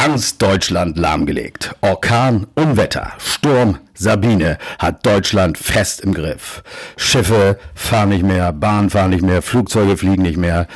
ganz 0.00 0.38
Deutschland 0.38 0.96
lahmgelegt. 0.96 1.74
Orkan, 1.80 2.46
Unwetter, 2.54 3.14
Sturm, 3.18 3.78
Sabine 3.94 4.56
hat 4.78 5.04
Deutschland 5.04 5.58
fest 5.58 6.02
im 6.02 6.14
Griff. 6.14 6.62
Schiffe 6.96 7.58
fahren 7.74 8.10
nicht 8.10 8.22
mehr, 8.22 8.52
Bahnen 8.52 8.90
fahren 8.90 9.10
nicht 9.10 9.24
mehr, 9.24 9.42
Flugzeuge 9.42 9.96
fliegen 9.96 10.22
nicht 10.22 10.36
mehr. 10.36 10.68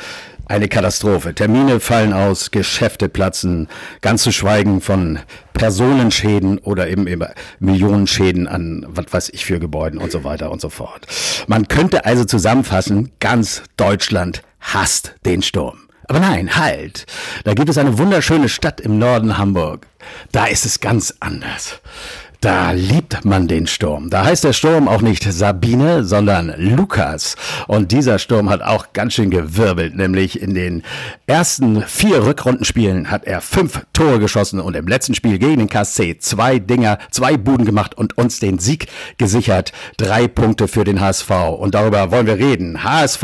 Eine 0.47 0.67
Katastrophe. 0.67 1.33
Termine 1.33 1.79
fallen 1.79 2.11
aus, 2.11 2.51
Geschäfte 2.51 3.07
platzen, 3.07 3.69
ganz 4.01 4.23
zu 4.23 4.33
schweigen 4.33 4.81
von 4.81 5.19
Personenschäden 5.53 6.57
oder 6.57 6.89
eben, 6.89 7.07
eben 7.07 7.25
Millionenschäden 7.59 8.49
an 8.49 8.85
was 8.89 9.05
weiß 9.09 9.29
ich 9.29 9.45
für 9.45 9.57
Gebäuden 9.57 9.99
und 9.99 10.11
so 10.11 10.25
weiter 10.25 10.51
und 10.51 10.59
so 10.59 10.67
fort. 10.67 11.07
Man 11.47 11.69
könnte 11.69 12.03
also 12.03 12.25
zusammenfassen, 12.25 13.13
ganz 13.21 13.63
Deutschland 13.77 14.43
hasst 14.59 15.15
den 15.25 15.41
Sturm. 15.41 15.82
Aber 16.07 16.19
nein, 16.19 16.55
halt. 16.55 17.05
Da 17.43 17.53
gibt 17.53 17.69
es 17.69 17.77
eine 17.77 17.97
wunderschöne 17.97 18.49
Stadt 18.49 18.81
im 18.81 18.99
Norden 18.99 19.37
Hamburg. 19.37 19.87
Da 20.31 20.45
ist 20.45 20.65
es 20.65 20.79
ganz 20.79 21.13
anders. 21.19 21.79
Da 22.43 22.71
liebt 22.73 23.23
man 23.23 23.47
den 23.47 23.67
Sturm. 23.67 24.09
Da 24.09 24.25
heißt 24.25 24.43
der 24.43 24.51
Sturm 24.51 24.89
auch 24.89 24.99
nicht 24.99 25.23
Sabine, 25.23 26.03
sondern 26.03 26.53
Lukas. 26.57 27.37
Und 27.67 27.93
dieser 27.93 28.19
Sturm 28.19 28.49
hat 28.49 28.61
auch 28.61 28.91
ganz 28.91 29.13
schön 29.13 29.29
gewirbelt, 29.29 29.95
nämlich 29.95 30.41
in 30.41 30.53
den 30.53 30.83
ersten 31.25 31.83
vier 31.83 32.25
Rückrundenspielen 32.25 33.09
hat 33.09 33.23
er 33.23 33.39
fünf 33.39 33.85
Tore 33.93 34.19
geschossen 34.19 34.59
und 34.59 34.75
im 34.75 34.89
letzten 34.89 35.15
Spiel 35.15 35.39
gegen 35.39 35.59
den 35.59 35.69
KSC 35.69 36.17
zwei 36.19 36.59
Dinger, 36.59 36.97
zwei 37.11 37.37
Buden 37.37 37.65
gemacht 37.65 37.97
und 37.97 38.17
uns 38.17 38.41
den 38.41 38.59
Sieg 38.59 38.87
gesichert. 39.17 39.71
Drei 39.95 40.27
Punkte 40.27 40.67
für 40.67 40.83
den 40.83 40.99
HSV. 40.99 41.31
Und 41.57 41.75
darüber 41.75 42.11
wollen 42.11 42.27
wir 42.27 42.39
reden. 42.39 42.83
HSV, 42.83 43.23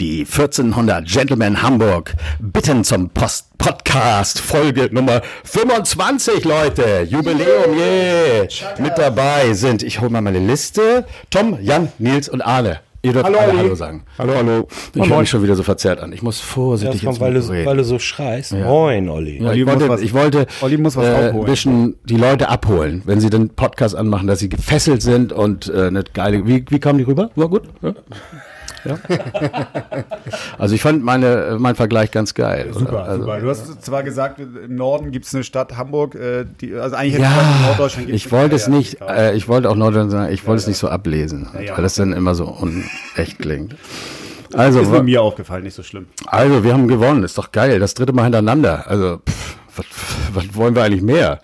die 0.00 0.20
1400 0.20 1.06
Gentlemen 1.06 1.60
Hamburg 1.60 2.14
bitten 2.38 2.84
zum 2.84 3.10
Post 3.10 3.49
Podcast 3.60 4.40
Folge 4.40 4.88
Nummer 4.90 5.20
25, 5.44 6.44
Leute. 6.44 7.06
Jubiläum, 7.06 7.76
yeah. 7.76 8.48
Mit 8.78 8.96
dabei 8.96 9.52
sind, 9.52 9.82
ich 9.82 10.00
hole 10.00 10.08
mal 10.08 10.22
meine 10.22 10.38
Liste, 10.38 11.04
Tom, 11.28 11.58
Jan, 11.60 11.92
Nils 11.98 12.30
und 12.30 12.40
Arne. 12.40 12.80
Ihr 13.02 13.12
dürft 13.12 13.26
Hallo, 13.26 13.38
alle. 13.38 13.58
Hallo 13.58 13.74
sagen. 13.74 14.04
Hallo, 14.18 14.34
hallo. 14.34 14.68
Ich 14.94 15.08
höre 15.08 15.20
mich 15.20 15.28
schon 15.28 15.42
wieder 15.42 15.56
so 15.56 15.62
verzerrt 15.62 16.00
an. 16.00 16.12
Ich 16.14 16.22
muss 16.22 16.40
vorsichtig 16.40 17.04
Erstmal, 17.04 17.34
ins 17.36 17.48
weil, 17.48 17.54
Mikro 17.54 17.64
du, 17.64 17.70
weil 17.70 17.76
du 17.76 17.84
so 17.84 17.98
schreist. 17.98 18.52
Moin, 18.52 19.08
Olli. 19.10 19.42
Ja, 19.42 19.50
Olli 19.50 19.60
ich 19.60 19.66
wollte, 19.66 19.88
was- 19.90 20.00
ich 20.00 20.14
wollte 20.14 20.46
Olli 20.62 20.76
muss 20.78 20.96
was 20.96 21.06
äh, 21.06 21.28
ein 21.30 21.44
bisschen 21.44 21.96
die 22.04 22.16
Leute 22.16 22.48
abholen, 22.48 23.02
wenn 23.04 23.20
sie 23.20 23.28
den 23.28 23.50
Podcast 23.50 23.94
anmachen, 23.94 24.26
dass 24.26 24.38
sie 24.38 24.48
gefesselt 24.48 25.02
sind 25.02 25.32
und 25.34 25.68
äh, 25.68 25.88
eine 25.88 26.02
geile. 26.02 26.46
Wie, 26.46 26.64
wie 26.68 26.78
kamen 26.78 26.98
die 26.98 27.04
rüber? 27.04 27.30
War 27.36 27.48
gut? 27.48 27.64
Ja? 27.82 27.92
Ja. 28.84 28.98
also 30.58 30.74
ich 30.74 30.82
fand 30.82 31.04
meine, 31.04 31.56
mein 31.58 31.74
Vergleich 31.74 32.10
ganz 32.10 32.34
geil. 32.34 32.70
Super, 32.72 33.04
also, 33.04 33.22
super. 33.22 33.40
Du 33.40 33.48
hast 33.48 33.82
zwar 33.82 34.02
gesagt, 34.02 34.40
im 34.40 34.74
Norden 34.74 35.10
gibt 35.10 35.26
es 35.26 35.34
eine 35.34 35.44
Stadt 35.44 35.76
Hamburg, 35.76 36.14
äh, 36.14 36.44
die, 36.60 36.74
also 36.74 36.96
eigentlich 36.96 37.14
hätte 37.14 37.24
ich 37.24 37.30
gesagt, 37.30 37.46
in 37.46 37.60
Ja, 37.60 37.66
Norddeutschland 37.66 38.06
gibt's 38.06 38.24
ich 38.24 38.32
wollte 38.32 38.56
es 38.56 38.66
ja, 38.66 38.72
nicht, 38.72 39.00
ja. 39.00 39.06
äh, 39.06 39.36
ich 39.36 39.48
wollte 39.48 39.70
auch 39.70 39.76
Norddeutschland 39.76 40.10
sagen, 40.10 40.32
ich 40.32 40.46
wollte 40.46 40.60
es 40.60 40.66
nicht 40.66 40.78
so 40.78 40.88
ablesen, 40.88 41.48
ja. 41.60 41.76
weil 41.76 41.82
das 41.82 41.94
dann 41.94 42.12
immer 42.12 42.34
so 42.34 42.46
unecht 42.46 43.38
klingt. 43.38 43.76
Also, 44.52 44.80
ist 44.80 45.02
mir 45.02 45.22
aufgefallen, 45.22 45.62
nicht 45.62 45.74
so 45.74 45.82
schlimm. 45.82 46.06
also 46.26 46.64
wir 46.64 46.72
haben 46.72 46.88
gewonnen, 46.88 47.22
ist 47.22 47.38
doch 47.38 47.52
geil, 47.52 47.78
das 47.78 47.94
dritte 47.94 48.12
Mal 48.12 48.24
hintereinander. 48.24 48.84
Also, 48.88 49.18
pff, 49.18 49.56
was, 49.76 49.86
was 50.32 50.54
wollen 50.54 50.74
wir 50.74 50.82
eigentlich 50.82 51.02
mehr? 51.02 51.40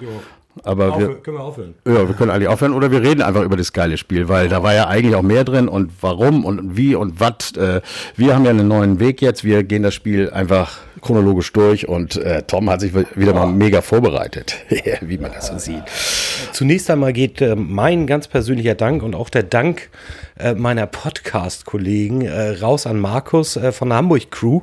Aber 0.62 0.98
wir, 0.98 1.14
können 1.16 1.36
wir 1.36 1.44
aufhören? 1.44 1.74
ja, 1.86 2.08
wir 2.08 2.14
können 2.14 2.30
eigentlich 2.30 2.48
aufhören 2.48 2.72
oder 2.72 2.90
wir 2.90 3.02
reden 3.02 3.22
einfach 3.22 3.42
über 3.42 3.56
das 3.56 3.72
geile 3.72 3.96
Spiel, 3.98 4.28
weil 4.28 4.48
da 4.48 4.62
war 4.62 4.74
ja 4.74 4.86
eigentlich 4.86 5.14
auch 5.14 5.22
mehr 5.22 5.44
drin 5.44 5.68
und 5.68 5.92
warum 6.00 6.44
und 6.44 6.76
wie 6.76 6.94
und 6.94 7.20
was. 7.20 7.52
Äh, 7.56 7.80
wir 8.16 8.34
haben 8.34 8.44
ja 8.44 8.50
einen 8.50 8.68
neuen 8.68 9.00
Weg 9.00 9.20
jetzt. 9.22 9.44
Wir 9.44 9.62
gehen 9.64 9.82
das 9.82 9.94
Spiel 9.94 10.30
einfach 10.30 10.78
chronologisch 11.00 11.52
durch 11.52 11.88
und 11.88 12.16
äh, 12.16 12.42
Tom 12.42 12.68
hat 12.70 12.80
sich 12.80 12.92
wieder 12.94 13.34
mal 13.34 13.46
mega 13.46 13.80
vorbereitet, 13.80 14.56
wie 15.00 15.18
man 15.18 15.32
das 15.32 15.48
so 15.48 15.58
sieht. 15.58 15.82
Zunächst 16.52 16.90
einmal 16.90 17.12
geht 17.12 17.40
äh, 17.40 17.54
mein 17.54 18.06
ganz 18.06 18.28
persönlicher 18.28 18.74
Dank 18.74 19.02
und 19.02 19.14
auch 19.14 19.30
der 19.30 19.42
Dank 19.42 19.90
äh, 20.38 20.54
meiner 20.54 20.86
Podcast-Kollegen 20.86 22.22
äh, 22.22 22.50
raus 22.60 22.86
an 22.86 22.98
Markus 22.98 23.56
äh, 23.56 23.72
von 23.72 23.88
der 23.90 23.98
Hamburg 23.98 24.30
Crew. 24.30 24.62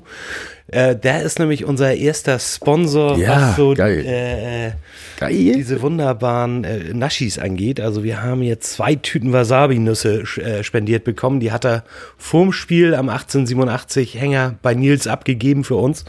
Äh, 0.67 0.95
der 0.95 1.23
ist 1.23 1.39
nämlich 1.39 1.65
unser 1.65 1.93
erster 1.93 2.39
Sponsor, 2.39 3.17
Ja, 3.17 3.49
was 3.49 3.55
so 3.57 3.73
geil. 3.73 4.05
äh, 4.05 4.71
Geil. 5.19 5.33
diese 5.55 5.81
wunderbaren 5.81 6.63
äh, 6.63 6.93
Naschis 6.93 7.37
angeht. 7.37 7.81
Also 7.81 8.03
wir 8.05 8.23
haben 8.23 8.41
jetzt 8.41 8.71
zwei 8.73 8.95
Tüten 8.95 9.33
Wasabi-Nüsse 9.33 10.23
äh, 10.41 10.63
spendiert 10.63 11.03
bekommen. 11.03 11.41
Die 11.41 11.51
hat 11.51 11.65
er 11.65 11.83
vorm 12.17 12.53
Spiel 12.53 12.95
am 12.95 13.09
1887 13.09 14.19
Hänger 14.19 14.55
bei 14.61 14.73
Nils 14.73 15.05
abgegeben 15.05 15.65
für 15.65 15.75
uns, 15.75 16.05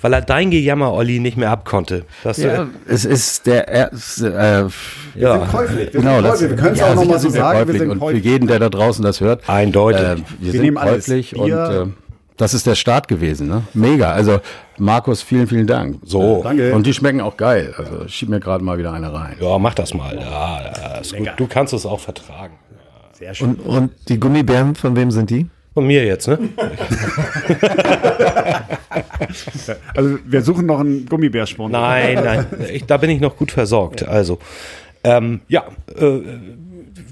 weil 0.00 0.14
er 0.14 0.22
dein 0.22 0.50
Gejammer, 0.50 0.92
Olli, 0.94 1.20
nicht 1.20 1.36
mehr 1.36 1.50
abkonnte. 1.50 2.04
Das, 2.24 2.38
Ja, 2.38 2.62
äh, 2.62 2.66
es 2.88 3.04
ist 3.04 3.46
der 3.46 3.68
erste, 3.68 4.70
äh, 5.14 5.20
ja. 5.20 5.36
Käuflich. 5.52 5.92
Wir 5.92 6.00
genau, 6.00 6.14
sind 6.16 6.24
das. 6.24 6.40
Wir 6.40 6.56
können 6.56 6.72
es 6.72 6.80
ja, 6.80 6.86
auch 6.90 6.94
nochmal 6.94 7.18
so 7.18 7.28
sind 7.28 7.34
wir 7.34 7.40
sagen. 7.42 7.58
Wir 7.58 7.64
käuflich 7.66 7.78
sind 7.80 7.90
und 8.02 8.10
für 8.10 8.16
jeden, 8.16 8.46
der 8.48 8.58
da 8.58 8.68
draußen 8.70 9.04
das 9.04 9.20
hört, 9.20 9.48
Eindeutig. 9.48 10.00
äh, 10.00 10.16
wir, 10.40 10.52
sind 10.52 10.62
nehmen 10.62 10.78
alles. 10.78 11.04
käuflich 11.04 11.36
und 11.36 11.44
Bier. 11.46 11.88
äh, 11.90 12.07
das 12.38 12.54
ist 12.54 12.66
der 12.66 12.76
Start 12.76 13.08
gewesen, 13.08 13.48
ne? 13.48 13.64
Mega. 13.74 14.12
Also 14.12 14.40
Markus, 14.78 15.22
vielen, 15.22 15.46
vielen 15.46 15.66
Dank. 15.66 15.98
So. 16.04 16.42
Danke. 16.42 16.74
Und 16.74 16.86
die 16.86 16.94
schmecken 16.94 17.20
auch 17.20 17.36
geil. 17.36 17.74
Also 17.76 18.08
schieb 18.08 18.30
mir 18.30 18.40
gerade 18.40 18.64
mal 18.64 18.78
wieder 18.78 18.92
eine 18.92 19.12
rein. 19.12 19.36
Ja, 19.40 19.58
mach 19.58 19.74
das 19.74 19.92
mal. 19.92 20.16
Ja, 20.16 21.02
gut. 21.16 21.28
Du 21.36 21.46
kannst 21.46 21.74
es 21.74 21.84
auch 21.84 22.00
vertragen. 22.00 22.54
Sehr 23.12 23.34
schön. 23.34 23.56
Und, 23.56 23.60
und 23.60 23.90
die 24.08 24.18
Gummibären, 24.18 24.74
von 24.76 24.96
wem 24.96 25.10
sind 25.10 25.30
die? 25.30 25.46
Von 25.74 25.86
mir 25.86 26.04
jetzt, 26.04 26.28
ne? 26.28 26.38
Also 29.94 30.18
wir 30.24 30.42
suchen 30.42 30.66
noch 30.66 30.80
einen 30.80 31.06
Gummibärsponsor. 31.06 31.80
Nein, 31.80 32.20
nein. 32.24 32.46
Ich, 32.72 32.84
da 32.84 32.96
bin 32.96 33.10
ich 33.10 33.20
noch 33.20 33.36
gut 33.36 33.50
versorgt. 33.52 34.06
Also, 34.06 34.38
ähm, 35.04 35.40
ja, 35.48 35.66
äh, 35.96 36.20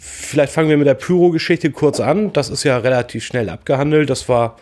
vielleicht 0.00 0.52
fangen 0.52 0.68
wir 0.68 0.76
mit 0.76 0.86
der 0.86 0.94
Pyro-Geschichte 0.94 1.70
kurz 1.70 2.00
an. 2.00 2.32
Das 2.32 2.48
ist 2.48 2.64
ja 2.64 2.78
relativ 2.78 3.24
schnell 3.24 3.50
abgehandelt. 3.50 4.08
Das 4.10 4.28
war 4.28 4.56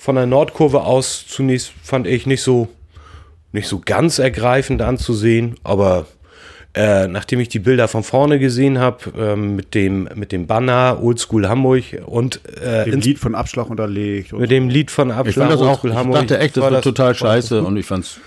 von 0.00 0.16
der 0.16 0.24
Nordkurve 0.24 0.84
aus 0.84 1.26
zunächst, 1.28 1.72
fand 1.82 2.06
ich, 2.06 2.24
nicht 2.24 2.40
so, 2.40 2.68
nicht 3.52 3.68
so 3.68 3.82
ganz 3.84 4.18
ergreifend 4.18 4.80
anzusehen, 4.80 5.56
aber 5.62 6.06
äh, 6.72 7.06
nachdem 7.06 7.38
ich 7.38 7.50
die 7.50 7.58
Bilder 7.58 7.86
von 7.86 8.02
vorne 8.02 8.38
gesehen 8.38 8.78
habe, 8.78 9.12
ähm, 9.18 9.56
mit, 9.56 9.74
dem, 9.74 10.08
mit 10.14 10.32
dem 10.32 10.46
Banner 10.46 11.00
Oldschool 11.02 11.48
Hamburg 11.48 11.84
und 12.06 12.40
äh, 12.62 12.90
Dem 12.90 13.00
Lied 13.00 13.18
von 13.18 13.34
Abschlag 13.34 13.68
unterlegt. 13.68 14.32
Und 14.32 14.40
mit 14.40 14.50
dem 14.50 14.70
Lied 14.70 14.90
von 14.90 15.10
Ich 15.10 15.16
Abschlag 15.16 15.50
fand 15.50 15.60
das 15.60 15.60
auch, 15.60 15.72
Oldschool 15.72 15.90
ich 15.90 15.96
Hamburg, 15.96 16.20
dachte 16.20 16.38
echt, 16.38 16.56
das 16.56 16.64
war 16.64 16.70
wird 16.70 16.84
total 16.84 17.14
scheiße 17.14 17.62
und 17.62 17.76
ich 17.76 17.84
fand's, 17.84 18.20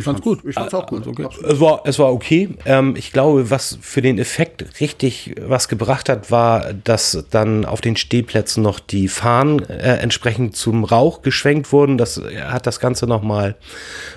ich 0.00 0.04
fand's 0.04 0.22
gut. 0.22 0.40
ich 0.44 0.54
fand's 0.54 0.74
auch 0.74 0.86
gut. 0.86 1.06
Okay. 1.06 1.28
Es 1.42 1.60
war, 1.60 1.82
es 1.84 1.98
war 1.98 2.12
okay. 2.12 2.50
Ähm, 2.64 2.94
ich 2.96 3.12
glaube, 3.12 3.50
was 3.50 3.78
für 3.80 4.02
den 4.02 4.18
Effekt 4.18 4.80
richtig 4.80 5.34
was 5.40 5.68
gebracht 5.68 6.08
hat, 6.08 6.30
war, 6.30 6.72
dass 6.72 7.24
dann 7.30 7.64
auf 7.64 7.80
den 7.80 7.96
Stehplätzen 7.96 8.62
noch 8.62 8.80
die 8.80 9.08
Fahnen 9.08 9.60
äh, 9.68 9.96
entsprechend 9.96 10.56
zum 10.56 10.84
Rauch 10.84 11.22
geschwenkt 11.22 11.72
wurden. 11.72 11.98
Das 11.98 12.20
hat 12.44 12.66
das 12.66 12.80
Ganze 12.80 13.06
nochmal 13.06 13.56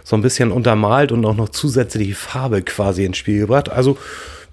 so 0.04 0.16
ein 0.16 0.22
bisschen 0.22 0.52
untermalt 0.52 1.12
und 1.12 1.26
auch 1.26 1.36
noch 1.36 1.50
zusätzliche 1.50 2.16
Farbe 2.16 2.62
quasi 2.62 3.06
ins 3.06 3.18
Spiel 3.18 3.40
gebracht. 3.40 3.70
Also, 3.70 3.98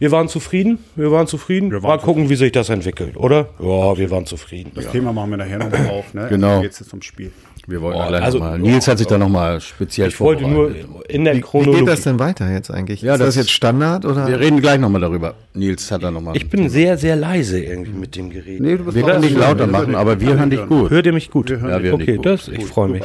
wir 0.00 0.10
waren 0.10 0.28
zufrieden. 0.28 0.78
Wir 0.96 1.12
waren 1.12 1.26
zufrieden. 1.28 1.70
waren 1.70 1.82
Mal 1.82 1.98
gucken, 1.98 2.28
wie 2.28 2.34
sich 2.34 2.50
das 2.50 2.68
entwickelt, 2.70 3.16
oder? 3.16 3.50
Ja, 3.60 3.96
wir 3.96 4.10
waren 4.10 4.26
zufrieden. 4.26 4.72
Das 4.74 4.90
Thema 4.90 5.12
machen 5.12 5.30
wir 5.30 5.36
nachher 5.36 5.58
nochmal 5.58 5.88
auf. 5.90 6.12
Ne? 6.14 6.26
Genau. 6.30 6.62
Jetzt 6.62 6.80
ist 6.80 6.90
zum 6.90 7.02
Spiel. 7.02 7.30
Wir 7.66 7.80
wollten 7.82 8.00
Oh, 8.00 8.08
gleich 8.08 8.22
also- 8.22 8.38
noch 8.38 8.46
mal. 8.46 8.58
Nils 8.58 8.88
hat 8.88 8.98
sich 8.98 9.06
da 9.06 9.18
nochmal 9.18 9.60
speziell 9.60 10.08
Ich 10.08 10.18
wollte 10.18 10.48
nur 10.48 10.74
in 11.08 11.24
der 11.24 11.34
Wie, 11.34 11.38
wie 11.38 11.42
Chronologie. 11.42 11.78
geht 11.80 11.88
das 11.88 12.00
denn 12.02 12.18
weiter 12.18 12.50
jetzt 12.50 12.70
eigentlich? 12.70 13.02
Ja, 13.02 13.12
ist 13.14 13.20
das, 13.20 13.28
das- 13.28 13.36
jetzt 13.36 13.50
Standard 13.52 14.04
oder? 14.06 14.26
Wir 14.26 14.40
reden 14.40 14.60
gleich 14.60 14.80
nochmal 14.80 15.02
darüber. 15.02 15.34
Nils 15.54 15.90
hat 15.92 16.02
da 16.02 16.10
nochmal. 16.10 16.34
Ich 16.36 16.48
bin 16.48 16.68
sehr, 16.70 16.96
sehr 16.96 17.14
leise 17.16 17.62
irgendwie 17.62 17.92
mit 17.92 18.16
dem 18.16 18.30
Gerät. 18.30 18.60
Nee, 18.60 18.76
du 18.78 18.84
bist 18.84 18.96
wir 18.96 19.04
können 19.04 19.20
nicht 19.20 19.36
lauter 19.36 19.66
machen, 19.66 19.94
aber 19.94 20.18
wir 20.20 20.36
hören 20.38 20.50
dich 20.50 20.66
gut. 20.66 20.90
Hört 20.90 21.06
ihr 21.06 21.12
mich 21.12 21.30
gut? 21.30 21.50
Ja, 21.50 21.60
wir 21.62 21.68
hören 21.90 21.94
okay, 21.94 22.06
dich 22.06 22.16
gut. 22.16 22.26
das, 22.26 22.48
ich 22.48 22.64
freue 22.64 22.88
mich. 22.88 23.02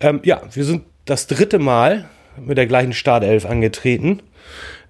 Ähm, 0.00 0.20
ja, 0.24 0.42
wir 0.52 0.64
sind 0.64 0.82
das 1.04 1.26
dritte 1.28 1.58
Mal 1.58 2.06
mit 2.44 2.58
der 2.58 2.66
gleichen 2.66 2.92
Startelf 2.92 3.46
angetreten, 3.46 4.20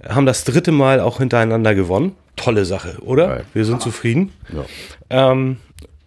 haben 0.08 0.26
das 0.26 0.44
dritte 0.44 0.72
Mal 0.72 1.00
auch 1.00 1.18
hintereinander 1.18 1.74
gewonnen. 1.74 2.16
Tolle 2.36 2.64
Sache, 2.64 2.98
oder? 3.02 3.28
Geil. 3.28 3.44
Wir 3.52 3.64
sind 3.64 3.82
zufrieden. 3.82 4.32
Ja. 4.52 5.30
Ähm, 5.32 5.58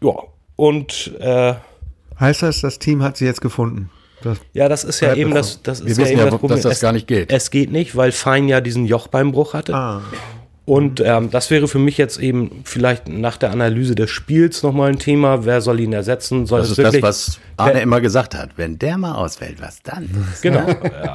ja, 0.01 0.13
und 0.56 1.13
äh, 1.19 1.54
heißt 2.19 2.44
das, 2.44 2.62
das 2.62 2.80
Team 2.80 3.04
hat 3.04 3.18
sie 3.18 3.25
jetzt 3.25 3.42
gefunden? 3.42 3.90
Das, 4.24 4.38
ja, 4.54 4.69
das 4.69 4.84
ist 4.84 5.01
ja 5.01 5.13
eben 5.16 5.34
das 5.34 5.62
das, 5.63 5.81
ist 5.81 5.98
ja 5.98 6.07
eben 6.07 6.19
ja, 6.19 6.25
das 6.25 6.40
Problem. 6.40 6.57
dass 6.57 6.63
das 6.63 6.74
es, 6.74 6.80
gar 6.80 6.94
nicht 6.94 7.07
geht. 7.07 7.31
Es 7.31 7.51
geht 7.51 7.72
nicht, 7.72 7.95
weil 7.98 8.12
Fein 8.13 8.48
ja 8.48 8.62
diesen 8.62 8.86
Jochbeinbruch 8.86 9.54
hatte. 9.54 9.74
ah, 9.75 10.01
Und 10.65 11.01
ähm, 11.01 11.30
das 11.30 11.51
wäre 11.51 11.68
für 11.68 11.77
mich 11.80 11.98
jetzt 11.98 12.19
eben 12.19 12.62
vielleicht 12.63 13.10
nach 13.10 13.36
der 13.36 13.51
Analyse 13.51 13.95
des 13.95 14.10
Spiels 14.10 14.63
nochmal 14.63 14.92
ein 14.92 14.98
Thema. 15.00 15.44
Wer 15.44 15.60
soll 15.60 15.81
ihn 15.81 15.92
ersetzen? 15.92 16.45
Soll 16.45 16.60
Das 16.62 16.68
es 16.69 16.71
ist 16.71 16.77
das, 16.77 16.86
wirklich, 16.86 17.04
was 17.04 17.39
Arne 17.57 17.81
immer 17.81 18.00
gesagt 18.00 18.33
hat. 18.33 18.51
Wenn 18.56 18.80
der 18.80 18.98
mal 18.98 19.13
ausfällt, 19.15 19.62
was 19.62 19.81
dann? 19.83 20.10
Genau. 20.42 20.65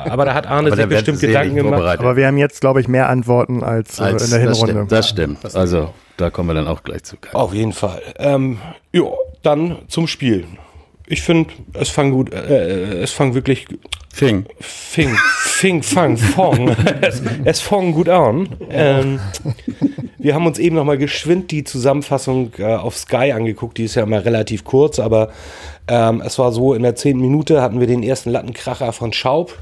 Aber 0.05 0.27
da 0.27 0.35
hat 0.35 0.47
Arne 0.47 0.75
sich 0.77 0.87
bestimmt 0.87 1.19
sehr 1.19 1.29
Gedanken 1.31 1.55
gemacht. 1.57 1.73
vorbereitet. 1.77 2.01
Aber 2.05 2.17
wir 2.17 2.27
haben 2.27 2.37
jetzt, 2.37 2.61
glaube 2.61 2.83
ich, 2.83 2.89
mehr 2.89 3.09
Antworten 3.09 3.63
als, 3.63 3.99
äh, 3.99 4.03
Als- 4.03 4.25
in 4.25 4.39
der 4.39 4.49
das 4.49 4.59
Hinrunde. 4.59 4.73
stimmt, 4.75 4.93
das 4.93 5.09
stimmt. 5.09 5.57
Also, 5.57 5.95
da 6.19 6.29
kommen 6.29 6.51
wir 6.51 6.55
dann 6.55 6.69
auch 6.69 6.83
gleich 6.83 7.05
zu. 7.05 7.17
Auf 7.33 7.55
jeden 7.55 7.73
Fall. 7.73 8.03
Ähm, 8.19 8.59
ja, 8.93 9.05
dann 9.43 9.79
zum 9.89 10.09
Spiel. 10.09 10.45
Ich 11.11 11.23
finde, 11.23 11.51
es 11.73 11.89
fang 11.89 12.11
gut, 12.11 12.33
äh, 12.33 13.01
es 13.01 13.13
fang 13.13 13.35
wirklich 13.35 13.67
Fing. 14.13 14.47
Fing, 14.59 15.17
Fing, 15.45 15.83
Fang, 15.83 16.17
Fong. 16.17 16.71
es, 17.01 17.23
es 17.45 17.61
fong 17.61 17.93
gut 17.93 18.09
an. 18.09 18.49
Ähm, 18.69 19.21
wir 20.19 20.35
haben 20.35 20.47
uns 20.47 20.59
eben 20.59 20.75
noch 20.75 20.85
mal 20.85 20.99
geschwind 20.99 21.51
die 21.53 21.63
Zusammenfassung 21.63 22.53
äh, 22.59 22.65
auf 22.65 22.97
Sky 22.97 23.33
angeguckt. 23.33 23.79
Die 23.79 23.85
ist 23.85 23.95
ja 23.95 24.03
immer 24.03 24.25
relativ 24.25 24.65
kurz, 24.65 24.99
aber 24.99 25.31
ähm, 25.87 26.21
es 26.21 26.39
war 26.39 26.51
so, 26.53 26.75
in 26.75 26.83
der 26.83 26.97
zehnten 26.97 27.23
Minute 27.23 27.63
hatten 27.63 27.79
wir 27.79 27.87
den 27.87 28.03
ersten 28.03 28.31
Lattenkracher 28.31 28.93
von 28.93 29.13
Schaub. 29.13 29.57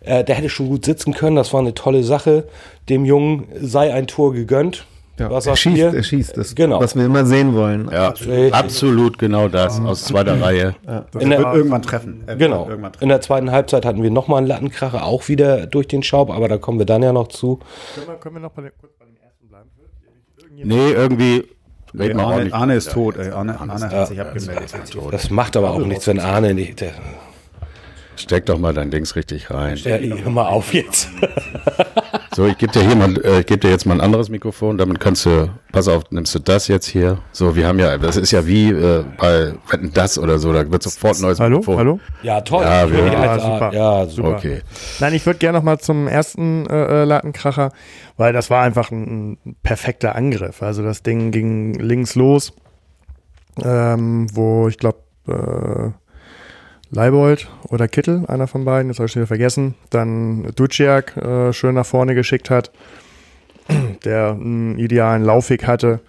Äh, 0.00 0.24
der 0.24 0.34
hätte 0.36 0.48
schon 0.48 0.68
gut 0.68 0.86
sitzen 0.86 1.12
können. 1.12 1.36
Das 1.36 1.52
war 1.52 1.60
eine 1.60 1.74
tolle 1.74 2.02
Sache. 2.02 2.48
Dem 2.88 3.04
Jungen 3.04 3.48
sei 3.60 3.92
ein 3.92 4.06
Tor 4.06 4.32
gegönnt. 4.32 4.86
Ja, 5.20 5.30
Was 5.30 5.46
er 5.46 5.54
schießt, 5.56 5.94
er 5.94 6.02
schießt. 6.02 6.36
Das, 6.36 6.54
Genau. 6.54 6.80
was 6.80 6.96
wir 6.96 7.04
immer 7.04 7.24
sehen 7.26 7.54
wollen. 7.54 7.88
Ja, 7.92 8.08
Richtig. 8.08 8.54
absolut 8.54 9.18
genau 9.18 9.48
das 9.48 9.80
aus 9.80 10.04
zweiter 10.04 10.40
Reihe. 10.42 10.74
Das 11.12 11.22
In 11.22 11.30
der- 11.30 11.38
wird 11.40 11.54
irgendwann 11.54 11.82
treffen. 11.82 12.22
Er 12.26 12.38
wird 12.38 12.50
Genau. 12.50 12.68
Irgendwann 12.68 12.92
treffen. 12.92 13.02
In 13.04 13.08
der 13.10 13.20
zweiten 13.20 13.50
Halbzeit 13.52 13.84
hatten 13.84 14.02
wir 14.02 14.10
nochmal 14.10 14.38
einen 14.38 14.46
Lattenkracher, 14.46 15.04
auch 15.04 15.28
wieder 15.28 15.66
durch 15.66 15.86
den 15.88 16.02
Schaub, 16.02 16.30
aber 16.30 16.48
da 16.48 16.58
kommen 16.58 16.78
wir 16.78 16.86
dann 16.86 17.02
ja 17.02 17.12
noch 17.12 17.28
zu. 17.28 17.60
Können 17.94 18.06
wir, 18.08 18.14
können 18.16 18.34
wir 18.36 18.40
noch 18.40 18.52
bei 18.52 18.62
dem, 18.62 18.72
kurz 18.80 18.92
bei 18.98 19.04
dem 19.04 19.16
ersten 19.22 19.46
bleiben? 19.48 19.68
Nee, 20.64 20.90
irgendwie. 20.92 21.44
Red 21.92 22.16
Arne. 22.16 22.52
Arne 22.52 22.74
ist 22.76 22.92
tot, 22.92 23.16
ey. 23.16 23.30
Arne, 23.30 23.58
Arne 23.60 23.72
hat 23.90 24.08
sich 24.08 24.20
abgemeldet. 24.20 24.72
Das 25.10 25.28
macht 25.30 25.56
aber 25.56 25.70
auch 25.70 25.78
nichts, 25.80 26.06
wenn 26.06 26.20
Arne 26.20 26.54
nicht. 26.54 26.82
Steck 28.20 28.46
doch 28.46 28.58
mal 28.58 28.72
dein 28.74 28.90
Dings 28.90 29.16
richtig 29.16 29.50
rein. 29.50 29.78
der, 29.84 30.00
hör 30.00 30.30
mal 30.30 30.46
auf 30.46 30.72
jetzt. 30.74 31.08
So, 32.32 32.46
ich 32.46 32.56
gebe 32.58 32.70
dir 32.72 32.82
hier 32.86 32.94
mal, 32.94 33.16
äh, 33.24 33.40
ich 33.40 33.46
gebe 33.46 33.58
dir 33.58 33.70
jetzt 33.70 33.86
mal 33.86 33.94
ein 33.94 34.00
anderes 34.00 34.28
Mikrofon, 34.28 34.78
damit 34.78 35.00
kannst 35.00 35.26
du, 35.26 35.50
pass 35.72 35.88
auf, 35.88 36.04
nimmst 36.12 36.32
du 36.32 36.38
das 36.38 36.68
jetzt 36.68 36.86
hier. 36.86 37.18
So, 37.32 37.56
wir 37.56 37.66
haben 37.66 37.80
ja, 37.80 37.98
das 37.98 38.16
ist 38.16 38.30
ja 38.30 38.46
wie 38.46 38.70
äh, 38.70 39.04
bei 39.18 39.54
Wetten 39.68 39.90
das 39.92 40.16
oder 40.16 40.38
so, 40.38 40.52
da 40.52 40.70
wird 40.70 40.80
sofort 40.80 41.16
ein 41.18 41.22
neues 41.22 41.40
Hallo? 41.40 41.58
Mikrofon. 41.58 41.78
Hallo? 41.78 42.00
Ja, 42.22 42.40
toll. 42.40 42.62
Ja, 42.62 42.88
wir- 42.90 43.04
Ja, 43.06 43.12
Ja, 43.12 43.38
super. 43.40 43.70
Ja, 43.74 44.06
super. 44.06 44.28
Okay. 44.36 44.60
Nein, 45.00 45.12
ich 45.14 45.26
würde 45.26 45.40
gerne 45.40 45.58
noch 45.58 45.64
mal 45.64 45.80
zum 45.80 46.06
ersten 46.06 46.66
äh, 46.66 47.02
äh, 47.02 47.04
Lattenkracher, 47.04 47.72
weil 48.16 48.32
das 48.32 48.48
war 48.48 48.62
einfach 48.62 48.92
ein, 48.92 49.32
ein 49.44 49.56
perfekter 49.64 50.14
Angriff. 50.14 50.62
Also 50.62 50.84
das 50.84 51.02
Ding 51.02 51.32
ging 51.32 51.74
links 51.74 52.14
los, 52.14 52.52
ähm, 53.64 54.28
wo 54.32 54.68
ich 54.68 54.78
glaube 54.78 54.98
äh, 55.26 55.90
Leibold 56.90 57.48
oder 57.68 57.88
Kittel, 57.88 58.24
einer 58.26 58.46
von 58.46 58.64
beiden, 58.64 58.90
jetzt 58.90 58.98
habe 58.98 59.06
ich 59.06 59.12
schon 59.12 59.20
wieder 59.20 59.28
vergessen, 59.28 59.74
dann 59.90 60.50
Duciak 60.56 61.16
äh, 61.16 61.52
schön 61.52 61.74
nach 61.74 61.86
vorne 61.86 62.14
geschickt 62.14 62.50
hat, 62.50 62.70
der 64.04 64.32
einen 64.32 64.78
idealen 64.78 65.24
Laufweg 65.24 65.66
hatte 65.66 66.00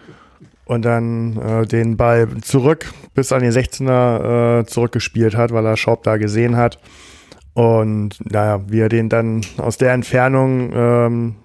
und 0.65 0.83
dann 0.83 1.37
äh, 1.37 1.65
den 1.67 1.97
Ball 1.97 2.27
zurück 2.41 2.91
bis 3.13 3.31
an 3.31 3.41
den 3.41 3.51
16er 3.51 4.61
äh, 4.61 4.65
zurückgespielt 4.65 5.35
hat, 5.35 5.51
weil 5.51 5.65
er 5.65 5.77
Schaub 5.77 6.03
da 6.03 6.17
gesehen 6.17 6.55
hat. 6.55 6.79
Und 7.53 8.15
naja, 8.31 8.61
wie 8.67 8.79
er 8.79 8.89
den 8.89 9.09
dann 9.09 9.41
aus 9.57 9.77
der 9.77 9.91
Entfernung 9.91 10.71
ähm, 10.73 11.35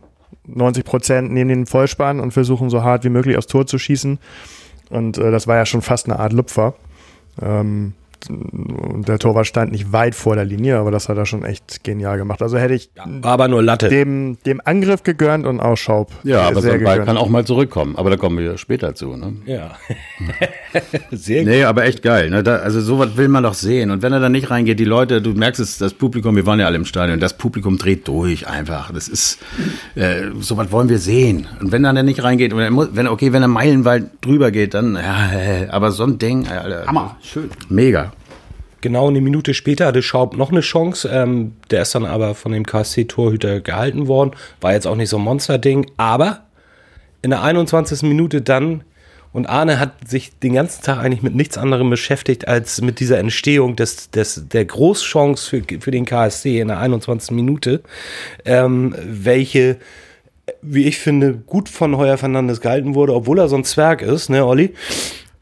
90 0.47 0.85
Prozent 0.85 1.33
neben 1.33 1.49
den 1.49 1.67
Vollspann 1.67 2.21
und 2.21 2.31
versuchen 2.31 2.71
so 2.71 2.85
hart 2.85 3.05
wie 3.05 3.09
möglich 3.09 3.37
aufs 3.37 3.49
Tor 3.49 3.67
zu 3.67 3.79
schießen. 3.79 4.19
Und 4.91 5.19
äh, 5.19 5.31
das 5.31 5.47
war 5.47 5.57
ja 5.57 5.67
schon 5.67 5.83
fast 5.83 6.07
eine 6.07 6.19
Art 6.21 6.33
Lupfer. 6.33 6.75
Ähm, 7.43 7.95
der 8.29 9.19
Torwart 9.19 9.47
stand 9.47 9.73
nicht 9.73 9.93
weit 9.93 10.15
vor 10.15 10.35
der 10.37 10.45
Linie, 10.45 10.79
aber 10.79 10.91
das 10.91 11.09
hat 11.09 11.17
er 11.17 11.27
schon 11.27 11.45
echt 11.45 11.85
genial 11.85 12.19
gemacht. 12.19 12.43
Also 12.43 12.59
hätte 12.59 12.75
ich 12.75 12.91
War 12.97 13.33
aber 13.33 13.49
nur 13.49 13.63
Latte. 13.63 13.89
dem, 13.89 14.39
dem 14.45 14.61
Angriff 14.65 15.03
gegönnt 15.03 15.47
und 15.47 15.61
auch 15.61 15.77
Schaub 15.77 16.11
Ja, 16.25 16.43
aber 16.43 16.57
so 16.57 16.61
sehr 16.63 16.75
ein 16.75 16.85
Ball 16.85 17.05
kann 17.05 17.17
auch 17.17 17.29
mal 17.29 17.45
zurückkommen, 17.45 17.97
aber 17.97 18.11
da 18.11 18.17
kommen 18.17 18.39
wir 18.39 18.59
später 18.59 18.95
zu. 18.95 19.17
Ne? 19.17 19.35
Ja. 19.47 19.73
Sehr 21.11 21.43
gut. 21.43 21.49
Nee, 21.49 21.65
aber 21.65 21.85
echt 21.85 22.03
geil. 22.03 22.31
Ne? 22.31 22.43
Da, 22.43 22.57
also 22.57 22.81
sowas 22.81 23.17
will 23.17 23.29
man 23.29 23.43
doch 23.43 23.55
sehen. 23.55 23.91
Und 23.91 24.03
wenn 24.03 24.13
er 24.13 24.21
da 24.21 24.29
nicht 24.29 24.51
reingeht, 24.51 24.79
die 24.79 24.85
Leute, 24.85 25.23
du 25.23 25.33
merkst 25.33 25.61
es, 25.61 25.79
das 25.79 25.95
Publikum, 25.95 26.37
wir 26.37 26.47
waren 26.47 26.61
ja 26.61 26.67
alle 26.67 26.77
im 26.77 26.85
Stadion, 26.85 27.21
das 27.21 27.37
Publikum 27.37 27.79
dreht 27.79 28.07
durch 28.09 28.47
einfach. 28.47 28.93
Das 28.93 29.09
ist, 29.09 29.39
äh, 29.95 30.25
sowas 30.41 30.71
wollen 30.73 30.89
wir 30.89 30.99
sehen. 30.99 31.47
Und 31.61 31.73
wenn 31.73 31.85
er 31.85 31.93
dann 31.93 32.07
nicht 32.07 32.23
reingeht, 32.23 32.53
er 32.53 32.77
wenn, 32.95 33.09
okay, 33.09 33.33
wenn 33.33 33.43
er 33.43 33.49
meilenweit 33.49 34.11
drüber 34.21 34.51
geht, 34.51 34.75
dann, 34.75 34.97
ja, 34.97 35.69
aber 35.71 35.91
so 35.93 36.05
ein 36.05 36.19
Ding, 36.19 36.47
Alter, 36.47 36.87
Hammer, 36.87 37.17
schön. 37.23 37.51
mega. 37.69 38.06
Genau 38.87 39.09
eine 39.09 39.21
Minute 39.21 39.53
später 39.53 39.87
hatte 39.87 40.01
Schaub 40.01 40.37
noch 40.37 40.53
eine 40.53 40.61
Chance. 40.61 41.11
Ähm, 41.13 41.57
der 41.73 41.83
ist 41.83 41.93
dann 41.97 42.05
aber 42.05 42.37
von 42.37 42.53
dem 42.53 42.65
KSC-Torhüter 42.65 43.59
gehalten 43.59 44.07
worden. 44.07 44.31
War 44.61 44.75
jetzt 44.75 44.87
auch 44.87 44.95
nicht 44.95 45.09
so 45.09 45.17
ein 45.17 45.25
Monsterding. 45.25 45.91
Aber 45.97 46.45
in 47.21 47.31
der 47.31 47.43
21. 47.43 48.03
Minute 48.03 48.43
dann, 48.43 48.85
und 49.33 49.47
Arne 49.47 49.81
hat 49.81 50.09
sich 50.09 50.39
den 50.39 50.55
ganzen 50.55 50.85
Tag 50.85 50.99
eigentlich 50.99 51.25
mit 51.25 51.35
nichts 51.35 51.59
anderem 51.59 51.91
beschäftigt, 51.91 52.47
als 52.47 52.81
mit 52.81 53.01
dieser 53.01 53.19
Entstehung 53.19 53.75
des, 53.75 54.13
des, 54.13 54.45
der 54.53 54.65
Großchance 54.65 55.51
für, 55.51 55.81
für 55.81 55.91
den 55.91 56.05
KSC 56.05 56.61
in 56.61 56.69
der 56.69 56.79
21. 56.79 57.33
Minute, 57.33 57.83
ähm, 58.45 58.95
welche, 59.03 59.79
wie 60.63 60.85
ich 60.85 60.99
finde, 60.99 61.35
gut 61.35 61.69
von 61.69 61.97
Heuer 61.97 62.19
Fernandes 62.19 62.61
gehalten 62.61 62.95
wurde, 62.95 63.15
obwohl 63.15 63.41
er 63.41 63.49
so 63.49 63.57
ein 63.57 63.65
Zwerg 63.65 64.01
ist, 64.01 64.31
ne, 64.31 64.47
Olli? 64.47 64.75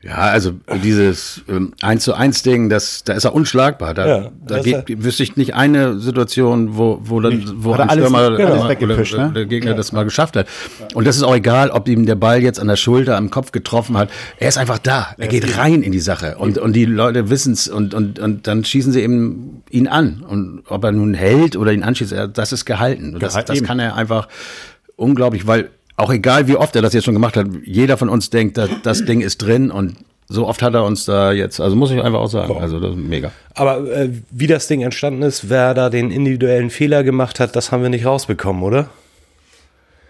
Ja, 0.06 0.16
also 0.16 0.52
dieses 0.82 1.42
ähm, 1.48 1.72
1 1.80 2.04
zu 2.04 2.12
1 2.12 2.42
Ding, 2.42 2.68
das, 2.68 3.04
da 3.04 3.14
ist 3.14 3.24
er 3.24 3.34
unschlagbar. 3.34 3.94
Da, 3.94 4.06
Ja, 4.06 4.30
da 4.46 4.58
geht, 4.60 5.02
wüsste 5.02 5.22
ich 5.22 5.36
nicht 5.36 5.54
eine 5.54 5.98
Situation, 5.98 6.76
wo, 6.76 6.98
wo, 7.02 7.20
dann, 7.20 7.42
wo 7.56 7.72
er 7.72 7.80
ein 7.80 7.88
alles- 7.88 8.04
Stürmer 8.08 8.36
genau, 8.36 8.60
oder, 8.60 8.68
weggepischt, 8.68 9.14
oder 9.14 9.28
ne? 9.28 9.32
der 9.32 9.46
Gegner 9.46 9.72
das 9.72 9.92
mal 9.92 10.02
geschafft 10.04 10.36
hat. 10.36 10.46
Und 10.92 11.06
das 11.06 11.16
ist 11.16 11.22
auch 11.22 11.34
egal, 11.34 11.70
ob 11.70 11.88
ihm 11.88 12.04
der 12.04 12.16
Ball 12.16 12.42
jetzt 12.42 12.60
an 12.60 12.68
der 12.68 12.76
Schulter, 12.76 13.16
am 13.16 13.30
Kopf 13.30 13.50
getroffen 13.50 13.96
hat. 13.96 14.10
Er 14.38 14.48
ist 14.48 14.58
einfach 14.58 14.78
da. 14.78 15.14
Er 15.16 15.28
geht 15.28 15.56
rein 15.56 15.82
in 15.82 15.92
die 15.92 16.00
Sache. 16.00 16.36
Und, 16.36 16.58
und 16.58 16.74
die 16.74 16.84
Leute 16.84 17.30
wissen's 17.30 17.66
und, 17.68 17.94
und, 17.94 18.18
und 18.18 18.46
dann 18.46 18.62
schießen 18.62 18.92
sie 18.92 19.00
eben 19.00 19.62
ihn 19.70 19.88
an. 19.88 20.22
Und 20.28 20.64
ob 20.68 20.84
er 20.84 20.92
nun 20.92 21.14
hält 21.14 21.56
oder 21.56 21.72
ihn 21.72 21.82
anschießt, 21.82 22.12
er- 22.12 22.28
das 22.28 22.52
ist 22.52 22.66
gehalten. 22.66 23.14
Und 23.14 23.22
das, 23.22 23.42
das 23.42 23.62
kann 23.62 23.78
er 23.78 23.94
einfach 23.96 24.28
unglaublich, 24.96 25.46
weil 25.46 25.70
auch 25.96 26.12
egal, 26.12 26.49
wie 26.49 26.56
oft 26.56 26.75
er 26.76 26.82
das 26.82 26.93
jetzt 26.93 27.05
schon 27.05 27.14
gemacht 27.14 27.37
hat, 27.37 27.46
jeder 27.64 27.96
von 27.96 28.08
uns 28.08 28.31
denkt, 28.31 28.58
das, 28.58 28.70
das 28.82 29.05
Ding 29.05 29.20
ist 29.20 29.38
drin 29.38 29.70
und 29.70 29.96
so 30.26 30.46
oft 30.49 30.62
hat 30.62 30.75
er 30.75 30.85
uns 30.85 31.05
da 31.05 31.32
jetzt, 31.32 31.61
also 31.61 31.76
muss 31.76 31.91
ich 31.91 32.02
einfach 32.02 32.19
auch 32.19 32.29
sagen, 32.29 32.56
also 32.56 32.81
das 32.81 32.93
ist 32.93 32.96
mega. 32.96 33.31
Aber 33.55 33.87
äh, 33.91 34.11
wie 34.31 34.46
das 34.46 34.67
Ding 34.67 34.81
entstanden 34.81 35.23
ist, 35.23 35.50
wer 35.50 35.75
da 35.75 35.91
den 35.91 36.11
individuellen 36.11 36.70
Fehler 36.70 37.05
gemacht 37.05 37.41
hat, 37.41 37.55
das 37.55 37.70
haben 37.70 37.82
wir 37.82 37.91
nicht 37.91 38.06
rausbekommen, 38.06 38.62
oder? 38.62 38.88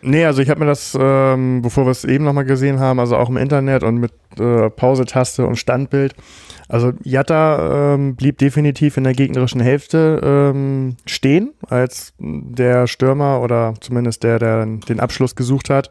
Nee, 0.03 0.25
also 0.27 0.43
ich 0.43 0.51
habe 0.51 0.61
mir 0.61 0.67
das, 0.67 0.97
ähm, 1.01 1.63
bevor 1.63 1.87
wir 1.87 1.91
es 1.91 2.05
eben 2.05 2.25
nochmal 2.25 2.45
gesehen 2.45 2.79
haben, 2.79 3.01
also 3.01 3.17
auch 3.17 3.29
im 3.29 3.39
Internet 3.39 3.83
und 3.83 3.97
mit 3.97 4.13
äh, 4.39 4.69
Pause-Taste 4.71 5.47
und 5.47 5.57
Standbild. 5.57 6.15
Also 6.69 6.93
Jatta 7.03 7.95
ähm, 7.95 8.17
blieb 8.17 8.39
definitiv 8.39 8.97
in 8.97 9.05
der 9.05 9.13
gegnerischen 9.13 9.61
Hälfte 9.61 10.21
ähm, 10.23 10.97
stehen, 11.07 11.53
als 11.69 12.15
der 12.19 12.87
Stürmer 12.87 13.43
oder 13.43 13.75
zumindest 13.81 14.23
der, 14.23 14.39
der 14.39 14.65
den 14.65 15.01
Abschluss 15.01 15.37
gesucht 15.37 15.69
hat, 15.71 15.91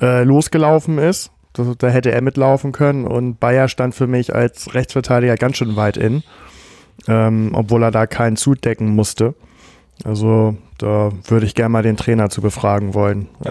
äh, 0.00 0.24
losgelaufen 0.24 0.98
ist. 0.98 1.30
Das, 1.52 1.66
da 1.78 1.88
hätte 1.88 2.12
er 2.12 2.22
mitlaufen 2.22 2.72
können 2.72 3.06
und 3.06 3.40
Bayer 3.40 3.68
stand 3.68 3.94
für 3.94 4.06
mich 4.06 4.34
als 4.34 4.74
Rechtsverteidiger 4.74 5.36
ganz 5.36 5.56
schön 5.56 5.76
weit 5.76 5.96
in, 5.96 6.22
ähm, 7.08 7.50
obwohl 7.54 7.82
er 7.82 7.90
da 7.90 8.06
keinen 8.06 8.36
zudecken 8.36 8.88
musste. 8.88 9.34
Also 10.04 10.56
da 10.78 11.10
würde 11.28 11.44
ich 11.44 11.54
gerne 11.54 11.68
mal 11.68 11.82
den 11.82 11.98
Trainer 11.98 12.30
zu 12.30 12.40
befragen 12.40 12.94
wollen. 12.94 13.28
Äh, 13.44 13.50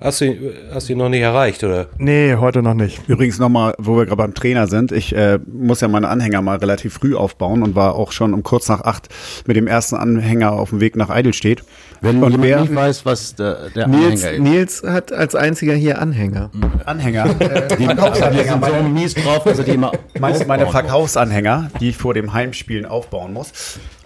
Hast 0.00 0.20
du, 0.20 0.34
hast 0.72 0.88
du 0.88 0.92
ihn 0.94 0.98
noch 0.98 1.08
nicht 1.08 1.20
erreicht, 1.20 1.62
oder? 1.62 1.86
nee, 1.98 2.34
heute 2.34 2.60
noch 2.62 2.74
nicht. 2.74 3.00
Übrigens 3.06 3.38
nochmal, 3.38 3.74
wo 3.78 3.96
wir 3.96 4.04
gerade 4.06 4.16
beim 4.16 4.34
Trainer 4.34 4.66
sind, 4.66 4.90
ich 4.90 5.14
äh, 5.14 5.38
muss 5.46 5.80
ja 5.80 5.86
meine 5.86 6.08
Anhänger 6.08 6.42
mal 6.42 6.56
relativ 6.58 6.94
früh 6.94 7.14
aufbauen 7.14 7.62
und 7.62 7.76
war 7.76 7.94
auch 7.94 8.10
schon 8.10 8.34
um 8.34 8.42
kurz 8.42 8.68
nach 8.68 8.80
acht 8.80 9.08
mit 9.46 9.56
dem 9.56 9.68
ersten 9.68 9.94
Anhänger 9.94 10.52
auf 10.52 10.70
dem 10.70 10.80
Weg 10.80 10.96
nach 10.96 11.08
Eidelstedt. 11.08 11.62
Wenn 12.00 12.20
Und 12.22 12.42
wer- 12.42 12.62
nicht 12.62 12.74
weiß, 12.74 13.06
was 13.06 13.36
der, 13.36 13.68
der 13.70 13.86
Nils, 13.86 14.24
Anhänger 14.24 14.30
ist. 14.32 14.52
Nils 14.52 14.82
hat 14.84 15.12
als 15.12 15.34
einziger 15.36 15.74
hier 15.74 16.00
Anhänger. 16.02 16.50
Anhänger. 16.84 17.26
Äh, 17.40 17.68
Die, 17.76 17.86
die 17.86 17.86
sind 17.86 18.64
so 18.64 18.82
mies 18.88 19.14
drauf, 19.14 19.44
dass 19.44 19.58
er 19.58 19.64
die 19.64 19.72
immer 19.72 19.92
meine, 20.18 20.66
Verkaufsanhänger, 20.66 21.70
die 21.80 21.90
ich 21.90 21.96
vor 21.96 22.14
dem 22.14 22.32
Heimspielen 22.32 22.86
aufbauen 22.86 23.32
muss. 23.32 23.52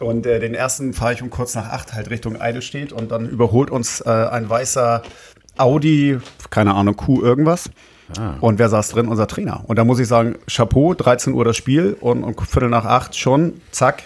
Und 0.04 0.26
äh, 0.26 0.38
den 0.38 0.54
ersten 0.54 0.92
fahre 0.92 1.14
ich 1.14 1.22
um 1.22 1.30
kurz 1.30 1.54
nach 1.54 1.70
acht 1.70 1.94
halt 1.94 2.10
Richtung 2.10 2.40
Eidelstedt 2.40 2.92
und 2.92 3.10
dann 3.10 3.28
überholt 3.28 3.70
uns 3.70 4.00
äh, 4.00 4.08
ein 4.10 4.48
weißer 4.48 5.02
Audi, 5.56 6.18
keine 6.50 6.74
Ahnung, 6.74 6.96
Q 6.96 7.22
irgendwas. 7.22 7.70
Und 8.40 8.58
wer 8.58 8.68
saß 8.68 8.90
drin? 8.90 9.08
Unser 9.08 9.26
Trainer. 9.26 9.64
Und 9.66 9.78
da 9.78 9.84
muss 9.84 9.98
ich 9.98 10.06
sagen, 10.06 10.36
Chapeau, 10.46 10.92
13 10.92 11.32
Uhr 11.32 11.44
das 11.44 11.56
Spiel 11.56 11.96
und 11.98 12.22
um 12.22 12.36
Viertel 12.36 12.68
nach 12.68 12.84
acht 12.84 13.16
schon, 13.16 13.54
zack, 13.70 14.02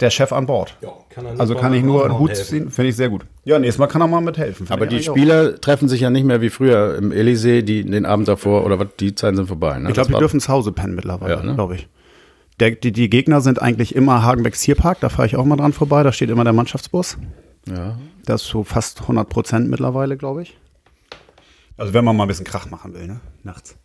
der 0.00 0.10
Chef 0.10 0.32
an 0.32 0.46
Bord. 0.46 0.74
kann 1.10 1.26
er 1.26 1.38
Also 1.38 1.54
kann 1.54 1.74
ich 1.74 1.82
nur 1.82 2.04
einen 2.04 2.18
Hut 2.18 2.34
ziehen, 2.34 2.70
finde 2.70 2.88
ich 2.88 2.96
sehr 2.96 3.10
gut. 3.10 3.26
Ja, 3.44 3.58
nächstes 3.58 3.78
Mal 3.78 3.86
kann 3.88 4.00
er 4.00 4.06
mal 4.06 4.20
mithelfen. 4.22 4.66
Aber 4.70 4.86
die 4.86 5.02
Spieler 5.02 5.60
treffen 5.60 5.88
sich 5.88 6.00
ja 6.00 6.10
nicht 6.10 6.24
mehr 6.24 6.40
wie 6.40 6.50
früher 6.50 6.96
im 6.96 7.12
Elysee, 7.12 7.62
die 7.62 7.84
den 7.84 8.06
Abend 8.06 8.26
davor 8.28 8.64
oder 8.64 8.78
was, 8.78 8.88
die 9.00 9.14
Zeiten 9.14 9.36
sind 9.36 9.48
vorbei. 9.48 9.78
Ne? 9.78 9.84
auch. 9.84 9.88
Ich 9.90 9.94
glaube, 9.94 10.12
die 10.12 10.18
dürfen 10.18 10.40
zu 10.40 10.50
Hause 10.50 10.72
pennen 10.72 10.94
mittlerweile, 10.94 11.34
Ja, 11.36 11.42
ne? 11.42 11.54
glaube 11.54 11.76
ich. 11.76 11.88
Der, 12.60 12.70
die, 12.70 12.92
die 12.92 13.10
Gegner 13.10 13.40
sind 13.40 13.60
eigentlich 13.60 13.94
immer 13.94 14.22
Hagenbecks 14.22 14.62
Tierpark, 14.62 15.00
da 15.00 15.08
fahre 15.08 15.26
ich 15.26 15.36
auch 15.36 15.44
mal 15.44 15.56
dran 15.56 15.72
vorbei, 15.72 16.02
da 16.02 16.12
steht 16.12 16.30
immer 16.30 16.44
der 16.44 16.52
Mannschaftsbus. 16.54 17.18
Ja. 17.68 17.98
Das 18.24 18.42
ist 18.42 18.48
so 18.48 18.64
fast 18.64 19.02
100 19.02 19.28
Prozent 19.28 19.68
mittlerweile, 19.68 20.16
glaube 20.16 20.42
ich. 20.42 20.56
Also 21.76 21.92
wenn 21.92 22.04
man 22.04 22.16
mal 22.16 22.24
ein 22.24 22.28
bisschen 22.28 22.46
Krach 22.46 22.70
machen 22.70 22.94
will, 22.94 23.06
ne? 23.06 23.20
Nachts. 23.42 23.76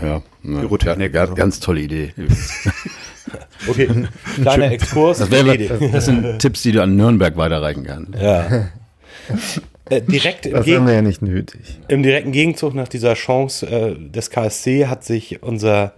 Ja, 0.00 0.22
ja. 0.42 0.60
Pyrotechnik, 0.60 1.14
ja, 1.14 1.26
ganz 1.26 1.60
tolle 1.60 1.80
Idee. 1.80 2.12
Okay, 3.68 3.88
kleiner 4.40 4.70
Exkurs. 4.72 5.18
Das, 5.18 5.30
erledigt. 5.30 5.72
das 5.92 6.06
sind 6.06 6.38
Tipps, 6.38 6.62
die 6.62 6.72
du 6.72 6.82
an 6.82 6.96
Nürnberg 6.96 7.36
weiterreichen 7.36 7.84
kannst. 7.84 8.14
Ja. 8.14 8.70
Äh, 9.90 10.02
direkt 10.02 10.46
im, 10.46 10.52
Das 10.52 10.64
Geg 10.64 10.76
haben 10.76 10.86
wir 10.86 10.94
ja 10.94 11.02
nicht 11.02 11.22
nötig. 11.22 11.78
im 11.88 12.02
direkten 12.02 12.32
Gegenzug 12.32 12.74
nach 12.74 12.88
dieser 12.88 13.14
Chance 13.14 13.66
äh, 13.66 13.94
des 14.10 14.30
KSC 14.30 14.86
hat 14.86 15.04
sich 15.04 15.42
unser 15.42 15.92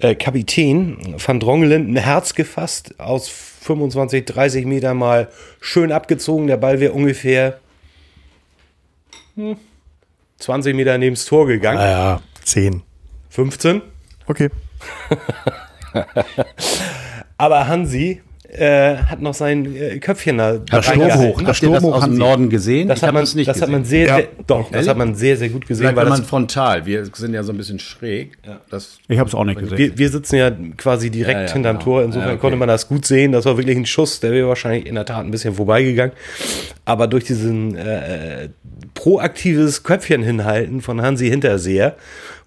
äh, 0.00 0.14
Kapitän 0.14 1.14
Van 1.18 1.40
Drongelen 1.40 1.92
ein 1.92 1.96
Herz 1.96 2.34
gefasst, 2.34 2.98
aus 2.98 3.28
25, 3.28 4.24
30 4.24 4.66
Meter 4.66 4.94
mal 4.94 5.28
schön 5.60 5.92
abgezogen. 5.92 6.46
Der 6.46 6.56
Ball 6.56 6.80
wäre 6.80 6.92
ungefähr 6.92 7.58
hm, 9.34 9.56
20 10.38 10.74
Meter 10.74 10.98
neben 10.98 11.14
das 11.14 11.24
Tor 11.24 11.46
gegangen. 11.46 11.78
Naja, 11.78 12.22
10. 12.44 12.82
15. 13.30 13.82
Okay. 14.26 14.48
Aber 17.38 17.68
Hansi 17.68 18.22
äh, 18.50 18.96
hat 18.96 19.20
noch 19.20 19.34
sein 19.34 19.76
äh, 19.76 19.98
Köpfchen 19.98 20.38
da 20.38 20.54
Sturm 20.82 21.00
reingehalten. 21.00 21.18
hoch. 21.28 21.42
Habt 21.46 21.62
ihr 21.62 21.70
das 21.70 21.84
aus 21.84 22.04
dem 22.04 22.16
Norden 22.16 22.48
gesehen? 22.48 22.88
Das 22.88 22.98
Ich 22.98 23.04
hat 23.04 23.12
man, 23.12 23.22
das 23.22 23.34
nicht 23.34 23.46
das 23.48 23.60
hat 23.60 23.68
man 23.68 23.82
gesehen. 23.82 24.06
sehr, 24.06 24.08
Ja. 24.08 24.16
sehr, 24.16 24.28
doch, 24.46 24.62
das 24.64 24.72
Ehrlich? 24.72 24.88
hat 24.88 24.96
man 24.96 25.14
sehr, 25.14 25.36
sehr 25.36 25.48
gut 25.50 25.66
gesehen, 25.66 25.82
Vielleicht 25.82 25.96
weil 25.96 26.06
man 26.08 26.20
das, 26.20 26.28
frontal. 26.28 26.86
Wir 26.86 27.04
sind 27.12 27.34
ja 27.34 27.42
so 27.42 27.52
ein 27.52 27.58
bisschen 27.58 27.78
schräg. 27.78 28.38
Das, 28.70 28.98
Ich 29.06 29.18
habe 29.18 29.28
es 29.28 29.34
auch 29.34 29.44
nicht 29.44 29.60
gesehen. 29.60 29.76
wir, 29.76 29.98
wir 29.98 30.08
sitzen 30.08 30.36
ja 30.36 30.50
quasi 30.78 31.10
direkt 31.10 31.40
Ja, 31.40 31.46
ja, 31.46 31.52
hinterm 31.52 31.76
genau. 31.78 31.84
Tor, 31.84 32.02
insofern 32.04 32.28
Ja, 32.28 32.32
okay. 32.34 32.40
konnte 32.40 32.56
man 32.56 32.68
das 32.68 32.88
gut 32.88 33.04
sehen. 33.04 33.32
Das 33.32 33.44
war 33.44 33.58
wirklich 33.58 33.76
ein 33.76 33.84
Schuss, 33.86 34.20
der 34.20 34.32
wäre 34.32 34.48
wahrscheinlich 34.48 34.86
in 34.86 34.94
der 34.94 35.04
Tat 35.04 35.24
ein 35.26 35.30
bisschen 35.30 35.52
vorbeigegangen. 35.54 36.14
Aber 36.86 37.06
durch 37.06 37.24
diesen 37.24 37.76
äh, 37.76 38.48
proaktives 38.94 39.82
Köpfchen 39.82 40.22
hinhalten 40.22 40.80
von 40.80 41.02
Hansi 41.02 41.28
Hinterseher 41.28 41.96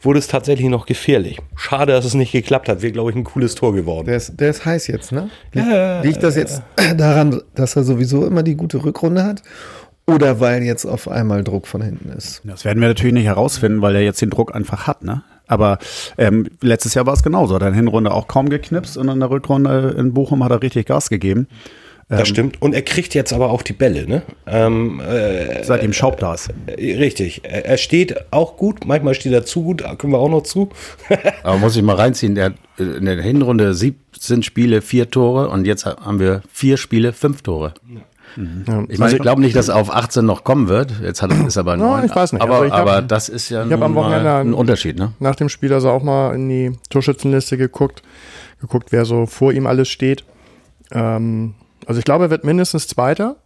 wurde 0.01 0.19
es 0.19 0.27
tatsächlich 0.27 0.67
noch 0.69 0.85
gefährlich. 0.85 1.39
Schade, 1.55 1.93
dass 1.93 2.05
es 2.05 2.13
nicht 2.13 2.31
geklappt 2.31 2.69
hat. 2.69 2.81
Wäre, 2.81 2.91
glaube 2.91 3.11
ich, 3.11 3.15
ein 3.15 3.23
cooles 3.23 3.55
Tor 3.55 3.73
geworden. 3.73 4.07
Der 4.07 4.17
ist, 4.17 4.39
der 4.39 4.49
ist 4.49 4.65
heiß 4.65 4.87
jetzt, 4.87 5.11
ne? 5.11 5.29
Liegt, 5.53 5.67
Ja, 5.67 6.01
liegt 6.01 6.23
das 6.23 6.35
jetzt 6.35 6.61
daran, 6.97 7.41
dass 7.55 7.75
er 7.75 7.83
sowieso 7.83 8.25
immer 8.25 8.43
die 8.43 8.55
gute 8.55 8.83
Rückrunde 8.83 9.23
hat? 9.23 9.43
Oder 10.07 10.39
weil 10.39 10.63
jetzt 10.63 10.85
auf 10.85 11.07
einmal 11.07 11.43
Druck 11.43 11.67
von 11.67 11.81
hinten 11.81 12.09
ist? 12.09 12.41
Das 12.43 12.65
werden 12.65 12.81
wir 12.81 12.87
natürlich 12.87 13.13
nicht 13.13 13.25
herausfinden, 13.25 13.81
weil 13.81 13.95
er 13.95 14.01
jetzt 14.01 14.21
den 14.21 14.29
Druck 14.31 14.53
einfach 14.55 14.87
hat, 14.87 15.03
ne? 15.03 15.23
Aber 15.47 15.79
ähm, 16.17 16.47
letztes 16.61 16.93
Jahr 16.93 17.05
war 17.05 17.13
es 17.13 17.23
genauso. 17.23 17.55
Hat 17.55 17.61
er 17.61 17.67
in 17.67 17.73
der 17.73 17.83
Hinrunde 17.83 18.11
auch 18.11 18.27
kaum 18.27 18.49
geknipst 18.49 18.97
und 18.97 19.09
in 19.09 19.19
der 19.19 19.29
Rückrunde 19.29 19.95
in 19.97 20.13
Bochum 20.13 20.43
hat 20.43 20.51
er 20.51 20.61
richtig 20.61 20.87
Gas 20.87 21.09
gegeben. 21.09 21.47
Das 22.09 22.27
stimmt. 22.27 22.61
Und 22.61 22.73
er 22.75 22.81
kriegt 22.81 23.13
jetzt 23.13 23.31
aber 23.31 23.49
auch 23.51 23.61
die 23.61 23.71
Bälle, 23.73 24.05
ne? 24.07 24.21
Ähm, 24.45 24.99
äh, 24.99 25.63
Seitdem 25.63 25.93
Schaub 25.93 26.19
da 26.19 26.33
ist. 26.33 26.49
Äh, 26.67 26.97
Richtig. 26.97 27.41
Er 27.45 27.77
steht 27.77 28.31
auch 28.33 28.57
gut, 28.57 28.85
manchmal 28.85 29.13
steht 29.13 29.31
er 29.31 29.45
zu 29.45 29.63
gut, 29.63 29.81
da 29.81 29.95
kommen 29.95 30.11
wir 30.13 30.19
auch 30.19 30.29
noch 30.29 30.43
zu. 30.43 30.69
aber 31.43 31.57
muss 31.57 31.75
ich 31.77 31.81
mal 31.83 31.95
reinziehen. 31.95 32.35
Der 32.35 32.45
hat 32.45 32.53
äh, 32.77 32.83
in 32.83 33.05
der 33.05 33.21
Hinrunde 33.21 33.73
17 33.73 34.43
Spiele, 34.43 34.81
vier 34.81 35.09
Tore 35.09 35.47
und 35.49 35.65
jetzt 35.65 35.85
haben 35.85 36.19
wir 36.19 36.41
vier 36.51 36.75
Spiele, 36.77 37.13
fünf 37.13 37.43
Tore. 37.43 37.73
Ja. 37.87 38.01
Ich 38.87 38.97
meine, 38.97 39.13
ich 39.13 39.21
glaube 39.21 39.41
nicht, 39.41 39.55
dass 39.57 39.67
er 39.67 39.75
auf 39.75 39.93
18 39.93 40.25
noch 40.25 40.43
kommen 40.45 40.69
wird. 40.69 40.93
Jetzt 41.03 41.21
hat 41.21 41.31
er, 41.31 41.47
ist 41.47 41.57
aber 41.57 41.75
neun. 41.75 42.05
ich 42.05 42.15
weiß 42.15 42.31
nicht. 42.33 42.41
Aber, 42.41 42.53
Also 42.55 42.65
ich 42.65 42.71
hab- 42.71 42.79
aber 42.81 43.01
das 43.01 43.27
ist 43.27 43.49
ja 43.49 43.65
ich 43.65 43.71
am 43.73 43.95
Wochenende 43.95 44.33
ein 44.35 44.53
Unterschied, 44.53 44.97
ne? 44.97 45.11
nach 45.19 45.35
dem 45.35 45.49
Spiel 45.49 45.73
also 45.73 45.89
auch 45.89 46.01
mal 46.03 46.33
in 46.35 46.47
die 46.47 46.71
Torschützenliste 46.89 47.57
geguckt, 47.57 48.01
geguckt, 48.61 48.91
wer 48.91 49.03
so 49.05 49.25
vor 49.25 49.51
ihm 49.51 49.67
alles 49.67 49.89
steht. 49.89 50.23
Ähm, 50.93 51.55
also 51.87 51.99
ich 51.99 52.05
glaube, 52.05 52.25
er 52.25 52.29
wird 52.29 52.43
mindestens 52.43 52.87
Zweiter 52.87 53.37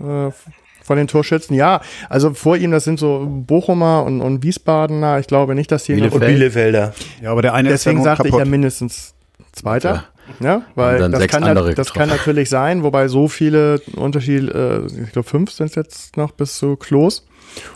äh, 0.00 0.30
von 0.82 0.96
den 0.96 1.06
Torschützen. 1.06 1.54
Ja, 1.54 1.80
also 2.08 2.32
vor 2.34 2.56
ihm, 2.56 2.70
das 2.70 2.84
sind 2.84 2.98
so 2.98 3.26
Bochumer 3.28 4.04
und, 4.04 4.20
und 4.20 4.42
Wiesbadener. 4.42 5.18
Ich 5.18 5.26
glaube 5.26 5.54
nicht, 5.54 5.70
dass 5.70 5.84
die 5.84 5.92
noch- 5.92 5.98
Bielefeld. 6.10 6.22
Und 6.22 6.28
Bielefelder. 6.28 6.94
Ja, 7.22 7.30
aber 7.32 7.42
der 7.42 7.54
eine 7.54 7.68
Deswegen 7.68 7.98
ist 7.98 8.04
ja 8.06 8.12
sagte 8.16 8.28
ich 8.28 8.32
ja 8.34 8.38
kaputt. 8.38 8.50
mindestens 8.50 9.14
Zweiter. 9.52 10.04
Ja, 10.40 10.62
weil 10.74 10.96
Und 10.96 11.00
dann 11.00 11.12
das, 11.12 11.26
kann, 11.28 11.42
das 11.42 11.64
getroffen. 11.64 11.92
kann 11.98 12.08
natürlich 12.10 12.50
sein, 12.50 12.82
wobei 12.82 13.08
so 13.08 13.28
viele 13.28 13.80
Unterschiede, 13.96 14.86
äh, 14.90 15.02
ich 15.04 15.12
glaube 15.12 15.26
fünf 15.28 15.50
sind 15.50 15.66
es 15.70 15.74
jetzt 15.74 16.16
noch 16.18 16.32
bis 16.32 16.58
zu 16.58 16.76
Klos. 16.76 17.26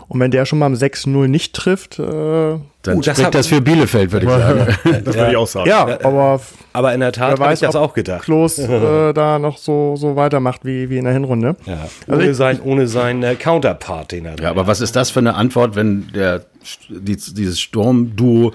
Und 0.07 0.19
wenn 0.19 0.31
der 0.31 0.45
schon 0.45 0.59
mal 0.59 0.65
am 0.67 0.73
6-0 0.75 1.27
nicht 1.27 1.53
trifft, 1.55 1.99
äh, 1.99 2.03
Dann 2.03 2.97
Uh, 2.97 3.01
das 3.01 3.05
spricht 3.15 3.25
hat- 3.27 3.35
das 3.35 3.47
für 3.47 3.61
Bielefeld, 3.61 4.11
würde 4.11 4.25
ich 4.25 4.31
sagen. 4.31 4.77
Das 5.05 5.15
würde 5.15 5.31
ich 5.31 5.37
auch 5.37 5.47
sagen. 5.47 5.69
ja, 5.69 5.87
aber 6.03 6.41
Aber 6.73 6.93
in 6.93 6.99
der 6.99 7.11
Tat 7.13 7.39
habe 7.39 7.53
ich 7.53 7.59
das 7.61 7.75
auch 7.77 7.93
gedacht. 7.93 8.23
Klos 8.23 8.57
äh, 8.59 9.13
da 9.13 9.39
noch 9.39 9.57
so, 9.57 9.95
so 9.95 10.15
weitermacht 10.17 10.65
wie, 10.65 10.89
wie 10.89 10.97
in 10.97 11.05
der 11.05 11.13
Hinrunde. 11.13 11.55
Ja. 11.65 11.87
Also 12.07 12.21
Ohne, 12.21 12.29
ich- 12.31 12.37
sein, 12.37 12.59
ohne 12.61 12.87
seinen 12.87 13.23
äh, 13.23 13.35
Counterpart, 13.35 14.11
den 14.11 14.25
er 14.25 14.35
Ja, 14.41 14.49
aber 14.49 14.67
was 14.67 14.81
ist 14.81 14.95
das 14.97 15.09
für 15.11 15.19
eine 15.19 15.35
Antwort, 15.35 15.75
wenn 15.75 16.07
der, 16.13 16.43
die, 16.89 17.15
dieses 17.15 17.59
Sturmduo 17.61 18.51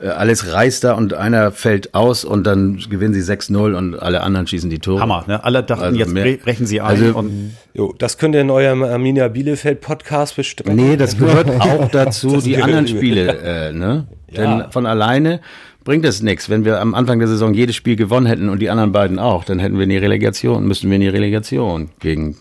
äh, 0.00 0.08
alles 0.08 0.52
reißt 0.52 0.84
da 0.84 0.92
und 0.94 1.12
einer 1.14 1.50
fällt 1.52 1.94
aus 1.94 2.24
und 2.24 2.44
dann 2.46 2.78
gewinnen 2.88 3.12
sie 3.14 3.20
6-0 3.32 3.74
und 3.74 3.96
alle 3.96 4.22
anderen 4.22 4.46
schießen 4.46 4.70
die 4.70 4.78
Tore? 4.78 5.00
Hammer, 5.00 5.24
ne? 5.26 5.42
Alle 5.44 5.62
dachten, 5.62 5.82
Also 5.84 5.98
jetzt 5.98 6.12
mehr- 6.12 6.24
bre- 6.24 6.40
brechen 6.42 6.66
sie 6.66 6.80
ein 6.80 6.86
Also- 6.86 7.18
und 7.18 7.54
Jo, 7.78 7.94
das 7.96 8.18
könnt 8.18 8.34
ihr 8.34 8.40
in 8.40 8.50
eurem 8.50 8.82
Arminia 8.82 9.28
Bielefeld 9.28 9.80
Podcast 9.80 10.34
besprechen. 10.34 10.74
Nee, 10.74 10.96
das 10.96 11.16
gehört 11.16 11.48
auch 11.60 11.88
dazu, 11.88 12.40
die 12.40 12.50
gehört 12.50 12.64
anderen. 12.64 12.88
Spiele, 12.88 13.38
äh, 13.38 13.72
ne? 13.72 14.08
Ja. 14.32 14.62
Denn 14.62 14.72
von 14.72 14.84
alleine 14.84 15.40
bringt 15.84 16.04
es 16.04 16.20
nichts. 16.20 16.50
Wenn 16.50 16.64
wir 16.64 16.80
am 16.80 16.96
Anfang 16.96 17.20
der 17.20 17.28
Saison 17.28 17.54
jedes 17.54 17.76
Spiel 17.76 17.94
gewonnen 17.94 18.26
hätten 18.26 18.48
und 18.48 18.58
die 18.58 18.68
anderen 18.68 18.90
beiden 18.90 19.20
auch, 19.20 19.44
dann 19.44 19.60
hätten 19.60 19.76
wir 19.76 19.84
in 19.84 19.90
die 19.90 19.96
Relegation, 19.96 20.66
müssten 20.66 20.88
wir 20.90 20.96
in 20.96 21.02
die 21.02 21.08
Relegation 21.08 21.90
gegen 22.00 22.36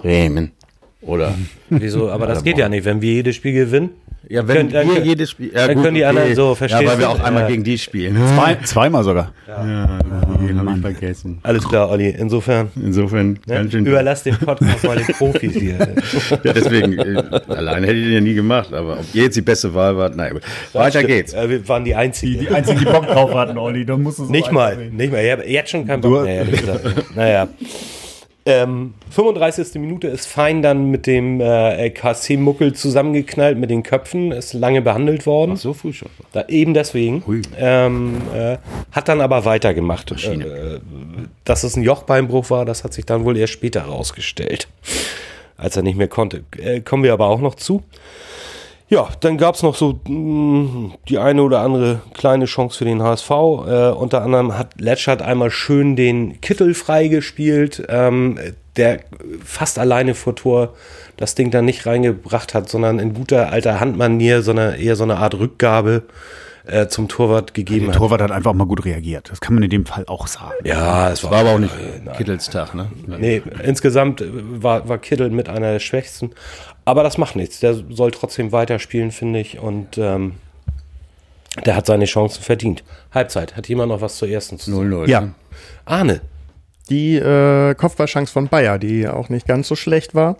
Bremen. 0.00 0.52
Oder? 1.00 1.34
Wieso? 1.68 2.08
Aber 2.08 2.28
das 2.28 2.44
geht 2.44 2.56
ja 2.56 2.68
nicht, 2.68 2.84
wenn 2.84 3.02
wir 3.02 3.14
jedes 3.14 3.34
Spiel 3.34 3.54
gewinnen. 3.54 3.90
Ja, 4.28 4.46
wenn 4.46 4.56
Können- 4.56 4.70
dann 4.72 4.86
wir 4.86 4.94
können- 4.94 5.06
jedes 5.06 5.30
Spiel. 5.30 5.50
Ja, 5.54 5.66
dann 5.66 5.82
können 5.82 5.94
die 5.96 6.04
anderen 6.04 6.34
so, 6.34 6.54
verstehst 6.54 6.82
Ja, 6.82 6.88
weil 6.90 6.98
wir 6.98 7.10
auch 7.10 7.20
einmal 7.20 7.42
Ja. 7.42 7.48
gegen 7.48 7.64
die 7.64 7.76
spielen. 7.76 8.16
zwei, 8.34 8.54
zweimal 8.64 9.02
sogar. 9.04 9.32
Ja, 9.48 9.98
hab 9.98 10.76
ich 10.76 10.80
vergessen. 10.80 11.38
Alles 11.42 11.68
klar, 11.68 11.90
Olli. 11.90 12.08
Insofern 12.10 12.68
Insofern 12.76 13.32
ne, 13.32 13.38
ganz 13.46 13.72
schön. 13.72 13.84
überlass 13.86 14.22
den 14.22 14.36
Podcast 14.38 14.84
mal 14.84 14.96
den 14.96 15.06
Profis 15.14 15.54
hier. 15.54 15.76
Ja, 16.44 16.52
deswegen, 16.52 16.98
äh, 16.98 17.22
alleine 17.48 17.86
hätte 17.86 17.98
ich 17.98 18.04
den 18.06 18.12
ja 18.14 18.20
nie 18.20 18.34
gemacht, 18.34 18.72
aber 18.72 18.94
ob 19.00 19.04
ihr 19.14 19.24
jetzt 19.24 19.36
die 19.36 19.42
beste 19.42 19.72
Wahl 19.74 19.96
wart, 19.96 20.16
nein. 20.16 20.38
Weiter 20.72 21.02
geht's. 21.04 21.34
Äh, 21.34 21.48
wir 21.50 21.68
waren 21.68 21.84
die 21.84 21.94
Einzigen. 21.94 22.52
einzigen, 22.54 22.78
die 22.80 22.84
Bock 22.86 23.06
drauf 23.06 23.34
hatten, 23.34 23.58
Olli. 23.58 23.84
Da 23.84 23.96
musst 23.96 24.18
du 24.18 24.24
Nicht 24.24 24.50
mal, 24.52 24.76
nicht 24.76 25.12
mal. 25.12 25.22
Ich 25.24 25.30
habe 25.32 25.44
jetzt 25.48 25.70
schon 25.70 25.86
keinen 25.86 26.00
Bock 26.00 26.12
Du- 26.20 26.20
mehr, 26.24 26.34
ehrlich 26.36 26.60
gesagt. 26.60 27.16
naja. 27.16 27.48
Ähm, 28.44 28.94
35. 29.10 29.74
Minute 29.80 30.08
ist 30.08 30.26
fein 30.26 30.62
dann 30.62 30.90
mit 30.90 31.06
dem 31.06 31.40
äh, 31.40 31.90
KC-Muckel 31.90 32.72
zusammengeknallt 32.72 33.56
mit 33.56 33.70
den 33.70 33.84
Köpfen, 33.84 34.32
ist 34.32 34.52
lange 34.52 34.82
behandelt 34.82 35.26
worden. 35.26 35.56
So 35.56 35.74
früh 35.74 35.92
schon. 35.92 36.08
Da, 36.32 36.46
eben 36.48 36.74
deswegen. 36.74 37.22
Ähm, 37.56 38.20
äh, 38.34 38.58
hat 38.90 39.08
dann 39.08 39.20
aber 39.20 39.44
weitergemacht. 39.44 40.10
Äh, 40.10 40.80
dass 41.44 41.62
es 41.62 41.76
ein 41.76 41.84
Jochbeinbruch 41.84 42.50
war, 42.50 42.64
das 42.64 42.82
hat 42.82 42.92
sich 42.94 43.06
dann 43.06 43.24
wohl 43.24 43.36
erst 43.36 43.52
später 43.52 43.82
rausgestellt, 43.82 44.66
als 45.56 45.76
er 45.76 45.82
nicht 45.82 45.96
mehr 45.96 46.08
konnte. 46.08 46.42
Äh, 46.58 46.80
kommen 46.80 47.04
wir 47.04 47.12
aber 47.12 47.26
auch 47.28 47.40
noch 47.40 47.54
zu. 47.54 47.84
Ja, 48.92 49.08
dann 49.20 49.38
gab 49.38 49.54
es 49.54 49.62
noch 49.62 49.74
so 49.74 49.98
mh, 50.06 50.96
die 51.08 51.16
eine 51.16 51.42
oder 51.42 51.60
andere 51.60 52.02
kleine 52.12 52.44
Chance 52.44 52.76
für 52.76 52.84
den 52.84 53.02
HSV. 53.02 53.30
Äh, 53.30 53.88
unter 53.92 54.20
anderem 54.20 54.58
hat 54.58 54.78
Letschert 54.78 55.22
einmal 55.22 55.50
schön 55.50 55.96
den 55.96 56.42
Kittel 56.42 56.74
freigespielt, 56.74 57.82
ähm, 57.88 58.38
der 58.76 59.00
fast 59.42 59.78
alleine 59.78 60.14
vor 60.14 60.36
Tor 60.36 60.74
das 61.16 61.34
Ding 61.34 61.50
dann 61.50 61.64
nicht 61.64 61.86
reingebracht 61.86 62.52
hat, 62.52 62.68
sondern 62.68 62.98
in 62.98 63.14
guter 63.14 63.50
alter 63.50 63.80
Handmanier, 63.80 64.42
sondern 64.42 64.74
eher 64.74 64.94
so 64.94 65.04
eine 65.04 65.16
Art 65.16 65.38
Rückgabe 65.38 66.02
äh, 66.66 66.86
zum 66.86 67.08
Torwart 67.08 67.54
gegeben 67.54 67.86
Der 67.86 67.94
hat. 67.94 67.96
Torwart 67.96 68.20
hat 68.20 68.30
einfach 68.30 68.52
mal 68.52 68.66
gut 68.66 68.84
reagiert. 68.84 69.30
Das 69.30 69.40
kann 69.40 69.54
man 69.54 69.62
in 69.62 69.70
dem 69.70 69.86
Fall 69.86 70.04
auch 70.06 70.26
sagen. 70.26 70.52
Ja, 70.64 71.10
es 71.10 71.24
war, 71.24 71.30
War 71.32 71.40
aber 71.40 71.50
auch 71.52 71.58
nicht 71.58 71.74
nein. 72.04 72.14
Kittels 72.16 72.50
Tag, 72.50 72.74
ne? 72.74 72.88
Nee, 73.06 73.42
insgesamt 73.64 74.22
war, 74.26 74.88
war 74.88 74.98
Kittel 74.98 75.30
mit 75.30 75.48
einer 75.48 75.72
der 75.72 75.80
schwächsten. 75.80 76.30
Aber 76.84 77.02
das 77.02 77.18
macht 77.18 77.36
nichts. 77.36 77.60
Der 77.60 77.74
soll 77.74 78.10
trotzdem 78.10 78.52
weiterspielen, 78.52 79.10
finde 79.10 79.40
ich. 79.40 79.58
Und 79.58 79.98
ähm, 79.98 80.34
der 81.64 81.76
hat 81.76 81.86
seine 81.86 82.06
Chancen 82.06 82.42
verdient. 82.42 82.82
Halbzeit. 83.12 83.56
Hat 83.56 83.68
jemand 83.68 83.90
noch 83.90 84.00
was 84.00 84.16
zur 84.16 84.28
ersten 84.28 84.58
zu 84.58 84.70
sagen? 84.70 84.92
0-0. 84.92 85.08
Ja. 85.08 85.20
ne? 85.20 85.34
Ahne. 85.84 86.20
Die 86.90 87.16
äh, 87.16 87.74
Kopfballchance 87.74 88.32
von 88.32 88.48
Bayer, 88.48 88.78
die 88.78 89.06
auch 89.06 89.28
nicht 89.28 89.46
ganz 89.46 89.68
so 89.68 89.76
schlecht 89.76 90.14
war. 90.14 90.36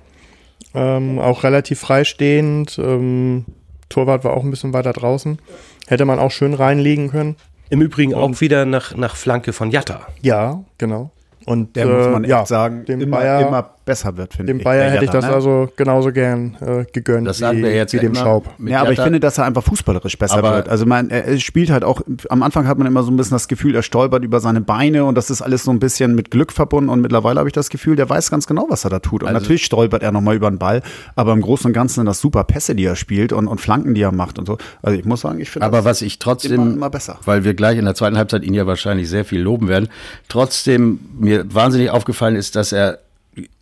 Ähm, 0.75 1.19
auch 1.19 1.45
relativ 1.45 1.81
freistehend. 1.81 2.79
Ähm, 2.79 3.45
Torwart 3.89 4.25
war 4.25 4.33
auch 4.33 4.43
ein 4.43 4.51
bisschen 4.51 4.73
weiter 4.73 4.93
draußen. 4.93 5.39
Hätte 5.87 6.05
man 6.05 6.19
auch 6.19 6.31
schön 6.31 6.55
reinlegen 6.55 7.11
können. 7.11 7.37
Im 7.69 7.81
Übrigen 7.81 8.15
auch 8.15 8.41
wieder 8.41 8.67
nach, 8.67 8.95
nach 8.97 9.17
Flanke 9.17 9.53
von 9.53 9.71
Jatta. 9.71 10.07
Ja, 10.21 10.63
genau. 10.79 11.11
Und 11.47 11.77
Der 11.77 11.87
muss 11.87 12.07
man 12.09 12.25
äh, 12.25 12.27
echt 12.27 12.31
ja, 12.31 12.47
sagen, 12.47 12.85
dem 12.85 13.01
immer, 13.01 13.19
Bayer, 13.19 13.49
immer 13.49 13.71
besser 13.85 14.17
wird, 14.17 14.35
finde 14.35 14.53
dem 14.53 14.59
ich. 14.59 14.65
Bayer 14.65 14.85
der 14.85 14.91
hätte 14.93 15.05
ich 15.07 15.11
das 15.11 15.25
ne? 15.27 15.33
also 15.33 15.71
genauso 15.77 16.12
gern 16.12 16.57
äh, 16.61 16.85
gegönnt 16.93 17.27
Das 17.27 17.39
sagen 17.39 17.59
wie, 17.59 17.62
wir 17.65 17.75
jetzt 17.75 17.93
wie 17.93 17.99
dem. 17.99 18.15
Schaub. 18.15 18.49
Mit 18.59 18.73
Ja, 18.73 18.81
aber 18.83 18.93
ich 18.93 19.01
finde, 19.01 19.21
dass 19.21 19.39
er 19.39 19.45
einfach 19.45 19.62
fußballerisch 19.65 20.17
besser 20.19 20.37
Aber- 20.39 20.55
wird. 20.57 20.69
Also 20.69 20.87
man, 20.87 21.11
er 21.11 21.39
spielt 21.39 21.71
halt 21.71 21.85
auch, 21.85 22.03
am 22.29 22.43
Anfang 22.43 22.67
hat 22.67 22.79
man 22.79 22.87
immer 22.87 23.03
so 23.03 23.11
ein 23.11 23.17
bisschen 23.17 23.35
das 23.35 23.49
Gefühl, 23.49 23.75
er 23.75 23.83
stolpert 23.83 24.23
über 24.25 24.41
seine 24.41 24.61
Beine 24.61 25.05
und 25.05 25.15
das 25.17 25.31
ist 25.31 25.43
alles 25.43 25.65
so 25.65 25.71
ein 25.71 25.79
bisschen 25.81 26.15
mit 26.15 26.31
Glück 26.31 26.53
verbunden 26.53 26.91
und 26.91 27.01
mittlerweile 27.01 27.39
habe 27.41 27.49
ich 27.49 27.53
das 27.55 27.71
Gefühl, 27.71 27.97
der 27.97 28.09
weiß 28.09 28.31
ganz 28.31 28.47
genau, 28.47 28.67
was 28.69 28.85
er 28.85 28.91
da 28.91 28.99
tut. 28.99 29.23
Und 29.23 29.29
Also- 29.29 29.41
natürlich 29.41 29.65
stolpert 29.65 30.03
er 30.03 30.12
nochmal 30.12 30.37
über 30.37 30.51
den 30.51 30.59
Ball, 30.59 30.83
aber 31.17 31.33
im 31.33 31.41
Großen 31.41 31.67
und 31.67 31.73
Ganzen 31.73 31.97
sind 31.97 32.07
das 32.07 32.21
super 32.21 32.45
Pässe, 32.45 32.75
die 32.75 32.85
er 32.85 32.97
spielt 32.97 33.33
und, 33.33 33.49
und 33.49 33.61
Flanken, 33.61 33.95
die 33.95 34.03
er 34.03 34.12
macht 34.12 34.39
und 34.39 34.47
so. 34.47 34.59
Also 34.83 34.99
ich 34.99 35.05
muss 35.05 35.23
sagen, 35.23 35.41
ich 35.41 35.51
finde 35.51 35.67
Aber 35.67 35.79
das 35.79 35.85
was 35.87 36.03
ich 36.03 36.19
trotzdem, 36.19 36.53
immer, 36.55 36.73
immer 36.75 36.91
besser. 36.91 37.19
weil 37.25 37.45
wir 37.45 37.55
gleich 37.55 37.79
in 37.79 37.85
der 37.85 37.95
zweiten 37.95 38.17
Halbzeit 38.17 38.43
ihn 38.45 38.55
ja 38.55 38.67
wahrscheinlich 38.67 39.09
sehr 39.09 39.25
viel 39.25 39.41
loben 39.41 39.69
werden, 39.69 39.89
trotzdem 40.29 41.01
mir 41.19 41.45
wahnsinnig 41.55 41.91
aufgefallen 41.91 42.37
ist, 42.37 42.57
dass 42.57 42.73
er 42.73 42.99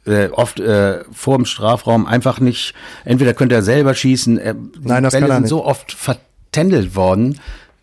äh, 0.07 0.29
oft 0.29 0.59
äh, 0.61 1.01
vor 1.13 1.37
dem 1.37 1.45
Strafraum 1.47 2.07
einfach 2.07 2.41
nicht, 2.41 2.75
entweder 3.05 3.35
könnte 3.35 3.55
er 3.55 3.63
selber 3.63 3.95
schießen, 3.95 4.39
er, 4.39 4.55
Nein, 4.83 5.03
das 5.05 5.13
Bälle 5.13 5.23
kann 5.27 5.31
er 5.31 5.35
sind 5.37 5.43
nicht. 5.43 5.51
so 5.51 5.65
oft 5.65 5.93
vertändelt 5.93 6.97
worden, 6.97 7.39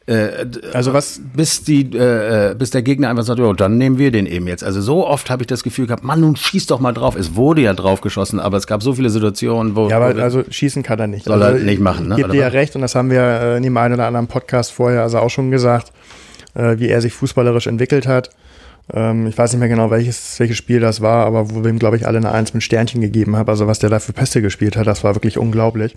äh, 0.07 0.45
Also 0.73 0.93
was 0.93 1.19
bis 1.35 1.63
die, 1.63 1.81
äh, 1.93 2.51
äh, 2.51 2.55
bis 2.55 2.69
der 2.71 2.81
Gegner 2.81 3.09
einfach 3.09 3.23
sagt, 3.23 3.39
ja, 3.39 3.51
dann 3.53 3.77
nehmen 3.77 3.97
wir 3.97 4.09
den 4.11 4.25
eben 4.25 4.47
jetzt. 4.47 4.63
Also 4.63 4.79
so 4.81 5.05
oft 5.05 5.29
habe 5.29 5.43
ich 5.43 5.47
das 5.47 5.63
Gefühl 5.63 5.85
gehabt, 5.85 6.03
Mann, 6.03 6.21
nun 6.21 6.35
schieß 6.37 6.65
doch 6.67 6.79
mal 6.79 6.93
drauf. 6.93 7.15
Es 7.17 7.35
wurde 7.35 7.61
ja 7.61 7.73
drauf 7.73 7.99
geschossen, 8.01 8.39
aber 8.39 8.55
es 8.57 8.67
gab 8.67 8.81
so 8.83 8.93
viele 8.93 9.09
Situationen, 9.09 9.75
wo, 9.75 9.89
Ja, 9.89 9.99
wo 9.99 10.03
aber 10.05 10.15
wir- 10.15 10.23
also 10.23 10.43
schießen 10.49 10.81
kann 10.83 10.99
er 10.99 11.07
nicht. 11.07 11.25
Soll 11.25 11.41
also, 11.43 11.57
er 11.57 11.63
nicht 11.63 11.81
machen, 11.81 12.07
ne? 12.07 12.13
Ich 12.15 12.17
gebe 12.17 12.27
Oder 12.29 12.33
dir 12.35 12.41
ja 12.41 12.47
recht 12.47 12.75
und 12.75 12.81
das 12.83 12.95
haben 12.95 13.09
wir 13.11 13.21
äh, 13.21 13.57
in 13.57 13.63
dem 13.63 13.75
einen 13.77 13.95
oder 13.95 14.07
anderen 14.07 14.27
Podcast 14.27 14.71
vorher 14.71 15.01
also 15.03 15.19
auch 15.19 15.29
schon 15.29 15.51
gesagt, 15.51 15.91
äh, 16.55 16.79
wie 16.79 16.87
er 16.87 17.01
sich 17.01 17.13
fußballerisch 17.13 17.67
entwickelt 17.67 18.07
hat. 18.07 18.29
Ähm, 18.93 19.27
ich 19.27 19.37
weiß 19.37 19.51
nicht 19.53 19.59
mehr 19.59 19.69
genau, 19.69 19.91
welches, 19.91 20.39
welches 20.39 20.57
Spiel 20.57 20.79
das 20.79 21.01
war, 21.01 21.25
aber 21.25 21.51
wo 21.51 21.63
wir 21.63 21.69
ihm, 21.69 21.79
glaube 21.79 21.97
ich, 21.97 22.07
alle 22.07 22.17
eine 22.17 22.31
Eins 22.31 22.53
mit 22.53 22.63
Sternchen 22.63 23.01
gegeben 23.01 23.35
haben. 23.35 23.49
Also 23.49 23.67
was 23.67 23.79
der 23.79 23.89
da 23.89 23.99
für 23.99 24.13
Pässe 24.13 24.41
gespielt 24.41 24.77
hat, 24.77 24.87
das 24.87 25.03
war 25.03 25.15
wirklich 25.15 25.37
unglaublich. 25.37 25.95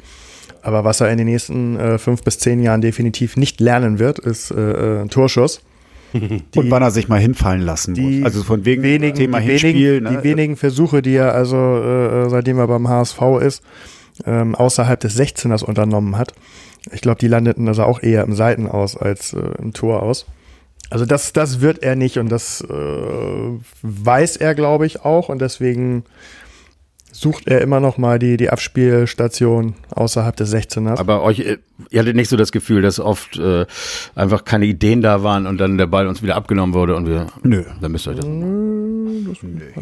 Aber 0.62 0.85
was 0.85 1.00
er 1.00 1.11
in 1.11 1.18
den 1.18 1.26
nächsten 1.26 1.78
äh, 1.78 1.99
fünf 1.99 2.23
bis 2.23 2.38
zehn 2.38 2.61
Jahren 2.61 2.80
definitiv 2.80 3.37
nicht 3.37 3.61
lernen 3.61 3.99
wird, 3.99 4.18
ist 4.18 4.50
äh, 4.50 4.56
äh, 4.56 5.02
ein 5.02 5.09
Torschuss. 5.09 5.62
und 6.12 6.70
wann 6.70 6.82
er 6.82 6.90
sich 6.90 7.09
mal 7.09 7.20
hinfallen 7.20 7.62
lassen 7.62 7.94
die 7.94 8.18
muss. 8.18 8.25
Also 8.25 8.42
von 8.42 8.64
wegen 8.64 8.82
wenigen, 8.82 9.16
Thema 9.16 9.38
die, 9.38 9.47
Hinspiel. 9.47 9.73
wenigen, 9.75 10.04
ne? 10.04 10.18
die 10.18 10.28
wenigen 10.28 10.56
Versuche, 10.56 11.02
die 11.02 11.14
er 11.14 11.35
also 11.35 11.56
äh, 11.56 12.28
seitdem 12.28 12.59
er 12.59 12.66
beim 12.66 12.88
HSV 12.88 13.20
ist, 13.40 13.62
ähm, 14.26 14.56
außerhalb 14.56 14.99
des 14.99 15.16
16ers 15.16 15.64
unternommen 15.64 16.18
hat. 16.18 16.32
Ich 16.90 17.00
glaube, 17.00 17.20
die 17.20 17.28
landeten 17.28 17.68
also 17.68 17.85
auch 17.85 18.02
eher 18.02 18.25
im 18.25 18.32
Seiten 18.32 18.66
aus 18.66 18.97
als 18.97 19.35
äh, 19.35 19.40
im 19.59 19.73
Tor 19.73 20.02
aus. 20.02 20.26
Also 20.90 21.06
das, 21.06 21.32
das 21.32 21.61
wird 21.61 21.82
er 21.85 21.94
nicht 21.94 22.18
und 22.18 22.28
das 22.28 22.61
äh, 22.62 23.59
weiß 23.82 24.37
er, 24.37 24.54
glaube 24.56 24.87
ich, 24.87 25.04
auch 25.04 25.28
und 25.28 25.40
deswegen 25.40 26.04
sucht 27.20 27.48
er 27.48 27.60
immer 27.60 27.80
noch 27.80 27.98
mal 27.98 28.18
die, 28.18 28.38
die 28.38 28.48
Abspielstation 28.48 29.74
außerhalb 29.90 30.34
des 30.36 30.54
16ers. 30.54 30.98
Aber 30.98 31.22
euch, 31.22 31.40
äh, 31.40 31.58
ihr 31.90 32.00
hattet 32.00 32.16
nicht 32.16 32.30
so 32.30 32.36
das 32.38 32.50
Gefühl, 32.50 32.80
dass 32.80 32.98
oft 32.98 33.36
äh, 33.38 33.66
einfach 34.14 34.46
keine 34.46 34.64
Ideen 34.64 35.02
da 35.02 35.22
waren 35.22 35.46
und 35.46 35.58
dann 35.58 35.76
der 35.76 35.86
Ball 35.86 36.06
uns 36.06 36.22
wieder 36.22 36.36
abgenommen 36.36 36.72
wurde 36.74 36.96
und 36.96 37.06
wir. 37.06 37.26
Nö. 37.42 37.62
Dann 37.82 37.92
müsst 37.92 38.06
ihr 38.06 38.12
euch 38.12 38.16
das. 38.20 38.26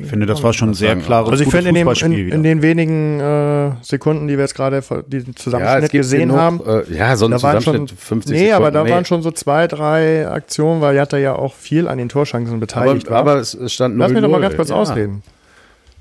Ich 0.01 0.07
finde, 0.09 0.27
das 0.27 0.43
war 0.43 0.53
schon 0.53 0.75
sehr 0.75 0.97
klares 0.97 1.31
Also 1.31 1.45
ich 1.45 1.51
finde 1.51 1.69
in, 1.69 1.75
dem, 1.77 1.89
in, 1.89 2.29
in 2.33 2.43
den 2.43 2.61
wenigen 2.63 3.21
äh, 3.21 3.71
Sekunden, 3.83 4.27
die 4.27 4.35
wir 4.37 4.43
jetzt 4.45 4.57
gerade 4.57 4.83
vor- 4.83 5.05
diesen 5.05 5.37
Zusammenschnitt 5.37 5.93
gibt 5.93 6.03
gesehen 6.03 6.21
genug, 6.31 6.37
haben, 6.39 6.61
Äh, 6.67 6.93
ja, 6.93 7.15
so 7.17 7.27
ein 7.27 7.31
da 7.31 7.41
waren 7.43 7.61
schon, 7.63 7.73
Zusammenschnitt 7.87 8.01
50 8.01 8.37
nee, 8.37 8.53
aber 8.53 8.73
da 8.73 8.81
Sekunden. 8.81 8.95
waren 8.95 9.05
schon 9.05 9.23
so 9.23 9.31
zwei, 9.31 9.69
drei 9.69 10.27
Aktionen, 10.29 10.81
weil 10.81 10.97
Jatta 10.97 11.19
ja 11.19 11.35
auch 11.37 11.55
viel 11.55 11.87
an 11.87 11.99
den 11.99 12.09
Torschancen 12.09 12.59
beteiligt 12.59 13.07
aber, 13.07 13.15
war. 13.15 13.21
aber 13.21 13.37
es 13.37 13.55
es 13.55 13.73
stand 13.73 13.97
0 13.97 14.05
Lass 14.05 14.13
mich 14.13 14.23
doch 14.23 14.29
mal 14.29 14.41
ganz 14.41 14.57
kurz 14.57 14.71
ja. 14.71 14.75
ausreden. 14.77 15.23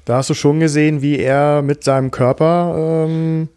Da 0.08 0.16
hast 0.16 0.30
du 0.30 0.34
schon 0.34 0.62
gesehen, 0.62 1.02
wie 1.02 1.20
er 1.20 1.62
mit 1.62 1.84
seinem 1.84 2.12
Körper 2.12 3.06
ähm, 3.10 3.50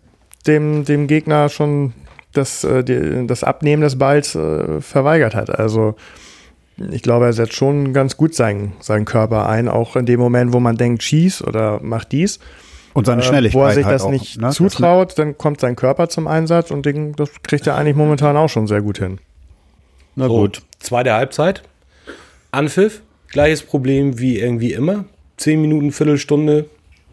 dem, 0.48 0.84
dem 0.84 1.06
Gegner 1.06 1.48
schon 1.48 1.92
das, 2.32 2.64
äh, 2.64 2.82
die, 2.82 3.24
das 3.28 3.44
Abnehmen 3.44 3.82
des 3.82 3.98
Balls 3.98 4.34
äh, 4.34 4.80
verweigert 4.80 5.36
hat. 5.36 5.56
Also 5.56 5.94
ich 6.90 7.02
glaube, 7.02 7.26
er 7.26 7.34
setzt 7.34 7.52
schon 7.54 7.92
ganz 7.92 8.16
gut 8.16 8.34
seinen, 8.34 8.72
seinen 8.80 9.04
Körper 9.04 9.48
ein, 9.48 9.68
auch 9.68 9.94
in 9.94 10.06
dem 10.06 10.18
Moment, 10.18 10.52
wo 10.52 10.58
man 10.58 10.76
denkt, 10.76 11.04
schieß 11.04 11.42
oder 11.44 11.78
mach 11.84 12.02
dies. 12.04 12.40
und 12.94 13.06
seine 13.06 13.22
Äh, 13.22 13.26
Schnelligkeit 13.26 13.60
Wo 13.60 13.64
er 13.66 13.74
sich 13.74 13.84
halt 13.84 13.94
das 13.94 14.02
auch, 14.02 14.10
nicht 14.10 14.40
ne? 14.40 14.50
Zutraut, 14.50 15.16
dann 15.20 15.38
kommt 15.38 15.60
sein 15.60 15.76
Körper 15.76 16.08
zum 16.08 16.26
Einsatz 16.26 16.72
und 16.72 16.84
den, 16.84 17.12
das 17.12 17.30
kriegt 17.44 17.64
er 17.68 17.76
eigentlich 17.76 17.94
momentan 17.96 18.36
auch 18.36 18.48
schon 18.48 18.66
sehr 18.66 18.82
gut 18.82 18.98
hin. 18.98 19.18
Na 20.16 20.26
So, 20.26 20.36
gut. 20.36 20.62
Zweite 20.80 21.12
Halbzeit. 21.12 21.62
Anpfiff. 22.50 23.02
Gleiches 23.28 23.62
Problem 23.62 24.18
wie 24.18 24.40
irgendwie 24.40 24.72
immer. 24.72 25.04
Zehn 25.40 25.62
Minuten, 25.62 25.90
Viertelstunde. 25.90 26.66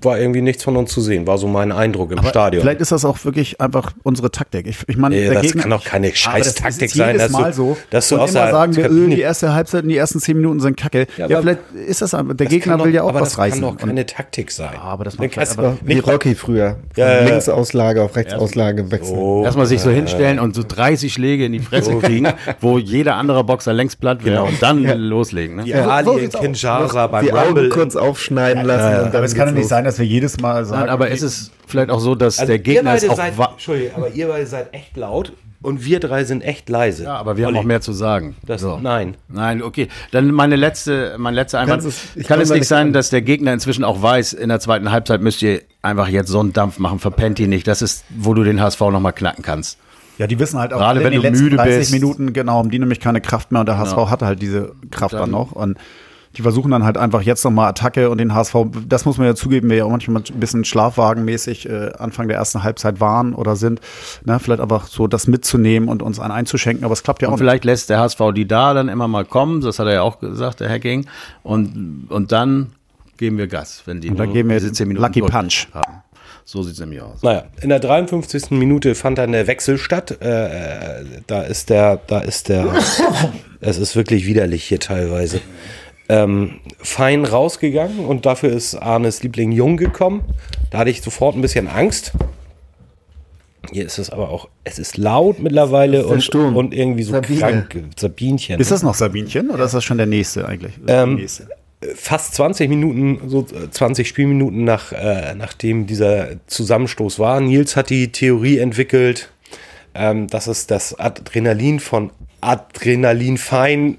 War 0.04 0.20
irgendwie 0.20 0.42
nichts 0.42 0.64
von 0.64 0.76
uns 0.78 0.92
zu 0.92 1.02
sehen. 1.02 1.26
War 1.26 1.38
so 1.40 1.48
mein 1.48 1.72
Eindruck 1.72 2.12
im 2.12 2.24
Stadion. 2.24 2.62
Vielleicht 2.62 2.82
ist 2.82 2.92
das 2.92 3.04
auch 3.04 3.26
wirklich 3.26 3.60
einfach 3.60 3.94
unsere 4.04 4.30
Taktik. 4.32 4.68
Ich, 4.68 4.78
ich 4.88 4.96
meine, 4.96 5.16
Nee, 5.16 5.30
das 5.34 5.42
Gegner, 5.42 5.62
kann 5.64 5.72
doch 5.72 5.84
keine 5.84 6.08
Aber 6.08 6.12
das 6.12 6.20
Scheiß-Taktik 6.20 6.92
sein, 6.92 7.18
dass 7.18 7.32
du- 7.32 7.38
Mal 7.40 7.54
so. 7.54 7.78
dass 7.90 8.08
du 8.10 8.16
und 8.16 8.22
aus 8.22 8.30
immer 8.32 8.52
sagen 8.52 8.76
wir, 8.76 8.92
öh, 8.92 9.08
die 9.10 9.22
erste 9.22 9.54
Halbzeit 9.54 9.84
und 9.84 9.90
die 9.90 9.98
ersten 9.98 10.20
zehn 10.20 10.38
Minuten 10.38 10.60
sind 10.60 10.78
kacke. 10.78 11.08
Ja, 11.18 11.26
aber- 11.26 11.42
vielleicht 11.42 11.60
ist 11.88 12.02
das 12.04 12.14
einfach, 12.14 12.36
der 12.36 12.46
Das 12.46 12.54
Gegner 12.54 12.78
will 12.78 12.86
doch- 12.86 12.94
ja 12.94 13.04
auch 13.04 13.10
aber 13.10 13.22
was 13.22 13.30
das 13.30 13.38
reißen. 13.40 13.62
kann 13.62 13.72
doch 13.76 13.78
keine 13.86 14.06
Taktik 14.06 14.52
sein. 14.52 14.70
Ja, 14.74 14.82
aber 14.82 15.04
das 15.06 15.18
macht 15.18 15.34
vielleicht 15.34 15.58
du 15.58 15.60
aber- 15.62 15.78
Wie 15.84 15.96
nicht 15.96 16.08
Rocky 16.08 16.36
früher. 16.36 16.78
Ja, 16.96 17.08
ja, 17.08 17.22
ja. 17.22 17.28
Linksauslage 17.30 18.04
auf 18.04 18.16
Rechtsauslage 18.16 18.92
wechseln. 18.92 19.18
Oh, 19.18 19.44
Erstmal 19.46 19.66
sich 19.66 19.82
so 19.82 19.90
hinstellen 19.90 20.40
und 20.40 20.56
so 20.56 20.64
30 20.68 21.12
Schläge 21.12 21.46
in 21.46 21.54
die 21.54 21.60
Fresse 21.60 21.96
kriegen, 21.98 22.28
wo 22.62 22.78
jeder 22.78 23.16
andere 23.16 23.44
Boxer 23.44 23.74
längst 23.74 24.00
platt 24.00 24.24
wäre 24.24 24.44
und 24.44 24.62
dann 24.62 24.84
loslegen. 24.84 25.56
Ne? 25.58 25.64
die 25.64 25.72
so 25.72 25.80
Ali 25.80 26.26
in. 26.26 26.30
Kinshasa 26.30 27.08
beim 27.08 27.26
Die 27.26 27.34
Augen 27.34 27.46
Rumble. 27.48 27.70
kurz 27.70 27.96
aufschneiden 27.96 28.64
lassen. 28.66 29.08
aber 29.16 29.24
es 29.24 29.34
kann 29.34 29.48
doch 29.48 29.56
nicht 29.56 29.68
sein, 29.68 29.87
dass 29.88 30.00
wir 30.00 30.06
jedes 30.06 30.40
Mal 30.40 30.66
sagen. 30.66 30.82
Nein, 30.82 30.90
aber 30.90 31.10
ist 31.10 31.22
es 31.24 31.52
vielleicht 31.66 31.90
auch 31.90 32.00
so, 32.00 32.16
dass 32.16 32.40
Also 32.40 32.50
der 32.52 32.60
Gegner 32.60 32.96
ist 32.96 33.10
auch 33.10 33.16
seid, 33.16 33.34
Entschuldigung, 33.38 33.96
aber 33.96 34.10
ihr 34.12 34.28
beide 34.28 34.46
seid 34.46 34.74
echt 34.74 34.96
laut 34.98 35.34
und 35.62 35.84
wir 35.84 36.00
drei 36.00 36.24
sind 36.24 36.44
echt 36.44 36.70
leise. 36.70 37.06
Ja, 37.06 37.16
aber 37.16 37.36
wir 37.38 37.46
haben 37.46 37.54
Olli, 37.56 37.60
auch 37.62 37.68
mehr 37.68 37.82
zu 37.82 37.92
sagen. 37.94 38.36
Das, 38.46 38.62
So. 38.62 38.78
Nein. 38.82 39.16
Nein, 39.28 39.64
okay. 39.64 39.88
Dann 40.12 40.32
meine 40.32 40.56
letzte, 40.56 41.16
mein 41.18 41.34
letzter 41.34 41.60
Einwand. 41.60 41.84
Es- 41.84 42.04
ich 42.16 42.28
Kann 42.28 42.38
kann 42.38 42.42
es 42.42 42.50
nicht 42.52 42.68
sein, 42.68 42.88
an. 42.88 42.94
dass 42.94 43.10
der 43.10 43.22
Gegner 43.24 43.54
inzwischen 43.54 43.84
auch 43.84 44.02
weiß, 44.02 44.34
in 44.34 44.50
der 44.50 44.60
zweiten 44.60 44.92
Halbzeit 44.92 45.22
müsst 45.22 45.42
ihr 45.42 45.62
einfach 45.82 46.08
jetzt 46.10 46.30
so 46.30 46.40
einen 46.40 46.54
Dampf 46.54 46.78
machen, 46.80 47.00
verpennt 47.00 47.40
ihn 47.40 47.50
nicht. 47.50 47.68
Das 47.68 47.82
ist, 47.82 48.04
wo 48.10 48.34
du 48.36 48.44
den 48.44 48.62
HSV 48.62 48.80
nochmal 48.82 49.14
knacken 49.14 49.44
kannst. 49.44 49.78
ja, 50.20 50.28
die 50.28 50.38
wissen 50.40 50.60
halt 50.60 50.74
auch, 50.74 50.80
Gerade 50.80 51.04
wenn 51.04 51.12
den 51.12 51.22
du 51.22 51.32
müde 51.42 51.56
30 51.58 51.78
bist. 51.80 51.92
Minuten, 51.92 52.34
genau, 52.34 52.54
haben 52.60 52.70
die 52.72 52.80
nämlich 52.80 53.00
keine 53.00 53.22
Kraft 53.22 53.52
mehr 53.52 53.60
und 53.62 53.68
der 53.68 53.78
HSV 53.78 53.94
Genau. 53.96 54.10
hatte 54.10 54.26
halt 54.26 54.42
diese 54.42 54.72
Kraft 54.92 55.14
dann, 55.14 55.22
Dann- 55.22 55.32
noch. 55.32 55.52
Und 55.54 55.78
die 56.38 56.44
versuchen 56.44 56.70
dann 56.70 56.84
halt 56.84 56.98
einfach 56.98 57.22
jetzt 57.24 57.44
nochmal 57.44 57.70
Attacke 57.70 58.12
und 58.12 58.20
den 58.20 58.34
HSV, 58.34 58.56
das 58.88 59.06
muss 59.06 59.18
man 59.18 59.26
ja 59.26 59.36
zugeben, 59.36 59.70
wir 59.70 59.78
ja 59.78 59.86
auch 59.86 59.90
manchmal 59.90 60.22
ein 60.22 60.40
bisschen 60.40 60.66
schlafwagenmäßig 60.66 61.68
äh, 61.68 61.94
Anfang 61.98 62.28
der 62.28 62.38
ersten 62.38 62.64
Halbzeit 62.64 63.00
waren 63.00 63.34
oder 63.34 63.56
sind. 63.56 63.82
Ne, 64.24 64.40
vielleicht 64.40 64.62
einfach 64.62 64.88
so 64.88 65.08
das 65.08 65.26
mitzunehmen 65.26 65.90
und 65.90 66.04
uns 66.04 66.20
einen 66.20 66.32
einzuschenken, 66.32 66.86
aber 66.86 66.94
es 66.94 67.02
klappt 67.02 67.24
ja 67.24 67.30
auch 67.30 67.34
Und 67.34 67.40
vielleicht 67.40 67.66
lässt 67.66 67.90
der 67.90 68.00
HSV 68.00 68.20
die 68.36 68.48
da 68.48 68.76
dann 68.76 68.88
immer 68.88 69.08
mal 69.08 69.26
kommen, 69.26 69.62
das 69.62 69.80
hat 69.80 69.88
er 69.88 69.94
ja 69.94 70.02
auch 70.04 70.20
gesagt, 70.20 70.60
der 70.60 70.70
Hacking. 70.70 71.08
Und, 71.42 72.08
und 72.10 72.32
dann 72.32 72.68
geben 73.18 73.40
wir 73.40 73.48
Gas, 73.48 73.82
wenn 73.86 74.00
die 74.00 74.10
Und 74.10 74.18
dann 74.18 74.32
geben 74.32 74.50
wir 74.50 74.60
diese 74.60 74.72
10 74.72 74.88
Minuten 74.88 75.06
Lucky 75.06 75.22
durch 75.22 75.32
Punch. 75.32 75.68
haben. 75.74 76.04
So 76.46 76.64
sieht 76.64 76.76
es 76.76 76.80
nämlich 76.80 77.02
aus. 77.02 77.24
Naja, 77.24 77.46
in 77.62 77.70
der 77.70 77.80
53. 77.80 78.52
Minute 78.52 78.96
fand 78.96 79.18
dann 79.18 79.34
der 79.34 79.48
Wechsel 79.48 79.78
statt. 79.78 80.22
Äh, 80.22 81.04
da 81.26 81.42
ist 81.42 81.70
der, 81.70 82.00
da 82.08 82.20
ist 82.20 82.48
der, 82.48 82.74
es 83.60 83.78
ist 83.78 83.96
wirklich 83.96 84.26
widerlich 84.28 84.64
hier 84.64 84.80
teilweise. 84.80 85.42
Ähm, 86.10 86.60
fein 86.80 87.26
rausgegangen 87.26 88.00
und 88.00 88.26
dafür 88.26 88.52
ist 88.52 88.76
Arnes 88.76 89.24
Liebling 89.24 89.52
Jung 89.52 89.76
gekommen. 89.78 90.24
Da 90.70 90.80
hatte 90.80 90.90
ich 90.90 91.02
sofort 91.02 91.36
ein 91.36 91.42
bisschen 91.42 91.68
Angst. 91.68 92.14
Hier 93.72 93.86
ist 93.86 93.98
es 93.98 94.10
aber 94.10 94.30
auch, 94.30 94.48
es 94.64 94.80
ist 94.80 94.98
laut 94.98 95.40
mittlerweile 95.40 95.98
der 95.98 96.08
und, 96.08 96.24
Sturm. 96.24 96.56
und 96.56 96.74
irgendwie 96.74 97.04
so 97.04 97.14
Sabine. 97.14 97.40
krank. 97.40 97.84
Sabinchen. 97.98 98.60
Ist 98.60 98.72
das 98.72 98.84
noch 98.84 98.94
Sabinchen 98.96 99.50
oder 99.50 99.66
ist 99.66 99.74
das 99.74 99.84
schon 99.84 99.98
der 99.98 100.08
nächste 100.08 100.48
eigentlich? 100.48 100.74
Ähm, 100.88 101.16
nächste. 101.16 101.50
fast 101.96 102.36
20 102.36 102.70
Minuten, 102.70 103.30
so 103.30 103.46
äh, 103.54 103.70
20 103.70 104.08
Spielminuten 104.08 104.64
nach, 104.64 104.92
äh, 104.94 105.36
nachdem 105.36 105.88
dieser 105.88 106.30
Zusammenstoß 106.48 107.20
war. 107.20 107.42
Nils 107.42 107.76
hat 107.76 107.90
die 107.90 108.12
Theorie 108.12 108.60
entwickelt, 108.60 109.30
ähm, 109.94 110.28
dass 110.28 110.48
es 110.48 110.68
das 110.68 110.98
Adrenalin 110.98 111.80
von 111.80 112.12
Adrenalin 112.42 113.38
fein. 113.38 113.98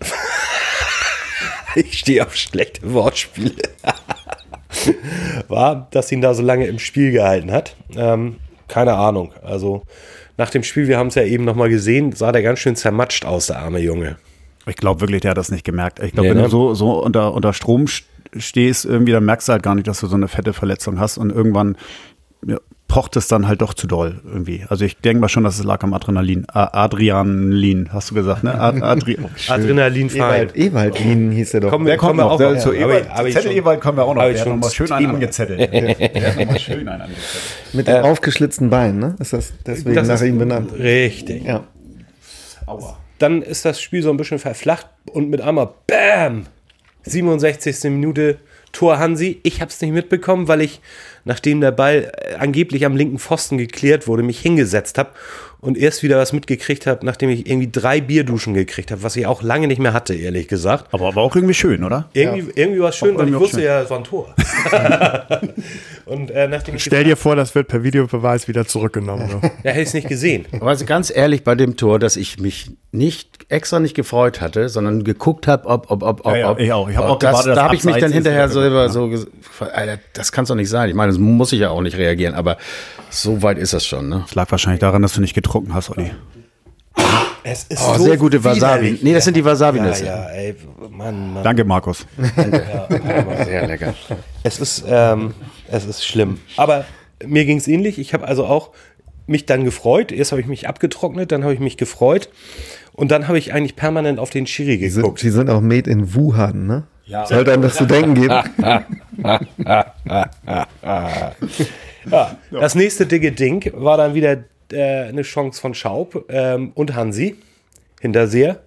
Ich 1.78 1.98
stehe 1.98 2.24
auf 2.26 2.34
schlechte 2.36 2.92
Wortspiele. 2.92 3.52
war, 5.48 5.88
dass 5.90 6.12
ihn 6.12 6.20
da 6.20 6.34
so 6.34 6.42
lange 6.42 6.66
im 6.66 6.78
Spiel 6.78 7.12
gehalten 7.12 7.50
hat. 7.52 7.74
Ähm, 7.96 8.36
keine 8.68 8.94
Ahnung. 8.94 9.32
Also 9.42 9.82
nach 10.36 10.50
dem 10.50 10.62
Spiel, 10.62 10.88
wir 10.88 10.98
haben 10.98 11.08
es 11.08 11.14
ja 11.14 11.22
eben 11.24 11.44
nochmal 11.44 11.68
gesehen, 11.68 12.12
sah 12.12 12.32
der 12.32 12.42
ganz 12.42 12.58
schön 12.58 12.76
zermatscht 12.76 13.24
aus, 13.24 13.46
der 13.48 13.58
arme 13.60 13.78
Junge. 13.80 14.16
Ich 14.66 14.76
glaube 14.76 15.00
wirklich, 15.00 15.22
der 15.22 15.30
hat 15.30 15.38
das 15.38 15.50
nicht 15.50 15.64
gemerkt. 15.64 16.00
Ich 16.00 16.12
glaube, 16.12 16.28
Nee, 16.28 16.34
wenn 16.34 16.42
ne? 16.42 16.44
du 16.44 16.50
so, 16.50 16.74
so 16.74 17.02
unter, 17.02 17.32
unter 17.32 17.52
Strom 17.54 17.86
st- 17.86 18.04
stehst, 18.36 18.84
irgendwie, 18.84 19.12
dann 19.12 19.24
merkst 19.24 19.48
du 19.48 19.52
halt 19.52 19.62
gar 19.62 19.74
nicht, 19.74 19.88
dass 19.88 20.00
du 20.00 20.06
so 20.06 20.16
eine 20.16 20.28
fette 20.28 20.52
Verletzung 20.52 21.00
hast 21.00 21.16
und 21.16 21.30
irgendwann 21.32 21.76
ja, 22.46 22.58
pocht 22.88 23.16
es 23.16 23.28
dann 23.28 23.46
halt 23.46 23.60
doch 23.60 23.74
zu 23.74 23.86
doll 23.86 24.20
irgendwie. 24.24 24.64
Also 24.68 24.84
ich 24.84 24.96
denke 24.96 25.20
mal 25.20 25.28
schon, 25.28 25.44
dass 25.44 25.58
es 25.58 25.64
lag 25.64 25.82
am 25.82 25.92
Adrenalin. 25.94 26.46
Adrianlin, 26.48 27.90
hast 27.92 28.10
du 28.10 28.14
gesagt, 28.14 28.44
ne? 28.44 28.58
Ad 28.58 28.80
Adri 28.82 29.18
Adrenalin 29.48 30.08
Ewald, 30.08 30.56
Ewaldin 30.56 31.30
hieß 31.30 31.54
er 31.54 31.60
doch. 31.60 31.72
Wer 31.72 31.96
kommen 31.96 31.98
kommt 31.98 32.16
wir 32.18 32.24
noch? 32.24 32.30
auch 32.32 32.38
Der, 32.38 32.52
noch. 32.52 32.58
zu 32.60 32.72
Ja, 32.72 32.86
Ewald, 32.86 33.08
hab 33.10 33.26
ich 33.26 33.34
Zettel 33.34 33.50
schon- 33.50 33.58
Ewald 33.60 33.80
kommen 33.80 33.98
wir 33.98 34.04
auch 34.04 34.14
noch. 34.14 34.22
Der 34.22 34.30
hat 34.32 34.38
schon 34.40 34.52
noch 34.58 34.66
mal 34.66 34.70
schön 34.70 34.90
einen 34.92 35.06
angezettelt. 35.10 35.60
Der 35.72 36.28
hat 36.28 36.36
noch 36.38 36.46
mal 36.46 36.58
schön 36.58 36.88
einen 36.88 37.00
angezettelt. 37.02 37.74
Mit 37.74 37.88
dem 37.88 37.96
aufgeschlitzten 38.04 38.70
Bein, 38.70 38.98
ne? 38.98 39.16
Ist 39.20 39.32
das 39.34 39.52
deswegen 39.66 39.94
Das 39.94 40.08
nach 40.08 40.14
ist 40.16 40.22
ihm 40.22 40.38
benannt? 40.38 40.72
Richtig. 40.78 41.44
Ja. 41.44 41.64
Aua. 42.66 42.96
Dann 43.18 43.42
ist 43.42 43.64
das 43.64 43.80
Spiel 43.80 44.02
so 44.02 44.10
ein 44.10 44.16
bisschen 44.16 44.38
verflacht 44.38 44.86
und 45.12 45.28
mit 45.28 45.40
einmal 45.40 45.68
BAM! 45.86 46.46
67. 47.02 47.84
Minute 47.90 48.38
Tor 48.72 48.98
Hansi. 48.98 49.40
Ich 49.42 49.60
habe 49.60 49.70
es 49.70 49.80
nicht 49.80 49.92
mitbekommen, 49.92 50.48
weil 50.48 50.60
ich, 50.60 50.80
nachdem 51.24 51.60
der 51.60 51.72
Ball 51.72 52.12
äh, 52.16 52.34
angeblich 52.36 52.84
am 52.84 52.96
linken 52.96 53.18
Pfosten 53.18 53.58
geklärt 53.58 54.06
wurde, 54.06 54.22
mich 54.22 54.40
hingesetzt 54.40 54.98
habe 54.98 55.10
und 55.60 55.76
erst 55.76 56.02
wieder 56.02 56.18
was 56.18 56.32
mitgekriegt 56.32 56.86
habe, 56.86 57.04
nachdem 57.04 57.30
ich 57.30 57.48
irgendwie 57.48 57.68
drei 57.70 58.00
Bierduschen 58.00 58.54
gekriegt 58.54 58.90
habe, 58.90 59.02
was 59.02 59.16
ich 59.16 59.26
auch 59.26 59.42
lange 59.42 59.66
nicht 59.66 59.80
mehr 59.80 59.92
hatte, 59.92 60.14
ehrlich 60.14 60.46
gesagt. 60.46 60.86
Aber 60.92 61.14
war 61.16 61.22
auch 61.22 61.34
irgendwie 61.34 61.54
schön, 61.54 61.82
oder? 61.82 62.08
Irgendwie, 62.12 62.52
irgendwie 62.54 62.80
war 62.80 62.90
es 62.90 62.96
schön, 62.96 63.16
Auch 63.16 63.20
weil 63.20 63.28
ich 63.28 63.34
wusste 63.34 63.56
schön. 63.56 63.66
ja, 63.66 63.82
es 63.82 63.90
war 63.90 63.98
ein 63.98 64.04
Tor. 64.04 64.34
und 66.06 66.30
äh, 66.30 66.46
nachdem 66.46 66.76
ich 66.76 66.84
Stell 66.84 67.04
dir 67.04 67.16
vor, 67.16 67.34
das 67.34 67.54
wird 67.54 67.68
per 67.68 67.82
Videobeweis 67.82 68.46
wieder 68.46 68.66
zurückgenommen. 68.66 69.28
So. 69.28 69.40
ja, 69.64 69.70
hätte 69.70 69.80
ich 69.80 69.88
es 69.88 69.94
nicht 69.94 70.08
gesehen. 70.08 70.46
Aber 70.52 70.70
also 70.70 70.84
ganz 70.84 71.14
ehrlich 71.14 71.42
bei 71.42 71.56
dem 71.56 71.76
Tor, 71.76 71.98
dass 71.98 72.16
ich 72.16 72.38
mich 72.38 72.70
nicht 72.92 73.46
extra 73.48 73.80
nicht 73.80 73.94
gefreut 73.94 74.40
hatte, 74.40 74.68
sondern 74.68 75.04
geguckt 75.04 75.46
habe, 75.46 75.66
ob, 75.66 75.90
ob, 75.90 76.02
ob, 76.02 76.24
ob, 76.24 76.32
Ja, 76.32 76.38
ja, 76.38 76.50
ob. 76.50 76.60
ich 76.60 76.72
auch. 76.72 76.88
Ich 76.88 76.96
hab 76.96 77.04
ob 77.04 77.10
auch 77.10 77.18
das, 77.18 77.30
gewartet, 77.30 77.56
Da 77.56 77.64
habe 77.64 77.74
ich 77.74 77.84
mich 77.84 77.96
dann 77.96 78.12
hinterher 78.12 78.44
oder 78.44 78.57
selber 78.60 78.88
so, 78.88 79.08
so, 79.14 79.26
ges- 79.26 79.68
Alter, 79.70 79.98
das 80.12 80.32
kann 80.32 80.44
es 80.44 80.48
doch 80.48 80.54
nicht 80.54 80.68
sein. 80.68 80.88
Ich 80.88 80.94
meine, 80.94 81.10
das 81.12 81.18
muss 81.18 81.52
ich 81.52 81.60
ja 81.60 81.70
auch 81.70 81.80
nicht 81.82 81.96
reagieren, 81.96 82.34
aber 82.34 82.56
so 83.10 83.42
weit 83.42 83.58
ist 83.58 83.72
das 83.72 83.86
schon, 83.86 84.08
ne? 84.08 84.22
Das 84.26 84.34
lag 84.34 84.50
wahrscheinlich 84.50 84.80
daran, 84.80 85.02
dass 85.02 85.12
du 85.14 85.20
nicht 85.20 85.34
getrunken 85.34 85.74
hast, 85.74 85.90
Olli. 85.90 86.10
Es 87.44 87.64
ist 87.64 87.80
Oh, 87.82 87.96
sehr 87.98 88.16
gute 88.16 88.42
Wasabi. 88.44 88.56
widerlich. 88.82 89.02
Nee, 89.02 89.14
das 89.14 89.24
sind 89.24 89.34
die 89.36 89.40
Ja, 89.40 89.46
Wasabi-Nüsse. 89.46 90.04
ja, 90.04 90.26
ey, 90.28 90.54
Mann, 90.90 91.32
Mann. 91.34 91.44
Danke, 91.44 91.64
Markus. 91.64 92.04
Sehr 93.44 93.66
lecker. 93.66 93.94
Es 94.42 94.58
ist, 94.58 94.84
ähm, 94.86 95.32
es 95.68 95.86
ist 95.86 96.04
schlimm. 96.04 96.38
Aber 96.56 96.84
mir 97.24 97.44
ging 97.46 97.56
es 97.58 97.66
ähnlich. 97.68 97.98
Ich 97.98 98.12
habe 98.12 98.26
also 98.26 98.44
auch 98.44 98.70
mich 99.26 99.46
dann 99.46 99.64
gefreut. 99.64 100.12
Erst 100.12 100.32
habe 100.32 100.40
ich 100.42 100.46
mich 100.48 100.68
abgetrocknet, 100.68 101.32
dann 101.32 101.42
habe 101.44 101.54
ich 101.54 101.60
mich 101.60 101.76
gefreut. 101.76 102.28
Und 102.92 103.10
dann 103.12 103.28
habe 103.28 103.38
ich 103.38 103.52
eigentlich 103.54 103.76
permanent 103.76 104.18
auf 104.18 104.30
den 104.30 104.46
Schiri 104.46 104.76
Die 104.78 104.88
sind, 104.90 105.02
geguckt. 105.02 105.22
die 105.22 105.30
sind 105.30 105.48
auch 105.48 105.60
made 105.60 105.88
in 105.88 106.14
Wuhan, 106.14 106.66
ne? 106.66 106.82
Ja. 107.08 107.26
Sollte 107.26 107.52
einem 107.52 107.62
das 107.62 107.74
zu 107.74 107.86
denken 107.86 108.14
geben. 108.14 108.38
Ja, 112.10 112.38
Das 112.50 112.74
nächste 112.74 113.04
dicke 113.06 113.32
Ding 113.32 113.70
war 113.74 113.96
dann 113.96 114.14
wieder 114.14 114.44
äh, 114.72 115.08
eine 115.08 115.22
Chance 115.22 115.60
von 115.60 115.74
Schaub 115.74 116.24
ähm, 116.28 116.72
und 116.74 116.94
Hansi. 116.94 117.36
Hinterseher. 118.00 118.60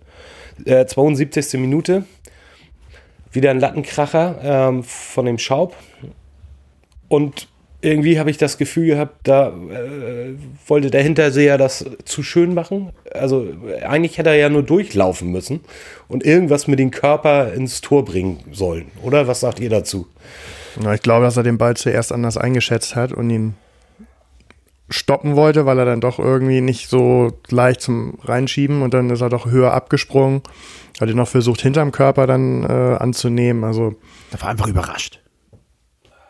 Äh, 0.66 0.86
72. 0.86 1.54
Minute. 1.54 2.04
Wieder 3.32 3.52
ein 3.52 3.60
Lattenkracher 3.60 4.40
ähm, 4.44 4.84
von 4.84 5.26
dem 5.26 5.38
Schaub. 5.38 5.76
Und 7.08 7.48
irgendwie 7.82 8.20
habe 8.20 8.30
ich 8.30 8.38
das 8.38 8.58
Gefühl 8.58 8.88
gehabt, 8.88 9.16
da 9.24 9.50
äh, 9.50 10.34
wollte 10.68 10.92
der 10.92 11.04
Hinterseher 11.04 11.58
das 11.58 11.86
zu 12.06 12.24
schön 12.24 12.54
machen. 12.54 12.92
Also 13.14 13.48
eigentlich 13.84 14.18
hätte 14.18 14.30
er 14.30 14.36
ja 14.36 14.50
nur 14.50 14.64
durchlaufen 14.64 15.32
müssen 15.32 15.62
und 16.08 16.24
irgendwas 16.24 16.68
mit 16.68 16.80
dem 16.80 16.92
Körper 16.92 17.54
ins 17.54 17.82
Tor 17.82 18.06
bringen 18.06 18.40
sollen. 18.52 18.86
Oder 19.02 19.28
was 19.28 19.40
sagt 19.40 19.60
ihr 19.60 19.70
dazu? 19.70 20.08
Na, 20.80 20.94
ich 20.94 21.02
glaube, 21.02 21.26
dass 21.26 21.38
er 21.38 21.44
den 21.44 21.58
Ball 21.58 21.76
zuerst 21.76 22.12
anders 22.12 22.38
eingeschätzt 22.38 22.96
hat 22.96 23.12
und 23.12 23.30
ihn 23.30 23.56
stoppen 24.90 25.36
wollte, 25.36 25.66
weil 25.66 25.80
er 25.80 25.86
dann 25.86 26.02
doch 26.02 26.20
irgendwie 26.20 26.62
nicht 26.62 26.90
so 26.90 27.32
leicht 27.50 27.82
zum 27.82 28.18
Reinschieben 28.24 28.82
und 28.82 28.94
dann 28.94 29.10
ist 29.10 29.22
er 29.22 29.30
doch 29.30 29.46
höher 29.46 29.74
abgesprungen. 29.74 30.42
Hat 31.00 31.10
ihn 31.10 31.18
noch 31.18 31.28
versucht, 31.28 31.62
hinterm 31.62 31.92
Körper 31.92 32.28
dann 32.28 32.64
äh, 32.64 32.98
anzunehmen. 32.98 33.64
Also, 33.64 33.96
Der 34.32 34.42
war 34.42 34.50
einfach 34.50 34.68
überrascht. 34.68 35.21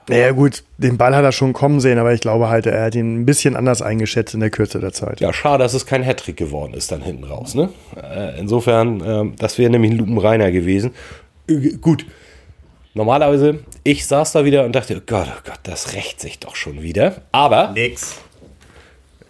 Naja, 0.10 0.32
gut, 0.32 0.64
den 0.78 0.98
Ball 0.98 1.16
hat 1.16 1.24
er 1.24 1.32
schon 1.32 1.54
kommen 1.54 1.80
sehen, 1.80 1.98
aber 1.98 2.14
ich 2.14 2.22
glaube 2.22 2.50
halt, 2.50 2.66
er 2.66 2.84
hat 2.86 2.96
ihn 2.96 3.22
ein 3.22 3.26
bisschen 3.26 3.56
anders 3.56 3.82
eingeschätzt 3.82 4.34
in 4.34 4.40
der 4.40 4.50
Kürze 4.50 4.80
der 4.80 4.94
Zeit. 4.94 5.20
Ja, 5.22 5.32
schade, 5.32 5.64
dass 5.64 5.74
es 5.74 5.86
kein 5.86 6.04
Hattrick 6.04 6.38
geworden 6.38 6.74
ist 6.74 6.92
dann 6.92 7.02
hinten 7.02 7.24
raus. 7.24 7.56
Ne? 7.56 7.70
Äh, 7.96 8.40
insofern, 8.40 9.02
ähm, 9.06 9.34
das 9.38 9.58
wäre 9.58 9.70
nämlich 9.70 9.92
ein 9.92 9.98
Lupenreiner 9.98 10.52
gewesen. 10.52 10.92
Äh, 11.48 11.78
gut. 11.80 12.06
Normalerweise, 12.94 13.60
ich 13.84 14.06
saß 14.06 14.34
da 14.34 14.44
wieder 14.44 14.66
und 14.66 14.76
dachte, 14.76 14.98
oh 14.98 15.02
Gott, 15.06 15.28
oh 15.30 15.42
Gott, 15.46 15.60
das 15.64 15.94
rächt 15.94 16.20
sich 16.20 16.40
doch 16.40 16.56
schon 16.56 16.82
wieder. 16.82 17.22
Aber 17.32 17.72
Nix. 17.72 18.18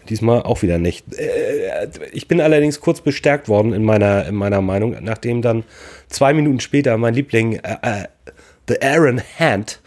diesmal 0.09 0.41
auch 0.41 0.63
wieder 0.63 0.79
nicht. 0.79 1.05
Äh, 1.15 1.89
ich 2.11 2.27
bin 2.27 2.41
allerdings 2.41 2.79
kurz 2.79 3.01
bestärkt 3.01 3.49
worden 3.49 3.73
in 3.73 3.83
meiner, 3.83 4.25
in 4.25 4.33
meiner 4.33 4.61
Meinung, 4.61 4.95
nachdem 5.01 5.43
dann 5.43 5.63
zwei 6.07 6.33
Minuten 6.33 6.59
später 6.59 6.97
mein 6.97 7.13
Liebling, 7.13 7.55
äh, 7.57 7.77
äh, 7.83 8.07
The 8.67 8.81
Aaron 8.81 9.21
Hand, 9.39 9.79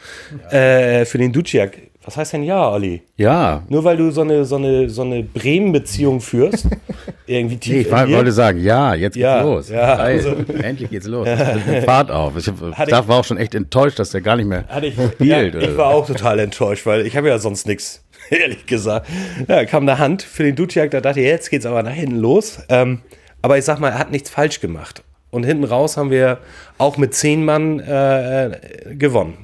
äh, 0.50 1.04
für 1.04 1.18
den 1.18 1.32
Duciak, 1.32 1.78
was 2.04 2.16
heißt 2.18 2.34
denn 2.34 2.42
ja, 2.42 2.68
Olli? 2.70 3.00
Ja. 3.16 3.62
Nur 3.70 3.82
weil 3.84 3.96
du 3.96 4.10
so 4.10 4.20
eine, 4.20 4.44
so 4.44 4.56
eine, 4.56 4.90
so 4.90 5.02
eine 5.02 5.22
Bremen-Beziehung 5.22 6.20
führst, 6.20 6.66
irgendwie 7.26 7.56
tief 7.56 7.72
Nee, 7.72 7.80
ich 7.82 7.90
war, 7.90 8.10
wollte 8.10 8.32
sagen, 8.32 8.60
ja, 8.62 8.94
jetzt 8.94 9.14
geht's 9.14 9.22
Ja, 9.22 9.40
los. 9.42 9.70
ja, 9.70 9.94
also- 9.94 10.34
Endlich 10.62 10.90
geht's 10.90 11.06
los. 11.06 11.26
Fahrt 11.86 12.10
auf. 12.10 12.36
Ich, 12.36 12.46
ich- 12.48 12.52
war 12.60 13.08
auch 13.10 13.24
schon 13.24 13.38
echt 13.38 13.54
enttäuscht, 13.54 13.98
dass 13.98 14.10
der 14.10 14.20
gar 14.20 14.36
nicht 14.36 14.46
mehr 14.46 14.64
ich, 14.82 14.94
spielt. 14.94 15.20
ja, 15.20 15.38
oder 15.58 15.62
ich 15.70 15.76
war 15.78 15.86
auch 15.86 16.06
total 16.06 16.40
enttäuscht, 16.40 16.84
weil 16.84 17.06
ich 17.06 17.16
habe 17.16 17.28
ja 17.28 17.38
sonst 17.38 17.66
nichts, 17.66 18.04
ehrlich 18.30 18.66
gesagt. 18.66 19.08
Ja, 19.48 19.64
kam 19.64 19.84
eine 19.88 19.98
Hand 19.98 20.22
für 20.22 20.42
den 20.42 20.56
Duciak, 20.56 20.90
da 20.90 21.00
dachte 21.00 21.20
ich, 21.20 21.26
jetzt 21.26 21.48
geht's 21.48 21.64
aber 21.64 21.82
nach 21.82 21.92
hinten 21.92 22.16
los. 22.16 22.58
Ähm, 22.68 23.00
aber 23.40 23.56
ich 23.56 23.64
sag 23.64 23.78
mal, 23.78 23.90
er 23.90 23.98
hat 23.98 24.10
nichts 24.10 24.28
falsch 24.30 24.60
gemacht. 24.60 25.03
Und 25.34 25.44
hinten 25.44 25.64
raus 25.64 25.96
haben 25.96 26.10
wir 26.10 26.38
auch 26.78 26.96
mit 26.96 27.14
zehn 27.14 27.44
Mann 27.44 27.80
äh, 27.80 28.46
äh, 28.46 28.50
gewonnen. 28.94 29.38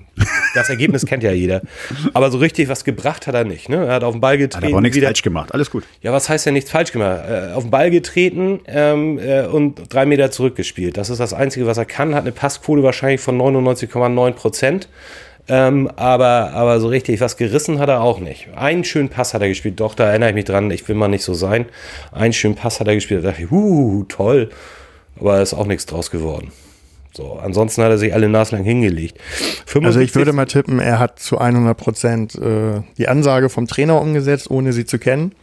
Das 0.55 0.69
Ergebnis 0.69 1.07
kennt 1.07 1.23
ja 1.23 1.33
jeder. 1.33 1.63
Aber 2.13 2.31
so 2.31 2.39
richtig 2.39 2.69
was 2.69 2.85
gebracht 2.85 3.27
hat 3.27 3.35
er 3.35 3.45
nicht. 3.45 3.69
Ne? 3.71 3.87
Er 3.87 3.95
hat 3.95 4.05
auf 4.05 4.13
den 4.13 4.21
Ball 4.21 4.35
Hat 4.35 4.41
getreten. 4.41 4.67
aber 4.67 4.77
auch 4.77 4.81
nichts 4.81 4.97
wieder- 4.97 5.07
falsch 5.07 5.23
gemacht. 5.23 5.55
Alles 5.55 5.71
gut. 5.71 5.85
ja, 6.03 6.13
was 6.13 6.29
heißt 6.29 6.45
ja 6.47 6.53
nichts 6.53 6.71
falsch 6.71 6.93
gemacht? 6.93 7.21
Äh, 7.29 7.53
auf 7.55 7.63
den 7.65 7.71
Ball 7.71 7.91
getreten 7.91 8.61
ähm, 8.67 9.19
äh, 9.19 9.47
und 9.47 9.93
drei 9.93 10.05
Meter 10.07 10.31
zurückgespielt. 10.31 10.97
Das 10.99 11.09
ist 11.09 11.21
das 11.21 11.33
Einzige, 11.33 11.67
was 11.67 11.79
er 11.79 11.87
kann. 11.87 12.15
Hat 12.15 12.23
eine 12.23 12.33
Passquote 12.33 12.83
wahrscheinlich 12.83 13.21
von 13.21 13.39
99,9 13.41 14.33
Prozent. 14.33 14.89
Ähm, 15.49 15.91
aber, 15.97 16.53
aber 16.53 16.81
so 16.81 16.89
richtig 16.89 17.21
was 17.21 17.37
gerissen 17.37 17.79
hat 17.79 17.89
er 17.89 18.03
auch 18.03 18.21
nicht. 18.21 18.49
Einen 18.55 18.85
schönen 18.85 19.09
Pass 19.09 19.33
hat 19.33 19.43
er 19.43 19.49
gespielt. 19.49 19.81
Doch, 19.81 19.95
da 19.95 20.09
erinnere 20.11 20.29
ich 20.29 20.35
mich 20.35 20.45
dran. 20.45 20.71
Ich 20.71 20.87
will 20.87 20.95
mal 20.97 21.09
nicht 21.09 21.25
so 21.25 21.35
sein. 21.35 21.65
Einen 22.13 22.33
schönen 22.35 22.55
Pass 22.57 22.79
hat 22.79 22.89
er 22.89 22.95
gespielt. 22.95 23.25
Da 23.25 23.31
dachte 23.31 23.45
ich, 23.45 23.51
uh, 23.51 24.05
toll. 24.09 24.51
Aber 25.21 25.41
ist 25.41 25.55
auch 25.55 25.67
nichts 25.67 25.87
draus 25.87 26.11
geworden. 26.11 26.53
So, 27.13 27.35
ansonsten 27.43 27.83
hat 27.83 27.91
er 27.91 27.99
sich 27.99 28.15
alle 28.15 28.29
naslang 28.29 28.63
hingelegt. 28.63 29.19
Also 29.19 30.01
ich 30.01 30.13
75. 30.13 30.15
würde 30.15 30.33
mal 30.33 30.47
tippen, 30.47 30.79
er 30.79 30.99
hat 30.99 31.19
zu 31.19 31.39
100 31.39 31.77
Prozent 31.77 32.35
äh, 32.37 32.83
die 32.99 33.09
Ansage 33.09 33.49
vom 33.49 33.67
Trainer 33.67 34.01
umgesetzt, 34.01 34.51
ohne 34.51 34.73
sie 34.73 34.85
zu 34.85 34.99
kennen. 34.99 35.35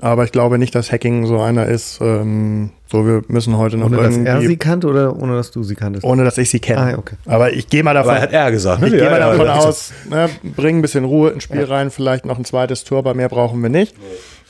Aber 0.00 0.22
ich 0.24 0.30
glaube 0.30 0.58
nicht, 0.58 0.74
dass 0.76 0.92
Hacking 0.92 1.26
so 1.26 1.40
einer 1.40 1.66
ist. 1.66 1.98
Ähm, 2.00 2.70
so, 2.86 3.04
wir 3.04 3.22
müssen 3.26 3.58
heute 3.58 3.76
noch 3.76 3.86
Ohne 3.86 3.96
dass 3.96 4.16
er 4.16 4.40
sie 4.40 4.56
kannte 4.56 4.86
oder 4.86 5.16
ohne 5.20 5.34
dass 5.34 5.50
du 5.50 5.62
sie 5.64 5.74
kanntest? 5.74 6.04
ohne 6.04 6.24
dass 6.24 6.38
ich 6.38 6.50
sie 6.50 6.60
kenne. 6.60 6.94
Ah, 6.94 6.98
okay. 6.98 7.16
Aber 7.26 7.52
ich 7.52 7.68
gehe 7.68 7.82
mal 7.82 7.94
davon, 7.94 8.12
Aber 8.12 8.20
hat 8.22 8.32
er 8.32 8.50
gesagt. 8.52 8.80
ne? 8.80 8.86
ich 8.86 8.92
gehe 8.94 9.02
Ja, 9.02 9.10
mal 9.10 9.20
ja, 9.20 9.30
davon 9.30 9.46
ja. 9.46 9.56
aus, 9.56 9.92
ne, 10.08 10.28
bring 10.56 10.78
ein 10.78 10.82
bisschen 10.82 11.04
Ruhe 11.04 11.30
ins 11.30 11.42
Spiel 11.42 11.64
rein, 11.64 11.90
vielleicht 11.90 12.26
noch 12.26 12.38
ein 12.38 12.44
zweites 12.44 12.84
Tor, 12.84 12.98
aber 12.98 13.14
mehr 13.14 13.28
brauchen 13.28 13.60
wir 13.60 13.70
nicht. 13.70 13.94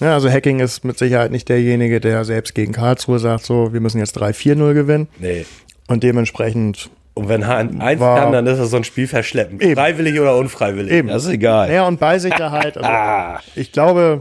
Ja, 0.00 0.12
also 0.14 0.30
Hacking 0.30 0.60
ist 0.60 0.84
mit 0.84 0.98
Sicherheit 0.98 1.30
nicht 1.32 1.48
derjenige, 1.48 1.98
der 1.98 2.24
selbst 2.26 2.54
gegen 2.54 2.72
Karlsruhe 2.72 3.18
sagt, 3.18 3.44
so, 3.44 3.72
wir 3.72 3.80
müssen 3.80 3.98
jetzt 3.98 4.16
3-4-0 4.20 4.74
gewinnen. 4.74 5.08
Nee. 5.18 5.46
Und 5.88 6.02
dementsprechend 6.02 6.90
Und 7.18 7.28
wenn 7.28 7.46
Hahn 7.46 7.80
eins 7.80 8.00
War- 8.00 8.18
kann, 8.20 8.32
dann 8.32 8.46
ist 8.46 8.58
es 8.58 8.70
so 8.70 8.76
ein 8.76 8.84
Spiel 8.84 9.06
verschleppen. 9.08 9.60
Eben. 9.60 9.74
Freiwillig 9.74 10.18
oder 10.20 10.36
unfreiwillig. 10.36 10.92
Eben. 10.92 11.08
Das 11.08 11.24
ist 11.24 11.30
egal. 11.32 11.70
Ja, 11.72 11.86
und 11.86 11.98
Ballsicherheit. 12.00 12.76
Also 12.76 12.88
Ah. 12.88 13.40
ich 13.54 13.72
glaube, 13.72 14.20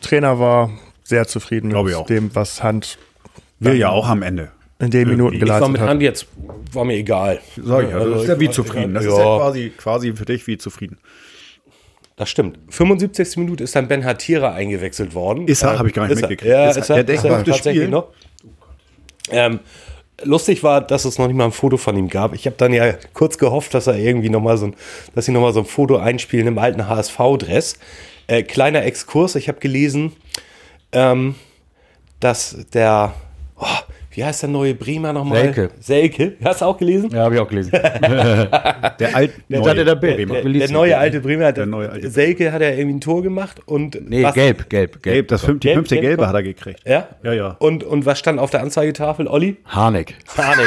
Trainer 0.00 0.38
war 0.38 0.70
sehr 1.04 1.26
zufrieden 1.26 1.70
Glaube 1.70 1.90
ich 1.90 1.96
mit 1.96 2.02
auch. 2.02 2.06
dem, 2.06 2.34
was 2.34 2.62
Hand 2.62 2.98
Wir 3.58 3.74
ja 3.76 3.90
auch 3.90 4.08
am 4.08 4.22
Ende. 4.22 4.50
in 4.78 4.90
den 4.90 5.08
Minuten 5.08 5.34
Ich 5.34 5.40
war 5.42 5.46
geleistet 5.46 5.72
mit 5.72 5.80
hat. 5.82 5.88
Hand 5.88 6.02
jetzt, 6.02 6.26
war 6.72 6.84
mir 6.84 6.94
egal. 6.94 7.40
Sag 7.62 7.84
ich 7.84 7.90
ja, 7.90 7.98
das 8.04 8.22
ist 8.22 8.28
ja 8.28 8.40
wie 8.40 8.50
zufrieden. 8.50 8.94
Das 8.94 9.04
ja, 9.04 9.10
ist 9.12 9.18
ja 9.18 9.24
quasi, 9.36 9.72
quasi 9.76 10.12
für 10.14 10.24
dich 10.24 10.46
wie 10.46 10.56
zufrieden. 10.56 10.96
das 12.16 12.30
stimmt. 12.30 12.58
75. 12.70 13.36
Minute 13.36 13.64
ist 13.64 13.74
dann 13.76 13.86
Ben 13.88 14.04
Hatira 14.04 14.52
eingewechselt 14.54 15.14
worden. 15.14 15.46
Ist 15.46 15.62
er? 15.62 15.74
Äh, 15.74 15.78
Hab 15.78 15.86
ich 15.86 15.92
gar 15.92 16.02
nicht 16.04 16.12
ist 16.12 16.22
er. 16.22 16.28
mitgekriegt. 16.28 16.50
Ja, 16.54 16.70
Ist 16.70 16.76
ist 16.78 16.88
er? 16.90 16.96
er, 16.98 17.04
Der 17.04 17.14
ist 17.16 17.24
er 17.24 17.30
tatsächlich 17.44 17.74
spielen? 17.76 17.90
noch. 17.90 18.08
Ähm, 19.30 19.60
lustig 20.22 20.62
war, 20.62 20.80
dass 20.80 21.04
es 21.04 21.18
noch 21.18 21.26
nicht 21.26 21.36
mal 21.36 21.46
ein 21.46 21.52
Foto 21.52 21.76
von 21.76 21.96
ihm 21.96 22.08
gab. 22.08 22.34
Ich 22.34 22.46
habe 22.46 22.56
dann 22.56 22.72
ja 22.72 22.94
kurz 23.14 23.38
gehofft, 23.38 23.74
dass 23.74 23.86
er 23.86 23.96
irgendwie 23.96 24.30
noch 24.30 24.40
mal 24.40 24.56
so 24.58 24.66
ein, 24.66 24.76
dass 25.14 25.26
sie 25.26 25.32
noch 25.32 25.40
mal 25.40 25.52
so 25.52 25.60
ein 25.60 25.66
Foto 25.66 25.96
einspielen 25.96 26.46
im 26.46 26.58
alten 26.58 26.88
HSV-Dress. 26.88 27.78
Äh, 28.26 28.42
kleiner 28.42 28.84
Exkurs. 28.84 29.34
Ich 29.34 29.48
habe 29.48 29.60
gelesen, 29.60 30.12
ähm, 30.92 31.34
dass 32.20 32.56
der, 32.72 33.14
oh, 33.58 33.66
wie 34.20 34.24
heißt 34.26 34.42
der 34.42 34.50
neue 34.50 34.74
Bremer 34.74 35.14
nochmal? 35.14 35.40
Selke. 35.44 35.70
Selke. 35.80 36.32
Hast 36.44 36.60
du 36.60 36.66
auch 36.66 36.76
gelesen? 36.76 37.08
Ja, 37.10 37.20
habe 37.24 37.36
ich 37.36 37.40
auch 37.40 37.48
gelesen. 37.48 37.70
Der 39.00 39.16
alte 39.16 39.32
Der 39.48 39.60
hatte 39.64 39.84
der. 39.86 39.94
Der, 39.96 40.18
ich 40.18 40.28
der 40.28 40.66
sehen. 40.66 40.72
neue 40.74 40.98
alte 40.98 41.20
Bremer 41.20 41.46
hat, 41.46 41.56
Der 41.56 41.64
neue 41.64 41.88
alte 41.90 42.10
Selke 42.10 42.52
hat 42.52 42.60
ja 42.60 42.68
irgendwie 42.68 42.96
ein 42.96 43.00
Tor 43.00 43.22
gemacht 43.22 43.60
und 43.64 44.10
Nee, 44.10 44.22
was- 44.22 44.34
gelb, 44.34 44.68
gelb, 44.68 45.02
gelb. 45.02 45.28
Das 45.28 45.40
fünf, 45.42 45.60
die 45.60 45.68
Gelb, 45.68 45.76
fünfte 45.78 45.94
gelb, 45.94 46.04
Gelbe 46.18 46.28
hat 46.28 46.34
er 46.34 46.42
gekriegt. 46.42 46.80
Ja? 46.86 47.08
Ja, 47.22 47.32
ja. 47.32 47.56
Und, 47.60 47.82
und 47.82 48.04
was 48.04 48.18
stand 48.18 48.38
auf 48.38 48.50
der 48.50 48.60
Anzeigetafel, 48.60 49.26
Olli? 49.26 49.56
Harnik. 49.64 50.16
Panik, 50.36 50.66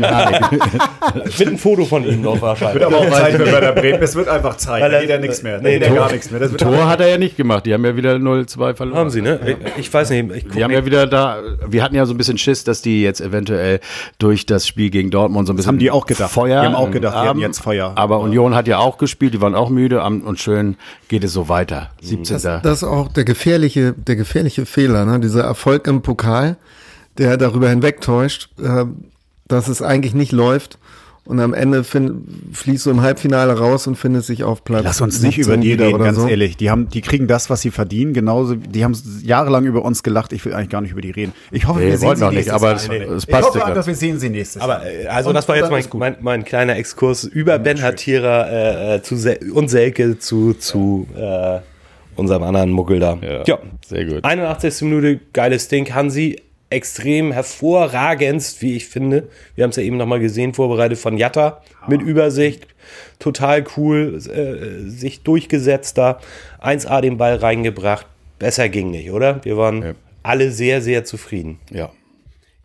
Mit 1.38 1.46
einem 1.46 1.58
Foto 1.58 1.84
von 1.84 2.08
ihm 2.08 2.22
noch 2.22 2.40
wahrscheinlich. 2.40 2.82
Aber 2.84 2.96
auch 2.96 3.10
Zeit 3.10 3.34
für 3.34 3.44
Werder 3.46 3.72
Bremen. 3.72 4.02
Es 4.02 4.16
wird 4.16 4.28
einfach 4.28 4.56
Zeit. 4.56 4.82
Da 4.90 4.98
geht 5.00 5.10
ja 5.10 5.18
nichts 5.18 5.42
mehr. 5.42 5.58
Da 5.58 5.62
Nee, 5.62 5.78
geht 5.78 5.88
ja 5.88 5.94
gar 5.94 6.10
nichts 6.12 6.30
mehr. 6.30 6.40
Das 6.40 6.50
wird 6.52 6.62
Tor 6.62 6.88
hat 6.88 7.00
er 7.00 7.08
ja 7.08 7.18
nicht 7.18 7.36
gemacht. 7.36 7.66
Die 7.66 7.74
haben 7.74 7.84
ja 7.84 7.94
wieder 7.94 8.14
0-2 8.14 8.74
verloren. 8.74 8.98
Haben 8.98 9.10
sie, 9.10 9.20
ne? 9.20 9.38
Ich, 9.76 9.92
weiß 9.92 10.08
nicht. 10.10 10.30
Ich 10.34 10.48
Die 10.48 10.64
haben 10.64 10.70
ja 10.70 10.84
wieder 10.86 11.06
da, 11.06 11.42
wir 11.68 11.82
hatten 11.82 11.94
ja 11.94 12.06
so 12.06 12.14
ein 12.14 12.16
bisschen 12.16 12.38
Schiss, 12.38 12.64
dass 12.64 12.80
die 12.86 13.02
jetzt 13.02 13.20
eventuell 13.20 13.80
durch 14.18 14.46
das 14.46 14.66
Spiel 14.66 14.90
gegen 14.90 15.10
Dortmund 15.10 15.46
so 15.46 15.52
ein 15.52 15.56
bisschen 15.56 15.68
haben 15.68 15.78
die 15.78 15.90
auch 15.90 16.06
gedacht. 16.06 16.30
Feuer. 16.30 16.60
Die 16.60 16.66
haben 16.66 16.74
auch 16.74 16.90
gedacht, 16.90 17.14
die 17.14 17.28
haben. 17.28 17.40
jetzt 17.40 17.60
Feuer. 17.60 17.92
Aber 17.96 18.20
Union 18.20 18.54
hat 18.54 18.68
ja 18.68 18.78
auch 18.78 18.96
gespielt, 18.96 19.34
die 19.34 19.40
waren 19.40 19.54
auch 19.54 19.68
müde 19.68 20.02
und 20.02 20.38
schön 20.38 20.76
geht 21.08 21.24
es 21.24 21.32
so 21.32 21.48
weiter. 21.48 21.90
17. 22.00 22.34
Das, 22.34 22.42
das 22.62 22.78
ist 22.78 22.84
auch 22.84 23.08
der 23.08 23.24
gefährliche, 23.24 23.92
der 23.92 24.16
gefährliche 24.16 24.64
Fehler, 24.64 25.04
ne? 25.04 25.20
dieser 25.20 25.42
Erfolg 25.42 25.86
im 25.86 26.02
Pokal, 26.02 26.56
der 27.18 27.36
darüber 27.36 27.68
hinwegtäuscht, 27.68 28.48
äh, 28.62 28.84
dass 29.48 29.68
es 29.68 29.82
eigentlich 29.82 30.14
nicht 30.14 30.32
läuft. 30.32 30.78
Und 31.26 31.40
am 31.40 31.54
Ende 31.54 31.82
find, 31.82 32.22
fließt 32.52 32.86
du 32.86 32.90
im 32.90 33.02
Halbfinale 33.02 33.58
raus 33.58 33.86
und 33.88 33.96
findest 33.96 34.28
sich 34.28 34.44
auf 34.44 34.62
Platz. 34.62 34.84
Lass 34.84 35.00
uns 35.00 35.20
nicht 35.22 35.34
17 35.36 35.52
über 35.54 35.60
die 35.62 35.72
reden, 35.72 35.94
oder 35.96 36.04
ganz 36.04 36.18
so. 36.18 36.28
ehrlich. 36.28 36.56
Die 36.56 36.70
haben, 36.70 36.88
die 36.88 37.00
kriegen 37.00 37.26
das, 37.26 37.50
was 37.50 37.62
sie 37.62 37.72
verdienen, 37.72 38.12
genauso. 38.12 38.54
Die 38.54 38.84
haben 38.84 38.96
jahrelang 39.24 39.64
über 39.64 39.84
uns 39.84 40.04
gelacht. 40.04 40.32
Ich 40.32 40.44
will 40.44 40.54
eigentlich 40.54 40.70
gar 40.70 40.80
nicht 40.82 40.92
über 40.92 41.00
die 41.00 41.10
reden. 41.10 41.32
Ich 41.50 41.66
hoffe, 41.66 41.80
Nee, 41.80 41.86
wir 41.88 41.98
sehen 41.98 42.14
sie 42.16 42.22
noch 42.22 42.30
nicht, 42.30 42.46
nächstes 42.46 42.54
aber 42.54 42.66
Jahr. 42.68 42.76
es- 42.76 43.24
es 43.24 43.28
Ich 43.28 43.34
hoffe, 43.34 43.72
dass 43.74 43.86
wir 43.88 43.94
sehen 43.96 44.20
sie 44.20 44.30
nächstes 44.30 44.62
Jahr. 44.62 44.70
Aber 44.70 44.86
äh, 44.88 45.06
also 45.08 45.30
Und- 45.30 45.34
das 45.34 45.48
war 45.48 45.56
jetzt 45.56 45.70
mein, 45.70 45.84
mein, 45.94 46.16
mein 46.20 46.44
kleiner 46.44 46.76
Exkurs 46.76 47.24
über 47.24 47.58
Ben 47.58 47.82
Hatira 47.82 48.46
äh, 48.46 48.94
äh, 48.96 49.02
zu 49.02 49.16
Sel 49.16 49.38
und 49.52 49.68
Selke 49.68 50.18
zu, 50.20 50.54
zu 50.54 51.08
äh, 51.16 51.58
unserem 52.14 52.44
anderen 52.44 52.70
Muggel 52.70 53.00
da. 53.00 53.18
Ja, 53.46 53.58
sehr 53.86 54.04
gut. 54.04 54.24
81. 54.24 54.82
Minute, 54.82 55.20
geiles 55.32 55.66
Ding. 55.68 55.92
Hansi, 55.92 56.40
extrem 56.76 57.32
hervorragendst, 57.32 58.62
wie 58.62 58.76
ich 58.76 58.86
finde. 58.86 59.28
Wir 59.54 59.64
haben 59.64 59.70
es 59.70 59.76
ja 59.76 59.82
eben 59.82 59.96
nochmal 59.96 60.20
gesehen, 60.20 60.54
vorbereitet 60.54 60.98
von 60.98 61.16
Jatta 61.18 61.62
mit 61.88 62.00
Übersicht. 62.02 62.66
Total 63.18 63.64
cool, 63.76 64.16
äh, 64.18 64.88
sich 64.88 65.22
durchgesetzt 65.22 65.98
da. 65.98 66.20
1A 66.60 67.00
den 67.00 67.16
Ball 67.16 67.36
reingebracht. 67.36 68.06
Besser 68.38 68.68
ging 68.68 68.90
nicht, 68.90 69.10
oder? 69.10 69.44
Wir 69.44 69.56
waren 69.56 69.82
Ja. 69.82 69.92
alle 70.22 70.50
sehr, 70.52 70.80
sehr 70.82 71.04
zufrieden. 71.04 71.58
Ja. 71.70 71.90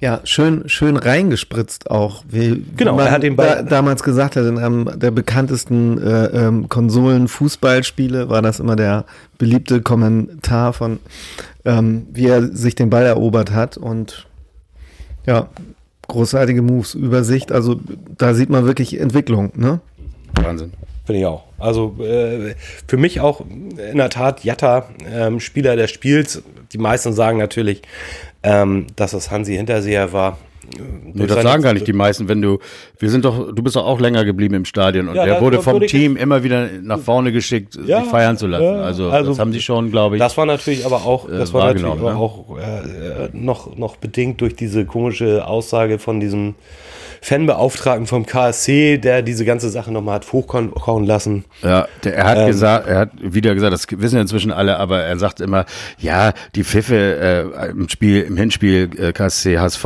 Ja, 0.01 0.19
schön, 0.23 0.67
schön 0.67 0.97
reingespritzt 0.97 1.91
auch. 1.91 2.23
Wie 2.27 2.65
Genau, 2.75 2.95
man 2.95 3.05
er 3.05 3.11
hat 3.11 3.21
den 3.23 3.35
Ball- 3.35 3.57
da, 3.57 3.61
damals 3.61 4.01
gesagt 4.01 4.35
hat, 4.35 4.45
in 4.45 4.57
einem 4.57 4.89
der 4.99 5.11
bekanntesten 5.11 6.01
äh, 6.01 6.25
ähm, 6.25 6.67
Konsolen-Fußballspiele 6.69 8.27
war 8.27 8.41
das 8.41 8.59
immer 8.59 8.75
der 8.75 9.05
beliebte 9.37 9.81
Kommentar 9.83 10.73
von, 10.73 10.99
ähm, 11.65 12.07
wie 12.11 12.25
er 12.25 12.47
sich 12.47 12.73
den 12.73 12.89
Ball 12.89 13.05
erobert 13.05 13.51
hat 13.51 13.77
und 13.77 14.27
ja, 15.27 15.49
großartige 16.07 16.63
Moves, 16.63 16.95
Übersicht. 16.95 17.51
Also 17.51 17.79
da 18.17 18.33
sieht 18.33 18.49
man 18.49 18.65
wirklich 18.65 18.99
Entwicklung, 18.99 19.51
ne? 19.55 19.81
Wahnsinn. 20.33 20.73
Finde 21.05 21.19
ich 21.19 21.25
auch. 21.27 21.43
Also 21.59 21.95
äh, 21.99 22.55
für 22.87 22.97
mich 22.97 23.19
auch 23.19 23.41
in 23.41 23.97
der 23.97 24.09
Tat 24.09 24.43
Jatta, 24.43 24.89
ähm, 25.11 25.39
Spieler 25.39 25.75
des 25.75 25.91
Spiels. 25.91 26.41
Die 26.73 26.77
meisten 26.79 27.13
sagen 27.13 27.37
natürlich, 27.37 27.81
ähm, 28.43 28.87
dass 28.95 29.13
es 29.13 29.31
Hansi 29.31 29.55
Hinterseher 29.55 30.13
war. 30.13 30.37
Nee, 31.13 31.25
das 31.25 31.41
sagen 31.41 31.63
gar 31.63 31.73
nicht 31.73 31.87
die 31.87 31.91
meisten, 31.93 32.29
wenn 32.29 32.41
du, 32.41 32.59
wir 32.99 33.09
sind 33.09 33.25
doch, 33.25 33.51
du 33.53 33.63
bist 33.63 33.75
doch 33.75 33.85
auch 33.85 33.99
länger 33.99 34.23
geblieben 34.23 34.53
im 34.53 34.65
Stadion 34.65 35.09
und 35.09 35.15
Ja, 35.15 35.25
der 35.25 35.33
das 35.35 35.43
wurde 35.43 35.59
vom 35.61 35.81
Team 35.81 36.15
immer 36.15 36.43
wieder 36.43 36.69
nach 36.81 36.99
vorne 36.99 37.31
geschickt, 37.31 37.77
Ja, 37.85 38.01
sich 38.01 38.09
feiern 38.09 38.37
zu 38.37 38.47
lassen. 38.47 38.63
also, 38.79 39.09
also 39.09 39.31
das 39.31 39.39
haben 39.39 39.51
sie 39.51 39.59
schon, 39.61 39.89
glaube 39.91 40.15
ich. 40.15 40.19
Das 40.21 40.37
war 40.37 40.45
natürlich 40.45 40.85
aber 40.85 40.97
auch, 41.05 41.27
das 41.27 41.49
Äh, 41.49 41.53
war 41.53 41.65
natürlich 41.73 41.91
aber 41.91 42.15
auch 42.15 42.57
äh, 42.57 42.61
äh, 43.25 43.29
noch, 43.33 43.75
noch 43.75 43.97
bedingt 43.97 44.39
durch 44.39 44.55
diese 44.55 44.85
komische 44.85 45.45
Aussage 45.47 45.97
von 45.99 46.19
diesem 46.19 46.55
Fanbeauftragten 47.21 48.07
vom 48.07 48.25
KSC, 48.25 48.97
der 48.97 49.21
diese 49.21 49.45
ganze 49.45 49.69
Sache 49.69 49.91
nochmal 49.91 50.15
hat 50.15 50.31
hochkochen 50.31 51.05
lassen. 51.05 51.45
Ja, 51.61 51.87
der, 52.03 52.15
er 52.15 52.23
hat 52.25 52.37
Ähm, 52.39 52.47
gesagt, 52.47 52.87
er 52.87 52.97
hat 52.99 53.11
wieder 53.21 53.53
gesagt, 53.53 53.73
das 53.73 53.85
wissen 53.89 54.15
ja 54.15 54.21
inzwischen 54.21 54.51
alle, 54.51 54.77
aber 54.77 55.01
er 55.01 55.17
sagt 55.19 55.39
immer, 55.39 55.65
ja, 55.99 56.33
die 56.55 56.63
Pfiffe 56.63 57.51
äh, 57.55 57.69
im 57.69 57.87
Spiel, 57.89 58.21
im 58.21 58.37
Hinspiel 58.37 58.89
äh, 58.97 59.13
KSC 59.13 59.59
HSV, 59.59 59.85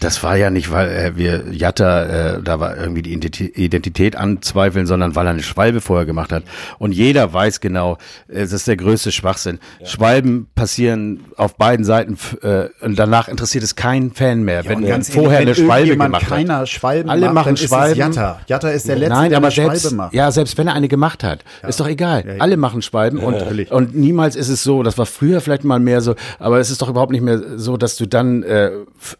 das 0.00 0.22
war 0.22 0.36
ja 0.36 0.50
nicht, 0.50 0.70
weil 0.70 0.88
äh, 0.88 1.16
wir 1.16 1.44
Jatta 1.50 2.36
äh, 2.36 2.42
da 2.42 2.60
war 2.60 2.76
irgendwie 2.76 3.02
die 3.02 3.16
Identi- 3.16 3.52
Identität 3.56 4.14
anzweifeln, 4.14 4.86
sondern 4.86 5.16
weil 5.16 5.26
er 5.26 5.30
eine 5.30 5.42
Schwalbe 5.42 5.80
vorher 5.80 6.06
gemacht 6.06 6.30
hat. 6.30 6.44
Und 6.78 6.92
jeder 6.92 7.32
weiß 7.32 7.60
genau, 7.60 7.98
das 8.28 8.52
ist 8.52 8.68
der 8.68 8.76
größte 8.76 9.10
Schwachsinn. 9.10 9.58
Schwalben 9.84 10.46
passieren 10.54 11.24
auf 11.36 11.56
beiden 11.56 11.84
Seiten 11.84 12.16
äh, 12.42 12.68
und 12.80 12.96
danach 12.98 13.26
interessiert 13.26 13.64
es 13.64 13.74
keinen 13.74 14.12
Fan 14.12 14.44
mehr, 14.44 14.64
wenn 14.66 14.76
Und 14.78 14.84
er 14.84 14.90
ganz 14.90 15.10
vorher 15.12 15.40
ehrlich, 15.40 15.48
eine 15.48 15.56
wenn 15.58 15.64
Schwalbe 15.66 15.88
irgendjemand 15.88 16.28
gemacht 16.28 16.30
hat. 16.30 16.68
Schwalben 16.76 17.10
Alle 17.10 17.26
macht, 17.26 17.34
machen 17.34 17.54
es 17.54 17.62
Schwalben. 17.62 17.98
Jatta. 17.98 18.40
Jatta 18.46 18.68
ist 18.70 18.88
der 18.88 18.96
Letzte, 18.96 19.14
Nein, 19.14 19.28
der 19.30 19.38
aber 19.38 19.46
eine 19.46 19.52
Schwalbe 19.52 19.76
selbst, 19.76 19.96
macht. 19.96 20.14
ja, 20.14 20.30
selbst 20.30 20.56
wenn 20.58 20.66
er 20.68 20.74
eine 20.74 20.88
gemacht 20.88 21.24
hat, 21.24 21.40
ist 21.66 21.80
doch 21.80 21.88
egal. 21.88 22.36
Alle 22.38 22.56
machen 22.56 22.82
Schwalben 22.82 23.18
und, 23.18 23.70
und 23.70 23.94
niemals 23.96 24.36
ist 24.36 24.48
es 24.48 24.62
so, 24.62 24.82
das 24.82 24.96
war 24.98 25.06
früher 25.06 25.40
vielleicht 25.40 25.64
mal 25.64 25.80
mehr 25.80 26.00
so, 26.00 26.14
aber 26.38 26.60
es 26.60 26.70
ist 26.70 26.82
doch 26.82 26.88
überhaupt 26.88 27.12
nicht 27.12 27.22
mehr 27.22 27.40
so, 27.56 27.76
dass 27.76 27.96
du 27.96 28.06
dann 28.06 28.42
äh, 28.42 28.70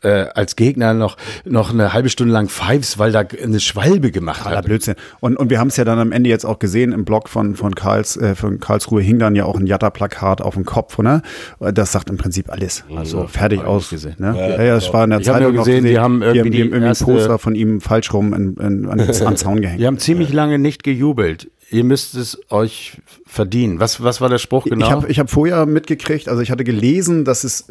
äh, 0.03 0.27
als 0.35 0.57
Gegner 0.57 0.95
noch, 0.95 1.17
noch 1.45 1.73
eine 1.73 1.93
halbe 1.93 2.09
Stunde 2.09 2.33
lang 2.33 2.49
pfeifst, 2.49 2.99
weil 2.99 3.13
da 3.13 3.21
eine 3.43 3.61
Schwalbe 3.61 4.11
gemacht 4.11 4.45
hat. 4.45 4.65
Blödsinn. 4.65 4.95
Und, 5.21 5.37
und 5.37 5.51
wir 5.51 5.59
haben 5.59 5.69
es 5.69 5.77
ja 5.77 5.85
dann 5.85 5.99
am 5.99 6.13
Ende 6.13 6.31
jetzt 6.31 6.45
auch 6.45 6.59
gesehen, 6.59 6.93
im 6.93 7.05
Blog 7.05 7.29
von, 7.29 7.57
von, 7.57 7.75
Karls, 7.75 8.17
äh, 8.17 8.35
von 8.35 8.61
Karlsruhe 8.61 9.01
hing 9.03 9.19
dann 9.19 9.35
ja 9.35 9.45
auch 9.45 9.57
ein 9.59 9.67
Jatta-Plakat 9.67 10.41
auf 10.41 10.55
dem 10.55 10.65
Kopf. 10.65 10.99
Ne? 10.99 11.23
Das 11.61 11.93
sagt 11.93 12.11
im 12.11 12.17
Prinzip 12.17 12.51
alles. 12.51 12.85
Also 12.95 13.27
fertig 13.27 13.59
hab 13.61 13.67
ich 13.67 13.71
aus. 13.71 13.91
gesehen. 13.91 14.17
Ne? 14.19 14.35
Ja, 14.37 14.63
ja, 14.63 14.75
das 14.75 14.93
war 14.93 15.05
in 15.05 15.11
der 15.11 15.21
Ich 15.21 15.27
Zeitung 15.27 15.43
nur 15.49 15.53
noch 15.53 15.65
gesehen, 15.65 15.85
die 15.85 15.99
haben 15.99 16.23
irgendwie 16.23 16.51
die 16.51 16.57
die 16.57 16.63
haben 16.63 16.71
irgendwie 16.73 16.87
erste- 16.89 17.05
ein 17.05 17.15
Poster 17.17 17.39
von 17.47 17.55
ihm 17.55 17.81
falsch 17.81 18.13
rum 18.13 18.35
in, 18.35 18.55
in, 18.57 18.87
an, 18.89 18.99
den- 18.99 19.09
an 19.09 19.09
den 19.09 19.37
Zaun 19.37 19.61
gehängt. 19.61 19.81
Die 19.81 19.87
haben 19.87 19.99
ziemlich 19.99 20.33
lange 20.33 20.59
nicht 20.59 20.83
gejubelt. 20.83 21.49
Ihr 21.71 21.85
müsst 21.85 22.17
es 22.17 22.39
euch 22.51 23.01
verdienen. 23.25 23.79
Was, 23.79 24.03
was 24.03 24.21
war 24.21 24.29
der 24.29 24.39
Spruch 24.39 24.65
genau? 24.65 24.85
Ich 24.87 24.91
habe 24.93 25.09
ich 25.09 25.19
hab 25.21 25.31
vorher 25.31 25.65
mitgekriegt, 25.67 26.29
also 26.29 26.43
ich 26.43 26.51
hatte 26.51 26.65
gelesen, 26.65 27.25
dass 27.25 27.45
es 27.45 27.67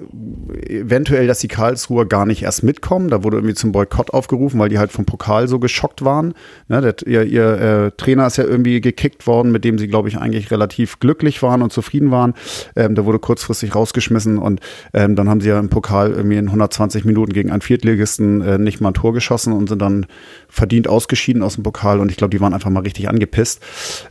eventuell, 0.79 1.27
dass 1.27 1.39
die 1.39 1.47
Karlsruher 1.47 2.05
gar 2.05 2.25
nicht 2.25 2.43
erst 2.43 2.63
mitkommen. 2.63 3.09
Da 3.09 3.23
wurde 3.23 3.37
irgendwie 3.37 3.55
zum 3.55 3.71
Boykott 3.71 4.11
aufgerufen, 4.11 4.59
weil 4.59 4.69
die 4.69 4.79
halt 4.79 4.91
vom 4.91 5.05
Pokal 5.05 5.47
so 5.47 5.59
geschockt 5.59 6.03
waren. 6.05 6.33
Ne, 6.67 6.81
der, 6.81 6.95
ihr 7.07 7.23
ihr 7.23 7.61
äh, 7.61 7.91
Trainer 7.97 8.27
ist 8.27 8.37
ja 8.37 8.43
irgendwie 8.43 8.81
gekickt 8.81 9.27
worden, 9.27 9.51
mit 9.51 9.63
dem 9.63 9.77
sie, 9.77 9.87
glaube 9.87 10.09
ich, 10.09 10.17
eigentlich 10.17 10.51
relativ 10.51 10.99
glücklich 10.99 11.41
waren 11.41 11.61
und 11.61 11.71
zufrieden 11.73 12.11
waren. 12.11 12.33
Ähm, 12.75 12.95
der 12.95 13.05
wurde 13.05 13.19
kurzfristig 13.19 13.75
rausgeschmissen 13.75 14.37
und 14.37 14.59
ähm, 14.93 15.15
dann 15.15 15.29
haben 15.29 15.41
sie 15.41 15.49
ja 15.49 15.59
im 15.59 15.69
Pokal 15.69 16.11
irgendwie 16.11 16.37
in 16.37 16.47
120 16.47 17.05
Minuten 17.05 17.33
gegen 17.33 17.51
einen 17.51 17.61
Viertligisten 17.61 18.41
äh, 18.41 18.57
nicht 18.57 18.81
mal 18.81 18.89
ein 18.89 18.93
Tor 18.93 19.13
geschossen 19.13 19.53
und 19.53 19.69
sind 19.69 19.81
dann 19.81 20.05
verdient 20.49 20.87
ausgeschieden 20.87 21.43
aus 21.43 21.55
dem 21.55 21.63
Pokal. 21.63 21.99
Und 21.99 22.11
ich 22.11 22.17
glaube, 22.17 22.31
die 22.31 22.41
waren 22.41 22.53
einfach 22.53 22.69
mal 22.69 22.81
richtig 22.81 23.09
angepisst 23.09 23.61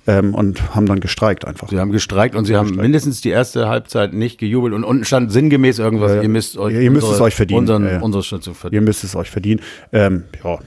ähm, 0.07 0.35
und 0.35 0.74
haben 0.74 0.87
dann 0.87 1.00
gestreikt 1.00 1.44
einfach. 1.46 1.68
Sie 1.68 1.79
haben 1.79 1.92
gestreikt 1.92 2.35
und 2.37 2.44
sie 2.44 2.57
haben 2.57 2.74
mindestens 2.77 3.20
die 3.20 3.31
erste 3.31 3.68
Halbzeit 3.68 4.12
nicht 4.12 4.38
gejubelt 4.38 4.74
und 4.74 4.85
unten 4.85 5.05
stand 5.05 5.33
sinngemäß 5.33 5.79
irgendwas, 5.79 6.11
Ja, 6.11 6.16
ja. 6.18 6.22
ihr 6.22 6.29
müsst 6.29 6.53
euch, 6.56 6.74
Ihr 6.74 6.90
müsst 6.90 7.08
es 7.10 7.20
euch 7.20 7.34
verdienen. 7.34 7.60
Unseren, 7.60 7.84
Ja, 7.84 7.92
ja. 7.92 8.00
unsere 8.00 8.22
Schütze 8.22 8.54
verdienen. 8.54 8.82
Ihr 8.82 8.86
müsst 8.86 9.04
es 9.04 9.14
euch 9.16 9.30
verdienen. 9.30 9.60
Ähm, 9.92 10.24
ja, 10.42 10.58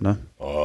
ne? 0.00 0.18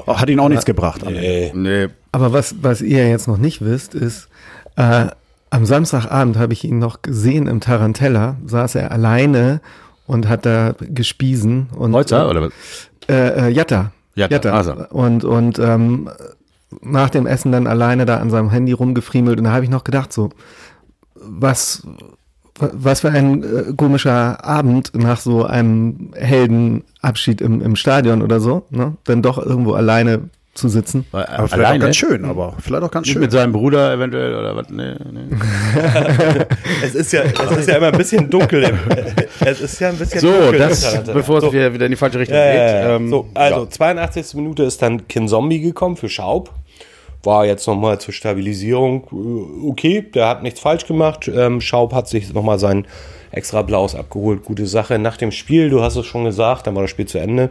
Hat 0.07 0.29
ihn 0.29 0.39
auch 0.39 0.49
nichts 0.49 0.65
gebracht. 0.65 1.01
am 1.05 1.13
Ende. 1.15 1.51
Nee, 1.53 1.87
Aber 2.11 2.33
was, 2.33 2.55
was 2.61 2.81
ihr 2.81 3.07
jetzt 3.09 3.27
noch 3.27 3.37
nicht 3.37 3.61
wisst, 3.63 3.95
ist, 3.95 4.29
äh, 4.75 5.07
am 5.49 5.65
Samstagabend 5.65 6.37
habe 6.37 6.53
ich 6.53 6.63
ihn 6.63 6.79
noch 6.79 7.01
gesehen 7.01 7.47
im 7.47 7.59
Tarantella, 7.59 8.37
saß 8.45 8.75
er 8.75 8.91
alleine 8.91 9.61
und 10.07 10.27
hat 10.27 10.45
da 10.45 10.75
gespiesen. 10.79 11.67
Und, 11.75 11.93
Holzer 11.93 12.29
oder 12.29 12.41
was? 12.43 12.51
Äh, 13.07 13.47
äh, 13.47 13.49
Jatta. 13.49 13.91
Jatta, 14.15 14.51
also. 14.51 14.73
Und, 14.89 15.23
und 15.23 15.57
ähm, 15.59 16.09
nach 16.81 17.09
dem 17.09 17.25
Essen 17.27 17.51
dann 17.51 17.67
alleine 17.67 18.05
da 18.05 18.17
an 18.17 18.29
seinem 18.29 18.49
Handy 18.51 18.71
rumgefriemelt. 18.71 19.37
Und 19.39 19.45
da 19.45 19.51
habe 19.51 19.63
ich 19.63 19.69
noch 19.71 19.83
gedacht, 19.83 20.11
so, 20.13 20.29
was, 21.15 21.85
was 22.59 23.01
für 23.01 23.09
ein 23.09 23.43
äh, 23.43 23.73
komischer 23.75 24.43
Abend 24.45 24.91
nach 24.95 25.19
so 25.19 25.43
einem 25.45 26.11
Heldenabschied 26.15 27.41
im, 27.41 27.61
im 27.61 27.75
Stadion 27.75 28.21
oder 28.21 28.39
so, 28.39 28.65
ne? 28.69 28.93
Dann 29.05 29.21
doch 29.21 29.43
irgendwo 29.43 29.73
alleine 29.73 30.29
zu 30.53 30.69
sitzen. 30.69 31.05
Weil, 31.11 31.25
Aber 31.25 31.47
vielleicht 31.47 31.73
auch 31.73 31.79
ganz 31.79 31.95
schön, 31.95 32.25
aber 32.25 32.53
vielleicht 32.59 32.83
auch 32.83 32.91
ganz 32.91 33.07
Nicht 33.07 33.13
schön. 33.13 33.21
mit 33.23 33.31
seinem 33.31 33.53
Bruder 33.53 33.91
eventuell 33.91 34.35
oder 34.35 34.55
was? 34.55 34.69
Nee, 34.69 34.93
nee. 35.11 35.35
Es 36.83 36.93
ist 36.93 37.11
ja, 37.11 37.23
es 37.23 37.57
ist 37.57 37.67
ja 37.69 37.77
immer 37.77 37.87
ein 37.87 37.97
bisschen 37.97 38.29
dunkel. 38.29 38.63
Im, 38.63 38.77
es 39.45 39.61
ist 39.61 39.79
ja 39.79 39.89
ein 39.89 39.97
bisschen 39.97 40.19
So, 40.19 40.31
dunkel. 40.31 40.53
im 40.53 40.59
das, 40.59 40.81
Tarantella. 40.81 41.13
bevor 41.17 41.37
es 41.37 41.43
so, 41.45 41.53
wieder, 41.53 41.73
wieder 41.73 41.85
in 41.85 41.91
die 41.91 41.95
falsche 41.95 42.19
Richtung 42.19 42.37
ja, 42.37 42.45
geht. 42.45 42.55
ja, 42.55 42.81
ja. 42.89 42.95
ähm, 42.97 43.09
so, 43.09 43.27
also 43.33 43.65
82. 43.65 44.35
Minute 44.35 44.63
ist 44.63 44.79
dann 44.81 45.07
Kin 45.07 45.27
Zombie 45.27 45.59
gekommen 45.59 45.95
für 45.97 46.09
Schaub. 46.09 46.51
War 47.23 47.45
jetzt 47.45 47.67
nochmal 47.67 47.99
zur 47.99 48.13
Stabilisierung 48.13 49.07
äh, 49.11 49.69
okay. 49.69 50.01
Der 50.01 50.27
hat 50.27 50.43
nichts 50.43 50.59
falsch 50.59 50.85
gemacht. 50.85 51.27
Ähm, 51.33 51.61
Schaub 51.61 51.93
hat 51.93 52.07
sich 52.07 52.33
nochmal 52.33 52.59
sein 52.59 52.85
extra 53.31 53.63
Blaus 53.63 53.95
abgeholt. 53.95 54.45
Gute 54.45 54.67
Sache. 54.67 54.99
Nach 54.99 55.17
dem 55.17 55.31
Spiel, 55.31 55.69
du 55.69 55.81
hast 55.81 55.95
es 55.95 56.05
schon 56.05 56.25
gesagt, 56.25 56.67
dann 56.67 56.75
war 56.75 56.83
das 56.83 56.91
Spiel 56.91 57.07
zu 57.07 57.17
Ende. 57.17 57.49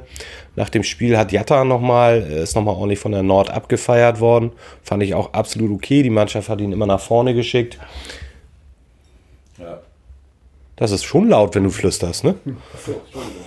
Nach 0.54 0.68
dem 0.68 0.84
Spiel 0.84 1.18
hat 1.18 1.32
Jatta 1.32 1.64
nochmal, 1.64 2.22
ist 2.22 2.54
nochmal 2.54 2.76
ordentlich 2.76 3.00
von 3.00 3.12
der 3.12 3.24
Nord 3.24 3.50
abgefeiert 3.50 4.20
worden. 4.20 4.52
Fand 4.82 5.02
ich 5.02 5.14
auch 5.14 5.32
absolut 5.32 5.72
okay. 5.72 6.02
Die 6.02 6.10
Mannschaft 6.10 6.48
hat 6.48 6.60
ihn 6.60 6.72
immer 6.72 6.86
nach 6.86 7.00
vorne 7.00 7.34
geschickt. 7.34 7.78
Das 10.76 10.90
ist 10.90 11.04
schon 11.04 11.28
laut, 11.28 11.54
wenn 11.54 11.64
du 11.64 11.70
flüsterst, 11.70 12.24
ne? 12.24 12.34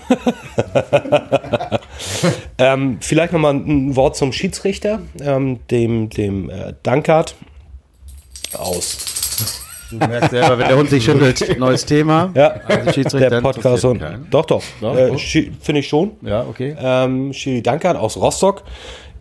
ähm, 2.58 2.98
vielleicht 3.02 3.34
nochmal 3.34 3.54
ein 3.54 3.96
Wort 3.96 4.16
zum 4.16 4.32
Schiedsrichter, 4.32 5.02
ähm, 5.22 5.60
dem, 5.70 6.10
dem 6.10 6.50
äh, 6.50 6.74
Dankert 6.84 7.36
aus. 8.58 9.62
Du 9.92 9.98
merkst 9.98 10.32
selber, 10.32 10.58
wenn 10.58 10.68
der 10.68 10.78
Hund 10.78 10.90
sich 10.90 11.04
schüttelt, 11.04 11.58
neues 11.60 11.86
Thema. 11.86 12.32
Ja, 12.34 12.56
Also 12.68 12.92
Schiedsrichter 12.92 13.30
der 13.30 13.42
Podcast. 13.42 13.86
Und, 13.86 14.04
doch, 14.32 14.46
doch. 14.46 14.64
Ja, 14.82 14.96
äh, 14.96 15.18
Finde 15.18 15.80
ich 15.80 15.88
schon. 15.88 16.12
Ja, 16.22 16.46
okay. 16.48 16.76
Ähm, 16.80 17.34
Schiri 17.34 17.62
Dankert 17.62 17.98
aus 17.98 18.18
Rostock. 18.18 18.64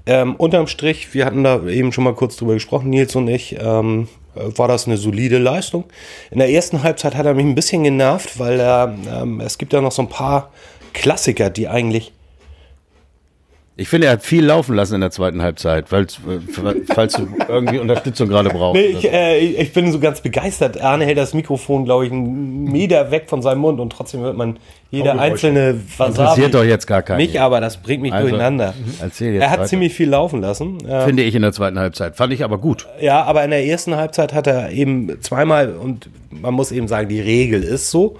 Ähm, 0.06 0.36
unterm 0.36 0.66
Strich, 0.66 1.14
wir 1.14 1.24
hatten 1.24 1.44
da 1.44 1.62
eben 1.66 1.92
schon 1.92 2.04
mal 2.04 2.14
kurz 2.14 2.36
drüber 2.36 2.54
gesprochen, 2.54 2.90
Nils 2.90 3.16
und 3.16 3.28
ich, 3.28 3.56
ähm, 3.58 4.08
äh, 4.34 4.58
war 4.58 4.68
das 4.68 4.86
eine 4.86 4.98
solide 4.98 5.38
Leistung. 5.38 5.84
In 6.30 6.38
der 6.38 6.50
ersten 6.50 6.82
Halbzeit 6.82 7.14
hat 7.14 7.24
er 7.24 7.34
mich 7.34 7.46
ein 7.46 7.54
bisschen 7.54 7.84
genervt, 7.84 8.38
weil 8.38 8.60
er, 8.60 8.94
ähm, 9.10 9.40
es 9.40 9.56
gibt 9.56 9.72
ja 9.72 9.80
noch 9.80 9.92
so 9.92 10.02
ein 10.02 10.08
paar 10.08 10.50
Klassiker, 10.92 11.48
die 11.48 11.68
eigentlich 11.68 12.12
Ich 13.76 13.88
finde, 13.88 14.06
er 14.06 14.12
hat 14.12 14.22
viel 14.22 14.44
laufen 14.44 14.76
lassen 14.76 14.94
in 14.94 15.00
der 15.00 15.10
zweiten 15.10 15.42
Halbzeit, 15.42 15.90
weil's, 15.90 16.18
äh, 16.28 16.74
falls 16.94 17.14
du 17.14 17.26
irgendwie 17.48 17.78
Unterstützung 17.80 18.28
gerade 18.28 18.48
brauchst. 18.50 18.80
Nee, 18.80 18.86
ich, 18.86 19.12
äh, 19.12 19.38
ich 19.38 19.72
bin 19.72 19.90
so 19.90 19.98
ganz 19.98 20.20
begeistert. 20.20 20.80
Arne 20.80 21.04
hält 21.04 21.18
das 21.18 21.34
Mikrofon, 21.34 21.84
glaube 21.84 22.06
ich, 22.06 22.12
einen 22.12 22.64
Meter 22.64 23.10
weg 23.10 23.24
von 23.26 23.42
seinem 23.42 23.58
Mund 23.58 23.80
und 23.80 23.90
trotzdem 23.90 24.20
hört 24.20 24.36
man 24.36 24.58
jede 24.92 25.18
einzelne 25.18 25.80
Wasabi. 25.98 26.20
Interessiert 26.20 26.54
doch 26.54 26.62
jetzt 26.62 26.86
gar 26.86 27.02
keinen. 27.02 27.16
Mich 27.16 27.40
aber, 27.40 27.60
das 27.60 27.78
bringt 27.78 28.02
mich 28.02 28.12
Also, 28.12 28.28
durcheinander. 28.28 28.74
Erzähl 29.00 29.34
jetzt 29.34 29.42
Er 29.42 29.50
hat 29.50 29.58
weiter. 29.58 29.68
ziemlich 29.68 29.92
viel 29.92 30.08
laufen 30.08 30.40
lassen. 30.40 30.78
Äh, 30.86 31.04
Finde 31.04 31.24
ich 31.24 31.34
in 31.34 31.42
der 31.42 31.52
zweiten 31.52 31.78
Halbzeit. 31.80 32.14
Fand 32.14 32.32
ich 32.32 32.44
aber 32.44 32.58
gut. 32.58 32.86
ja, 33.00 33.24
aber 33.24 33.42
in 33.44 33.50
der 33.50 33.66
ersten 33.66 33.96
Halbzeit 33.96 34.32
hat 34.34 34.46
er 34.46 34.70
eben 34.70 35.20
zweimal, 35.20 35.72
und 35.74 36.08
man 36.30 36.54
muss 36.54 36.70
eben 36.70 36.86
sagen, 36.86 37.08
die 37.08 37.20
Regel 37.20 37.64
ist 37.64 37.90
so, 37.90 38.18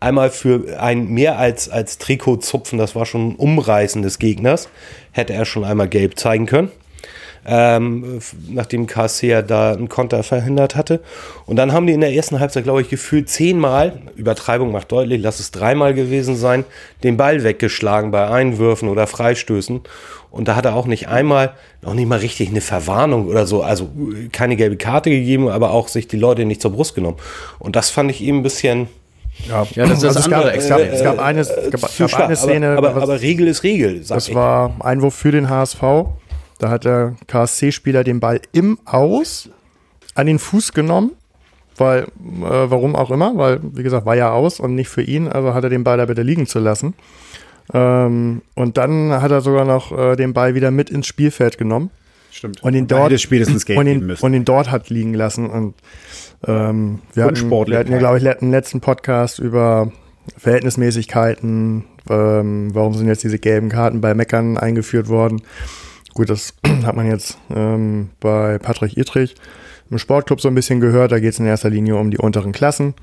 einmal 0.00 0.30
für 0.30 0.80
ein 0.80 1.08
mehr 1.08 1.38
als, 1.38 1.68
als 1.68 1.98
Trikot 1.98 2.38
zupfen, 2.38 2.78
das 2.78 2.94
war 2.94 3.06
schon 3.06 3.30
ein 3.30 3.36
Umreißen 3.36 4.02
des 4.02 4.18
Gegners, 4.18 4.68
hätte 5.12 5.32
er 5.32 5.44
schon 5.44 5.64
einmal 5.64 5.88
gelb 5.88 6.18
zeigen 6.18 6.46
können. 6.46 6.70
Ähm, 7.48 8.18
nachdem 8.48 8.88
ja 9.20 9.40
da 9.40 9.72
einen 9.72 9.88
Konter 9.88 10.24
verhindert 10.24 10.74
hatte. 10.74 11.00
Und 11.46 11.54
dann 11.54 11.72
haben 11.72 11.86
die 11.86 11.92
in 11.92 12.00
der 12.00 12.12
ersten 12.12 12.40
Halbzeit, 12.40 12.64
glaube 12.64 12.80
ich, 12.80 12.88
gefühlt 12.88 13.28
zehnmal, 13.28 14.00
Übertreibung 14.16 14.72
macht 14.72 14.90
deutlich, 14.90 15.22
lass 15.22 15.38
es 15.38 15.52
dreimal 15.52 15.94
gewesen 15.94 16.34
sein, 16.34 16.64
den 17.04 17.16
Ball 17.16 17.44
weggeschlagen 17.44 18.10
bei 18.10 18.28
Einwürfen 18.28 18.88
oder 18.88 19.06
Freistößen. 19.06 19.82
Und 20.32 20.48
da 20.48 20.56
hat 20.56 20.64
er 20.64 20.74
auch 20.74 20.86
nicht 20.86 21.06
einmal, 21.06 21.54
noch 21.82 21.94
nicht 21.94 22.08
mal 22.08 22.18
richtig 22.18 22.48
eine 22.48 22.60
Verwarnung 22.60 23.28
oder 23.28 23.46
so, 23.46 23.62
also 23.62 23.90
keine 24.32 24.56
gelbe 24.56 24.76
Karte 24.76 25.10
gegeben, 25.10 25.48
aber 25.48 25.70
auch 25.70 25.86
sich 25.86 26.08
die 26.08 26.18
Leute 26.18 26.46
nicht 26.46 26.60
zur 26.60 26.72
Brust 26.72 26.96
genommen. 26.96 27.18
Und 27.60 27.76
das 27.76 27.90
fand 27.90 28.10
ich 28.10 28.22
eben 28.22 28.38
ein 28.38 28.42
bisschen 28.42 28.88
Ja, 29.48 29.66
Ja, 29.74 29.86
das 29.86 29.92
ist 29.98 30.02
das 30.04 30.16
also 30.16 30.18
es, 30.18 30.24
andere 30.26 30.42
gab, 30.50 30.54
es, 30.56 30.68
gab, 30.68 30.78
Extrem. 30.80 30.94
es 30.96 31.04
gab 31.04 31.18
eine, 31.18 31.40
es 31.40 31.48
gab, 31.70 31.80
gab 31.80 31.90
stark. 32.10 32.24
eine 32.24 32.36
Szene, 32.36 32.68
aber, 32.76 32.88
aber, 32.90 32.96
was- 32.96 33.02
aber 33.04 33.20
Regel 33.20 33.46
ist 33.48 33.62
Regel, 33.62 34.02
Das 34.08 34.28
ich. 34.28 34.34
war 34.34 34.74
Einwurf 34.80 35.14
für 35.14 35.30
den 35.30 35.48
HSV. 35.50 35.80
Da 36.58 36.70
hat 36.70 36.84
der 36.84 37.14
KSC-Spieler 37.26 38.02
den 38.02 38.18
Ball 38.20 38.40
im 38.52 38.78
Aus 38.86 39.50
an 40.14 40.26
den 40.26 40.38
Fuß 40.38 40.72
genommen. 40.72 41.12
Weil, 41.78 42.04
äh, 42.04 42.06
warum 42.40 42.96
auch 42.96 43.10
immer, 43.10 43.36
weil, 43.36 43.60
wie 43.62 43.82
gesagt, 43.82 44.06
war 44.06 44.16
ja 44.16 44.30
aus 44.32 44.60
und 44.60 44.74
nicht 44.74 44.88
für 44.88 45.02
ihn, 45.02 45.28
also 45.28 45.52
hat 45.52 45.62
er 45.62 45.68
den 45.68 45.84
Ball 45.84 45.98
da 45.98 46.06
bitte 46.06 46.22
liegen 46.22 46.46
zu 46.46 46.58
lassen. 46.58 46.94
Ähm, 47.74 48.40
und 48.54 48.78
dann 48.78 49.12
hat 49.20 49.30
er 49.30 49.42
sogar 49.42 49.66
noch 49.66 49.92
äh, 49.92 50.16
den 50.16 50.32
Ball 50.32 50.54
wieder 50.54 50.70
mit 50.70 50.88
ins 50.88 51.06
Spielfeld 51.06 51.58
genommen 51.58 51.90
Stimmt. 52.36 52.62
und 52.62 52.74
ihn 52.74 52.86
dort 52.86 53.18
spätestens 53.18 53.64
Geld 53.66 53.78
und 53.78 53.86
ihn, 53.86 54.06
müssen. 54.06 54.24
und 54.24 54.34
ihn 54.34 54.44
dort 54.44 54.70
hat 54.70 54.90
liegen 54.90 55.14
lassen. 55.14 55.48
Und 55.48 55.74
ähm, 56.46 57.00
wir, 57.14 57.24
hatten, 57.24 57.34
Unsportlich. 57.34 57.72
wir 57.74 57.78
hatten 57.80 57.92
ja, 57.92 57.98
glaube 57.98 58.18
ich, 58.18 58.28
einen 58.28 58.50
letzten 58.50 58.80
Podcast 58.80 59.38
über 59.38 59.90
Verhältnismäßigkeiten. 60.36 61.84
Ähm, 62.10 62.74
warum 62.74 62.94
sind 62.94 63.08
jetzt 63.08 63.24
diese 63.24 63.38
gelben 63.38 63.68
Karten 63.70 64.00
bei 64.00 64.14
Meckern 64.14 64.58
eingeführt 64.58 65.08
worden? 65.08 65.42
Gut, 66.12 66.28
das 66.28 66.54
hat 66.84 66.94
man 66.94 67.06
jetzt 67.06 67.38
ähm, 67.54 68.10
bei 68.20 68.58
Patrick 68.58 68.96
Ittrich 68.96 69.34
im 69.90 69.98
Sportclub 69.98 70.40
so 70.40 70.48
ein 70.48 70.54
bisschen 70.54 70.80
gehört. 70.80 71.12
Da 71.12 71.20
geht 71.20 71.32
es 71.32 71.38
in 71.38 71.46
erster 71.46 71.70
Linie 71.70 71.96
um 71.96 72.10
die 72.10 72.18
unteren 72.18 72.52
Klassen, 72.52 72.94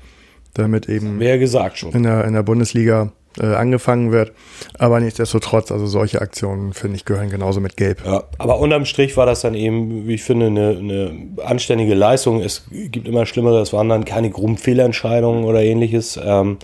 damit 0.54 0.88
eben 0.88 1.18
Wer 1.18 1.38
gesagt 1.38 1.78
schon. 1.78 1.92
in 1.92 2.04
der, 2.04 2.24
in 2.24 2.34
der 2.34 2.42
Bundesliga 2.44 3.10
äh, 3.40 3.46
angefangen 3.46 4.12
wird. 4.12 4.32
Aber 4.78 5.00
nichtsdestotrotz, 5.00 5.72
also 5.72 5.86
solche 5.86 6.20
Aktionen, 6.20 6.72
finde 6.72 6.96
ich, 6.96 7.04
gehören 7.04 7.30
genauso 7.30 7.60
mit 7.60 7.76
Gelb. 7.76 8.04
Ja, 8.04 8.24
aber 8.38 8.58
unterm 8.58 8.84
Strich 8.84 9.16
war 9.16 9.26
das 9.26 9.40
dann 9.40 9.54
eben, 9.54 10.06
wie 10.06 10.14
ich 10.14 10.22
finde, 10.22 10.46
eine, 10.46 10.76
eine 10.78 11.10
anständige 11.44 11.94
Leistung. 11.94 12.40
Es 12.40 12.64
gibt 12.70 13.08
immer 13.08 13.26
Schlimmere, 13.26 13.60
es 13.60 13.72
waren 13.72 13.88
dann 13.88 14.04
keine 14.04 14.30
groben 14.30 14.56
Fehlentscheidungen 14.56 15.44
oder 15.44 15.62
ähnliches. 15.62 16.18
Ähm, 16.22 16.58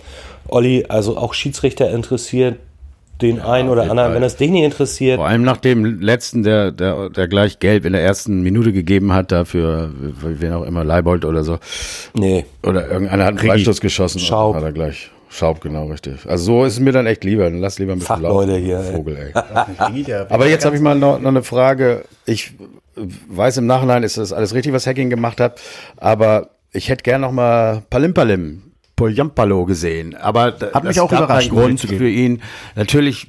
Olli, 0.47 0.85
also 0.89 1.17
auch 1.17 1.33
Schiedsrichter 1.33 1.91
interessiert 1.91 2.57
den 3.21 3.39
einen 3.39 3.69
oder 3.69 3.89
anderen. 3.89 4.13
Wenn 4.13 4.21
das 4.21 4.35
dich 4.35 4.49
nicht 4.49 4.63
interessiert, 4.63 5.17
Vor 5.17 5.27
allem 5.27 5.43
nach 5.43 5.57
dem 5.57 6.01
letzten, 6.01 6.43
der, 6.43 6.71
der, 6.71 7.09
der 7.09 7.27
gleich 7.27 7.59
gelb 7.59 7.85
in 7.85 7.93
der 7.93 8.01
ersten 8.01 8.41
Minute 8.41 8.73
gegeben 8.73 9.13
hat, 9.13 9.31
dafür, 9.31 9.91
wen 9.93 10.53
auch 10.53 10.63
immer, 10.63 10.83
Leibold 10.83 11.25
oder 11.25 11.43
so. 11.43 11.59
nee. 12.13 12.45
Oder 12.63 12.89
irgendeiner 12.89 13.25
hat 13.25 13.39
einen 13.39 13.47
Freistoß 13.49 13.79
geschossen. 13.81 14.17
und 14.17 14.25
Schaub. 14.25 14.55
Hat 14.55 14.63
er 14.63 14.71
gleich. 14.71 15.11
Schaub, 15.33 15.61
genau, 15.61 15.85
richtig. 15.85 16.25
Also 16.27 16.43
so 16.43 16.65
ist 16.65 16.73
es 16.73 16.79
mir 16.81 16.91
dann 16.91 17.05
echt 17.07 17.23
lieber. 17.23 17.45
Dann 17.45 17.59
lass 17.59 17.79
lieber 17.79 17.93
ein 17.93 17.99
bisschen 17.99 18.17
Fachleute 18.17 18.51
laufen, 18.51 18.63
hier. 18.63 18.79
Vogel, 18.81 19.33
ey. 19.33 20.13
Aber 20.29 20.47
jetzt 20.47 20.65
habe 20.65 20.75
ich 20.75 20.81
mal 20.81 20.93
noch, 20.95 21.19
noch 21.19 21.29
eine 21.29 21.41
Frage. 21.43 22.03
Ich 22.25 22.53
weiß 22.95 23.57
im 23.57 23.65
Nachhinein 23.65 24.03
ist 24.03 24.17
das 24.17 24.33
alles 24.33 24.53
richtig, 24.53 24.73
was 24.73 24.85
Hacking 24.85 25.09
gemacht 25.09 25.39
hat, 25.39 25.61
aber 25.97 26.49
ich 26.73 26.89
hätte 26.89 27.03
gern 27.03 27.21
noch 27.21 27.31
mal 27.31 27.81
Palimpalim, 27.89 28.63
Poljampalo 28.97 29.65
gesehen. 29.65 30.15
Aber 30.15 30.51
da- 30.51 30.73
Hat 30.73 30.83
mich 30.83 30.99
auch 30.99 31.11
überrascht, 31.11 31.49
Grund 31.49 31.79
für 31.79 32.09
ihn. 32.09 32.41
Natürlich 32.75 33.27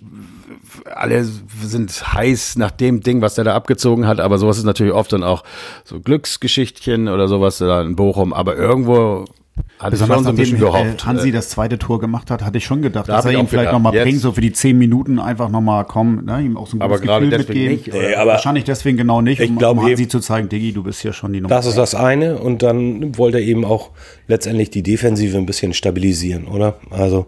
alle 0.87 1.25
sind 1.25 2.13
heiß 2.13 2.57
nach 2.57 2.73
dem 2.73 3.01
Ding, 3.03 3.21
was 3.23 3.37
der 3.37 3.45
da 3.45 3.55
abgezogen 3.55 4.07
hat, 4.09 4.19
aber 4.21 4.39
sowas 4.39 4.59
ist 4.59 4.65
natürlich 4.65 4.93
oft 4.93 5.13
dann 5.13 5.23
auch 5.23 5.45
so 5.85 6.01
Glücksgeschichtchen 6.01 7.09
oder 7.09 7.29
sowas 7.29 7.59
da 7.59 7.81
in 7.83 7.95
Bochum, 7.95 8.33
aber 8.33 8.57
irgendwo 8.57 9.25
hatte 9.79 9.97
ich 9.97 10.01
Besonders 10.01 10.17
schon 10.17 10.25
so 10.25 10.31
ein 10.31 10.37
bisschen 10.37 10.61
nachdem 10.61 10.75
äh, 10.75 10.83
gehofft. 10.85 11.07
Hansi 11.07 11.33
das 11.33 11.49
zweite 11.51 11.79
Tor 11.79 11.99
gemacht 12.01 12.31
hat, 12.31 12.43
hatte 12.45 12.57
ich 12.59 12.65
schon 12.65 12.83
gedacht, 12.83 13.09
Da 13.09 13.17
dass 13.17 13.25
er 13.27 13.33
ich 13.33 13.39
ihn 13.39 13.49
vielleicht 13.49 13.73
nochmal 13.73 13.93
bringt, 13.93 14.21
so 14.21 14.33
für 14.33 14.41
die 14.41 14.53
zehn 14.53 14.79
Minuten 14.79 15.19
einfach 15.19 15.49
nochmal 15.51 15.85
kommen, 15.85 16.25
ne, 16.25 16.41
ihm 16.41 16.57
auch 16.57 16.67
so 16.67 16.77
ein 16.77 16.83
Aber 16.83 16.95
gutes 16.95 17.07
gerade 17.07 17.29
Gefühl 17.29 17.39
mitgeben. 17.39 17.73
nicht? 17.73 17.93
Nee, 17.93 18.15
aber- 18.15 18.33
Wahrscheinlich 18.33 18.65
deswegen 18.65 18.97
genau 18.97 19.21
nicht, 19.21 19.41
Ich 19.41 19.51
um, 19.51 19.59
glaub 19.59 19.77
um 19.79 19.85
Hansi 19.85 20.03
eben- 20.03 20.11
zu 20.11 20.21
zeigen, 20.21 20.49
Diggi, 20.49 20.73
du 20.73 20.83
bist 20.83 21.03
hier 21.03 21.13
schon 21.13 21.33
die 21.33 21.41
Nummer 21.41 21.55
Das 21.55 21.67
ist 21.67 21.77
das 21.77 21.95
eine. 21.95 22.39
Und 22.39 22.63
dann 22.63 23.19
wollte 23.19 23.39
er 23.39 23.45
eben 23.45 23.65
auch 23.65 23.91
letztendlich 24.29 24.71
die 24.71 24.83
Defensive 24.83 25.37
ein 25.37 25.47
bisschen 25.47 25.75
stabilisieren, 25.75 26.47
oder? 26.47 26.77
Also 26.91 27.27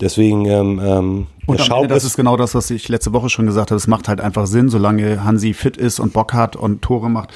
deswegen, 0.00 0.44
ähm, 0.46 0.80
ähm, 0.84 1.26
Und 1.46 1.60
am 1.60 1.66
Schaub 1.66 1.82
Ende, 1.84 1.94
das 1.94 2.04
ist 2.04 2.16
genau 2.16 2.36
das, 2.36 2.54
was 2.54 2.70
ich 2.70 2.88
letzte 2.88 3.12
Woche 3.12 3.28
schon 3.28 3.46
gesagt 3.46 3.70
habe. 3.70 3.76
Es 3.76 3.86
macht 3.86 4.08
halt 4.08 4.20
einfach 4.20 4.46
Sinn, 4.46 4.68
solange 4.68 5.24
Hansi 5.24 5.52
fit 5.54 5.76
ist 5.76 6.00
und 6.00 6.12
Bock 6.12 6.32
hat 6.32 6.56
und 6.56 6.82
Tore 6.82 7.10
macht. 7.10 7.30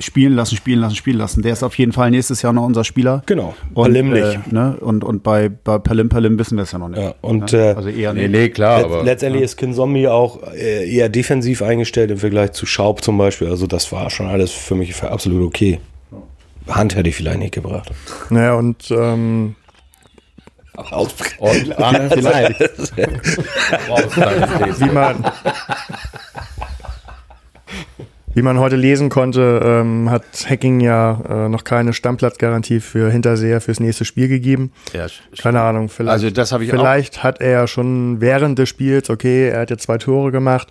Spielen 0.00 0.32
lassen, 0.34 0.56
spielen 0.56 0.80
lassen, 0.80 0.96
spielen 0.96 1.18
lassen. 1.18 1.42
Der 1.42 1.52
ist 1.52 1.62
auf 1.62 1.78
jeden 1.78 1.92
Fall 1.92 2.10
nächstes 2.10 2.42
Jahr 2.42 2.52
noch 2.52 2.64
unser 2.64 2.82
Spieler. 2.82 3.22
Genau. 3.26 3.54
Und, 3.74 3.84
Palim 3.84 4.10
nicht. 4.10 4.24
Äh, 4.24 4.38
ne? 4.50 4.76
und, 4.80 5.04
und 5.04 5.22
bei, 5.22 5.48
bei 5.48 5.78
Palim 5.78 6.08
Palim 6.08 6.36
wissen 6.36 6.56
wir 6.56 6.64
es 6.64 6.72
ja 6.72 6.78
noch 6.80 6.88
nicht. 6.88 7.00
Ja, 7.00 7.14
und, 7.20 7.52
ne? 7.52 7.74
also 7.76 7.88
eher 7.88 8.12
Nee, 8.12 8.22
nicht. 8.22 8.30
nee, 8.32 8.48
klar, 8.48 8.80
Letz- 8.80 8.84
aber 8.86 9.04
letztendlich 9.04 9.44
ist 9.44 9.56
Kin 9.56 9.72
Zombie 9.72 10.08
auch 10.08 10.40
äh, 10.52 10.90
eher 10.92 11.08
defensiv 11.08 11.62
eingestellt 11.62 12.10
im 12.10 12.18
Vergleich 12.18 12.52
zu 12.52 12.66
Schaub 12.66 13.04
zum 13.04 13.18
Beispiel. 13.18 13.48
Also 13.48 13.68
das 13.68 13.92
war 13.92 14.10
schon 14.10 14.26
alles 14.26 14.50
für 14.50 14.74
mich 14.74 14.94
für 14.94 15.12
absolut 15.12 15.46
okay. 15.46 15.78
Hand 16.68 16.96
hätte 16.96 17.08
ich 17.10 17.14
vielleicht 17.14 17.38
nicht 17.38 17.54
gebracht. 17.54 17.90
Naja, 18.30 18.54
und 18.54 18.90
ähm, 18.90 19.54
Arne, 20.76 22.10
vielleicht. 22.10 22.60
wie 24.80 24.90
man 24.92 25.24
wie 28.36 28.42
man 28.42 28.58
heute 28.58 28.74
lesen 28.74 29.10
konnte, 29.10 29.60
ähm, 29.64 30.10
hat 30.10 30.24
Hacking 30.48 30.80
ja 30.80 31.20
äh, 31.28 31.48
noch 31.48 31.62
keine 31.62 31.92
Stammplatzgarantie 31.92 32.80
für 32.80 33.08
Hinterseher 33.10 33.60
fürs 33.60 33.78
nächste 33.78 34.04
Spiel 34.04 34.26
gegeben. 34.26 34.72
Ja, 34.92 35.06
Keine 35.40 35.60
Ahnung, 35.60 35.88
vielleicht, 35.88 36.10
Also 36.12 36.30
das 36.30 36.50
ich 36.64 36.70
auch- 36.72 36.76
vielleicht 36.76 37.22
hat 37.22 37.40
er 37.40 37.50
ja 37.50 37.66
schon 37.68 38.20
während 38.20 38.58
des 38.58 38.68
Spiels, 38.68 39.08
okay, 39.08 39.50
er 39.50 39.60
hat 39.60 39.70
jetzt 39.70 39.84
zwei 39.84 39.98
Tore 39.98 40.32
gemacht, 40.32 40.66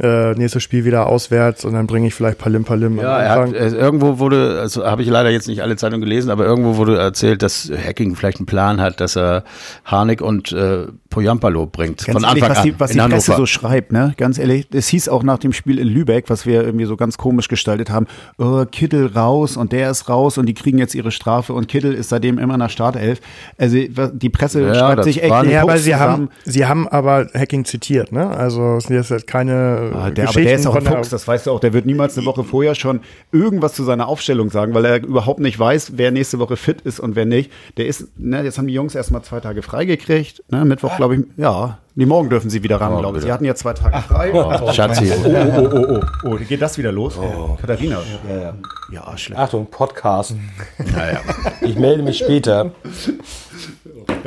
äh, 0.00 0.34
nächstes 0.34 0.62
Spiel 0.62 0.84
wieder 0.84 1.06
auswärts 1.06 1.64
und 1.64 1.72
dann 1.74 1.86
bringe 1.86 2.06
ich 2.06 2.14
vielleicht 2.14 2.38
Palim 2.38 2.64
Palim 2.64 2.98
Ja, 2.98 3.18
er 3.18 3.30
hat, 3.30 3.52
äh, 3.52 3.68
irgendwo 3.68 4.18
wurde, 4.18 4.58
also 4.60 4.84
habe 4.84 5.02
ich 5.02 5.08
leider 5.08 5.30
jetzt 5.30 5.48
nicht 5.48 5.62
alle 5.62 5.76
Zeitungen 5.76 6.02
gelesen, 6.02 6.30
aber 6.30 6.44
irgendwo 6.44 6.76
wurde 6.76 6.98
erzählt, 6.98 7.42
dass 7.42 7.70
Hacking 7.70 8.16
vielleicht 8.16 8.38
einen 8.38 8.46
Plan 8.46 8.80
hat, 8.80 9.00
dass 9.00 9.16
er 9.16 9.44
Harnik 9.84 10.20
und 10.20 10.52
äh, 10.52 10.86
Poyampalo 11.10 11.66
bringt. 11.66 12.04
Ganz 12.04 12.12
von 12.12 12.24
ehrlich, 12.24 12.42
Anfang 12.42 12.56
was 12.56 12.62
die, 12.62 12.70
an 12.70 12.78
was 12.78 12.90
die 12.90 12.98
Presse 12.98 13.36
so 13.36 13.46
schreibt, 13.46 13.92
ne? 13.92 14.14
Ganz 14.16 14.38
ehrlich, 14.38 14.68
es 14.72 14.88
hieß 14.88 15.08
auch 15.08 15.22
nach 15.22 15.38
dem 15.38 15.52
Spiel 15.52 15.78
in 15.78 15.88
Lübeck, 15.88 16.28
was 16.28 16.46
wir 16.46 16.62
irgendwie 16.62 16.84
so 16.84 16.96
ganz 16.96 17.16
komisch 17.16 17.48
gestaltet 17.48 17.90
haben, 17.90 18.06
oh, 18.38 18.64
Kittel 18.70 19.06
raus 19.06 19.56
und 19.56 19.72
der 19.72 19.90
ist 19.90 20.08
raus 20.08 20.38
und 20.38 20.46
die 20.46 20.54
kriegen 20.54 20.78
jetzt 20.78 20.94
ihre 20.94 21.10
Strafe 21.10 21.52
und 21.52 21.68
Kittel 21.68 21.94
ist 21.94 22.10
seitdem 22.10 22.38
immer 22.38 22.54
in 22.54 22.60
der 22.60 22.68
Startelf. 22.68 23.20
Also 23.58 23.76
die 23.76 24.30
Presse 24.30 24.62
Ja, 24.66 24.74
schreibt 24.74 25.04
sich 25.04 25.22
echt 25.22 25.30
Ja, 25.44 25.62
aber 25.62 25.72
Pups 25.72 25.84
sie 25.84 25.94
haben, 25.94 26.28
sie 26.44 26.66
haben 26.66 26.88
aber 26.88 27.28
Hacking 27.34 27.64
zitiert, 27.64 28.12
ne? 28.12 28.28
Also 28.28 28.76
es 28.76 28.90
ist 28.90 29.10
jetzt 29.10 29.26
keine 29.26 29.85
Ah, 29.94 30.10
der, 30.10 30.28
aber 30.28 30.40
der 30.40 30.54
ist 30.54 30.66
auch 30.66 30.74
ein 30.74 30.84
Fuchs, 30.84 31.08
das 31.08 31.26
weißt 31.26 31.46
du 31.46 31.52
auch. 31.52 31.60
Der 31.60 31.72
wird 31.72 31.86
niemals 31.86 32.16
eine 32.16 32.26
Woche 32.26 32.44
vorher 32.44 32.74
schon 32.74 33.00
irgendwas 33.32 33.74
zu 33.74 33.84
seiner 33.84 34.08
Aufstellung 34.08 34.50
sagen, 34.50 34.74
weil 34.74 34.84
er 34.84 35.02
überhaupt 35.02 35.40
nicht 35.40 35.58
weiß, 35.58 35.92
wer 35.96 36.10
nächste 36.10 36.38
Woche 36.38 36.56
fit 36.56 36.80
ist 36.82 37.00
und 37.00 37.16
wer 37.16 37.26
nicht. 37.26 37.50
Der 37.76 37.86
ist, 37.86 38.18
ne, 38.18 38.42
jetzt 38.42 38.58
haben 38.58 38.66
die 38.66 38.74
Jungs 38.74 38.94
erstmal 38.94 39.22
zwei 39.22 39.40
Tage 39.40 39.62
freigekriegt. 39.62 40.42
Ne, 40.50 40.64
Mittwoch, 40.64 40.96
glaube 40.96 41.16
ich, 41.16 41.22
ja. 41.36 41.78
Nee, 41.98 42.04
morgen 42.04 42.28
dürfen 42.28 42.50
sie 42.50 42.62
wieder 42.62 42.78
ran, 42.78 42.90
Morgen 42.90 43.02
glaube 43.02 43.18
ich. 43.18 43.24
Sie 43.24 43.32
hatten 43.32 43.46
ja 43.46 43.54
zwei 43.54 43.72
Tage 43.72 43.96
frei. 44.02 44.30
Oh, 44.34 44.70
Schatzi. 44.70 45.10
Oh, 45.10 45.28
oh, 45.28 45.68
oh, 45.72 45.86
oh, 45.88 46.00
oh, 46.24 46.28
oh, 46.32 46.36
geht 46.46 46.60
das 46.60 46.76
wieder 46.76 46.92
los? 46.92 47.18
Katharina. 47.58 48.00
Ja, 48.28 48.36
ja. 48.36 48.54
ja 48.92 49.16
schlecht. 49.16 49.40
Achtung, 49.40 49.66
Podcast. 49.70 50.34
Naja. 50.78 51.20
Ich 51.62 51.76
melde 51.78 52.02
mich 52.02 52.18
später. 52.18 52.72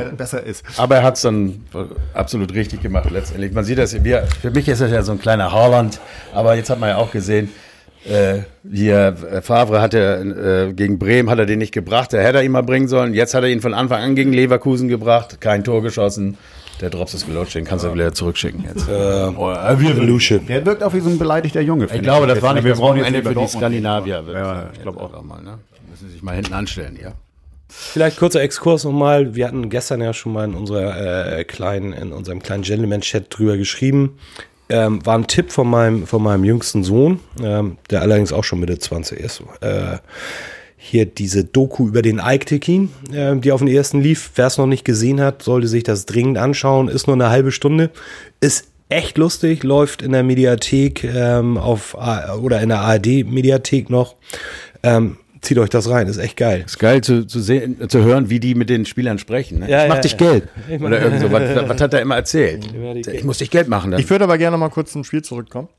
Be- 0.06 0.16
Besser 0.16 0.44
ist. 0.44 0.64
Aber 0.78 0.96
er 0.98 1.04
hat 1.04 1.16
es 1.16 1.22
dann 1.22 1.64
absolut 2.14 2.54
richtig 2.54 2.82
gemacht 2.82 3.10
letztendlich. 3.12 3.52
Man 3.54 3.64
sieht 3.64 3.78
das, 3.78 4.04
wir, 4.04 4.24
für 4.42 4.52
mich 4.52 4.68
ist 4.68 4.82
das 4.82 4.92
ja 4.92 5.02
so 5.04 5.12
ein 5.12 5.20
kleiner 5.20 5.52
Haaland, 5.52 6.00
aber 6.34 6.56
jetzt 6.56 6.70
hat 6.70 6.80
man 6.80 6.90
ja 6.90 6.98
auch 6.98 7.12
gesehen, 7.12 7.50
äh, 8.06 8.40
hier, 8.72 9.16
äh, 9.32 9.42
Favre 9.42 9.82
hat 9.82 9.94
er 9.94 10.22
äh, 10.70 10.74
gegen 10.74 10.98
Bremen 11.00 11.30
hat 11.30 11.38
er 11.38 11.46
den 11.46 11.60
nicht 11.60 11.74
gebracht, 11.74 12.14
der 12.14 12.24
hätte 12.24 12.38
er 12.38 12.44
ihn 12.44 12.52
mal 12.52 12.64
bringen 12.64 12.88
sollen. 12.88 13.14
Jetzt 13.14 13.34
hat 13.34 13.44
er 13.44 13.50
ihn 13.50 13.60
von 13.62 13.74
Anfang 13.74 14.02
an 14.02 14.16
gegen 14.16 14.32
Leverkusen 14.32 14.88
gebracht, 14.88 15.42
kein 15.42 15.64
Tor 15.66 15.82
geschossen. 15.84 16.38
Der 16.80 16.90
Drops 16.90 17.14
ist 17.14 17.26
gelutscht, 17.28 17.56
den 17.56 17.66
kannst 17.66 17.84
du 17.84 17.94
wieder 17.94 18.14
zurückschicken 18.14 18.64
jetzt. 18.64 18.88
Evolution. 18.88 20.46
Der 20.48 20.66
wirkt 20.66 20.82
auch 20.82 20.94
wie 20.94 21.02
so 21.02 21.10
ein 21.10 21.18
beleidigter 21.20 21.60
Junge. 21.60 21.88
Ich 21.94 22.02
glaube, 22.02 22.26
das 22.26 22.42
war 22.42 22.54
nicht 22.54 22.64
wir 22.64 22.76
brauchen 22.76 23.00
jetzt 23.00 23.10
über 23.10 23.32
für 23.34 23.40
die 23.42 23.48
Skandinavier. 23.48 24.24
Ja, 24.32 24.70
ich 24.74 24.82
glaube 24.82 25.02
auch. 25.02 25.14
auch 25.14 25.24
mal, 25.24 25.42
ne? 25.42 25.58
Müssen 25.92 26.08
Sie 26.08 26.14
sich 26.14 26.24
mal 26.24 26.36
hinten 26.36 26.54
anstellen, 26.54 26.98
ja. 27.02 27.12
Vielleicht 27.70 28.18
kurzer 28.18 28.42
Exkurs 28.42 28.84
nochmal. 28.84 29.36
Wir 29.36 29.48
hatten 29.48 29.70
gestern 29.70 30.02
ja 30.02 30.12
schon 30.14 30.34
mal 30.34 30.44
in 30.44 30.56
unserer 30.56 31.38
äh, 31.38 31.44
kleinen, 31.44 31.94
in 31.94 32.12
unserem 32.12 32.42
kleinen 32.42 32.64
Gentleman-Chat 32.64 33.28
drüber 33.30 33.58
geschrieben. 33.58 34.18
Ähm, 34.70 35.06
war 35.06 35.18
ein 35.18 35.28
Tipp 35.28 35.52
von 35.52 35.70
meinem, 35.70 36.08
von 36.08 36.22
meinem 36.24 36.44
jüngsten 36.44 36.84
Sohn, 36.84 37.20
ähm, 37.42 37.78
der 37.90 38.02
allerdings 38.02 38.34
auch 38.34 38.44
schon 38.44 38.60
Mitte 38.60 38.80
20 38.80 39.20
ist. 39.20 39.44
Äh, 39.62 39.98
hier 40.78 41.06
diese 41.06 41.44
Doku 41.44 41.88
über 41.88 42.02
den 42.02 42.20
Ike 42.24 42.46
Tekin, 42.46 42.90
äh, 43.14 43.36
die 43.36 43.52
auf 43.52 43.60
den 43.60 43.68
ersten 43.68 44.02
lief. 44.02 44.32
Wer 44.36 44.48
es 44.48 44.58
noch 44.58 44.66
nicht 44.66 44.86
gesehen 44.86 45.22
hat, 45.22 45.44
sollte 45.44 45.68
sich 45.68 45.84
das 45.84 46.06
dringend 46.06 46.38
anschauen. 46.38 46.88
Ist 46.88 47.06
nur 47.06 47.16
eine 47.16 47.30
halbe 47.30 47.52
Stunde. 47.52 47.92
Ist 48.42 48.68
echt 48.90 49.18
lustig, 49.20 49.64
läuft 49.64 50.02
in 50.02 50.12
der 50.12 50.24
Mediathek 50.24 51.04
ähm, 51.04 51.58
auf 51.58 51.96
A- 52.00 52.36
oder 52.36 52.62
in 52.62 52.70
der 52.70 52.80
ARD-Mediathek 52.80 53.90
noch. 53.90 54.16
Ähm, 54.82 55.18
zieht 55.42 55.58
euch 55.58 55.70
das 55.70 55.90
rein, 55.90 56.08
ist 56.08 56.18
echt 56.18 56.38
geil. 56.38 56.64
Ist 56.66 56.80
geil 56.80 57.02
zu, 57.02 57.26
zu 57.26 57.40
sehen, 57.40 57.78
zu 57.90 58.04
hören, 58.04 58.30
wie 58.30 58.40
die 58.40 58.56
mit 58.56 58.70
den 58.70 58.86
Spielern 58.86 59.18
sprechen. 59.20 59.60
Ne? 59.60 59.70
Ja, 59.70 59.84
ich 59.84 59.90
mach 59.90 59.96
ja, 59.96 60.02
dich 60.02 60.12
ja. 60.14 60.18
Geld. 60.18 60.48
Oder 60.82 61.02
irgend 61.02 61.22
so. 61.22 61.32
Was, 61.32 61.56
was 61.70 61.82
hat 61.82 61.94
er 61.94 62.02
immer 62.02 62.16
erzählt? 62.16 62.66
Ich 63.12 63.24
muss 63.24 63.38
dich 63.40 63.52
Geld 63.52 63.68
machen. 63.68 63.92
Dann. 63.92 64.00
Ich 64.00 64.10
würde 64.10 64.24
aber 64.24 64.38
gerne 64.38 64.58
mal 64.58 64.70
kurz 64.70 64.92
zum 64.92 65.04
Spiel 65.04 65.22
zurückkommen. 65.22 65.70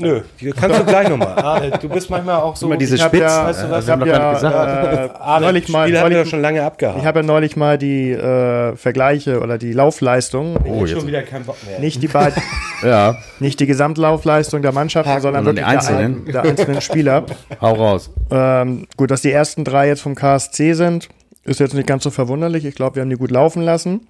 Nö, 0.00 0.22
die 0.40 0.50
kannst 0.50 0.80
du 0.80 0.84
gleich 0.84 1.08
nochmal. 1.08 1.38
Adel, 1.44 1.72
du 1.80 1.88
bist 1.88 2.08
manchmal 2.10 2.36
auch 2.36 2.56
so. 2.56 2.66
Immer 2.66 2.76
diese 2.76 2.96
Ich 2.96 3.02
Spitz. 3.02 3.20
ja, 3.20 3.46
weißt 3.46 3.62
du 3.64 3.70
was, 3.70 3.84
ich 3.84 3.90
hab 3.90 4.00
haben 4.00 4.06
wir 4.06 4.12
doch 4.12 4.18
gar 4.18 4.32
nicht 4.32 4.42
ja 4.42 5.04
äh, 5.04 5.10
Adel, 5.18 5.46
neulich 5.46 5.68
mal, 5.68 5.86
Spiel 5.86 5.98
haben 5.98 6.10
wir 6.10 6.16
neulich, 6.16 6.30
schon 6.30 6.40
lange 6.40 6.62
abgehakt. 6.62 6.98
ich 6.98 7.04
habe 7.04 7.18
ja 7.20 7.22
neulich 7.22 7.56
mal 7.56 7.78
die 7.78 8.12
äh, 8.12 8.76
Vergleiche 8.76 9.40
oder 9.40 9.58
die 9.58 9.72
Laufleistung, 9.72 10.56
oh, 10.64 10.84
jetzt. 10.86 10.98
schon 10.98 11.06
wieder 11.06 11.22
keinen 11.22 11.44
Bock 11.44 11.56
mehr. 11.66 11.78
nicht 11.80 12.02
die 12.02 12.08
beiden, 12.08 12.42
Ja, 12.82 13.18
nicht 13.40 13.60
die 13.60 13.66
Gesamtlaufleistung 13.66 14.62
der 14.62 14.72
Mannschaften, 14.72 15.20
sondern 15.20 15.44
sondern 15.44 15.56
wirklich 15.56 15.66
die 15.66 15.76
Einzelnen. 15.76 16.24
Der, 16.24 16.42
der 16.42 16.50
einzelnen 16.50 16.80
Spieler. 16.80 17.24
hau 17.60 17.74
raus. 17.74 18.10
Ähm, 18.30 18.86
gut, 18.96 19.10
dass 19.10 19.22
die 19.22 19.32
ersten 19.32 19.64
drei 19.64 19.88
jetzt 19.88 20.00
vom 20.00 20.14
KSC 20.14 20.72
sind, 20.72 21.08
ist 21.44 21.60
jetzt 21.60 21.74
nicht 21.74 21.86
ganz 21.86 22.04
so 22.04 22.10
verwunderlich. 22.10 22.64
Ich 22.64 22.74
glaube, 22.74 22.96
wir 22.96 23.02
haben 23.02 23.10
die 23.10 23.16
gut 23.16 23.30
laufen 23.30 23.62
lassen. 23.62 24.06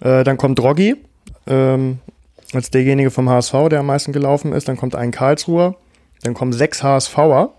Äh, 0.00 0.24
dann 0.24 0.36
kommt 0.36 0.58
Droggi, 0.58 0.96
ähm, 1.46 1.98
als 2.52 2.70
derjenige 2.70 3.10
vom 3.10 3.28
HSV, 3.28 3.68
der 3.70 3.80
am 3.80 3.86
meisten 3.86 4.12
gelaufen 4.12 4.52
ist. 4.52 4.68
Dann 4.68 4.76
kommt 4.76 4.94
ein 4.94 5.10
Karlsruher. 5.10 5.76
Dann 6.22 6.34
kommen 6.34 6.52
sechs 6.52 6.82
HSVer. 6.82 7.52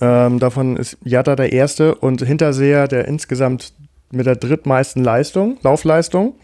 Ähm, 0.00 0.38
davon 0.38 0.76
ist 0.76 0.98
Jatta 1.02 1.36
der 1.36 1.52
erste 1.52 1.94
und 1.94 2.22
Hinterseher 2.22 2.86
der 2.86 3.08
insgesamt 3.08 3.72
mit 4.10 4.26
der 4.26 4.36
drittmeisten 4.36 5.02
Leistung, 5.02 5.58
Laufleistung. 5.62 6.34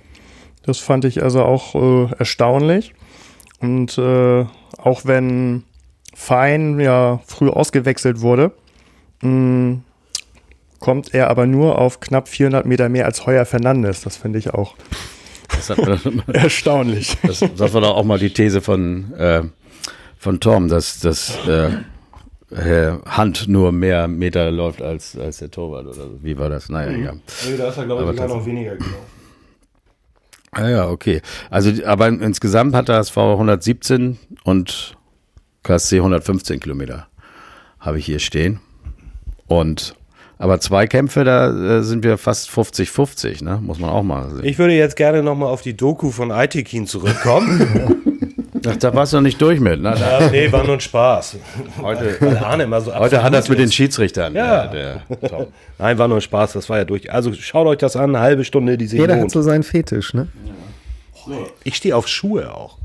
Das 0.64 0.78
fand 0.78 1.04
ich 1.04 1.22
also 1.22 1.42
auch 1.42 1.74
äh, 1.74 2.14
erstaunlich. 2.18 2.94
Und 3.60 3.98
äh, 3.98 4.44
auch 4.78 5.04
wenn 5.04 5.64
Fein 6.14 6.80
ja 6.80 7.20
früh 7.26 7.48
ausgewechselt 7.48 8.20
wurde, 8.20 8.52
mh, 9.22 9.78
kommt 10.80 11.14
er 11.14 11.30
aber 11.30 11.46
nur 11.46 11.78
auf 11.78 12.00
knapp 12.00 12.28
400 12.28 12.66
Meter 12.66 12.88
mehr 12.88 13.06
als 13.06 13.24
Heuer 13.26 13.44
Fernandes. 13.44 14.02
Das 14.02 14.16
finde 14.16 14.38
ich 14.38 14.52
auch 14.52 14.74
Das, 15.55 15.70
hat, 15.70 15.78
das, 15.86 16.00
erstaunlich. 16.32 17.16
das 17.22 17.40
war 17.74 17.80
doch 17.80 17.96
auch 17.96 18.05
mal 18.05 18.18
die 18.18 18.30
These 18.32 18.61
von, 18.61 19.12
äh, 19.14 19.42
von 20.18 20.40
Tom, 20.40 20.68
dass, 20.68 21.00
dass 21.00 21.36
äh, 21.46 21.78
Hand 23.07 23.48
nur 23.48 23.72
mehr 23.72 24.09
Meter 24.09 24.50
läuft 24.50 24.82
als, 24.82 25.16
als 25.16 25.38
der 25.38 25.50
Torwart 25.50 25.86
oder 25.86 25.94
so. 25.94 26.18
Wie 26.22 26.36
war 26.38 26.48
das? 26.50 26.68
Naja, 26.68 26.90
egal. 26.92 27.20
Nee, 27.48 27.57
da 27.57 27.68
ist 27.68 27.78
er, 27.78 27.86
glaube 27.86 28.03
ich, 28.03 28.09
sogar 28.11 28.28
das- 28.28 28.36
noch 28.36 28.46
weniger 28.46 28.76
gelaufen. 28.76 28.94
Ah 30.55 30.68
ja, 30.68 30.88
okay. 30.90 31.22
Also, 31.48 31.72
aber 31.86 32.09
insgesamt 32.09 32.74
hat 32.74 32.90
das 32.90 33.09
V 33.09 33.32
117 33.32 34.18
und 34.44 34.96
KSC 35.62 35.96
115 35.96 36.61
Kilometer 36.61 37.07
habe 37.80 37.98
ich 37.98 38.05
hier 38.05 38.18
stehen. 38.18 38.61
Und 39.46 39.94
aber 40.43 40.59
zwei 40.59 40.88
Kämpfe, 40.88 41.22
da 41.22 41.78
äh, 41.78 41.82
sind 41.84 42.03
wir 42.03 42.18
fast 42.18 42.51
50-50, 42.51 43.45
ne? 43.45 43.61
Muss 43.62 43.78
man 43.78 43.90
auch 43.90 44.03
mal 44.03 44.28
sehen. 44.28 44.45
Ich 44.45 44.59
würde 44.59 44.74
jetzt 44.74 44.97
gerne 44.97 45.22
nochmal 45.22 45.49
auf 45.49 45.62
die 45.62 45.76
Doku 45.76 46.11
von 46.11 46.32
Aitekin 46.32 46.88
zurückkommen. 46.88 48.51
Ach, 48.66 48.74
da 48.74 48.93
warst 48.93 49.12
du 49.12 49.18
noch 49.18 49.22
nicht 49.22 49.40
durch 49.40 49.61
mit, 49.61 49.80
ne? 49.80 49.95
Ja, 49.97 50.30
nee, 50.30 50.51
war 50.51 50.64
nur 50.64 50.74
ein 50.74 50.80
Spaß. 50.80 51.36
heute, 51.80 52.16
Weil 52.18 52.38
Arne 52.38 52.64
immer 52.64 52.80
so 52.80 52.93
heute 52.93 53.22
hat 53.22 53.32
das 53.32 53.49
mit 53.49 53.61
den 53.61 53.70
Schiedsrichtern. 53.70 54.34
Ja. 54.34 54.66
Der, 54.66 55.03
der 55.09 55.30
Tom. 55.30 55.47
Nein, 55.78 55.99
war 55.99 56.09
nur 56.09 56.18
ein 56.18 56.22
Spaß, 56.22 56.55
das 56.55 56.68
war 56.68 56.78
ja 56.78 56.84
durch. 56.86 57.12
Also 57.12 57.32
schaut 57.32 57.68
euch 57.68 57.78
das 57.78 57.95
an, 57.95 58.16
eine 58.16 58.18
halbe 58.18 58.45
Stunde, 58.45 58.76
die 58.76 58.88
sich 58.88 58.99
Jeder 58.99 59.20
hat 59.20 59.30
so 59.30 59.43
seinen 59.43 59.62
Fetisch, 59.62 60.12
ne? 60.12 60.26
Ich 61.62 61.76
stehe 61.76 61.95
auf 61.95 62.09
Schuhe 62.09 62.53
auch. 62.53 62.78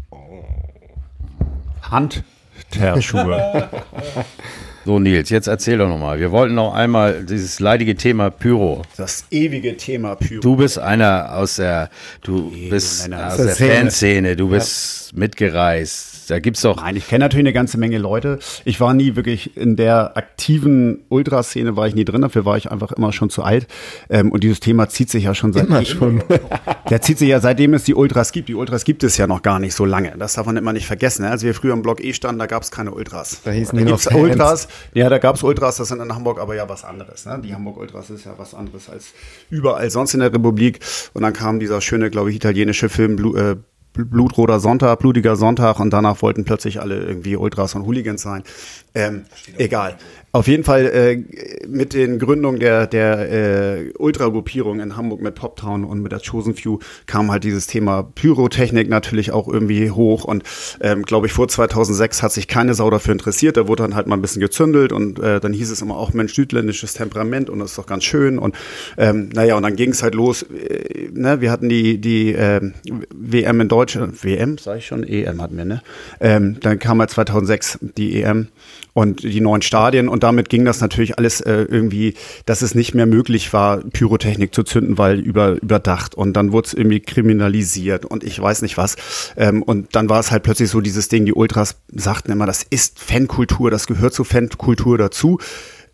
Handterschuhe. 1.81 3.67
So, 4.87 4.99
Nils, 4.99 5.29
jetzt 5.29 5.47
erzähl 5.47 5.79
doch 5.79 5.89
nochmal. 5.89 6.17
Wir 6.17 6.31
wollten 6.31 6.55
noch 6.55 6.73
einmal 6.73 7.25
dieses 7.25 7.59
leidige 7.59 7.97
Thema 7.97 8.29
Pyro. 8.29 8.83
Das 8.95 9.25
ewige 9.31 9.75
Thema 9.75 10.15
Pyro. 10.15 10.39
Du 10.39 10.55
bist 10.55 10.79
einer 10.79 11.35
aus 11.35 11.57
der, 11.57 11.89
du 12.21 12.53
bist 12.69 13.09
Männer. 13.09 13.27
aus 13.27 13.35
der 13.35 13.47
der 13.47 13.55
Szene. 13.55 13.73
Fanszene, 13.73 14.35
du 14.37 14.47
bist 14.47 15.11
mitgereist. 15.13 16.16
Da 16.27 16.39
gibt's 16.39 16.61
doch 16.61 16.77
Nein, 16.81 16.95
ich 16.95 17.07
kenne 17.07 17.25
natürlich 17.25 17.45
eine 17.45 17.53
ganze 17.53 17.77
Menge 17.77 17.97
Leute. 17.97 18.39
Ich 18.65 18.79
war 18.79 18.93
nie 18.93 19.15
wirklich 19.15 19.55
in 19.57 19.75
der 19.75 20.17
aktiven 20.17 21.05
Ultraszene, 21.09 21.75
war 21.75 21.87
ich 21.87 21.95
nie 21.95 22.05
drin. 22.05 22.21
Dafür 22.21 22.45
war 22.45 22.57
ich 22.57 22.71
einfach 22.71 22.91
immer 22.91 23.13
schon 23.13 23.29
zu 23.29 23.43
alt. 23.43 23.67
Ähm, 24.09 24.31
und 24.31 24.43
dieses 24.43 24.59
Thema 24.59 24.89
zieht 24.89 25.09
sich 25.09 25.23
ja 25.23 25.33
schon 25.33 25.53
seit 25.53 25.67
Immer 25.67 25.85
schon. 25.85 26.23
Der 26.89 27.01
zieht 27.01 27.17
sich 27.17 27.29
ja 27.29 27.39
seitdem 27.39 27.73
es 27.73 27.83
die 27.83 27.95
Ultras 27.95 28.31
gibt. 28.31 28.49
Die 28.49 28.55
Ultras 28.55 28.85
gibt 28.85 29.03
es 29.03 29.17
ja 29.17 29.27
noch 29.27 29.41
gar 29.41 29.59
nicht 29.59 29.73
so 29.73 29.85
lange. 29.85 30.13
Das 30.17 30.33
darf 30.33 30.45
man 30.45 30.57
immer 30.57 30.73
nicht 30.73 30.85
vergessen. 30.87 31.23
ne? 31.23 31.31
Als 31.31 31.43
wir 31.43 31.53
früher 31.53 31.73
im 31.73 31.81
Block 31.81 32.03
E 32.03 32.13
standen, 32.13 32.39
da 32.39 32.45
gab 32.45 32.63
es 32.63 32.71
keine 32.71 32.91
Ultras. 32.91 33.41
Da 33.43 33.51
hießen 33.51 33.77
die 33.77 33.83
noch 33.83 33.91
gibt's 33.91 34.05
Fans. 34.05 34.15
Ultras. 34.15 34.67
Ja, 34.93 35.09
da 35.09 35.17
gab 35.17 35.35
es 35.35 35.43
Ultras. 35.43 35.77
Das 35.77 35.89
sind 35.89 36.01
in 36.01 36.13
Hamburg 36.13 36.39
aber 36.39 36.55
ja 36.55 36.67
was 36.69 36.83
anderes. 36.83 37.25
Ne? 37.25 37.39
Die 37.43 37.53
Hamburg 37.53 37.77
Ultras 37.77 38.09
ist 38.09 38.25
ja 38.25 38.33
was 38.37 38.53
anderes 38.53 38.89
als 38.89 39.13
überall 39.49 39.89
sonst 39.89 40.13
in 40.13 40.19
der 40.19 40.33
Republik. 40.33 40.79
Und 41.13 41.23
dann 41.23 41.33
kam 41.33 41.59
dieser 41.59 41.81
schöne, 41.81 42.09
glaube 42.09 42.29
ich, 42.29 42.35
italienische 42.37 42.89
Film 42.89 43.15
Blu 43.15 43.35
äh, 43.35 43.55
Blutroter 43.97 44.59
Sonntag, 44.59 44.99
blutiger 44.99 45.35
Sonntag 45.35 45.79
und 45.79 45.91
danach 45.91 46.21
wollten 46.21 46.45
plötzlich 46.45 46.79
alle 46.79 46.99
irgendwie 46.99 47.35
Ultras 47.35 47.75
und 47.75 47.85
Hooligans 47.85 48.21
sein. 48.21 48.43
Ähm, 48.93 49.25
egal. 49.57 49.97
Auf 50.37 50.47
jeden 50.47 50.63
Fall 50.63 50.85
äh, 50.85 51.65
mit 51.67 51.95
den 51.95 52.19
Gründungen 52.19 52.59
der, 52.59 52.85
der 52.85 53.31
äh, 53.31 53.93
Ultragruppierung 53.97 54.81
in 54.81 54.95
Hamburg 54.95 55.19
mit 55.19 55.33
Poptown 55.33 55.83
und 55.83 56.03
mit 56.03 56.11
der 56.11 56.19
Chosen 56.19 56.53
Few 56.53 56.77
kam 57.07 57.31
halt 57.31 57.43
dieses 57.43 57.65
Thema 57.65 58.03
Pyrotechnik 58.03 58.87
natürlich 58.87 59.31
auch 59.31 59.47
irgendwie 59.47 59.89
hoch 59.89 60.25
und 60.25 60.43
ähm, 60.79 61.01
glaube 61.01 61.25
ich 61.25 61.33
vor 61.33 61.47
2006 61.47 62.21
hat 62.21 62.33
sich 62.33 62.47
keine 62.47 62.75
Sau 62.75 62.91
dafür 62.91 63.13
interessiert, 63.13 63.57
da 63.57 63.67
wurde 63.67 63.81
dann 63.81 63.95
halt 63.95 64.05
mal 64.05 64.15
ein 64.15 64.21
bisschen 64.21 64.39
gezündelt 64.39 64.91
und 64.91 65.17
äh, 65.17 65.39
dann 65.39 65.53
hieß 65.53 65.71
es 65.71 65.81
immer 65.81 65.97
auch 65.97 66.13
Mensch, 66.13 66.35
südländisches 66.35 66.93
Temperament 66.93 67.49
und 67.49 67.57
das 67.57 67.71
ist 67.71 67.79
doch 67.79 67.87
ganz 67.87 68.03
schön 68.03 68.37
und 68.37 68.55
ähm, 68.99 69.29
naja 69.33 69.55
und 69.55 69.63
dann 69.63 69.75
ging 69.75 69.89
es 69.89 70.03
halt 70.03 70.13
los, 70.13 70.43
äh, 70.43 71.09
ne? 71.13 71.41
wir 71.41 71.49
hatten 71.49 71.67
die, 71.67 71.97
die 71.97 72.35
äh, 72.35 72.61
WM 73.11 73.61
in 73.61 73.69
Deutschland, 73.69 74.23
WM 74.23 74.59
sag 74.59 74.77
ich 74.77 74.85
schon, 74.85 75.03
EM 75.03 75.41
hatten 75.41 75.57
wir, 75.57 75.65
ne? 75.65 75.81
Ähm, 76.19 76.57
dann 76.59 76.77
kam 76.77 76.99
halt 76.99 77.09
2006 77.09 77.79
die 77.97 78.21
EM 78.21 78.49
und 78.97 79.21
die 79.21 79.41
neuen 79.41 79.61
Stadien. 79.61 80.09
Und 80.09 80.23
damit 80.23 80.49
ging 80.49 80.65
das 80.65 80.81
natürlich 80.81 81.19
alles 81.19 81.39
äh, 81.39 81.67
irgendwie, 81.69 82.15
dass 82.47 82.63
es 82.63 82.73
nicht 82.73 82.95
mehr 82.95 83.05
möglich 83.05 83.53
war, 83.53 83.77
Pyrotechnik 83.77 84.55
zu 84.55 84.63
zünden, 84.63 84.97
weil 84.97 85.19
über, 85.19 85.61
überdacht. 85.61 86.15
Und 86.15 86.33
dann 86.33 86.51
wurde 86.51 86.69
es 86.69 86.73
irgendwie 86.73 86.99
kriminalisiert 86.99 88.05
und 88.05 88.23
ich 88.23 88.41
weiß 88.41 88.63
nicht 88.63 88.75
was. 88.75 88.95
Ähm, 89.35 89.61
und 89.61 89.95
dann 89.95 90.09
war 90.09 90.19
es 90.19 90.31
halt 90.31 90.41
plötzlich 90.41 90.71
so 90.71 90.81
dieses 90.81 91.09
Ding, 91.09 91.25
die 91.25 91.33
Ultras 91.33 91.75
sagten 91.93 92.31
immer, 92.31 92.47
das 92.47 92.63
ist 92.67 92.97
Fankultur, 92.97 93.69
das 93.69 93.85
gehört 93.85 94.15
zur 94.15 94.25
Fankultur 94.25 94.97
dazu 94.97 95.37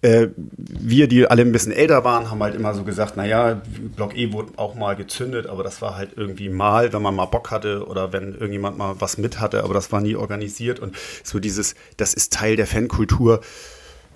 äh, 0.03 0.27
wir, 0.35 1.07
die 1.07 1.25
alle 1.27 1.41
ein 1.43 1.51
bisschen 1.53 1.71
älter 1.71 2.03
waren, 2.03 2.29
haben 2.29 2.43
halt 2.43 2.55
immer 2.55 2.73
so 2.73 2.83
gesagt, 2.83 3.15
naja, 3.15 3.61
Block 3.95 4.15
E 4.17 4.33
wurde 4.33 4.51
auch 4.57 4.75
mal 4.75 4.95
gezündet, 4.95 5.47
aber 5.47 5.63
das 5.63 5.81
war 5.81 5.95
halt 5.95 6.11
irgendwie 6.17 6.49
mal, 6.49 6.91
wenn 6.91 7.01
man 7.01 7.15
mal 7.15 7.25
Bock 7.25 7.51
hatte 7.51 7.87
oder 7.87 8.11
wenn 8.11 8.33
irgendjemand 8.33 8.77
mal 8.77 8.95
was 8.99 9.17
mit 9.17 9.39
hatte, 9.39 9.63
aber 9.63 9.73
das 9.73 9.91
war 9.93 10.01
nie 10.01 10.15
organisiert. 10.15 10.79
Und 10.79 10.95
so 11.23 11.39
dieses, 11.39 11.75
das 11.95 12.13
ist 12.13 12.33
Teil 12.33 12.57
der 12.57 12.67
Fankultur 12.67 13.39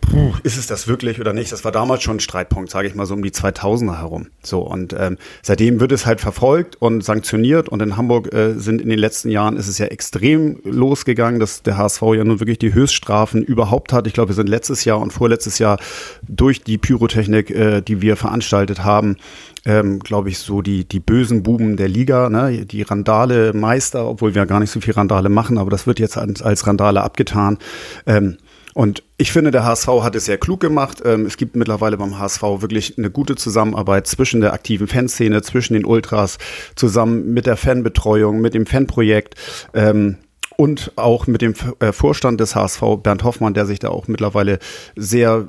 puh, 0.02 0.34
ist 0.44 0.58
es 0.58 0.68
das 0.68 0.88
wirklich 0.88 1.20
oder 1.20 1.34
nicht? 1.34 1.52
Das 1.52 1.64
war 1.64 1.72
damals 1.72 2.04
schon 2.04 2.18
ein 2.18 2.20
Streitpunkt, 2.20 2.70
sage 2.70 2.88
ich 2.88 2.96
mal 2.96 3.06
so 3.06 3.14
um 3.14 3.22
die 3.22 3.32
2000er 3.32 3.98
herum. 3.98 4.28
So 4.44 4.62
und 4.62 4.94
ähm, 4.98 5.18
seitdem 5.42 5.80
wird 5.80 5.92
es 5.92 6.06
halt 6.06 6.22
verfolgt 6.22 6.76
und 6.78 7.04
sanktioniert 7.04 7.70
und 7.70 7.82
in 7.82 7.98
Hamburg 7.98 8.34
äh, 8.34 8.54
sind 8.54 8.82
in 8.82 8.90
den 8.90 9.00
letzten 9.00 9.30
Jahren 9.30 9.58
ist 9.58 9.68
es 9.68 9.78
ja 9.78 9.88
extrem 9.88 10.60
losgegangen, 10.64 11.40
dass 11.40 11.64
der 11.64 11.78
HSV 11.78 12.02
ja 12.16 12.24
nun 12.24 12.40
wirklich 12.40 12.60
die 12.60 12.74
Höchststrafen 12.74 13.44
überhaupt 13.44 13.94
hat. 13.94 14.08
Ich 14.08 14.14
glaube, 14.14 14.30
wir 14.30 14.36
sind 14.36 14.50
letztes 14.50 14.86
Jahr 14.86 15.00
und 15.00 15.12
vorletztes 15.12 15.60
Jahr 15.60 15.80
durch 16.28 16.62
die 16.62 16.78
Pyrotechnik, 16.78 17.50
äh, 17.52 17.82
die 17.82 18.02
wir 18.02 18.16
veranstaltet 18.16 18.84
haben, 18.84 19.18
ähm, 19.66 20.00
glaube 20.00 20.30
ich, 20.30 20.40
so 20.40 20.62
die, 20.62 20.86
die 20.86 21.00
bösen 21.00 21.44
Buben 21.44 21.76
der 21.76 21.90
Liga, 21.90 22.30
ne? 22.30 22.66
die 22.66 22.84
Randale-Meister, 22.84 24.08
obwohl 24.08 24.34
wir 24.34 24.46
gar 24.46 24.62
nicht 24.62 24.72
so 24.72 24.80
viel 24.80 24.94
Randale 24.94 25.30
machen, 25.30 25.58
aber 25.58 25.70
das 25.70 25.86
wird 25.86 26.00
jetzt 26.00 26.18
als, 26.18 26.42
als 26.42 26.66
Randale 26.66 27.04
abgetan. 27.04 27.58
Ähm, 28.06 28.38
und 28.78 29.02
ich 29.18 29.32
finde, 29.32 29.50
der 29.50 29.66
HSV 29.66 29.88
hat 30.04 30.16
es 30.16 30.26
sehr 30.26 30.38
klug 30.38 30.60
gemacht. 30.60 31.02
Ähm, 31.04 31.26
es 31.26 31.38
gibt 31.38 31.56
mittlerweile 31.56 31.98
beim 31.98 32.20
HSV 32.20 32.44
wirklich 32.62 32.96
eine 33.00 33.10
gute 33.10 33.36
Zusammenarbeit 33.36 34.06
zwischen 34.06 34.40
der 34.40 34.54
aktiven 34.54 34.88
Fanszene, 34.88 35.42
zwischen 35.42 35.74
den 35.74 35.84
Ultras, 35.84 36.38
zusammen 36.76 37.34
mit 37.34 37.48
der 37.48 37.58
Fanbetreuung, 37.58 38.40
mit 38.40 38.54
dem 38.54 38.68
Fanprojekt. 38.68 39.34
Ähm, 39.74 40.18
und 40.58 40.92
auch 40.96 41.26
mit 41.26 41.42
dem 41.42 41.56
äh, 41.80 41.92
Vorstand 41.92 42.40
des 42.40 42.54
HSV, 42.54 42.84
Bernd 43.02 43.24
Hoffmann, 43.24 43.56
der 43.56 43.66
sich 43.66 43.80
da 43.80 43.90
auch 43.90 44.08
mittlerweile 44.08 44.60
sehr 44.96 45.48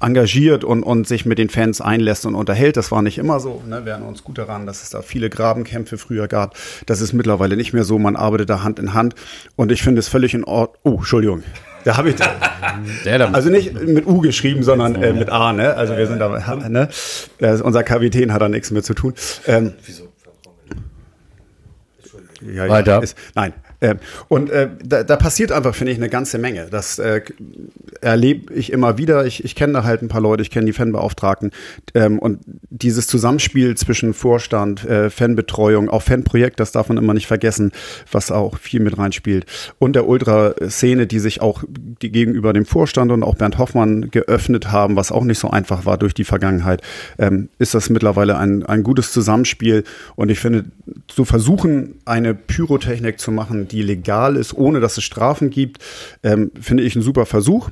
engagiert 0.00 0.64
und, 0.64 0.82
und 0.82 1.06
sich 1.06 1.26
mit 1.26 1.36
den 1.36 1.50
Fans 1.50 1.82
einlässt 1.82 2.24
und 2.24 2.34
unterhält. 2.34 2.78
Das 2.78 2.90
war 2.90 3.02
nicht 3.02 3.18
immer 3.18 3.38
so. 3.38 3.62
Ne? 3.66 3.84
Wir 3.84 3.92
erinnern 3.92 4.08
uns 4.08 4.24
gut 4.24 4.38
daran, 4.38 4.64
dass 4.64 4.82
es 4.82 4.88
da 4.88 5.02
viele 5.02 5.28
Grabenkämpfe 5.28 5.98
früher 5.98 6.26
gab. 6.26 6.56
Das 6.86 7.02
ist 7.02 7.12
mittlerweile 7.12 7.54
nicht 7.54 7.74
mehr 7.74 7.84
so. 7.84 7.98
Man 7.98 8.16
arbeitet 8.16 8.48
da 8.48 8.62
Hand 8.62 8.78
in 8.78 8.94
Hand. 8.94 9.14
Und 9.56 9.70
ich 9.70 9.82
finde 9.82 9.98
es 9.98 10.08
völlig 10.08 10.32
in 10.32 10.44
Ordnung. 10.44 10.78
Oh, 10.84 10.96
Entschuldigung. 10.96 11.42
Da 11.86 11.96
habe 11.96 12.10
ich 12.10 12.16
also 13.32 13.48
nicht 13.48 13.72
mit 13.80 14.08
U 14.08 14.20
geschrieben, 14.20 14.64
sondern 14.64 15.00
äh, 15.00 15.12
mit 15.12 15.30
A, 15.30 15.52
ne? 15.52 15.74
Also 15.74 15.96
wir 15.96 16.08
sind 16.08 16.18
da, 16.18 16.56
ne? 16.68 16.88
Äh, 17.38 17.60
unser 17.60 17.84
Kapitän 17.84 18.32
hat 18.32 18.42
da 18.42 18.48
nichts 18.48 18.72
mit 18.72 18.84
zu 18.84 18.92
tun. 18.92 19.14
Ähm, 19.46 19.72
Wieso? 19.84 20.08
Ja, 22.42 22.68
Weiter. 22.68 22.94
Ja, 22.94 22.98
ist, 22.98 23.16
nein, 23.36 23.52
äh, 23.52 23.65
und 24.28 24.50
äh, 24.50 24.68
da, 24.84 25.04
da, 25.04 25.16
passiert 25.16 25.52
einfach, 25.52 25.74
finde 25.74 25.92
ich, 25.92 25.98
eine 25.98 26.08
ganze 26.08 26.38
Menge. 26.38 26.66
Das 26.70 26.98
äh, 26.98 27.22
erlebe 28.00 28.52
ich 28.54 28.72
immer 28.72 28.98
wieder. 28.98 29.26
Ich, 29.26 29.44
ich 29.44 29.54
kenne 29.54 29.74
da 29.74 29.84
halt 29.84 30.02
ein 30.02 30.08
paar 30.08 30.20
Leute, 30.20 30.42
ich 30.42 30.50
kenne 30.50 30.66
die 30.66 30.72
Fanbeauftragten. 30.72 31.50
Ähm, 31.94 32.18
und 32.18 32.40
dieses 32.70 33.06
Zusammenspiel 33.06 33.76
zwischen 33.76 34.14
Vorstand, 34.14 34.84
äh, 34.84 35.10
Fanbetreuung, 35.10 35.88
auch 35.88 36.02
Fanprojekt, 36.02 36.60
das 36.60 36.72
darf 36.72 36.88
man 36.88 36.98
immer 36.98 37.14
nicht 37.14 37.26
vergessen, 37.26 37.72
was 38.10 38.30
auch 38.30 38.58
viel 38.58 38.80
mit 38.80 38.98
reinspielt. 38.98 39.46
Und 39.78 39.94
der 39.94 40.06
Ultraszene, 40.06 41.06
die 41.06 41.18
sich 41.18 41.40
auch 41.40 41.64
die 42.02 42.10
gegenüber 42.10 42.52
dem 42.52 42.64
Vorstand 42.64 43.12
und 43.12 43.22
auch 43.22 43.34
Bernd 43.34 43.58
Hoffmann 43.58 44.10
geöffnet 44.10 44.72
haben, 44.72 44.96
was 44.96 45.12
auch 45.12 45.24
nicht 45.24 45.38
so 45.38 45.50
einfach 45.50 45.86
war 45.86 45.98
durch 45.98 46.14
die 46.14 46.24
Vergangenheit, 46.24 46.82
ähm, 47.18 47.48
ist 47.58 47.74
das 47.74 47.90
mittlerweile 47.90 48.38
ein, 48.38 48.64
ein 48.64 48.82
gutes 48.82 49.12
Zusammenspiel. 49.12 49.84
Und 50.14 50.30
ich 50.30 50.38
finde, 50.38 50.64
zu 51.08 51.24
versuchen, 51.24 51.96
eine 52.04 52.34
Pyrotechnik 52.34 53.18
zu 53.18 53.30
machen, 53.30 53.68
die 53.68 53.75
legal 53.82 54.36
ist, 54.36 54.54
ohne 54.54 54.80
dass 54.80 54.96
es 54.96 55.04
Strafen 55.04 55.50
gibt, 55.50 55.78
ähm, 56.22 56.50
finde 56.60 56.82
ich 56.82 56.96
ein 56.96 57.02
super 57.02 57.26
Versuch. 57.26 57.70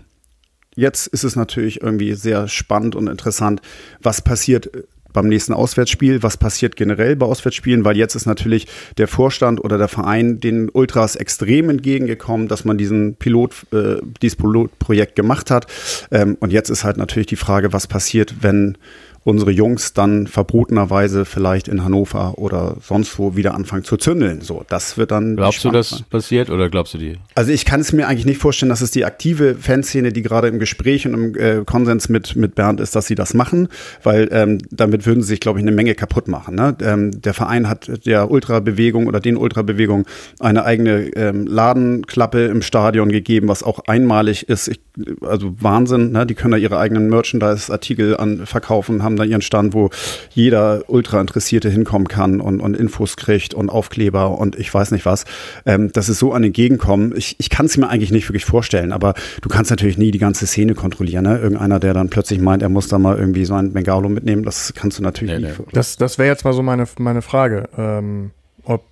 Jetzt 0.77 1.07
ist 1.07 1.25
es 1.25 1.37
natürlich 1.37 1.83
irgendwie 1.83 2.15
sehr 2.15 2.49
spannend 2.49 2.97
und 2.97 3.07
interessant, 3.07 3.61
was 4.03 4.23
passiert 4.23 4.71
beim 5.15 5.29
nächsten 5.29 5.55
Auswärtsspiel, 5.55 6.23
was 6.23 6.37
passiert 6.37 6.77
generell 6.77 7.17
bei 7.17 7.25
Auswärtsspielen, 7.25 7.85
weil 7.85 7.97
jetzt 7.97 8.17
ist 8.17 8.27
natürlich 8.27 8.67
der 8.99 9.09
Vorstand 9.09 9.65
oder 9.65 9.79
der 9.79 9.89
Verein 9.89 10.41
den 10.41 10.69
Ultras 10.69 11.17
extrem 11.17 11.71
entgegengekommen, 11.71 12.49
dass 12.49 12.67
man 12.67 12.77
diesen 12.77 13.15
Pilot, 13.15 13.55
äh, 13.73 13.97
dieses 14.21 14.37
Pilotprojekt 14.37 15.15
gemacht 15.15 15.51
hat. 15.51 15.67
Ähm, 16.11 16.37
und 16.41 16.53
jetzt 16.53 16.69
ist 16.69 16.85
halt 16.85 16.99
natürlich 16.99 17.29
die 17.29 17.37
Frage, 17.37 17.73
was 17.73 17.87
passiert, 17.87 18.35
wenn 18.43 18.77
unsere 19.25 19.51
Jungs 19.51 19.95
dann 19.95 20.27
verbotenerweise 20.27 21.25
vielleicht 21.25 21.66
in 21.68 21.83
Hannover 21.83 22.39
oder 22.39 22.77
sonst 22.83 23.18
wo 23.18 23.37
wieder 23.37 23.55
anfangen 23.55 23.85
zu 23.85 23.97
zündeln. 23.97 24.43
So, 24.43 24.64
das 24.68 24.99
wird 24.99 25.11
dann. 25.11 25.37
Glaubst 25.37 25.64
du, 25.64 25.70
das 25.70 25.91
sein. 25.91 26.05
passiert 26.09 26.51
oder 26.51 26.68
glaubst 26.68 26.95
du 26.95 26.99
die? 26.99 27.18
Also 27.35 27.51
ich 27.51 27.64
kann 27.64 27.81
es 27.81 27.93
mir 27.93 28.07
eigentlich 28.07 28.27
nicht 28.27 28.41
vorstellen, 28.41 28.68
dass 28.68 28.83
es 28.83 28.91
die 28.91 29.05
aktive 29.05 29.55
Fanszene, 29.55 30.12
die 30.12 30.22
gerade 30.22 30.49
im 30.49 30.59
Gespräch 30.59 31.07
und 31.07 31.14
im 31.14 31.35
äh, 31.37 31.64
Konsens 31.64 32.09
mit, 32.09 32.37
mit 32.37 32.55
Bernd 32.55 32.81
ist, 32.81 32.95
dass 32.95 33.07
sie 33.07 33.14
das 33.14 33.35
machen, 33.35 33.68
weil 34.03 34.29
ähm, 34.31 34.59
damit 34.70 35.07
würden 35.07 35.22
sie 35.22 35.29
sich, 35.29 35.41
glaube 35.41 35.59
ich, 35.59 35.64
eine 35.64 35.72
Menge 35.72 35.95
kaputt 35.95 36.29
machen. 36.29 36.55
Ne? 36.55 36.77
Ähm, 36.83 37.22
der 37.22 37.35
Verein 37.35 37.68
hat 37.68 38.07
der 38.07 38.31
Ultrabewegung 38.31 39.07
oder 39.07 39.20
den 39.20 39.37
Ultrabewegung 39.37 40.07
eine 40.39 40.64
eigene 40.64 41.09
ähm, 41.16 41.47
Ladenklappe 41.47 42.45
im 42.47 42.62
Stadion 42.62 43.11
gegeben, 43.11 43.49
was 43.49 43.62
auch 43.62 43.81
einmalig 43.87 44.49
ist. 44.49 44.68
Ich, 44.68 44.81
also 45.22 45.55
Wahnsinn, 45.61 46.12
ne? 46.12 46.27
die 46.27 46.35
können 46.35 46.53
da 46.53 46.59
ihre 46.59 46.79
eigenen 46.79 47.09
Merchandise-Artikel 47.09 48.16
an 48.16 48.47
verkaufen, 48.47 49.03
haben 49.03 49.14
haben 49.15 49.19
da 49.19 49.25
ihren 49.25 49.43
Stand, 49.43 49.75
wo 49.75 49.91
jeder 50.31 50.85
Ultra-Interessierte 50.89 51.71
hinkommen 51.71 52.09
kann 52.09 52.41
und, 52.41 52.61
und 52.61 52.77
Infos 52.77 53.17
kriegt 53.17 53.55
und 53.55 53.71
Aufkleber 53.71 54.39
und 54.39 54.57
ich 54.57 54.73
weiß 54.73 54.91
nicht 54.91 55.07
was. 55.07 55.25
Ähm, 55.67 55.91
das 55.93 56.09
ist 56.09 56.19
so 56.19 56.33
an 56.33 56.45
Entgegenkommen. 56.45 57.15
Ich, 57.17 57.37
ich 57.39 57.51
kann 57.51 57.67
es 57.67 57.77
mir 57.77 57.89
eigentlich 57.89 58.11
nicht 58.11 58.29
wirklich 58.29 58.45
vorstellen, 58.45 58.93
aber 58.93 59.15
du 59.41 59.49
kannst 59.49 59.71
natürlich 59.71 59.99
nie 59.99 60.11
die 60.11 60.19
ganze 60.19 60.47
Szene 60.47 60.75
kontrollieren. 60.75 61.25
Ne? 61.25 61.39
Irgendeiner, 61.39 61.79
der 61.81 61.95
dann 61.95 62.11
plötzlich 62.11 62.41
meint, 62.41 62.62
er 62.62 62.69
muss 62.69 62.89
da 62.89 62.99
mal 62.99 63.17
irgendwie 63.17 63.45
so 63.45 63.55
ein 63.55 63.73
Bengalo 63.73 64.09
mitnehmen, 64.09 64.43
das 64.43 64.75
kannst 64.75 64.99
du 64.99 65.03
natürlich 65.03 65.35
nee, 65.35 65.47
nie. 65.47 65.53
Nee. 65.59 65.65
Das, 65.73 65.97
das 65.97 66.19
wäre 66.19 66.29
jetzt 66.29 66.45
mal 66.45 66.53
so 66.53 66.62
meine, 66.62 66.87
meine 66.99 67.23
Frage. 67.23 67.69
Ähm, 67.77 68.31
ob 68.65 68.85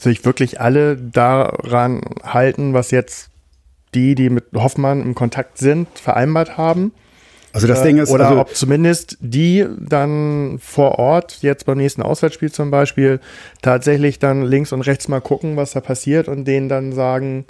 sich 0.00 0.24
wirklich 0.24 0.60
alle 0.60 0.96
daran 0.96 2.00
halten, 2.24 2.74
was 2.74 2.90
jetzt 2.90 3.30
die, 3.94 4.14
die 4.14 4.30
mit 4.30 4.44
Hoffmann 4.54 5.02
im 5.02 5.14
Kontakt 5.14 5.58
sind, 5.58 5.88
vereinbart 5.98 6.56
haben. 6.56 6.92
Also 7.52 7.66
das 7.66 7.82
Ding 7.82 7.98
ist, 7.98 8.10
oder 8.10 8.28
also, 8.28 8.40
ob 8.40 8.54
zumindest 8.54 9.18
die 9.20 9.66
dann 9.78 10.58
vor 10.58 10.98
Ort, 10.98 11.38
jetzt 11.42 11.66
beim 11.66 11.78
nächsten 11.78 12.02
Auswärtsspiel 12.02 12.50
zum 12.50 12.70
Beispiel, 12.70 13.20
tatsächlich 13.60 14.18
dann 14.18 14.42
links 14.42 14.72
und 14.72 14.80
rechts 14.82 15.08
mal 15.08 15.20
gucken, 15.20 15.56
was 15.56 15.72
da 15.72 15.80
passiert 15.80 16.28
und 16.28 16.46
denen 16.46 16.68
dann 16.68 16.92
sagen, 16.92 17.44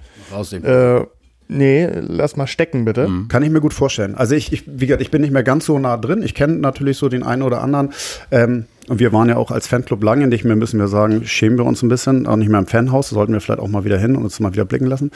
äh, 0.63 1.01
nee, 1.49 1.89
lass 2.01 2.37
mal 2.37 2.47
stecken 2.47 2.85
bitte. 2.85 3.09
Mhm. 3.09 3.29
Kann 3.29 3.43
ich 3.43 3.51
mir 3.51 3.61
gut 3.61 3.75
vorstellen. 3.75 4.15
Also 4.15 4.35
ich, 4.35 4.53
ich, 4.53 4.65
wie 4.67 4.87
gesagt, 4.87 5.03
ich 5.03 5.11
bin 5.11 5.23
nicht 5.23 5.33
mehr 5.33 5.45
ganz 5.45 5.67
so 5.67 5.79
nah 5.79 5.97
drin. 5.97 6.23
Ich 6.23 6.35
kenne 6.35 6.55
natürlich 6.55 6.97
so 6.97 7.09
den 7.09 7.23
einen 7.23 7.43
oder 7.43 7.63
anderen. 7.63 7.93
Ähm, 8.31 8.67
und 8.89 8.99
wir 8.99 9.13
waren 9.13 9.29
ja 9.29 9.37
auch 9.37 9.51
als 9.51 9.69
Fanclub 9.69 10.03
lange 10.03 10.27
nicht 10.27 10.45
mehr, 10.45 10.57
müssen 10.57 10.81
wir 10.81 10.89
sagen, 10.89 11.25
schämen 11.25 11.59
wir 11.59 11.65
uns 11.65 11.83
ein 11.83 11.89
bisschen, 11.89 12.27
auch 12.27 12.37
nicht 12.37 12.49
mehr 12.49 12.59
im 12.59 12.67
Fanhaus, 12.67 13.11
sollten 13.11 13.33
wir 13.33 13.41
vielleicht 13.41 13.61
auch 13.61 13.69
mal 13.69 13.85
wieder 13.85 13.99
hin 13.99 14.17
und 14.17 14.25
uns 14.25 14.41
mal 14.41 14.53
wieder 14.53 14.65
blicken 14.65 14.87
lassen, 14.87 15.11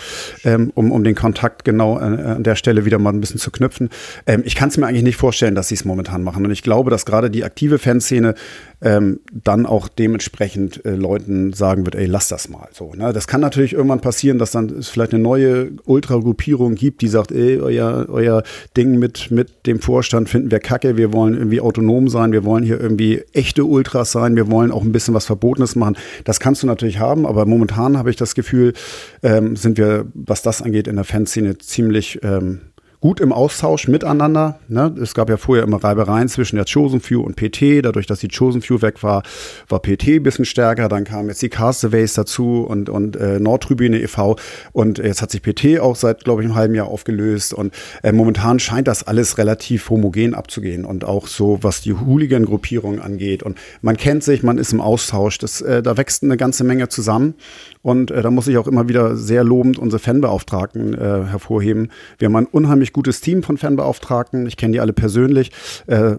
ähm, 0.45 0.71
um, 0.75 0.93
um 0.93 1.03
den 1.03 1.15
Kontakt 1.15 1.65
genau 1.65 1.99
äh, 1.99 2.03
an 2.03 2.43
der 2.43 2.55
Stelle 2.55 2.85
wieder 2.85 2.99
mal 2.99 3.13
ein 3.13 3.21
bisschen 3.21 3.41
zu 3.41 3.51
knüpfen. 3.51 3.91
Ähm, 4.27 4.43
ich 4.45 4.55
kann 4.55 4.69
es 4.69 4.77
mir 4.77 4.87
eigentlich 4.87 5.03
nicht 5.03 5.17
vorstellen, 5.17 5.55
dass 5.55 5.69
sie 5.69 5.75
es 5.75 5.85
momentan 5.85 6.23
machen. 6.23 6.45
Und 6.45 6.53
ich 6.53 6.63
glaube, 6.63 6.91
dass 6.91 7.07
gerade 7.07 7.31
die 7.31 7.45
aktive 7.45 7.79
Fanszene 7.79 8.35
ähm, 8.83 9.21
dann 9.33 9.67
auch 9.67 9.89
dementsprechend 9.89 10.85
äh, 10.85 10.91
Leuten 10.91 11.53
sagen 11.53 11.87
wird, 11.87 11.95
ey, 11.95 12.07
lass 12.07 12.29
das 12.29 12.49
mal. 12.49 12.69
So, 12.73 12.93
ne? 12.95 13.13
Das 13.13 13.27
kann 13.27 13.41
natürlich 13.41 13.73
irgendwann 13.73 14.01
passieren, 14.01 14.39
dass 14.39 14.51
dann 14.51 14.69
es 14.69 14.89
vielleicht 14.89 15.15
eine 15.15 15.23
neue 15.23 15.71
Ultragruppierung 15.85 16.75
gibt, 16.75 17.01
die 17.01 17.09
sagt, 17.09 17.33
ey, 17.33 17.59
euer, 17.59 18.07
euer 18.09 18.43
Ding 18.77 18.99
mit, 18.99 19.31
mit 19.31 19.67
dem 19.67 19.81
Vorstand 19.81 20.29
finden 20.29 20.51
wir 20.51 20.61
kacke, 20.61 20.97
wir 20.97 21.13
wollen 21.13 21.35
irgendwie 21.35 21.61
autonom 21.61 22.09
sein, 22.09 22.33
wir 22.33 22.45
wollen 22.45 22.65
hier 22.65 22.79
irgendwie 22.81 23.23
echte 23.57 23.65
Ultras 23.65 24.13
sein, 24.13 24.37
wir 24.37 24.51
wollen 24.51 24.71
auch 24.71 24.83
ein 24.83 24.93
bisschen 24.93 25.15
was 25.15 25.25
Verbotenes 25.25 25.77
machen. 25.77 25.97
Das 26.25 26.41
kannst 26.41 26.63
du 26.63 26.67
natürlich 26.67 26.99
haben, 26.99 27.27
aber 27.27 27.47
momentan 27.47 27.97
habe 27.97 28.11
ich 28.11 28.17
das 28.17 28.35
Gefühl, 28.35 28.75
ähm, 29.23 29.57
sind 29.57 29.79
wir, 29.79 30.07
was 30.13 30.43
das 30.43 30.61
angeht, 30.61 30.89
in 30.89 30.97
der 30.97 31.05
Fanszene 31.05 31.57
ziemlich 31.57 32.21
ähm, 32.23 32.61
gut 33.07 33.21
im 33.21 33.33
Austausch 33.33 33.87
miteinander. 33.87 34.59
Ne? 34.67 34.93
Es 35.01 35.15
gab 35.15 35.31
ja 35.31 35.37
vorher 35.37 35.63
immer 35.63 35.77
Reibereien 35.77 36.29
zwischen 36.29 36.57
der 36.57 36.65
Chosen 36.65 36.99
Few 36.99 37.23
und 37.23 37.37
PT. 37.37 37.85
Dadurch, 37.85 38.07
dass 38.07 38.19
die 38.19 38.27
Chosen 38.27 38.63
Few 38.63 38.83
weg 38.83 39.05
war, 39.05 39.23
war 39.69 39.79
PT 39.79 40.09
ein 40.09 40.25
bisschen 40.25 40.45
stärker. 40.45 40.89
Dann 40.89 41.05
kam 41.05 41.29
jetzt 41.29 41.41
die 41.41 41.49
Castaways 41.49 42.15
dazu 42.15 42.67
und, 42.69 42.89
und 42.89 43.15
äh, 43.15 43.39
Nordtribüne 43.39 44.01
e.V. 44.01 44.35
Und 44.73 44.99
jetzt 44.99 45.23
hat 45.23 45.31
sich 45.31 45.41
PT 45.41 45.79
auch 45.79 45.95
seit, 45.95 46.25
glaube 46.25 46.43
ich, 46.43 46.47
einem 46.49 46.57
halben 46.57 46.75
Jahr 46.75 46.89
aufgelöst. 46.89 47.55
Und 47.55 47.73
äh, 48.03 48.11
momentan 48.11 48.59
scheint 48.59 48.89
das 48.89 49.07
alles 49.07 49.39
relativ 49.39 49.89
homogen 49.89 50.35
abzugehen. 50.35 50.85
Und 50.85 51.05
auch 51.05 51.29
so, 51.29 51.61
was 51.63 51.83
die 51.83 51.95
Hooligan-Gruppierung 51.95 52.99
angeht. 52.99 53.45
Und 53.45 53.57
man 53.83 53.97
kennt 53.97 54.25
sich, 54.25 54.43
man 54.43 54.59
ist 54.59 54.73
im 54.73 54.81
Austausch. 54.81 55.39
Das, 55.39 55.61
äh, 55.61 55.81
da 55.81 55.97
wächst 55.97 56.25
eine 56.25 56.37
ganze 56.37 56.65
Menge 56.65 56.89
zusammen. 56.89 57.35
Und 57.83 58.11
äh, 58.11 58.21
da 58.21 58.33
muss 58.33 58.49
ich 58.49 58.59
auch 58.59 58.67
immer 58.67 58.89
wieder 58.89 59.17
sehr 59.17 59.45
lobend 59.45 59.79
unsere 59.79 60.01
Fanbeauftragten 60.01 60.95
äh, 60.95 60.99
hervorheben. 61.27 61.93
Wir 62.19 62.27
haben 62.27 62.35
ein 62.35 62.47
unheimlich 62.47 62.93
gutes 62.97 63.21
Team 63.21 63.43
von 63.43 63.59
Fanbeauftragten. 63.59 64.47
Ich 64.47 64.57
kenne 64.57 64.73
die 64.73 64.81
alle 64.81 64.95
persönlich. 64.95 65.53
Äh, 65.87 66.17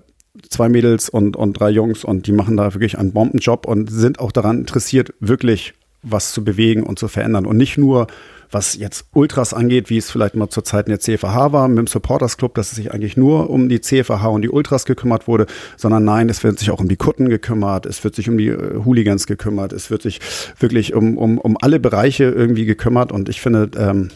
zwei 0.47 0.69
Mädels 0.69 1.09
und, 1.09 1.35
und 1.35 1.53
drei 1.53 1.71
Jungs 1.71 2.03
und 2.03 2.27
die 2.27 2.31
machen 2.31 2.55
da 2.55 2.75
wirklich 2.75 2.99
einen 2.99 3.13
Bombenjob 3.13 3.65
und 3.65 3.89
sind 3.91 4.19
auch 4.19 4.31
daran 4.31 4.59
interessiert, 4.59 5.11
wirklich 5.19 5.73
was 6.03 6.33
zu 6.33 6.43
bewegen 6.43 6.83
und 6.83 6.99
zu 6.99 7.07
verändern. 7.07 7.47
Und 7.47 7.57
nicht 7.57 7.79
nur, 7.79 8.05
was 8.51 8.75
jetzt 8.75 9.07
Ultras 9.13 9.55
angeht, 9.55 9.89
wie 9.89 9.97
es 9.97 10.11
vielleicht 10.11 10.35
mal 10.35 10.49
zur 10.49 10.63
Zeit 10.63 10.85
in 10.85 10.91
der 10.91 10.99
CFH 10.99 11.51
war, 11.51 11.67
mit 11.67 11.79
dem 11.79 11.87
Supporters 11.87 12.37
Club, 12.37 12.53
dass 12.53 12.69
es 12.69 12.75
sich 12.75 12.91
eigentlich 12.93 13.17
nur 13.17 13.49
um 13.49 13.67
die 13.69 13.81
CFH 13.81 14.27
und 14.27 14.43
die 14.43 14.49
Ultras 14.49 14.85
gekümmert 14.85 15.27
wurde, 15.27 15.47
sondern 15.77 16.05
nein, 16.05 16.29
es 16.29 16.43
wird 16.43 16.59
sich 16.59 16.69
auch 16.69 16.79
um 16.79 16.87
die 16.87 16.95
Kutten 16.95 17.27
gekümmert, 17.27 17.87
es 17.87 18.03
wird 18.03 18.13
sich 18.13 18.29
um 18.29 18.37
die 18.37 18.49
äh, 18.49 18.85
Hooligans 18.85 19.25
gekümmert, 19.25 19.73
es 19.73 19.89
wird 19.89 20.03
sich 20.03 20.19
wirklich 20.59 20.93
um, 20.93 21.17
um, 21.17 21.39
um 21.39 21.57
alle 21.59 21.79
Bereiche 21.79 22.25
irgendwie 22.25 22.65
gekümmert 22.65 23.11
und 23.11 23.27
ich 23.27 23.41
finde, 23.41 23.71
ähm, 23.75 24.09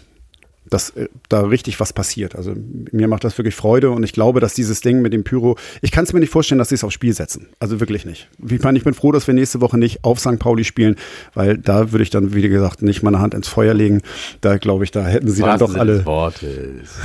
dass 0.72 0.90
äh, 0.92 1.10
da 1.30 1.42
richtig 1.42 1.80
was 1.80 1.94
passiert. 1.94 2.36
Also 2.36 2.54
mir 2.92 3.08
macht 3.08 3.24
das 3.24 3.38
wirklich 3.38 3.54
Freude 3.56 3.92
und 3.92 4.04
ich 4.04 4.14
glaube, 4.14 4.40
dass 4.40 4.54
dieses 4.56 4.82
Ding 4.82 5.02
mit 5.02 5.14
dem 5.14 5.24
Pyro, 5.24 5.58
ich 5.82 5.92
kann 5.92 6.06
es 6.06 6.14
mir 6.14 6.20
nicht 6.20 6.32
vorstellen, 6.32 6.60
dass 6.60 6.70
sie 6.70 6.76
es 6.76 6.84
aufs 6.84 6.94
Spiel 6.94 7.14
setzen. 7.14 7.48
Also 7.60 7.80
wirklich 7.80 8.06
nicht. 8.06 8.30
Ich 8.50 8.64
meine, 8.64 8.78
ich 8.78 8.84
bin 8.84 8.94
froh, 8.94 9.12
dass 9.12 9.28
wir 9.28 9.34
nächste 9.34 9.62
Woche 9.62 9.78
nicht 9.78 10.04
auf 10.04 10.20
St. 10.20 10.40
Pauli 10.40 10.64
spielen, 10.64 10.96
weil 11.34 11.58
da 11.58 11.92
würde 11.92 12.04
ich 12.04 12.10
dann, 12.10 12.34
wie 12.34 12.48
gesagt, 12.48 12.82
nicht 12.82 13.04
meine 13.04 13.20
Hand 13.20 13.34
ins 13.34 13.50
Feuer 13.50 13.74
legen. 13.74 14.02
Da 14.40 14.58
glaube 14.58 14.86
ich, 14.86 14.92
da 14.92 15.06
hätten 15.06 15.30
sie 15.30 15.42
dann 15.42 15.60
doch 15.60 15.76
alle. 15.76 16.06
Wortes. 16.06 16.90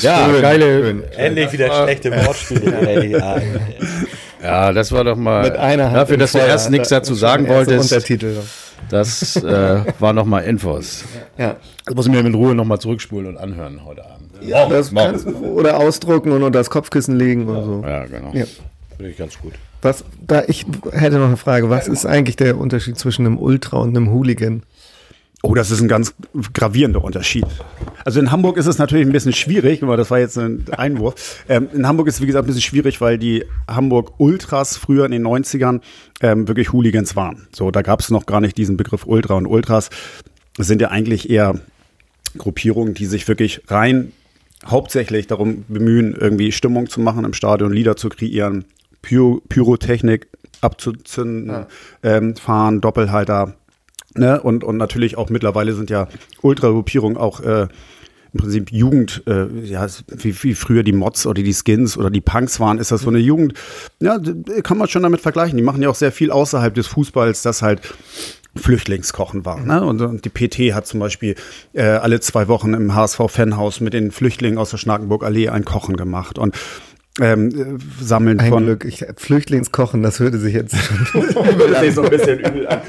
Ja, 0.00 0.28
schön, 0.30 0.42
geile. 0.42 1.02
Endlich 1.16 1.52
wieder 1.52 1.84
schlechte 1.84 2.10
Wortspiele. 2.10 3.22
ja. 4.42 4.66
Ja, 4.66 4.72
das 4.72 4.92
war 4.92 5.04
doch 5.04 5.16
mal 5.16 5.42
Mit 5.42 5.56
einer 5.56 5.86
Hand 5.86 5.96
dafür, 5.96 6.16
dass 6.16 6.32
du 6.32 6.38
erst 6.38 6.70
nichts 6.70 6.88
dazu 6.88 7.14
sagen 7.14 7.48
wolltest. 7.48 7.92
Untertitel. 7.92 8.36
Das 8.90 9.36
äh, 9.36 9.84
war 9.98 10.12
noch 10.12 10.24
mal 10.24 10.40
Infos. 10.40 11.04
Ja. 11.36 11.56
Das 11.84 11.94
muss 11.94 12.06
ich 12.06 12.12
mir 12.12 12.22
mit 12.22 12.34
Ruhe 12.34 12.54
noch 12.54 12.64
mal 12.64 12.78
zurückspulen 12.78 13.26
und 13.26 13.36
anhören 13.36 13.84
heute 13.84 14.04
Abend. 14.04 14.30
Ja, 14.40 14.68
das 14.68 14.92
morgen. 14.92 15.12
kannst, 15.12 15.26
oder 15.26 15.78
ausdrucken 15.78 16.32
und 16.32 16.42
unter 16.42 16.58
das 16.58 16.70
Kopfkissen 16.70 17.16
legen 17.16 17.48
oder 17.48 17.64
so. 17.64 17.82
Ja, 17.84 18.06
genau. 18.06 18.30
Ja. 18.32 18.44
Finde 18.96 19.10
ich 19.10 19.16
ganz 19.16 19.38
gut. 19.38 19.54
Was, 19.82 20.04
da, 20.26 20.42
ich 20.46 20.66
hätte 20.92 21.18
noch 21.18 21.26
eine 21.26 21.36
Frage. 21.36 21.70
Was 21.70 21.88
ist 21.88 22.06
eigentlich 22.06 22.36
der 22.36 22.58
Unterschied 22.58 22.98
zwischen 22.98 23.26
einem 23.26 23.38
Ultra 23.38 23.78
und 23.78 23.96
einem 23.96 24.10
Hooligan? 24.10 24.62
Oh, 25.48 25.54
das 25.54 25.70
ist 25.70 25.80
ein 25.80 25.88
ganz 25.88 26.12
gravierender 26.52 27.02
Unterschied. 27.02 27.46
Also 28.04 28.20
in 28.20 28.30
Hamburg 28.30 28.58
ist 28.58 28.66
es 28.66 28.76
natürlich 28.76 29.06
ein 29.06 29.12
bisschen 29.12 29.32
schwierig, 29.32 29.82
aber 29.82 29.96
das 29.96 30.10
war 30.10 30.18
jetzt 30.18 30.36
ein 30.36 30.66
Einwurf. 30.76 31.42
Ähm, 31.48 31.70
in 31.72 31.86
Hamburg 31.86 32.06
ist 32.08 32.16
es, 32.16 32.20
wie 32.20 32.26
gesagt, 32.26 32.44
ein 32.44 32.48
bisschen 32.48 32.60
schwierig, 32.60 33.00
weil 33.00 33.16
die 33.16 33.46
Hamburg 33.66 34.12
Ultras 34.18 34.76
früher 34.76 35.06
in 35.06 35.10
den 35.10 35.26
90ern 35.26 35.80
ähm, 36.20 36.48
wirklich 36.48 36.74
Hooligans 36.74 37.16
waren. 37.16 37.48
So, 37.50 37.70
da 37.70 37.80
gab 37.80 38.00
es 38.00 38.10
noch 38.10 38.26
gar 38.26 38.42
nicht 38.42 38.58
diesen 38.58 38.76
Begriff 38.76 39.06
Ultra 39.06 39.36
und 39.36 39.46
Ultras 39.46 39.88
sind 40.58 40.82
ja 40.82 40.90
eigentlich 40.90 41.30
eher 41.30 41.54
Gruppierungen, 42.36 42.92
die 42.92 43.06
sich 43.06 43.26
wirklich 43.26 43.62
rein 43.68 44.12
hauptsächlich 44.66 45.28
darum 45.28 45.64
bemühen, 45.66 46.14
irgendwie 46.14 46.52
Stimmung 46.52 46.90
zu 46.90 47.00
machen 47.00 47.24
im 47.24 47.32
Stadion, 47.32 47.72
Lieder 47.72 47.96
zu 47.96 48.10
kreieren, 48.10 48.66
Pyro 49.00 49.40
Pyrotechnik 49.48 50.28
abzuzünden, 50.60 51.64
ähm, 52.02 52.36
fahren, 52.36 52.82
Doppelhalter, 52.82 53.54
ne? 54.18 54.40
Und, 54.40 54.64
und 54.64 54.76
natürlich 54.76 55.16
auch 55.16 55.30
mittlerweile 55.30 55.72
sind 55.72 55.90
ja 55.90 56.08
Ultra-Gruppierungen 56.42 57.16
auch 57.16 57.40
äh, 57.40 57.68
im 58.32 58.40
Prinzip 58.40 58.70
Jugend, 58.70 59.22
äh, 59.26 59.46
ja, 59.64 59.86
wie, 60.08 60.42
wie 60.42 60.54
früher 60.54 60.82
die 60.82 60.92
Mods 60.92 61.26
oder 61.26 61.42
die 61.42 61.54
Skins 61.54 61.96
oder 61.96 62.10
die 62.10 62.20
Punks 62.20 62.60
waren, 62.60 62.78
ist 62.78 62.90
das 62.90 63.02
so 63.02 63.08
eine 63.08 63.18
Jugend, 63.18 63.54
ja, 64.00 64.18
kann 64.62 64.76
man 64.76 64.88
schon 64.88 65.02
damit 65.02 65.20
vergleichen. 65.20 65.56
Die 65.56 65.64
machen 65.64 65.82
ja 65.82 65.88
auch 65.88 65.94
sehr 65.94 66.12
viel 66.12 66.30
außerhalb 66.30 66.74
des 66.74 66.86
Fußballs, 66.88 67.42
das 67.42 67.62
halt 67.62 67.80
Flüchtlingskochen 68.54 69.44
war. 69.44 69.60
Ne? 69.60 69.84
Und, 69.84 70.00
und 70.02 70.24
die 70.24 70.30
PT 70.30 70.74
hat 70.74 70.86
zum 70.86 71.00
Beispiel 71.00 71.36
äh, 71.72 71.82
alle 71.82 72.20
zwei 72.20 72.48
Wochen 72.48 72.74
im 72.74 72.94
HSV-Fanhaus 72.94 73.80
mit 73.80 73.92
den 73.92 74.10
Flüchtlingen 74.10 74.58
aus 74.58 74.70
der 74.70 74.78
Schnakenburg-Allee 74.78 75.48
ein 75.48 75.64
Kochen 75.64 75.96
gemacht 75.96 76.38
und 76.38 76.54
ähm, 77.20 77.48
äh, 77.48 78.04
Sammeln 78.04 78.40
Ein 78.40 78.50
von 78.50 78.64
Glück. 78.64 78.84
Ich, 78.84 79.04
Flüchtlingskochen, 79.16 80.02
das 80.02 80.20
hörte 80.20 80.38
sich 80.38 80.54
jetzt 80.54 80.74
Das 81.14 81.82
ist 81.82 81.94
so 81.94 82.02
ein 82.02 82.10
bisschen 82.10 82.38
übel 82.40 82.66
an. 82.68 82.80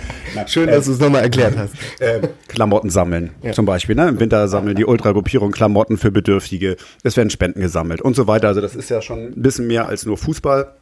schön, 0.47 0.67
dass 0.67 0.85
du 0.85 0.91
es 0.91 0.99
nochmal 0.99 1.23
erklärt 1.23 1.57
hast. 1.57 1.73
äh, 1.99 2.21
Klamotten 2.47 2.89
sammeln, 2.89 3.31
zum 3.53 3.65
Beispiel. 3.65 3.95
Ne? 3.95 4.09
Im 4.09 4.19
Winter 4.19 4.47
sammeln 4.47 4.75
die 4.75 4.85
Ultragruppierung 4.85 5.51
Klamotten 5.51 5.97
für 5.97 6.11
Bedürftige. 6.11 6.77
Es 7.03 7.17
werden 7.17 7.29
Spenden 7.29 7.61
gesammelt 7.61 8.01
und 8.01 8.15
so 8.15 8.27
weiter. 8.27 8.47
Also 8.47 8.61
das 8.61 8.75
ist 8.75 8.89
ja 8.89 9.01
schon 9.01 9.19
ein 9.33 9.41
bisschen 9.41 9.67
mehr 9.67 9.87
als 9.87 10.05
nur 10.05 10.17
Fußball. 10.17 10.73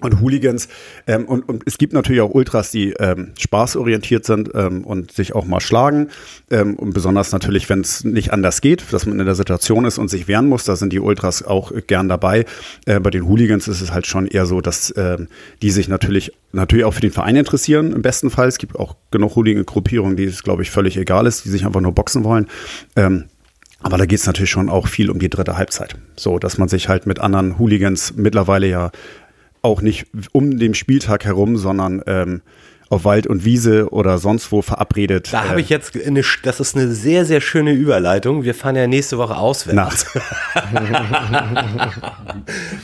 Und 0.00 0.20
Hooligans. 0.20 0.68
Ähm, 1.06 1.26
und, 1.26 1.48
und 1.48 1.62
es 1.66 1.78
gibt 1.78 1.92
natürlich 1.92 2.22
auch 2.22 2.30
Ultras, 2.30 2.70
die 2.70 2.92
ähm, 2.98 3.32
spaßorientiert 3.38 4.24
sind 4.24 4.50
ähm, 4.54 4.84
und 4.84 5.12
sich 5.12 5.34
auch 5.34 5.44
mal 5.44 5.60
schlagen. 5.60 6.08
Ähm, 6.50 6.74
und 6.74 6.92
besonders 6.92 7.30
natürlich, 7.30 7.68
wenn 7.68 7.80
es 7.80 8.02
nicht 8.02 8.32
anders 8.32 8.60
geht, 8.60 8.92
dass 8.92 9.06
man 9.06 9.20
in 9.20 9.26
der 9.26 9.34
Situation 9.34 9.84
ist 9.84 9.98
und 9.98 10.08
sich 10.08 10.28
wehren 10.28 10.48
muss, 10.48 10.64
da 10.64 10.76
sind 10.76 10.92
die 10.92 10.98
Ultras 10.98 11.42
auch 11.42 11.72
gern 11.86 12.08
dabei. 12.08 12.46
Äh, 12.86 13.00
bei 13.00 13.10
den 13.10 13.28
Hooligans 13.28 13.68
ist 13.68 13.80
es 13.80 13.92
halt 13.92 14.06
schon 14.06 14.26
eher 14.26 14.46
so, 14.46 14.60
dass 14.60 14.92
ähm, 14.96 15.28
die 15.60 15.70
sich 15.70 15.88
natürlich, 15.88 16.32
natürlich 16.52 16.84
auch 16.84 16.94
für 16.94 17.00
den 17.00 17.12
Verein 17.12 17.36
interessieren, 17.36 17.92
im 17.92 18.02
besten 18.02 18.30
Fall. 18.30 18.48
Es 18.48 18.58
gibt 18.58 18.76
auch 18.76 18.96
genug 19.10 19.36
Hooligan-Gruppierungen, 19.36 20.16
die 20.16 20.24
es, 20.24 20.42
glaube 20.42 20.62
ich, 20.62 20.70
völlig 20.70 20.96
egal 20.96 21.26
ist, 21.26 21.44
die 21.44 21.50
sich 21.50 21.66
einfach 21.66 21.80
nur 21.80 21.92
boxen 21.92 22.24
wollen. 22.24 22.48
Ähm, 22.96 23.26
aber 23.82 23.98
da 23.98 24.06
geht 24.06 24.20
es 24.20 24.26
natürlich 24.26 24.50
schon 24.50 24.68
auch 24.68 24.86
viel 24.86 25.10
um 25.10 25.18
die 25.18 25.28
dritte 25.28 25.56
Halbzeit. 25.56 25.96
So, 26.16 26.38
dass 26.38 26.56
man 26.56 26.68
sich 26.68 26.88
halt 26.88 27.06
mit 27.06 27.18
anderen 27.18 27.58
Hooligans 27.58 28.14
mittlerweile 28.16 28.68
ja 28.68 28.90
auch 29.62 29.80
nicht 29.80 30.06
um 30.32 30.58
den 30.58 30.74
Spieltag 30.74 31.24
herum, 31.24 31.56
sondern 31.56 32.02
ähm, 32.06 32.42
auf 32.92 33.04
Wald 33.06 33.26
und 33.26 33.44
Wiese 33.46 33.88
oder 33.90 34.18
sonst 34.18 34.52
wo 34.52 34.60
verabredet. 34.60 35.32
Da 35.32 35.44
äh, 35.44 35.48
habe 35.48 35.60
ich 35.62 35.70
jetzt 35.70 35.96
eine, 35.96 36.22
das 36.42 36.60
ist 36.60 36.76
eine 36.76 36.88
sehr, 36.88 37.24
sehr 37.24 37.40
schöne 37.40 37.72
Überleitung. 37.72 38.44
Wir 38.44 38.54
fahren 38.54 38.76
ja 38.76 38.86
nächste 38.86 39.16
Woche 39.16 39.34
auswärts. 39.36 40.06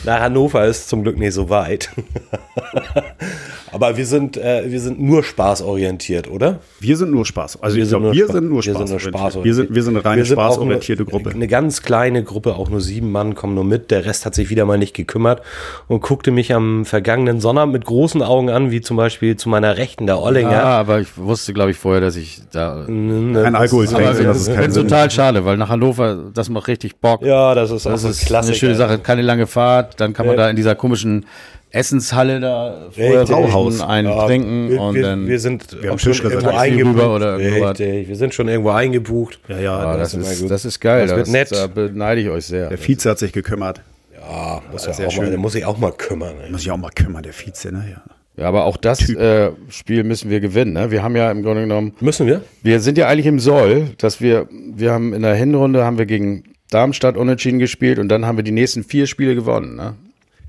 Nach 0.05 0.21
Hannover 0.21 0.65
ist 0.65 0.89
zum 0.89 1.03
Glück 1.03 1.19
nicht 1.19 1.35
so 1.35 1.51
weit. 1.51 1.91
Aber 3.73 3.97
wir 3.97 4.07
sind, 4.07 4.37
äh, 4.37 4.71
wir 4.71 4.81
sind 4.81 5.01
nur 5.01 5.23
spaßorientiert, 5.23 6.31
oder? 6.31 6.61
Wir 6.81 6.97
sind 6.97 7.11
nur 7.11 7.27
Spaß. 7.27 7.63
Also 7.63 7.77
ich 7.77 7.89
glaube, 7.89 8.13
wir 8.13 8.27
sind 8.27 8.49
nur 8.49 8.63
Spaß. 8.63 9.45
Wir 9.45 9.55
sind, 9.55 9.75
wir 9.75 9.83
sind 9.83 9.97
eine 9.97 10.05
reine 10.05 10.17
Wir 10.23 10.25
sind 10.25 10.39
auch 10.39 10.53
spaßorientierte 10.53 11.03
eine, 11.03 11.11
Gruppe. 11.11 11.31
Eine 11.31 11.49
ganz 11.49 11.83
kleine 11.83 12.25
Gruppe, 12.25 12.57
auch 12.57 12.71
nur 12.71 12.81
sieben 12.81 13.13
Mann 13.13 13.35
kommen 13.35 13.55
nur 13.55 13.65
mit. 13.65 13.91
Der 13.91 14.05
Rest 14.05 14.27
hat 14.27 14.35
sich 14.35 14.51
wieder 14.51 14.65
mal 14.65 14.79
nicht 14.79 14.95
gekümmert 14.95 15.43
und 15.87 16.01
guckte 16.01 16.31
mich 16.31 16.55
am 16.55 16.85
vergangenen 16.85 17.41
Sonnabend 17.41 17.73
mit 17.73 17.85
großen 17.85 18.23
Augen 18.23 18.51
an, 18.51 18.71
wie 18.71 18.81
zum 18.81 18.97
Beispiel 18.97 19.37
zu 19.37 19.49
meiner 19.49 19.77
Rechten 19.77 19.98
der 20.07 20.21
Ollinger. 20.21 20.53
Ja, 20.53 20.65
aber 20.65 21.01
ich 21.01 21.17
wusste, 21.17 21.53
glaube 21.53 21.71
ich, 21.73 21.77
vorher, 21.77 22.01
dass 22.01 22.17
ich 22.17 22.41
da. 22.53 22.85
Kein 22.87 23.55
Alkohol 23.55 23.87
Aber 23.89 23.97
trinken, 24.05 24.25
das 24.25 24.37
ist 24.43 24.49
ich 24.49 24.55
kein 24.55 24.73
total 24.73 25.11
schade, 25.11 25.45
weil 25.45 25.57
nach 25.57 25.69
Hannover, 25.69 26.31
das 26.33 26.49
macht 26.49 26.69
richtig 26.69 26.97
Bock. 27.01 27.23
Ja, 27.23 27.55
das 27.55 27.71
ist 27.71 27.87
Das 27.87 28.05
auch 28.05 28.11
ist 28.11 28.33
eine 28.33 28.55
schöne 28.55 28.75
Sache, 28.77 28.99
keine 28.99 29.23
lange 29.23 29.47
Fahrt. 29.47 30.01
Dann 30.01 30.13
kann 30.13 30.27
man 30.27 30.37
Ja. 30.37 30.45
da 30.45 30.51
in 30.51 30.57
dieser 30.57 30.75
komischen 30.75 31.27
Essenshalle 31.71 32.41
da 32.41 32.87
vorher. 32.93 33.25
Brauhaus 33.25 33.81
einen 33.83 34.09
Ja, 34.09 34.25
trinken 34.27 34.71
wir, 34.71 34.81
und 34.81 35.03
dann. 35.03 35.27
wir 35.29 35.39
sind 35.39 35.77
Wir 35.83 35.91
haben 35.91 35.99
schon 35.99 36.15
irgendwo 36.15 36.49
eingebucht. 36.51 37.05
Oder. 37.05 37.37
Richtig, 37.37 38.09
wir 38.09 38.17
sind 38.17 38.33
schon 38.35 38.49
irgendwo 38.49 38.71
eingebucht. 38.71 39.39
Ja, 39.49 39.59
ja, 39.59 39.77
Ah, 39.79 39.97
das 39.99 40.13
das, 40.13 40.41
ist 40.41 40.51
das 40.51 40.65
ist 40.65 40.81
geil. 40.81 41.03
Das 41.07 41.11
wird 41.17 41.27
Das, 41.27 41.33
nett. 41.33 41.53
Da 41.53 41.67
beneide 41.67 42.21
ich 42.23 42.31
euch 42.31 42.47
sehr. 42.47 42.69
der 42.71 42.79
Vize 42.79 43.11
hat 43.11 43.19
sich 43.19 43.33
gekümmert. 43.33 43.83
Ja, 44.19 44.63
muss, 44.73 44.87
ja 44.87 44.93
sehr 44.95 45.09
auch 45.09 45.13
mal, 45.13 45.23
schön. 45.23 45.31
der 45.31 45.39
muss 45.39 45.53
sich 45.53 45.65
auch 45.67 45.77
mal 45.79 45.93
kümmern. 45.93 46.35
ey. 46.43 46.51
Muss 46.51 46.63
ich 46.63 46.71
auch 46.71 46.77
mal 46.79 46.91
kümmern, 46.95 47.23
der 47.23 47.33
Vize, 47.35 47.71
ne? 47.73 47.85
Ja. 47.91 48.03
Ja, 48.39 48.47
aber 48.47 48.67
auch 48.67 48.77
das 48.77 49.09
äh, 49.11 49.51
Spiel 49.69 50.05
müssen 50.05 50.31
wir 50.31 50.39
gewinnen. 50.39 50.75
Ne? 50.75 50.93
Wir 50.93 51.03
haben 51.03 51.17
ja 51.17 51.29
im 51.31 51.43
Grunde 51.43 51.63
genommen, 51.63 51.95
Müssen 52.01 52.29
wir? 52.29 52.43
wir 52.63 52.79
sind 52.79 52.97
ja 52.97 53.09
eigentlich 53.09 53.27
im 53.27 53.41
Soll, 53.41 53.91
dass 53.99 54.21
wir, 54.21 54.49
wir 54.51 54.93
haben 54.93 55.13
in 55.13 55.23
der 55.23 55.35
Hinrunde 55.35 55.85
haben 55.85 55.99
wir 55.99 56.07
gegen 56.07 56.45
Darmstadt 56.71 57.17
unentschieden 57.17 57.59
gespielt 57.59 57.99
und 57.99 58.09
dann 58.09 58.27
haben 58.27 58.37
wir 58.37 58.45
die 58.45 58.53
nächsten 58.53 58.85
vier 58.85 59.09
Spiele 59.09 59.35
gewonnen. 59.35 59.75
Ne? 59.75 59.95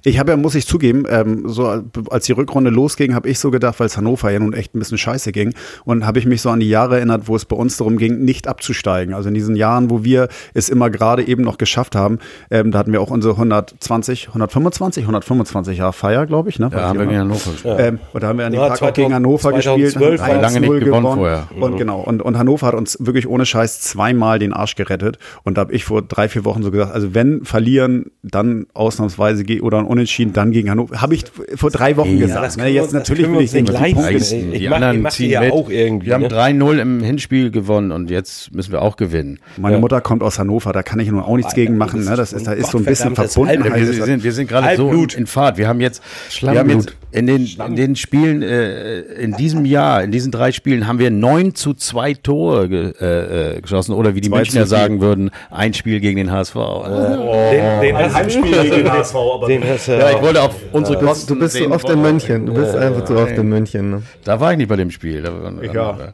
Ich 0.04 0.20
habe 0.20 0.32
ja, 0.32 0.38
muss 0.38 0.56
ich 0.56 0.66
zugeben, 0.66 1.06
ähm, 1.10 1.43
so 1.47 1.84
als 2.10 2.26
die 2.26 2.32
Rückrunde 2.32 2.70
losging, 2.70 3.14
habe 3.14 3.30
ich 3.30 3.39
so 3.39 3.52
gedacht, 3.52 3.80
weil 3.80 3.88
es 3.88 3.97
Hannover 3.97 4.32
ja 4.32 4.39
nun 4.39 4.54
echt 4.54 4.76
ein 4.76 4.80
bisschen 4.80 4.97
scheiße 4.97 5.32
ging, 5.32 5.54
und 5.86 6.06
habe 6.06 6.20
ich 6.20 6.26
mich 6.26 6.41
so 6.41 6.50
an 6.50 6.60
die 6.60 6.70
Jahre 6.70 6.97
erinnert, 6.97 7.28
wo 7.28 7.36
es 7.36 7.45
bei 7.45 7.56
uns 7.56 7.78
darum 7.78 7.97
ging, 7.97 8.24
nicht 8.24 8.47
abzusteigen. 8.47 9.14
Also 9.14 9.30
in 9.30 9.36
diesen 9.36 9.56
Jahren, 9.56 9.89
wo 9.89 10.04
wir 10.04 10.30
es 10.54 10.70
immer 10.70 10.89
gerade 10.89 11.28
eben 11.28 11.43
noch 11.43 11.58
geschafft 11.58 11.95
haben, 11.95 12.20
ähm, 12.52 12.72
da 12.72 12.80
hatten 12.80 12.91
wir 12.91 13.02
auch 13.02 13.12
unsere 13.12 13.34
120, 13.34 14.30
125, 14.30 15.04
125 15.04 15.78
Jahre 15.78 15.93
Feier, 15.93 16.26
glaube 16.26 16.50
ich. 16.50 16.60
Ne? 16.60 16.70
Da 16.72 16.82
haben 16.82 17.00
wir 17.00 17.06
gegen 17.06 17.20
Hannover 17.20 17.52
gespielt. 17.52 17.76
Ähm, 17.80 18.00
und 18.14 18.24
da 18.24 18.28
haben 18.28 18.39
wir 18.39 18.45
an 18.45 18.52
dem 18.52 18.62
Ja, 18.62 18.70
Tag 18.70 18.82
auch 18.82 18.93
gegen 18.93 19.10
2000 19.10 19.14
Hannover 19.16 19.54
gespielt. 19.54 19.91
2012 19.93 20.22
haben 20.22 20.41
lange 20.41 20.60
nicht 20.62 20.72
1-0 20.72 20.80
gewonnen 20.80 21.16
vorher. 21.16 21.47
Und 21.60 21.78
genau, 21.78 22.02
und, 22.02 22.22
und 22.22 22.38
Hannover 22.38 22.68
hat 22.68 22.76
uns 22.76 22.97
wirklich 23.00 23.28
ohne 23.28 23.45
Scheiß 23.45 23.82
zweimal 23.82 24.39
den 24.39 24.54
Arsch 24.54 24.76
gerettet. 24.76 25.18
Und 25.43 25.58
da 25.58 25.62
habe 25.62 25.74
ich 25.74 25.86
vor 25.86 26.02
drei, 26.02 26.30
vier 26.30 26.45
Wochen 26.45 26.64
so 26.64 26.72
gesagt, 26.72 26.93
also 26.93 27.14
wenn 27.14 27.43
verlieren, 27.43 28.12
dann 28.24 28.68
ausnahmsweise 28.74 29.43
oder 29.62 29.89
Unentschieden, 29.90 30.34
dann 30.34 30.52
gegen 30.52 30.70
Hannover. 30.70 31.02
Habe 31.02 31.16
ich 31.16 31.24
vor 31.56 31.72
drei 31.72 31.98
Wochen 31.98 32.16
Ja, 32.20 32.28
gesagt. 32.28 32.46
das 32.46 32.58
Ne? 32.58 32.68
Jetzt 32.68 32.84
uns- 32.84 32.92
das 32.92 33.00
natürlich 33.10 33.26
will 33.28 33.34
ich 33.36 33.40
nicht 33.40 33.52
sehen, 33.52 33.68
was 33.68 34.30
die 34.30 34.36
Ich 34.54 34.70
mach- 34.70 34.94
ich 34.94 35.00
mach 35.00 35.14
die 35.14 35.28
ja 35.30 35.42
auch 35.52 35.68
irgendwie, 35.70 36.06
Wir 36.08 36.14
haben 36.14 36.22
ne? 36.22 36.28
3-0 36.28 36.78
im 36.80 37.02
Hinspiel 37.02 37.50
gewonnen 37.50 37.92
und 37.92 38.12
jetzt 38.12 38.54
müssen 38.54 38.72
wir 38.72 38.84
auch 38.84 38.98
gewinnen. 38.98 39.40
Meine 39.58 39.80
Mutter 39.80 40.00
kommt 40.02 40.22
aus 40.22 40.38
Hannover, 40.38 40.74
da 40.74 40.84
kann 40.84 41.00
ich 41.00 41.10
nun 41.10 41.22
auch 41.22 41.36
nichts 41.38 41.56
gegen 41.56 41.76
machen. 41.78 42.06
Ne? 42.06 42.16
Das 42.16 42.34
ist, 42.34 42.46
da 42.46 42.54
ist 42.54 42.70
so 42.70 42.78
ein 42.78 42.86
bisschen. 42.86 43.18
Halbblut. 43.18 43.76
Wir 43.76 44.06
sind, 44.06 44.24
wir 44.24 44.32
sind 44.32 44.48
gerade 44.48 44.76
so 44.78 44.92
in 44.92 45.26
Fahrt. 45.26 45.58
Wir 45.58 45.68
haben 45.68 45.82
jetzt, 45.82 46.04
wir 46.40 46.60
haben 46.60 46.70
jetzt 46.70 46.96
in, 47.12 47.26
den, 47.28 47.47
in 47.66 47.76
den 47.76 47.95
Spielen, 47.95 48.43
äh, 48.43 48.99
in 48.99 49.34
diesem 49.34 49.66
Jahr, 49.66 50.03
in 50.03 50.12
diesen 50.12 50.32
drei 50.32 50.51
Spielen, 50.51 50.88
haben 50.88 50.99
wir 50.99 51.10
9 51.10 51.55
zu 51.55 51.74
2 51.74 52.14
Tore 52.16 52.70
ge, 52.70 52.93
äh, 53.01 53.57
äh, 53.57 53.62
geschossen. 53.62 53.93
Oder 53.93 54.16
wie 54.16 54.22
die 54.22 54.30
Münchner 54.30 54.68
sagen 54.68 55.01
würden, 55.01 55.32
ein 55.49 55.74
Spiel 55.74 55.99
gegen 55.99 56.18
den 56.18 56.32
HSV. 56.32 56.53
Den, 56.53 57.82
den 57.82 57.95
Ein 57.95 58.14
Heimspiel 58.14 58.62
gegen 58.62 58.76
den 58.76 58.91
HSV, 58.91 59.16
aber 59.16 59.47
Den 59.47 59.64
Ja, 59.64 60.12
ich 60.12 60.22
wollte 60.22 60.41
auf 60.43 60.55
unsere 60.72 60.99
Kosten 60.99 61.34
Du 61.34 61.39
bist 61.39 61.55
so 61.55 61.72
oft 61.72 61.89
in 61.89 62.01
München. 62.01 62.45
Du 62.45 62.53
bist 62.53 62.76
einfach 62.76 63.07
so 63.07 63.16
oft 63.16 63.32
in 63.32 63.49
München. 63.49 63.89
Ne? 63.91 64.03
Da 64.24 64.39
war 64.39 64.51
ich 64.51 64.57
nicht 64.57 64.70
bei 64.70 64.76
dem 64.76 64.91
Spiel. 64.91 65.22
Da, 65.22 65.32
Ja. 65.74 66.14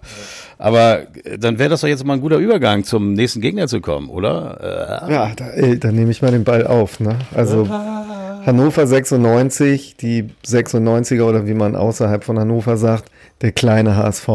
Aber 0.57 1.01
äh, 1.23 1.37
dann 1.37 1.59
wäre 1.59 1.69
das 1.69 1.81
doch 1.81 1.87
jetzt 1.87 2.05
mal 2.05 2.13
ein 2.13 2.21
guter 2.21 2.37
Übergang 2.37 2.83
zum 2.83 3.13
nächsten 3.13 3.41
Gegner 3.41 3.67
zu 3.67 3.81
kommen, 3.81 4.09
oder? 4.09 5.03
Äh, 5.07 5.11
Ja, 5.13 5.31
da, 5.35 5.49
ey, 5.49 5.79
dann 5.79 5.95
nehme 5.95 6.11
ich 6.11 6.21
mal 6.21 6.31
den 6.31 6.43
Ball 6.43 6.65
auf. 6.67 6.99
Ne? 6.99 7.17
Also 7.33 7.67
Hannover 8.45 8.85
96, 8.87 9.97
die 9.97 10.29
96er 10.45 11.23
oder 11.23 11.47
wie 11.47 11.53
man 11.53 11.75
außerhalb 11.75 12.23
von 12.23 12.37
Hannover 12.39 12.77
sagt, 12.77 13.05
der 13.41 13.51
kleine 13.51 13.95
HSV. 13.97 14.27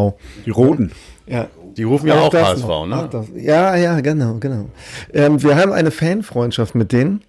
die 0.45 0.51
Roten. 0.51 0.93
Ja, 1.27 1.47
die 1.77 1.85
rufen 1.85 2.09
ja 2.09 2.21
auch 2.21 2.29
das 2.31 2.49
HSV, 2.49 2.67
noch. 2.67 2.87
ne? 2.87 3.09
Ja, 3.37 3.77
ja, 3.77 4.01
genau, 4.01 4.35
genau. 4.41 4.67
Ähm, 5.15 5.43
wir 5.43 5.57
haben 5.57 5.73
eine 5.73 5.91
Fanfreundschaft 5.91 6.75
mit 6.75 6.93
denen. 6.93 7.23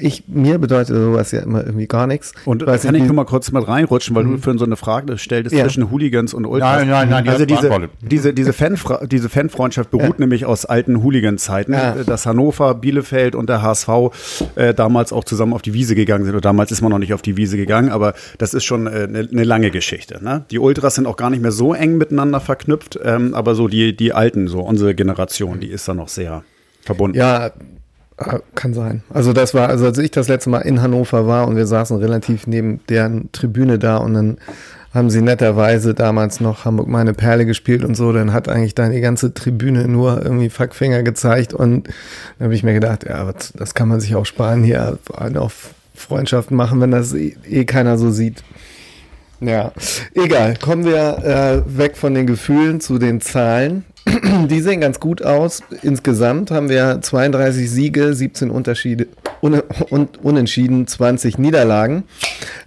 Ich, 0.00 0.24
mir 0.26 0.58
bedeutet 0.58 0.96
sowas 0.96 1.30
ja 1.32 1.40
immer 1.42 1.64
irgendwie 1.64 1.86
gar 1.86 2.06
nichts. 2.06 2.32
Und 2.44 2.66
Weiß 2.66 2.82
kann 2.82 2.94
ich 2.94 3.04
nur 3.04 3.14
mal 3.14 3.24
kurz 3.24 3.50
mit 3.52 3.66
reinrutschen, 3.66 4.14
weil 4.16 4.24
du 4.24 4.38
für 4.38 4.56
so 4.58 4.64
eine 4.64 4.76
Frage 4.76 5.18
stelltest 5.18 5.54
Ja. 5.54 5.64
zwischen 5.64 5.90
Hooligans 5.90 6.34
und 6.34 6.46
Ultras. 6.46 6.78
Nein, 6.80 6.88
nein, 6.88 7.08
nein, 7.10 7.24
die 7.24 7.30
also 7.30 7.46
diese, 7.46 7.88
diese, 8.02 8.34
diese, 8.34 8.52
Fanfra 8.52 9.06
diese 9.06 9.28
Fanfreundschaft 9.28 9.90
beruht 9.90 10.18
nämlich 10.18 10.46
aus 10.46 10.64
alten 10.64 11.02
Hooligan-Zeiten, 11.02 11.72
Ja. 11.72 11.94
dass 12.04 12.26
Hannover, 12.26 12.74
Bielefeld 12.74 13.34
und 13.34 13.48
der 13.48 13.62
HSV 13.62 13.88
äh, 14.56 14.74
damals 14.74 15.12
auch 15.12 15.24
zusammen 15.24 15.52
auf 15.52 15.62
die 15.62 15.74
Wiese 15.74 15.94
gegangen 15.94 16.24
sind. 16.24 16.34
Und 16.34 16.44
damals 16.44 16.72
ist 16.72 16.82
man 16.82 16.90
noch 16.90 16.98
nicht 16.98 17.14
auf 17.14 17.22
die 17.22 17.36
Wiese 17.36 17.56
gegangen, 17.56 17.90
aber 17.90 18.14
das 18.38 18.54
ist 18.54 18.64
schon 18.64 18.86
äh, 18.86 19.06
eine 19.08 19.28
eine 19.30 19.44
lange 19.44 19.70
Geschichte. 19.70 20.22
Ne? 20.22 20.44
Die 20.50 20.58
Ultras 20.58 20.94
sind 20.96 21.06
auch 21.06 21.16
gar 21.16 21.30
nicht 21.30 21.42
mehr 21.42 21.52
so 21.52 21.74
eng 21.74 21.96
miteinander 21.98 22.40
verknüpft, 22.40 22.98
ähm, 23.02 23.34
aber 23.34 23.54
so 23.54 23.68
die, 23.68 23.96
die 23.96 24.12
Alten, 24.12 24.48
so 24.48 24.60
unsere 24.60 24.94
Generation, 24.94 25.60
die 25.60 25.68
ist 25.68 25.88
da 25.88 25.94
noch 25.94 26.08
sehr 26.08 26.42
verbunden. 26.82 27.16
Ja, 27.18 27.50
kann 28.54 28.74
sein. 28.74 29.02
Also 29.10 29.32
das 29.32 29.54
war, 29.54 29.68
also 29.68 29.86
als 29.86 29.98
ich 29.98 30.10
das 30.10 30.28
letzte 30.28 30.50
Mal 30.50 30.60
in 30.60 30.80
Hannover 30.80 31.26
war 31.26 31.48
und 31.48 31.56
wir 31.56 31.66
saßen 31.66 31.96
relativ 31.96 32.46
neben 32.46 32.80
deren 32.88 33.30
Tribüne 33.32 33.78
da 33.78 33.96
und 33.96 34.14
dann 34.14 34.38
haben 34.94 35.10
sie 35.10 35.22
netterweise 35.22 35.92
damals 35.92 36.40
noch 36.40 36.64
Hamburg 36.64 36.86
meine 36.86 37.14
Perle 37.14 37.46
gespielt 37.46 37.84
und 37.84 37.96
so, 37.96 38.12
dann 38.12 38.32
hat 38.32 38.48
eigentlich 38.48 38.76
da 38.76 38.88
die 38.88 39.00
ganze 39.00 39.34
Tribüne 39.34 39.88
nur 39.88 40.22
irgendwie 40.22 40.48
Fackfinger 40.48 41.02
gezeigt 41.02 41.52
und 41.52 41.88
dann 42.38 42.44
habe 42.44 42.54
ich 42.54 42.62
mir 42.62 42.74
gedacht, 42.74 43.04
ja, 43.04 43.28
das 43.54 43.74
kann 43.74 43.88
man 43.88 44.00
sich 44.00 44.14
auch 44.14 44.24
sparen, 44.24 44.62
hier 44.62 44.98
auf 45.34 45.70
Freundschaften 45.96 46.56
machen, 46.56 46.80
wenn 46.80 46.92
das 46.92 47.12
eh, 47.12 47.36
eh 47.48 47.64
keiner 47.64 47.98
so 47.98 48.10
sieht. 48.10 48.44
Ja, 49.40 49.72
egal. 50.14 50.56
Kommen 50.60 50.84
wir 50.84 51.64
äh, 51.66 51.78
weg 51.78 51.96
von 51.96 52.14
den 52.14 52.26
Gefühlen 52.26 52.80
zu 52.80 52.98
den 52.98 53.20
Zahlen. 53.20 53.84
Die 54.48 54.60
sehen 54.60 54.80
ganz 54.80 55.00
gut 55.00 55.22
aus. 55.22 55.62
Insgesamt 55.82 56.50
haben 56.50 56.68
wir 56.68 57.00
32 57.00 57.70
Siege, 57.70 58.14
17 58.14 58.50
Unterschiede 58.50 59.06
un 59.40 59.60
und 59.90 60.22
Unentschieden, 60.22 60.86
20 60.86 61.38
Niederlagen. 61.38 62.04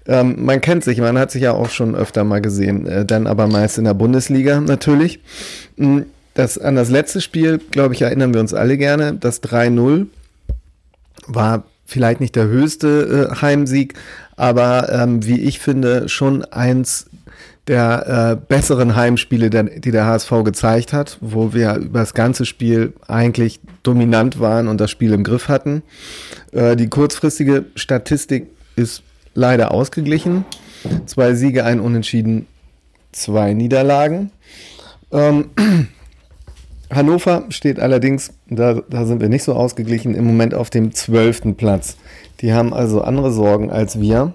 Ähm, 0.08 0.44
man 0.46 0.62
kennt 0.62 0.84
sich, 0.84 1.00
man 1.00 1.18
hat 1.18 1.32
sich 1.32 1.44
ja 1.44 1.54
auch 1.54 1.70
schon 1.70 1.96
öfter 1.96 2.24
mal 2.24 2.42
gesehen, 2.42 2.86
äh, 2.88 3.06
dann 3.06 3.28
aber 3.28 3.48
meist 3.48 3.78
in 3.78 3.84
der 3.86 3.94
Bundesliga 3.94 4.60
natürlich. 4.62 5.20
Mm, 5.78 6.02
Das, 6.34 6.60
an 6.60 6.76
das 6.76 6.92
letzte 6.92 7.20
Spiel, 7.20 7.60
glaube 7.72 7.96
ich, 7.96 8.02
erinnern 8.04 8.32
wir 8.34 8.42
uns 8.42 8.54
alle 8.54 8.78
gerne. 8.78 9.14
Das 9.14 9.42
3-0 9.42 10.06
war 11.26 11.64
vielleicht 11.88 12.20
nicht 12.20 12.36
der 12.36 12.48
höchste 12.48 13.30
äh, 13.32 13.42
Heimsieg, 13.42 13.96
aber 14.36 14.92
ähm, 14.92 15.26
wie 15.26 15.40
ich 15.40 15.60
finde, 15.60 16.10
schon 16.10 16.44
eins 16.46 17.08
der 17.68 18.38
äh, 18.38 18.46
besseren 18.48 18.96
Heimspiele, 18.96 19.50
der, 19.50 19.64
die 19.64 19.92
der 19.92 20.06
HSV 20.06 20.32
gezeigt 20.44 20.94
hat, 20.94 21.18
wo 21.22 21.54
wir 21.54 21.76
über 21.76 22.00
das 22.00 22.14
ganze 22.14 22.46
Spiel 22.46 22.94
eigentlich 23.08 23.60
dominant 23.84 24.40
waren 24.40 24.68
und 24.68 24.80
das 24.80 24.92
Spiel 24.92 25.12
im 25.14 25.24
Griff 25.24 25.50
hatten. 25.50 25.82
Äh, 26.52 26.76
die 26.76 26.88
kurzfristige 26.88 27.66
Statistik 27.76 28.48
ist 28.76 29.04
leider 29.34 29.72
ausgeglichen. 29.72 30.46
Zwei 31.06 31.34
Siege, 31.34 31.66
ein 31.66 31.80
Unentschieden, 31.80 32.48
zwei 33.12 33.54
Niederlagen. 33.54 34.32
Ähm, 35.12 35.50
Hannover 36.94 37.46
steht 37.50 37.80
allerdings, 37.80 38.34
da, 38.50 38.82
da 38.90 39.06
sind 39.06 39.22
wir 39.22 39.30
nicht 39.30 39.44
so 39.44 39.54
ausgeglichen, 39.54 40.16
im 40.16 40.26
Moment 40.26 40.54
auf 40.54 40.70
dem 40.70 40.94
zwölften 40.94 41.56
Platz. 41.56 41.98
Die 42.42 42.54
haben 42.54 42.74
also 42.74 43.02
andere 43.02 43.32
Sorgen 43.32 43.70
als 43.72 44.00
wir 44.00 44.34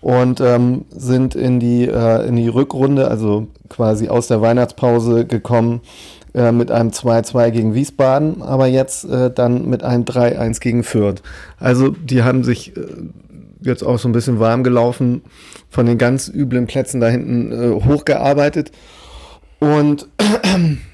und 0.00 0.40
ähm, 0.40 0.84
sind 0.90 1.34
in 1.34 1.60
die, 1.60 1.86
äh, 1.88 2.26
in 2.26 2.36
die 2.36 2.48
Rückrunde, 2.48 3.08
also 3.08 3.48
quasi 3.68 4.08
aus 4.08 4.28
der 4.28 4.40
Weihnachtspause 4.40 5.26
gekommen 5.26 5.80
äh, 6.34 6.52
mit 6.52 6.70
einem 6.70 6.90
2-2 6.90 7.50
gegen 7.50 7.74
Wiesbaden, 7.74 8.42
aber 8.42 8.66
jetzt 8.66 9.04
äh, 9.04 9.30
dann 9.30 9.68
mit 9.68 9.82
einem 9.82 10.04
3-1 10.04 10.60
gegen 10.60 10.84
Fürth. 10.84 11.22
Also 11.58 11.88
die 11.88 12.22
haben 12.22 12.44
sich 12.44 12.76
äh, 12.76 12.80
jetzt 13.62 13.82
auch 13.82 13.98
so 13.98 14.08
ein 14.08 14.12
bisschen 14.12 14.38
warm 14.38 14.62
gelaufen, 14.62 15.22
von 15.70 15.86
den 15.86 15.98
ganz 15.98 16.28
üblen 16.28 16.66
Plätzen 16.66 17.00
da 17.00 17.08
hinten 17.08 17.52
äh, 17.52 17.84
hochgearbeitet 17.84 18.72
und 19.58 20.08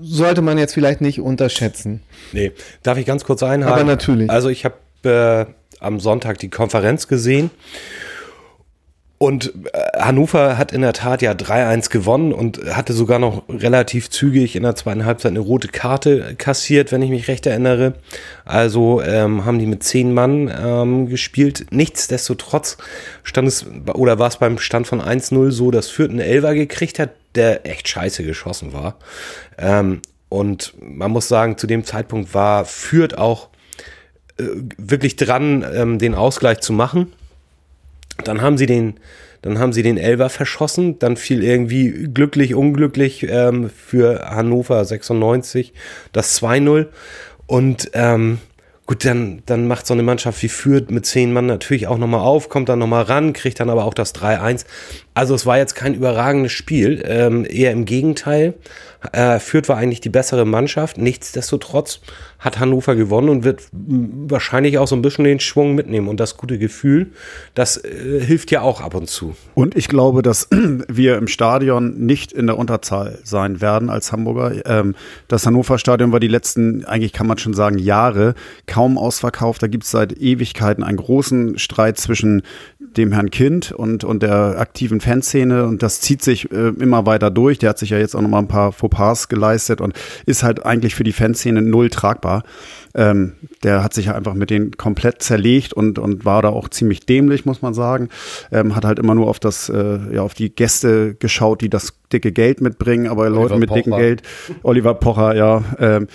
sollte 0.00 0.42
man 0.42 0.58
jetzt 0.58 0.74
vielleicht 0.74 1.00
nicht 1.00 1.20
unterschätzen. 1.20 2.02
Nee, 2.32 2.52
darf 2.82 2.98
ich 2.98 3.06
ganz 3.06 3.24
kurz 3.24 3.42
einhaken? 3.42 3.74
Aber 3.74 3.84
natürlich. 3.84 4.30
Also 4.30 4.48
ich 4.48 4.64
habe 4.64 4.76
äh, 5.04 5.46
am 5.80 6.00
Sonntag 6.00 6.38
die 6.38 6.50
Konferenz 6.50 7.08
gesehen 7.08 7.50
und 9.18 9.52
äh, 9.72 9.98
Hannover 9.98 10.56
hat 10.58 10.72
in 10.72 10.80
der 10.82 10.92
Tat 10.92 11.22
ja 11.22 11.32
3-1 11.32 11.90
gewonnen 11.90 12.32
und 12.32 12.58
hatte 12.72 12.92
sogar 12.92 13.18
noch 13.18 13.42
relativ 13.48 14.10
zügig 14.10 14.54
in 14.54 14.62
der 14.62 14.76
zweiten 14.76 15.04
Halbzeit 15.04 15.32
eine 15.32 15.40
rote 15.40 15.66
Karte 15.66 16.36
kassiert, 16.38 16.92
wenn 16.92 17.02
ich 17.02 17.10
mich 17.10 17.26
recht 17.26 17.44
erinnere. 17.44 17.94
Also 18.44 19.02
ähm, 19.02 19.44
haben 19.44 19.58
die 19.58 19.66
mit 19.66 19.82
zehn 19.82 20.14
Mann 20.14 20.52
ähm, 20.56 21.08
gespielt. 21.08 21.66
Nichtsdestotrotz 21.70 22.78
stand 23.24 23.48
es, 23.48 23.66
oder 23.94 24.20
war 24.20 24.28
es 24.28 24.36
beim 24.36 24.58
Stand 24.58 24.86
von 24.86 25.02
1-0 25.02 25.50
so, 25.50 25.72
dass 25.72 25.90
Fürth 25.90 26.10
einen 26.10 26.20
Elfer 26.20 26.54
gekriegt 26.54 27.00
hat, 27.00 27.10
der 27.34 27.66
echt 27.66 27.88
scheiße 27.88 28.24
geschossen 28.24 28.72
war. 28.72 28.96
Ähm, 29.58 30.02
und 30.28 30.74
man 30.80 31.10
muss 31.10 31.28
sagen, 31.28 31.56
zu 31.56 31.66
dem 31.66 31.84
Zeitpunkt 31.84 32.34
war 32.34 32.64
Fürth 32.64 33.16
auch 33.16 33.48
äh, 34.38 34.44
wirklich 34.76 35.16
dran, 35.16 35.64
ähm, 35.74 35.98
den 35.98 36.14
Ausgleich 36.14 36.60
zu 36.60 36.72
machen. 36.72 37.12
Dann 38.24 38.42
haben 38.42 38.58
sie 38.58 38.66
den, 38.66 38.98
dann 39.42 39.58
haben 39.58 39.72
sie 39.72 39.82
den 39.82 39.96
Elver 39.96 40.28
verschossen. 40.28 40.98
Dann 40.98 41.16
fiel 41.16 41.42
irgendwie 41.42 42.08
glücklich, 42.12 42.54
unglücklich 42.54 43.22
ähm, 43.22 43.70
für 43.70 44.28
Hannover 44.28 44.84
96 44.84 45.72
das 46.12 46.40
2-0. 46.42 46.86
Und 47.46 47.90
ähm, 47.94 48.38
gut, 48.88 49.04
dann, 49.04 49.42
dann 49.44 49.68
macht 49.68 49.86
so 49.86 49.92
eine 49.92 50.02
Mannschaft 50.02 50.42
wie 50.42 50.48
Fürth 50.48 50.90
mit 50.90 51.04
zehn 51.04 51.30
Mann 51.30 51.44
natürlich 51.44 51.86
auch 51.86 51.98
nochmal 51.98 52.22
auf, 52.22 52.48
kommt 52.48 52.70
dann 52.70 52.78
nochmal 52.78 53.02
ran, 53.02 53.34
kriegt 53.34 53.60
dann 53.60 53.68
aber 53.68 53.84
auch 53.84 53.92
das 53.92 54.14
3-1. 54.14 54.64
Also 55.12 55.34
es 55.34 55.44
war 55.44 55.58
jetzt 55.58 55.74
kein 55.74 55.94
überragendes 55.94 56.52
Spiel, 56.52 57.04
ähm, 57.06 57.46
eher 57.48 57.70
im 57.72 57.84
Gegenteil. 57.84 58.54
Äh, 59.12 59.38
Fürth 59.38 59.68
war 59.68 59.76
eigentlich 59.76 60.00
die 60.00 60.08
bessere 60.08 60.44
Mannschaft. 60.44 60.98
Nichtsdestotrotz 60.98 62.00
hat 62.38 62.58
Hannover 62.58 62.96
gewonnen 62.96 63.28
und 63.28 63.44
wird 63.44 63.68
wahrscheinlich 63.72 64.78
auch 64.78 64.88
so 64.88 64.96
ein 64.96 65.02
bisschen 65.02 65.24
den 65.24 65.40
Schwung 65.40 65.74
mitnehmen. 65.74 66.08
Und 66.08 66.18
das 66.20 66.36
gute 66.36 66.58
Gefühl, 66.58 67.12
das 67.54 67.76
äh, 67.76 68.20
hilft 68.20 68.50
ja 68.50 68.62
auch 68.62 68.80
ab 68.80 68.94
und 68.94 69.08
zu. 69.08 69.36
Und 69.54 69.76
ich 69.76 69.88
glaube, 69.88 70.22
dass 70.22 70.48
wir 70.88 71.16
im 71.16 71.28
Stadion 71.28 72.06
nicht 72.06 72.32
in 72.32 72.46
der 72.46 72.58
Unterzahl 72.58 73.18
sein 73.22 73.60
werden 73.60 73.88
als 73.88 74.12
Hamburger. 74.12 74.66
Ähm, 74.66 74.94
das 75.28 75.46
Hannover 75.46 75.78
Stadion 75.78 76.12
war 76.12 76.20
die 76.20 76.28
letzten, 76.28 76.84
eigentlich 76.84 77.12
kann 77.12 77.26
man 77.26 77.38
schon 77.38 77.54
sagen, 77.54 77.78
Jahre 77.78 78.34
kaum 78.66 78.98
ausverkauft. 78.98 79.62
Da 79.62 79.68
gibt 79.68 79.84
es 79.84 79.90
seit 79.90 80.12
Ewigkeiten 80.12 80.82
einen 80.82 80.98
großen 80.98 81.58
Streit 81.58 81.98
zwischen 81.98 82.42
dem 82.98 83.12
Herrn 83.12 83.30
Kind 83.30 83.72
und, 83.72 84.04
und 84.04 84.22
der 84.22 84.58
aktiven 84.58 85.00
Fanszene 85.00 85.64
und 85.64 85.82
das 85.82 86.00
zieht 86.00 86.22
sich 86.22 86.50
äh, 86.52 86.68
immer 86.68 87.06
weiter 87.06 87.30
durch. 87.30 87.58
Der 87.58 87.70
hat 87.70 87.78
sich 87.78 87.90
ja 87.90 87.98
jetzt 87.98 88.14
auch 88.14 88.20
noch 88.20 88.28
mal 88.28 88.40
ein 88.40 88.48
paar 88.48 88.72
Fauxpas 88.72 89.28
geleistet 89.28 89.80
und 89.80 89.94
ist 90.26 90.42
halt 90.42 90.66
eigentlich 90.66 90.94
für 90.94 91.04
die 91.04 91.12
Fanszene 91.12 91.62
null 91.62 91.88
tragbar. 91.88 92.42
Ähm, 92.94 93.34
der 93.62 93.84
hat 93.84 93.94
sich 93.94 94.06
ja 94.06 94.14
einfach 94.14 94.34
mit 94.34 94.50
denen 94.50 94.76
komplett 94.76 95.22
zerlegt 95.22 95.72
und, 95.72 95.98
und 95.98 96.24
war 96.24 96.42
da 96.42 96.48
auch 96.48 96.68
ziemlich 96.68 97.06
dämlich, 97.06 97.44
muss 97.44 97.62
man 97.62 97.74
sagen. 97.74 98.08
Ähm, 98.50 98.74
hat 98.74 98.84
halt 98.84 98.98
immer 98.98 99.14
nur 99.14 99.28
auf 99.28 99.38
das, 99.38 99.68
äh, 99.68 99.98
ja, 100.12 100.22
auf 100.22 100.34
die 100.34 100.54
Gäste 100.54 101.14
geschaut, 101.14 101.60
die 101.60 101.70
das 101.70 101.94
dicke 102.12 102.32
Geld 102.32 102.60
mitbringen, 102.60 103.06
aber 103.06 103.28
Leute 103.30 103.56
mit 103.56 103.70
dicken 103.70 103.90
Pocher. 103.90 104.02
Geld, 104.02 104.22
Oliver 104.62 104.94
Pocher, 104.94 105.36
ja, 105.36 105.62
ähm, 105.78 106.08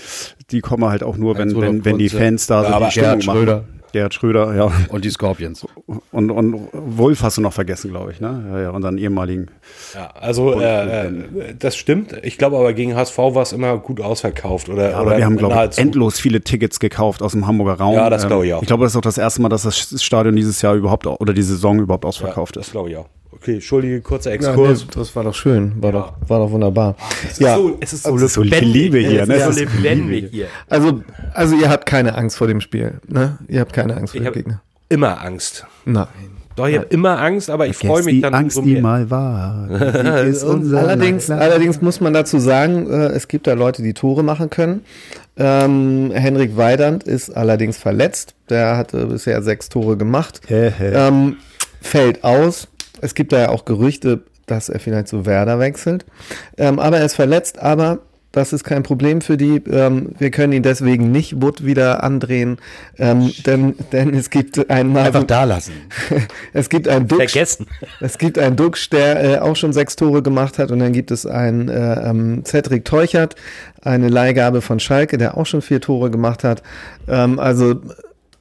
die 0.51 0.61
kommen 0.61 0.85
halt 0.85 1.03
auch 1.03 1.17
nur, 1.17 1.37
wenn, 1.37 1.55
wenn, 1.59 1.85
wenn 1.85 1.97
die. 1.97 2.09
Fans 2.09 2.47
da 2.47 2.63
Ja, 2.63 2.69
so 2.69 2.73
aber 2.75 2.85
die 2.85 2.91
Stimmung 2.91 3.19
Gerhard 3.19 3.25
machen. 3.25 3.37
Schröder. 3.37 3.63
Gerhard 3.93 4.13
Schröder, 4.15 4.55
ja. 4.55 4.71
Und 4.89 5.05
die 5.05 5.11
Scorpions. 5.11 5.65
Und, 6.11 6.31
und 6.31 6.67
Wolf 6.73 7.21
hast 7.21 7.37
du 7.37 7.41
noch 7.41 7.53
vergessen, 7.53 7.91
glaube 7.91 8.11
ich, 8.11 8.19
ne? 8.19 8.43
Ja, 8.51 8.61
ja, 8.63 8.69
unseren 8.71 8.97
ehemaligen. 8.97 9.51
Ja, 9.93 10.09
also 10.19 10.59
äh, 10.59 11.07
äh, 11.07 11.13
das 11.57 11.75
stimmt. 11.77 12.13
Ich 12.23 12.37
glaube 12.39 12.57
aber 12.57 12.73
gegen 12.73 12.95
HSV 12.95 13.17
war 13.17 13.43
es 13.43 13.53
immer 13.53 13.77
gut 13.77 14.01
ausverkauft. 14.01 14.67
Oder, 14.67 14.89
Ja, 14.91 14.97
aber 14.97 15.07
oder 15.07 15.17
wir 15.17 15.25
haben, 15.25 15.37
glaube 15.37 15.69
ich, 15.71 15.77
endlos 15.77 16.19
viele 16.19 16.41
Tickets 16.41 16.79
gekauft 16.79 17.21
aus 17.21 17.33
dem 17.33 17.45
Hamburger 17.45 17.75
Raum. 17.75 17.93
Ja, 17.93 18.09
das 18.09 18.23
Ähm, 18.23 18.29
glaube 18.29 18.47
ich 18.47 18.53
auch. 18.55 18.61
Ich 18.63 18.67
glaube, 18.67 18.83
das 18.83 18.93
ist 18.93 18.97
auch 18.97 19.01
das 19.01 19.19
erste 19.19 19.41
Mal, 19.43 19.49
dass 19.49 19.61
das 19.61 20.03
Stadion 20.03 20.35
dieses 20.35 20.61
Jahr 20.63 20.73
überhaupt 20.73 21.05
oder 21.05 21.33
die 21.33 21.43
Saison 21.43 21.79
überhaupt 21.79 22.05
ausverkauft 22.05 22.55
Das 22.55 22.65
ist. 22.65 22.71
glaube 22.71 22.89
ich 22.89 22.97
auch. 22.97 23.05
Okay, 23.35 23.55
entschuldige, 23.55 24.01
kurzer 24.01 24.29
Ja, 24.31 24.35
Exkurs. 24.35 24.81
nee, 24.85 24.91
das 24.95 25.15
war 25.15 25.23
doch 25.23 25.33
schön, 25.35 25.73
war, 25.81 25.91
doch, 25.91 26.13
war 26.27 26.39
doch 26.39 26.51
wunderbar. 26.51 26.95
Es 27.29 27.39
Ja, 27.39 27.55
ist 27.55 27.61
so, 27.61 27.77
es 27.79 27.93
ist 27.93 28.03
so, 28.03 28.15
ist 28.17 28.33
so 28.33 28.41
viel 28.43 28.53
Liebe 28.65 28.99
hier, 28.99 29.25
ne? 29.25 29.33
Es 29.35 29.47
ist 29.47 29.57
so 29.59 29.65
so 29.65 29.69
lebendig 29.81 30.29
hier. 30.31 30.47
also, 30.69 31.01
also 31.33 31.55
ihr 31.55 31.69
habt 31.69 31.85
keine 31.85 32.15
Angst 32.15 32.37
vor 32.37 32.47
dem 32.47 32.61
Spiel, 32.61 32.99
ne? 33.07 33.37
Ihr 33.47 33.59
habt 33.61 33.73
keine 33.73 33.95
Angst 33.97 34.13
vor 34.13 34.21
Ich 34.21 34.27
dem 34.27 34.33
Gegner. 34.33 34.61
immer 34.89 35.21
Angst. 35.21 35.65
Nein. 35.85 36.07
Doch, 36.55 36.67
ich 36.67 36.75
habe 36.75 36.85
immer 36.91 37.19
Angst, 37.19 37.49
aber 37.49 37.65
ich 37.65 37.75
freue 37.75 38.03
mich 38.03 38.13
die 38.13 38.21
dann 38.21 38.35
Angst, 38.35 38.61
die 38.63 38.79
mal 38.79 39.09
war. 39.09 39.67
Die 39.69 40.29
ist 40.29 40.43
unser 40.43 40.81
Allerdings, 40.81 41.31
allerdings 41.31 41.81
muss 41.81 41.99
man 41.99 42.13
dazu 42.13 42.37
sagen, 42.37 42.87
äh, 42.91 43.07
es 43.07 43.27
gibt 43.27 43.47
da 43.47 43.53
Leute, 43.53 43.81
die 43.81 43.93
Tore 43.95 44.21
machen 44.21 44.51
können. 44.51 44.81
Ähm, 45.35 46.11
Henrik 46.13 46.55
Weidand 46.55 47.05
ist 47.05 47.35
allerdings 47.35 47.77
verletzt. 47.77 48.35
Der 48.51 48.77
hatte 48.77 49.07
bisher 49.07 49.41
sechs 49.41 49.67
Tore 49.69 49.97
gemacht. 49.97 50.41
Ähm, 50.47 51.37
fällt 51.81 52.23
aus. 52.23 52.67
Es 53.03 53.15
gibt 53.15 53.31
da 53.31 53.39
ja 53.39 53.49
auch 53.49 53.65
Gerüchte, 53.65 54.23
dass 54.45 54.69
er 54.69 54.79
vielleicht 54.79 55.07
zu 55.07 55.25
Werder 55.25 55.59
wechselt. 55.59 56.05
Ähm, 56.57 56.79
aber 56.79 56.97
er 56.97 57.05
ist 57.05 57.15
verletzt, 57.15 57.59
aber 57.59 57.99
das 58.33 58.51
ist 58.51 58.63
kein 58.63 58.81
Problem 58.81 59.21
für 59.21 59.37
die. 59.37 59.61
Ähm, 59.69 60.09
wir 60.17 60.31
können 60.31 60.53
ihn 60.53 60.63
deswegen 60.63 61.11
nicht 61.11 61.39
Wood 61.41 61.63
wieder 61.65 62.03
andrehen, 62.03 62.57
ähm, 62.97 63.31
denn, 63.45 63.75
denn 63.91 64.13
es 64.15 64.31
gibt 64.31 64.71
einen 64.71 64.97
Einfach 64.97 65.23
da 65.23 65.43
lassen. 65.43 65.73
es 66.53 66.69
gibt 66.69 66.87
einen 66.87 67.07
Duxch, 67.07 67.31
Vergessen. 67.31 67.67
es 68.01 68.17
gibt 68.17 68.39
einen 68.39 68.55
Duxch, 68.55 68.89
der 68.89 69.23
äh, 69.23 69.37
auch 69.37 69.55
schon 69.55 69.71
sechs 69.71 69.95
Tore 69.95 70.23
gemacht 70.23 70.57
hat 70.57 70.71
und 70.71 70.79
dann 70.79 70.93
gibt 70.93 71.11
es 71.11 71.27
einen 71.27 71.69
äh, 71.69 72.09
ähm, 72.09 72.43
Cedric 72.43 72.85
Teuchert, 72.85 73.35
eine 73.83 74.09
Leihgabe 74.09 74.61
von 74.61 74.79
Schalke, 74.79 75.19
der 75.19 75.37
auch 75.37 75.45
schon 75.45 75.61
vier 75.61 75.79
Tore 75.79 76.09
gemacht 76.09 76.43
hat. 76.43 76.63
Ähm, 77.07 77.37
also 77.37 77.75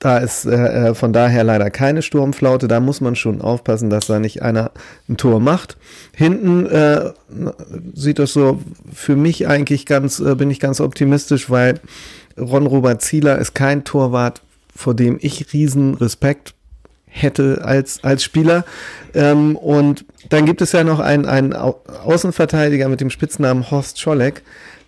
da 0.03 0.19
ist 0.19 0.47
äh, 0.47 0.89
äh, 0.91 0.95
von 0.95 1.13
daher 1.13 1.45
leider 1.45 1.71
keine 1.71 2.03
Sturmflaute. 2.03 2.67
Da 2.67 2.81
muss 2.81 3.01
man 3.01 3.15
schon 3.15 3.41
aufpassen, 3.41 3.89
dass 3.89 4.09
da 4.09 4.19
nicht 4.19 4.43
einer 4.43 4.73
ein 5.09 5.17
Tor 5.17 5.39
macht. 5.39 5.77
Hinten 6.13 6.67
äh, 6.67 7.13
sieht 7.95 8.19
das 8.19 8.33
so 8.33 8.61
für 8.93 9.15
mich 9.15 9.47
eigentlich 9.47 9.87
ganz, 9.87 10.19
äh, 10.19 10.35
bin 10.35 10.51
ich 10.51 10.59
ganz 10.59 10.81
optimistisch, 10.81 11.51
weil 11.51 11.79
Ron-Robert 12.37 13.01
Zieler 13.01 13.39
ist 13.39 13.55
kein 13.55 13.85
Torwart, 13.85 14.43
vor 14.75 14.95
dem 14.95 15.19
ich 15.21 15.53
riesen 15.53 15.95
Respekt 15.95 16.55
hätte 17.07 17.61
als, 17.63 18.03
als 18.03 18.25
Spieler. 18.25 18.65
Ähm, 19.15 19.55
und 19.55 20.05
dann 20.31 20.47
gibt 20.47 20.63
es 20.63 20.73
ja 20.73 20.83
noch 20.83 20.99
einen, 20.99 21.27
einen 21.27 21.55
Au- 21.55 21.81
Außenverteidiger 22.05 22.89
mit 22.89 23.01
dem 23.01 23.11
Spitznamen 23.11 23.71
Horst 23.71 24.01
Scholleck, 24.01 24.43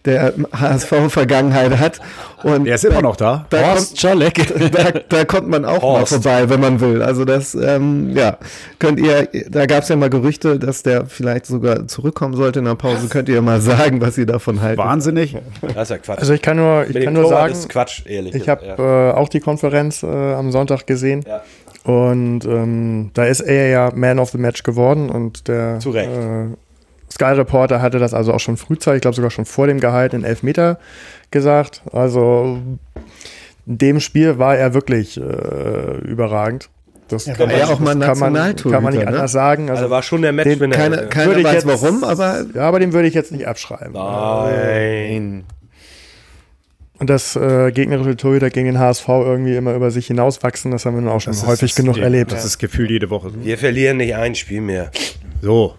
der 0.05 0.35
HSV-Vergangenheit 0.53 1.79
hat. 1.79 2.01
Und 2.43 2.65
Der 2.65 2.75
ist 2.75 2.85
immer 2.85 3.01
noch 3.01 3.17
da. 3.17 3.47
da 3.49 3.71
Horst 3.71 3.89
kommt, 3.91 4.01
Scholleck. 4.01 4.71
da, 4.73 4.91
da 5.09 5.25
kommt 5.25 5.49
man 5.49 5.65
auch 5.65 5.83
Horst. 5.83 6.13
mal 6.13 6.21
vorbei, 6.21 6.51
wenn 6.51 6.61
man 6.61 6.81
will. 6.81 7.03
Also 7.03 7.25
das, 7.25 7.55
ähm, 7.55 8.15
ja, 8.15 8.37
könnt 8.79 9.01
ihr, 9.01 9.29
da 9.49 9.65
gab 9.67 9.83
es 9.83 9.89
ja 9.89 9.97
mal 9.97 10.11
Gerüchte, 10.11 10.59
dass 10.59 10.83
der 10.83 11.07
vielleicht 11.07 11.47
sogar 11.47 11.87
zurückkommen 11.89 12.35
sollte 12.35 12.59
in 12.59 12.67
der 12.67 12.75
Pause. 12.75 13.09
Könnt 13.09 13.29
ihr 13.29 13.41
mal 13.41 13.61
sagen, 13.61 14.01
was 14.01 14.19
ihr 14.19 14.27
davon 14.27 14.61
haltet? 14.61 14.79
Wahnsinnig. 14.79 15.37
Das 15.63 15.85
ist 15.85 15.91
ja 15.91 15.99
Quatsch. 15.99 16.19
Also 16.19 16.35
ich 16.35 16.43
kann 16.43 16.59
nur, 16.59 16.87
ich 16.89 17.03
kann 17.03 17.15
nur 17.15 17.23
Torwart 17.25 17.41
sagen, 17.41 17.53
ist 17.55 17.69
Quatsch, 17.71 18.07
ehrlich. 18.07 18.35
ich 18.35 18.49
habe 18.49 18.67
ja. 18.67 19.11
äh, 19.11 19.13
auch 19.13 19.29
die 19.31 19.41
Konferenz 19.41 20.03
äh, 20.03 20.07
am 20.07 20.53
Sonntag 20.53 20.87
gesehen. 20.87 21.25
Ja. 21.27 21.43
Und 21.85 22.47
ähm, 22.47 23.11
da 23.13 23.25
ist 23.25 23.41
er 23.41 23.69
ja 23.69 23.93
Man 23.95 24.19
of 24.19 24.31
the 24.31 24.39
Match 24.39 24.63
geworden 24.63 25.11
und 25.11 25.49
der 25.49 25.81
Zu 25.81 25.91
Recht. 25.91 26.11
Äh, 26.11 26.47
Sky 27.15 27.25
Reporter 27.33 27.81
hatte 27.81 27.99
das 28.01 28.13
also 28.13 28.33
auch 28.33 28.41
schon 28.41 28.57
frühzeitig, 28.57 28.97
ich 28.99 29.03
glaube 29.03 29.15
sogar 29.15 29.31
schon 29.31 29.45
vor 29.45 29.67
dem 29.69 29.79
Gehalt 29.81 30.15
in 30.15 30.25
Elfmeter 30.25 30.79
gesagt. 31.31 31.83
Also 31.93 32.59
in 33.67 33.79
dem 33.79 34.01
Spiel 34.01 34.39
war 34.39 34.57
er 34.57 34.75
wirklich 34.75 35.17
äh, 35.17 35.99
überragend. 36.05 36.69
Das 37.09 37.29
war 37.29 37.53
ja 37.53 37.67
auch 37.67 37.79
mal 37.81 37.95
das 37.95 38.19
kann 38.19 38.33
man, 38.33 38.57
kann 38.57 38.83
man 38.83 38.93
nicht 38.95 39.03
ne? 39.03 39.09
anders 39.09 39.31
sagen. 39.31 39.69
Also, 39.71 39.83
Also 39.83 39.91
war 39.91 40.03
schon 40.03 40.23
der 40.23 40.33
Matchwinner. 40.33 40.75
Keine, 40.75 40.97
Ja. 40.97 41.03
keiner 41.07 41.27
Würde 41.27 41.41
ich 41.41 41.47
weiß 41.47 41.65
jetzt- 41.65 41.67
warum, 41.83 42.03
aber 42.03 42.47
ja, 42.55 42.63
aber 42.63 42.81
den 42.81 42.93
würde 42.95 43.07
ich 43.07 43.15
jetzt 43.15 43.31
nicht 43.31 43.47
abschreiben. 43.47 43.93
Nein. 43.93 45.45
Und 46.99 47.11
das 47.11 47.37
äh, 47.37 47.73
gegnerische 47.73 48.17
Torhüter 48.17 48.51
gegen 48.51 48.67
den 48.67 48.79
HSV 48.79 49.07
irgendwie 49.09 49.55
immer 49.57 49.75
über 49.75 49.91
sich 49.91 50.07
hinauswachsen, 50.07 50.71
das 50.71 50.87
haben 50.87 50.95
wir 50.95 51.03
nun 51.03 51.11
auch 51.11 51.21
schon 51.21 51.33
Das 51.35 51.47
häufig 51.47 51.73
das- 51.73 51.77
genug 51.77 51.99
erlebt. 51.99 52.33
Das 52.33 52.45
ist 52.45 52.59
gefühlt 52.59 52.91
jede 52.91 53.11
Woche 53.11 53.31
so. 53.31 53.45
Wir 53.45 53.59
verlieren 53.59 53.99
nicht 53.99 54.15
ein 54.15 54.35
Spiel 54.35 54.61
mehr. 54.63 54.91
So. 55.43 55.75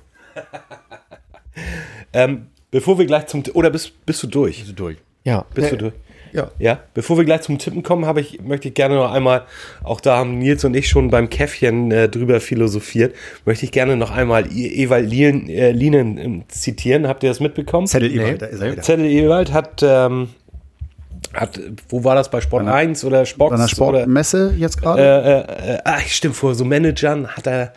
Ähm, 2.14 2.48
bevor 2.72 2.98
wir 2.98 3.06
gleich 3.06 3.28
zum 3.28 3.44
oder 3.54 3.70
bist, 3.70 4.06
bist 4.06 4.24
du 4.24 4.28
durch? 4.28 4.60
Bist 4.60 4.70
du 4.70 4.74
durch? 4.74 4.98
ja. 5.24 5.46
Bist 5.54 5.72
du 5.72 5.78
durch? 5.78 5.94
Ja. 6.36 6.52
Ja, 6.60 6.80
bevor 6.94 7.18
wir 7.18 7.24
gleich 7.24 7.42
zum 7.42 7.58
Tippen 7.58 7.82
kommen, 7.82 8.06
habe 8.06 8.20
ich, 8.20 8.42
möchte 8.42 8.68
ich 8.68 8.74
gerne 8.74 8.96
noch 8.96 9.12
einmal, 9.12 9.44
auch 9.84 10.02
da 10.02 10.18
haben 10.18 10.38
Nils 10.38 10.66
und 10.66 10.76
ich 10.76 10.90
schon 10.90 11.10
beim 11.10 11.30
Käffchen 11.30 11.92
äh, 11.92 12.10
drüber 12.10 12.42
philosophiert, 12.42 13.16
möchte 13.46 13.64
ich 13.64 13.72
gerne 13.72 13.96
noch 13.96 14.12
einmal 14.12 14.46
Ewald 14.52 15.10
Lien, 15.10 15.48
äh, 15.50 15.72
Lienen 15.72 16.18
ähm, 16.18 16.44
zitieren. 16.50 17.08
Habt 17.08 17.24
ihr 17.24 17.30
das 17.30 17.40
mitbekommen? 17.40 17.88
Zettel 17.88 18.12
Ewald, 18.12 18.42
wieder. 18.42 18.82
Zettel 18.82 19.06
Ewald 19.06 19.54
hat, 19.54 19.82
ähm, 19.82 20.28
hat, 21.36 21.60
wo 21.90 22.04
war 22.04 22.16
das 22.16 22.30
bei 22.32 22.42
Sport 22.42 22.64
einer- 22.64 22.74
1 22.74 23.04
oder 23.06 23.26
Sport 23.26 23.50
Bei 23.52 23.56
einer 23.56 23.64
oder 23.66 23.70
Sportmesse 23.70 24.54
jetzt 24.58 24.82
gerade? 24.82 25.02
äh, 25.02 25.74
äh, 25.76 25.78
ah, 25.86 26.00
stimmt, 26.08 26.36
vor 26.36 26.56
so 26.56 26.66
Managern 26.66 27.28
hat 27.28 27.48
er 27.48 27.74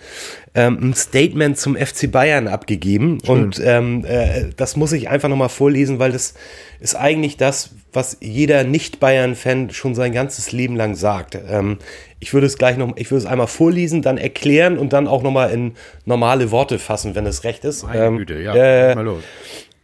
ähm, 0.55 0.79
ein 0.91 0.95
Statement 0.95 1.59
zum 1.59 1.77
FC 1.77 2.11
Bayern 2.11 2.49
abgegeben. 2.49 3.19
Und 3.27 3.61
ähm, 3.65 4.05
äh, 4.07 4.47
das 4.57 4.77
muss 4.77 4.93
ich 4.93 5.09
einfach 5.09 5.29
nochmal 5.29 5.49
vorlesen, 5.51 5.99
weil 5.99 6.13
das 6.13 6.35
ist 6.81 6.95
eigentlich 6.97 7.37
das, 7.37 7.71
was 7.93 8.17
jeder 8.21 8.65
Nicht-Bayern-Fan 8.65 9.71
schon 9.71 9.95
sein 9.95 10.13
ganzes 10.13 10.53
Leben 10.53 10.75
lang 10.77 10.95
sagt. 10.95 11.39
Ähm, 11.49 11.79
ich 12.21 12.35
würde 12.35 12.47
es 12.47 12.59
gleich 12.59 12.77
noch, 12.77 12.97
ich 12.97 13.11
würde 13.11 13.25
es 13.25 13.27
einmal 13.31 13.47
vorlesen, 13.47 14.03
dann 14.03 14.19
erklären 14.19 14.79
und 14.79 14.93
dann 14.93 15.07
auch 15.07 15.23
nochmal 15.23 15.51
in 15.51 15.73
normale 16.05 16.51
Worte 16.51 16.79
fassen, 16.79 17.15
wenn 17.15 17.27
es 17.27 17.45
recht 17.45 17.65
ist. 17.65 17.85
Meine 17.85 18.05
Ähm, 18.07 18.17
Güte, 18.19 18.41
ja. 18.41 18.55
äh, 18.55 18.95
mal 18.95 19.05
los. 19.05 19.23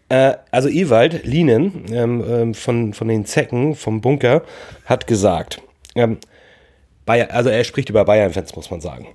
Äh, 0.09 0.35
also 0.51 0.69
Ewald 0.69 1.25
Lienen 1.25 1.87
ähm, 1.93 2.25
ähm, 2.29 2.55
von, 2.55 2.93
von 2.93 3.09
den 3.09 3.25
Zecken 3.25 3.75
vom 3.75 4.01
Bunker 4.01 4.43
hat 4.85 5.07
gesagt, 5.07 5.61
ähm, 5.95 6.19
Bayer, 7.07 7.31
also 7.33 7.51
er 7.51 7.65
spricht 7.65 7.91
über 7.91 8.05
Bayern-Fans, 8.05 8.57
muss 8.57 8.71
man 8.71 8.81
sagen. 8.81 9.09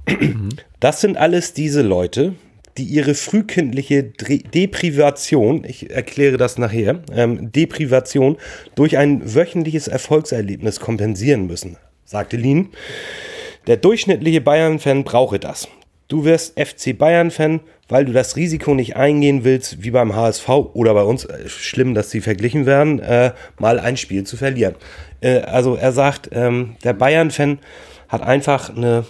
Das 0.79 1.01
sind 1.01 1.17
alles 1.17 1.53
diese 1.53 1.81
Leute, 1.81 2.35
die 2.77 2.83
ihre 2.83 3.15
frühkindliche 3.15 4.03
Dre 4.03 4.37
Deprivation, 4.37 5.63
ich 5.65 5.89
erkläre 5.89 6.37
das 6.37 6.57
nachher, 6.57 7.01
ähm, 7.11 7.51
Deprivation 7.51 8.37
durch 8.75 8.97
ein 8.97 9.35
wöchentliches 9.35 9.87
Erfolgserlebnis 9.87 10.79
kompensieren 10.79 11.47
müssen, 11.47 11.77
sagte 12.05 12.37
Lien. 12.37 12.69
Der 13.67 13.77
durchschnittliche 13.77 14.41
Bayern-Fan 14.41 15.03
brauche 15.03 15.39
das. 15.39 15.67
Du 16.07 16.25
wirst 16.25 16.59
FC 16.59 16.97
Bayern-Fan, 16.97 17.59
weil 17.89 18.05
du 18.05 18.13
das 18.13 18.35
Risiko 18.35 18.75
nicht 18.75 18.95
eingehen 18.95 19.43
willst, 19.43 19.83
wie 19.83 19.91
beim 19.91 20.15
HSV 20.15 20.47
oder 20.73 20.93
bei 20.93 21.03
uns, 21.03 21.25
äh, 21.25 21.49
schlimm, 21.49 21.95
dass 21.95 22.11
sie 22.11 22.21
verglichen 22.21 22.65
werden, 22.65 22.99
äh, 22.99 23.33
mal 23.57 23.79
ein 23.79 23.97
Spiel 23.97 24.23
zu 24.23 24.37
verlieren. 24.37 24.75
Äh, 25.21 25.39
also 25.39 25.75
er 25.75 25.91
sagt, 25.91 26.29
ähm, 26.31 26.75
der 26.83 26.93
Bayern-Fan 26.93 27.59
hat 28.07 28.21
einfach 28.21 28.75
eine 28.75 29.05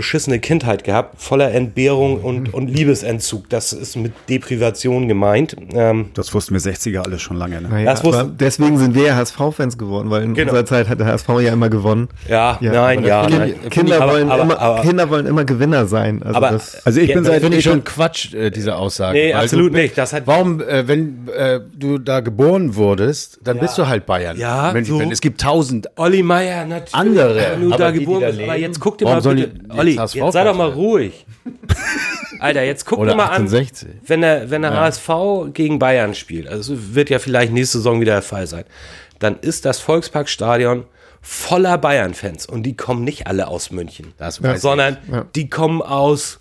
beschissene 0.00 0.38
Kindheit 0.38 0.82
gehabt, 0.84 1.20
voller 1.20 1.52
Entbehrung 1.52 2.20
und, 2.22 2.54
und 2.54 2.68
Liebesentzug. 2.68 3.50
Das 3.50 3.74
ist 3.74 3.96
mit 3.96 4.12
Deprivation 4.30 5.08
gemeint. 5.08 5.54
Ähm, 5.74 6.06
Das 6.14 6.32
wussten 6.32 6.54
wir 6.54 6.60
60er 6.60 7.00
alles 7.04 7.20
schon 7.20 7.36
lange. 7.36 7.60
Ne? 7.60 7.68
Naja, 7.68 7.84
Das 7.92 8.02
wusste- 8.02 8.20
aber 8.20 8.30
deswegen 8.30 8.78
sind 8.78 8.94
wir 8.94 9.02
ja 9.04 9.16
HSV-Fans 9.16 9.76
geworden, 9.76 10.08
weil 10.10 10.22
in 10.22 10.32
Genau. 10.34 10.52
unserer 10.52 10.64
Zeit 10.64 10.88
hat 10.88 11.00
der 11.00 11.06
HSV 11.08 11.28
ja 11.42 11.52
immer 11.52 11.68
gewonnen. 11.68 12.08
ja, 12.28 12.56
Ja, 12.62 12.72
nein, 12.72 13.04
ja. 13.04 13.26
Kinder, 13.26 13.38
nein. 13.46 13.54
Kinder, 13.70 14.00
Aber- 14.00 14.12
wollen 14.14 14.30
aber- 14.30 14.42
immer, 14.42 14.58
aber- 14.58 14.80
Kinder 14.82 15.10
wollen 15.10 15.26
immer 15.26 15.44
Gewinner 15.44 15.84
sein. 15.86 16.22
Also 16.22 16.36
Aber- 16.36 16.50
das, 16.52 16.86
Also 16.86 17.00
ich 17.00 17.08
Ja, 17.10 17.16
bin 17.16 17.24
seit 17.24 17.42
Finde 17.42 17.58
ich 17.58 17.64
schon 17.64 17.84
Quatsch, 17.84 18.32
äh, 18.34 18.50
diese 18.50 18.76
Aussage. 18.76 19.18
Nee, 19.18 19.34
Weil 19.34 19.42
absolut 19.42 19.74
du, 19.74 19.76
nicht. 19.76 19.98
Das 19.98 20.12
hat- 20.14 20.26
Warum, 20.26 20.60
äh, 20.62 20.88
wenn 20.88 21.28
äh, 21.36 21.60
du 21.78 21.98
da 21.98 22.20
geboren 22.20 22.74
wurdest, 22.74 23.38
dann 23.44 23.58
bist 23.58 23.76
du 23.76 23.86
halt 23.86 24.06
Bayern. 24.06 24.38
Ja, 24.38 24.72
München. 24.72 24.98
so. 24.98 25.10
Es 25.10 25.20
gibt 25.20 25.40
tausend 25.42 25.88
Olli 25.96 26.22
Meier, 26.22 26.64
natürlich. 26.64 26.94
Andere, 26.94 27.36
Wenn 27.52 27.60
du 27.60 27.74
aber 27.74 27.84
da 27.84 27.90
geboren 27.90 28.20
bist. 28.26 28.40
Aber 28.40 28.56
jetzt 28.56 28.80
guck 28.80 28.96
dir 28.98 29.04
warum 29.06 29.22
mal 29.24 29.34
bitte. 29.34 29.50
Olli, 29.98 30.20
jetzt 30.24 30.32
sei 30.32 30.44
doch 30.44 30.56
mal 30.56 30.68
ruhig. 30.70 31.26
Alter, 32.40 32.62
jetzt 32.62 32.86
guck 32.86 32.98
Oder 32.98 33.14
mal 33.14 33.26
an, 33.26 33.42
68. 33.44 33.88
wenn 34.06 34.20
der, 34.22 34.50
wenn 34.50 34.62
der 34.62 34.74
HSV 34.74 35.08
gegen 35.52 35.78
Bayern 35.78 36.14
spielt, 36.14 36.48
also 36.48 36.74
wird 36.94 37.10
ja 37.10 37.18
vielleicht 37.18 37.52
nächste 37.52 37.78
Saison 37.78 38.00
wieder 38.00 38.12
der 38.12 38.22
Fall 38.22 38.46
sein, 38.46 38.64
dann 39.18 39.38
ist 39.40 39.64
das 39.64 39.80
Volksparkstadion 39.80 40.84
voller 41.20 41.76
Bayern-Fans 41.76 42.46
und 42.46 42.62
die 42.62 42.76
kommen 42.76 43.04
nicht 43.04 43.26
alle 43.26 43.48
aus 43.48 43.70
München, 43.70 44.14
ich. 44.56 44.60
sondern 44.62 44.96
Ja. 45.10 45.26
die 45.34 45.50
kommen 45.50 45.82
aus, 45.82 46.40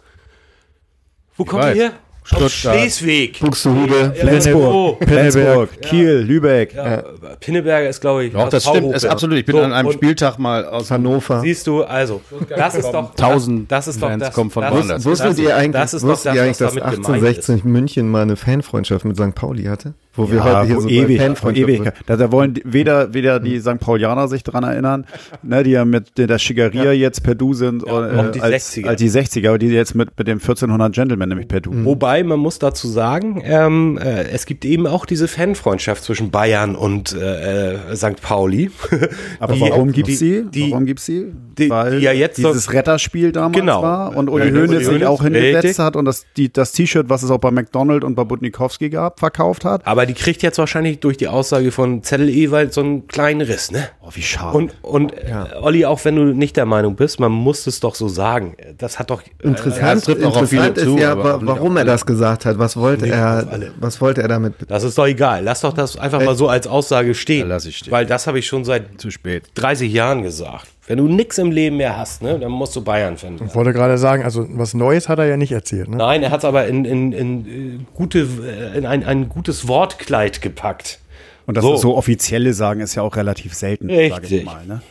wo 1.36 1.44
kommt 1.44 1.64
weiß. 1.64 1.76
ihr 1.76 1.84
her? 1.84 1.94
Stuttgart. 2.30 2.52
Schleswig. 2.52 3.40
Buxtehude, 3.40 4.14
Ja, 4.16 4.22
Flensburg. 4.22 5.04
Flensburg, 5.04 5.82
Kiel, 5.82 6.18
Lübeck. 6.20 6.76
Ja, 6.76 7.04
Pinneberger 7.40 7.90
ist, 7.90 8.02
glaube 8.02 8.26
ich, 8.26 8.34
Doch, 8.34 8.50
das 8.50 8.66
stimmt, 8.66 8.94
ist 8.96 9.06
absolut. 9.06 9.38
Ich 9.40 9.46
bin 9.46 9.56
So, 9.56 9.62
an 9.62 9.74
einem 9.74 9.92
Spieltag 9.92 10.38
mal 10.38 10.66
aus 10.66 10.92
Hannover. 10.92 11.42
Siehst 11.42 11.66
du, 11.66 11.84
also, 11.84 12.22
das 12.56 12.76
ist 12.76 12.92
doch 12.92 13.16
Tausend 13.16 13.72
das 13.72 13.88
ist 13.88 14.02
doch 14.02 14.10
Fans 14.10 14.24
das, 14.24 14.34
kommen 14.34 14.52
von 14.52 14.62
das, 14.62 14.74
woanders. 14.74 15.06
Wusstet 15.06 15.32
das, 15.32 15.40
ihr 15.40 15.56
eigentlich, 15.56 15.82
das 15.82 15.94
ist 15.94 16.04
doch 16.04 16.10
das, 16.10 16.26
ihr 16.26 16.32
was 16.32 16.40
eigentlich 16.40 16.58
dass 16.58 16.74
damit 16.76 16.84
gemeint 16.84 17.08
1860 17.08 17.64
München 17.64 18.10
mal 18.12 18.22
eine 18.22 18.36
Fanfreundschaft 18.36 19.06
mit 19.06 19.18
St. 19.18 19.34
Pauli 19.36 19.64
hatte? 19.64 19.94
Wo 20.16 20.30
wir 20.32 20.44
heute 20.44 20.66
hier 20.68 20.82
so 20.82 20.90
ewig, 20.90 21.18
bei 21.20 21.26
vor 21.26 21.26
Fanfreundschaft 21.54 21.70
ewig. 21.70 21.94
Da, 22.08 22.18
da 22.18 22.32
wollen 22.32 22.56
die- 22.56 22.64
weder, 22.66 23.14
weder 23.14 23.40
die 23.40 23.60
St. 23.60 23.80
Paulianer 23.80 24.28
sich 24.28 24.44
dran 24.44 24.64
erinnern, 24.64 25.06
ne, 25.44 25.64
die 25.64 25.72
ja 25.72 25.86
mit 25.86 26.18
der 26.18 26.40
Schickeria 26.40 26.92
jetzt 26.92 27.24
per 27.24 27.36
Du 27.36 27.54
sind, 27.54 27.86
äh, 27.86 27.90
auch 27.90 28.32
die 28.32 28.42
als, 28.42 28.76
60er. 28.76 28.88
als 28.88 29.00
die 29.00 29.10
60er, 29.10 29.58
die 29.60 29.68
jetzt 29.68 29.94
mit, 29.96 30.10
mit 30.18 30.28
dem 30.28 30.40
1400 30.40 30.94
Gentleman 30.94 31.30
nämlich 31.30 31.48
per 31.48 31.62
Du. 31.62 31.72
Wobei, 31.86 32.24
man 32.24 32.40
muss 32.40 32.58
dazu 32.60 32.88
sagen, 32.88 33.42
ähm, 33.46 33.98
äh, 34.02 34.24
es 34.30 34.46
gibt 34.46 34.66
eben 34.66 34.88
auch 34.88 35.06
diese 35.06 35.28
Fanfreundschaft 35.28 36.04
zwischen 36.04 36.32
Bayern 36.32 36.76
und 36.76 37.14
äh, 37.14 37.76
äh, 37.92 37.96
St. 37.96 38.22
Pauli. 38.22 38.72
Aber 39.40 39.54
Die- 39.54 39.62
warum 39.62 39.92
gibt's 39.92 40.10
die- 40.10 40.16
sie? 40.16 40.46
die- 40.52 40.72
warum 40.72 40.86
gibt's 40.86 41.06
sie? 41.06 41.28
die- 41.58 41.70
die 41.70 41.98
ja 42.04 42.12
jetzt 42.14 42.38
dieses 42.38 42.66
so- 42.66 42.72
Retterspiel 42.72 43.32
damals 43.32 43.56
Genau. 43.60 43.84
war 43.84 44.16
und 44.18 44.30
Uli 44.30 44.48
Ja, 44.48 44.54
Hoeneß 44.62 44.88
sich 44.88 45.06
auch 45.06 45.22
hingesetzt 45.24 45.64
richtig. 45.66 45.80
hat 45.86 45.96
und 45.96 46.06
das 46.06 46.26
die- 46.36 46.52
das 46.52 46.72
T-Shirt, 46.72 47.10
was 47.10 47.22
es 47.24 47.30
auch 47.32 47.38
bei 47.38 47.52
McDonald 47.52 48.04
und 48.04 48.16
bei 48.16 48.24
Budnikowski 48.24 48.90
gab, 48.90 49.20
verkauft 49.20 49.66
hat. 49.66 49.86
Aber 49.86 49.99
die 50.06 50.14
kriegt 50.14 50.44
jetzt 50.44 50.58
wahrscheinlich 50.58 51.00
durch 51.00 51.18
die 51.18 51.28
Aussage 51.28 51.72
von 51.72 52.04
Zettel 52.04 52.30
Ewald 52.30 52.74
so 52.74 52.82
einen 52.82 53.08
kleinen 53.08 53.42
Riss, 53.42 53.72
ne? 53.72 53.90
Oh, 54.02 54.10
wie 54.14 54.22
schade. 54.22 54.58
Und, 54.58 54.74
und 54.82 55.14
äh, 55.14 55.34
Olli, 55.62 55.86
auch 55.86 56.04
wenn 56.06 56.16
du 56.16 56.24
nicht 56.26 56.58
der 56.58 56.66
Meinung 56.66 56.96
bist, 56.96 57.20
man 57.20 57.32
muss 57.32 57.68
es 57.68 57.80
doch 57.80 57.96
so 57.96 58.08
sagen. 58.08 58.56
Das 58.78 59.00
hat 59.00 59.10
doch. 59.10 59.22
Äh, 59.22 59.48
Interessant, 59.48 60.10
auf 60.10 60.18
interessant 60.18 60.78
ist 60.78 60.84
zu, 60.84 60.98
ja, 60.98 61.12
aber 61.12 61.40
warum 61.46 61.78
er 61.78 61.86
das 61.86 62.06
gesagt 62.06 62.46
hat. 62.46 62.60
Was 62.60 62.78
wollte 62.78 63.08
er, 63.08 63.48
was 63.80 64.02
wollte 64.02 64.22
er 64.22 64.28
damit? 64.28 64.54
das 64.68 64.84
ist 64.84 64.98
doch 64.98 65.08
egal. 65.08 65.44
Lass 65.44 65.62
doch 65.62 65.74
das 65.74 65.98
einfach 65.98 66.24
mal 66.24 66.36
so 66.36 66.48
als 66.48 66.68
Aussage 66.68 67.16
stehen. 67.16 67.48
Ja, 67.48 67.56
lass 67.56 67.66
ich 67.66 67.78
stehen. 67.78 67.92
Weil 67.92 68.06
das 68.06 68.28
habe 68.28 68.40
ich 68.40 68.48
schon 68.48 68.66
seit 68.66 69.00
Zu 69.00 69.12
spät. 69.12 69.44
30 69.56 69.92
Jahren 69.92 70.24
gesagt. 70.24 70.68
Wenn 70.90 70.98
du 70.98 71.08
nichts 71.08 71.38
im 71.38 71.52
Leben 71.52 71.78
mehr 71.78 71.98
hast, 71.98 72.24
ne, 72.24 72.40
dann 72.40 72.52
musst 72.52 72.76
du 72.76 72.84
Bayern-Fan 72.84 73.36
werden. 73.36 73.48
Ich 73.48 73.54
wollte 73.54 73.74
gerade 73.74 74.00
sagen, 74.00 74.24
also 74.24 74.48
was 74.50 74.74
Neues 74.74 75.08
hat 75.08 75.20
er 75.20 75.28
ja 75.28 75.38
nicht 75.38 75.52
erzählt. 75.52 75.88
Ne? 75.88 75.98
Nein, 75.98 76.24
er 76.24 76.32
hat 76.32 76.40
es 76.40 76.46
aber 76.46 76.66
in, 76.66 76.84
in, 76.84 77.12
in, 77.12 77.46
äh, 77.46 77.86
gute, 77.94 78.28
äh, 78.44 78.76
in 78.76 78.88
ein, 78.88 79.04
ein 79.04 79.30
gutes 79.30 79.68
Wortkleid 79.68 80.42
gepackt. 80.42 81.00
Und 81.46 81.58
das 81.58 81.64
So. 81.64 81.76
so. 81.78 81.96
offizielle 81.96 82.54
sagen 82.54 82.80
ist 82.80 82.96
ja 82.96 83.04
auch 83.04 83.16
relativ 83.18 83.54
selten, 83.54 83.88
sage 83.88 84.36
ich 84.36 84.44
mal. 84.44 84.66
Ne? 84.66 84.82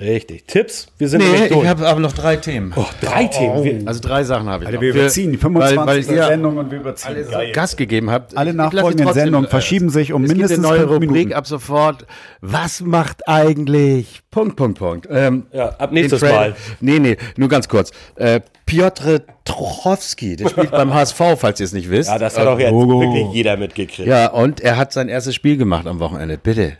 Richtig. 0.00 0.46
Tipps? 0.46 0.86
Wir 0.98 1.08
sind 1.08 1.20
Nee, 1.20 1.26
nämlich 1.26 1.42
ich 1.44 1.48
durch. 1.52 1.66
habe 1.66 1.86
aber 1.86 2.00
noch 2.00 2.12
drei 2.12 2.36
Themen. 2.36 2.72
oh, 2.76 2.84
drei 3.00 3.26
Themen. 3.26 3.64
Wir, 3.64 3.82
Also 3.88 4.00
drei 4.00 4.22
Sachen 4.24 4.48
habe 4.48 4.64
ich 4.64 4.68
Alter, 4.68 4.76
noch. 4.78 4.82
wir 4.82 4.90
überziehen 4.94 5.32
die 5.32 5.38
25. 5.38 5.78
weil, 5.78 5.86
weil 6.18 6.26
Sendung 6.28 6.56
und 6.58 6.70
wir 6.70 6.80
überziehen. 6.80 7.08
alle 7.14 7.24
so 7.24 7.32
Gas 7.52 7.76
gegeben 7.76 8.10
habt. 8.10 8.36
Alle 8.36 8.54
nachfolgenden 8.54 9.06
trotzdem, 9.06 9.22
Sendungen 9.24 9.46
äh, 9.46 9.50
verschieben 9.50 9.90
sich 9.90 10.12
um 10.12 10.24
es 10.24 10.28
gibt 10.30 10.38
mindestens 10.40 10.64
eine 10.64 10.68
neue 10.76 10.80
fünf 10.88 10.92
Rubrik 10.92 11.10
Minuten. 11.10 11.32
ab 11.34 11.46
sofort. 11.46 12.06
Was 12.40 12.80
macht 12.80 13.28
eigentlich? 13.28 14.20
Punkt, 14.30 14.56
Punkt, 14.56 14.78
Punkt. 14.78 15.08
Ähm, 15.10 15.46
Ja, 15.52 15.70
ab 15.78 15.92
nächstes 15.92 16.22
Mal. 16.22 16.54
Nee, 16.80 16.98
nee, 16.98 17.16
nur 17.36 17.48
ganz 17.48 17.68
kurz. 17.68 17.90
Äh, 18.16 18.40
Piotr 18.66 19.20
Trochowski, 19.44 20.36
der 20.36 20.48
spielt 20.48 20.70
beim 20.72 20.92
HSV, 20.94 21.20
falls 21.36 21.60
ihr 21.60 21.64
es 21.66 21.72
nicht 21.72 21.90
wisst. 21.90 22.08
ja, 22.10 22.18
das 22.18 22.38
hat 22.38 22.46
auch 22.46 22.58
jetzt 22.58 22.72
wirklich 22.72 23.26
jeder 23.32 23.56
mitgekriegt. 23.56 24.08
Ja, 24.08 24.28
und 24.30 24.60
er 24.60 24.76
hat 24.78 24.92
sein 24.92 25.08
erstes 25.08 25.34
Spiel 25.34 25.56
gemacht 25.58 25.86
am 25.86 26.00
Wochenende. 26.00 26.38
Bitte. 26.38 26.72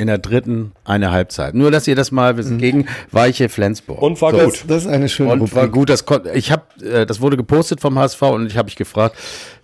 In 0.00 0.06
der 0.06 0.16
dritten 0.18 0.72
eine 0.84 1.10
Halbzeit. 1.10 1.54
Nur, 1.54 1.70
dass 1.70 1.86
ihr 1.86 1.94
das 1.94 2.10
mal 2.10 2.36
wisst. 2.38 2.56
Gegen 2.58 2.86
Weiche 3.12 3.48
Flensburg. 3.50 4.00
Und 4.00 4.20
war 4.22 4.32
So. 4.32 4.38
gut. 4.46 4.64
Das 4.66 4.84
ist 4.84 4.88
eine 4.88 5.08
schöne 5.10 5.30
Und 5.32 5.54
war 5.54 5.64
Rubrik. 5.64 5.72
gut, 5.72 5.90
das 5.90 6.04
ich 6.34 6.50
habe, 6.50 6.62
äh, 6.82 7.04
das 7.04 7.20
wurde 7.20 7.36
gepostet 7.36 7.80
vom 7.82 7.98
HSV 7.98 8.22
und 8.22 8.46
ich 8.46 8.56
habe 8.56 8.66
mich 8.66 8.76
gefragt, 8.76 9.16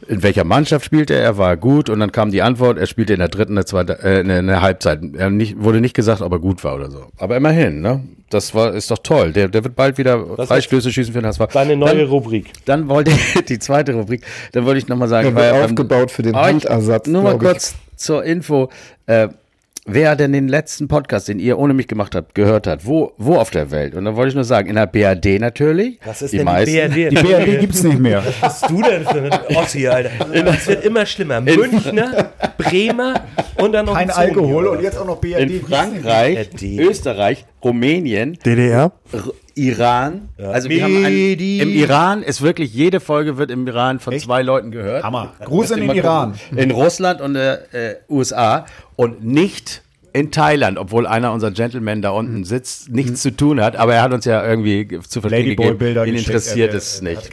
in 0.09 0.23
welcher 0.23 0.45
Mannschaft 0.45 0.85
spielte 0.85 1.15
er? 1.15 1.23
Er 1.23 1.39
war 1.39 1.57
gut 1.57 1.89
und 1.89 2.01
dann 2.01 2.13
kam 2.13 2.31
die 2.31 2.43
Antwort, 2.43 2.77
er 2.79 2.87
spielte 2.87 3.15
in 3.15 3.19
der 3.21 3.29
dritten, 3.29 3.53
eine 3.55 3.65
zweite, 3.65 3.95
äh, 4.03 4.21
eine, 4.21 4.35
eine 4.39 4.61
Halbzeit. 4.61 5.01
Er 5.17 5.31
nicht, 5.31 5.57
wurde 5.63 5.81
nicht 5.81 5.95
gesagt, 5.95 6.21
ob 6.21 6.31
er 6.33 6.39
gut 6.39 6.63
war 6.65 6.75
oder 6.75 6.91
so. 6.91 7.07
Aber 7.17 7.37
immerhin, 7.37 7.81
ne? 7.81 8.05
Das 8.29 8.55
war, 8.55 8.75
ist 8.75 8.91
doch 8.91 8.99
toll. 8.99 9.33
Der, 9.33 9.49
der 9.49 9.65
wird 9.65 9.75
bald 9.77 9.97
wieder 9.99 10.23
ist 10.39 10.49
Freistöße 10.49 10.93
schießen 10.93 11.15
für 11.15 11.21
den 11.23 11.27
HSV. 11.29 11.47
Deine 11.53 11.77
neue 11.77 11.97
dann, 11.97 12.07
Rubrik. 12.09 12.53
Dann 12.67 12.89
wollte 12.89 13.13
ich, 13.13 13.45
die 13.49 13.59
zweite 13.59 13.95
Rubrik, 13.95 14.23
dann 14.53 14.67
wollte 14.67 14.79
ich 14.79 14.89
nochmal 14.89 15.09
sagen, 15.09 15.29
Der 15.29 15.35
war 15.35 15.59
ja 15.61 15.65
aufgebaut 15.65 16.11
für 16.11 16.23
den 16.23 16.35
ich- 16.35 16.41
Handersatz, 16.41 17.07
Nur 17.07 17.23
mal 17.23 17.39
kurz 17.39 17.75
zur 17.97 18.23
Info. 18.25 18.69
Äh, 19.07 19.29
wer 19.87 20.17
denn 20.17 20.33
den 20.33 20.49
letzten 20.49 20.89
Podcast, 20.89 21.29
den 21.29 21.39
ihr 21.39 21.59
ohne 21.59 21.75
mich 21.75 21.89
gemacht 21.89 22.15
habt, 22.15 22.35
gehört 22.35 22.67
hat? 22.67 22.85
Wo, 22.85 23.13
wo 23.17 23.37
auf 23.37 23.51
der 23.51 23.71
Welt? 23.71 23.95
Und 23.95 24.05
dann 24.05 24.17
wollte 24.17 24.31
ich 24.31 24.35
nur 24.35 24.45
sagen, 24.45 24.69
in 24.69 24.75
der 24.75 24.87
BRD 24.87 25.41
natürlich. 25.41 25.99
Was 26.05 26.23
ist 26.23 26.33
die 26.33 26.39
denn 26.39 26.47
meisten. 26.47 26.73
die 26.73 27.05
BRD? 27.07 27.13
Die 27.13 27.17
BRD 27.17 27.61
gibt's 27.61 27.83
nicht 27.83 27.99
mehr. 27.99 28.23
Was 28.41 28.61
bist 28.61 28.71
du 28.71 28.83
denn 28.83 29.05
für 29.05 29.23
ein 29.23 29.57
Ossi, 29.57 29.87
Alter? 29.87 30.11
Es 30.33 30.67
wird 30.67 30.85
immer 30.85 31.07
schlimmer. 31.07 31.41
Münchner, 31.41 32.33
Bremer 32.59 33.15
und 33.59 33.73
dann 33.73 33.87
noch 33.87 33.95
Kein 33.95 34.11
ein 34.11 34.15
Sony. 34.15 34.27
Alkohol 34.27 34.67
und 34.67 34.83
jetzt 34.83 34.99
auch 34.99 35.07
noch 35.07 35.21
BRD. 35.21 35.51
In 35.51 35.61
Frankreich, 35.63 36.51
BRD. 36.51 36.81
Österreich, 36.81 37.47
Rumänien, 37.63 38.39
DDR? 38.45 38.93
R 39.13 39.23
Iran. 39.57 40.29
Also 40.39 40.69
wir 40.69 40.85
haben 40.85 41.05
ein, 41.05 41.13
im 41.39 41.71
Iran 41.71 42.23
ist 42.23 42.43
wirklich 42.43 42.73
jede 42.75 43.01
Folge 43.01 43.39
wird 43.39 43.51
im 43.51 43.67
Iran 43.67 43.99
von 44.01 44.17
zwei 44.19 44.43
Leuten 44.43 44.71
gehört. 44.71 45.03
Hammer. 45.03 45.33
Gruß 45.45 45.71
in 45.73 45.81
den 45.81 45.91
Iran. 45.97 46.33
gucken. 46.33 46.59
In 46.59 46.71
Russland 46.71 47.21
und 47.23 47.35
der 47.35 47.75
äh, 47.75 47.95
USA 48.09 48.67
und 48.97 49.25
nicht 49.25 49.83
in 50.13 50.31
Thailand, 50.31 50.79
obwohl 50.79 51.07
einer 51.07 51.33
unserer 51.33 51.51
Gentlemen 51.51 52.01
da 52.01 52.11
unten 52.11 52.45
sitzt, 52.45 52.91
nichts 52.91 53.21
zu 53.21 53.37
tun 53.37 53.61
hat, 53.61 53.77
aber 53.77 53.95
er 53.95 54.03
hat 54.03 54.13
uns 54.15 54.25
ja 54.25 54.47
irgendwie 54.47 54.99
zu 55.07 55.21
verstehen 55.21 55.45
gegeben, 55.45 55.63
Ladyboy-Bilder 55.63 56.07
ihn 56.07 56.15
interessiert 56.17 56.71
Er- 56.73 56.77
es 56.79 57.03
nicht. 57.03 57.31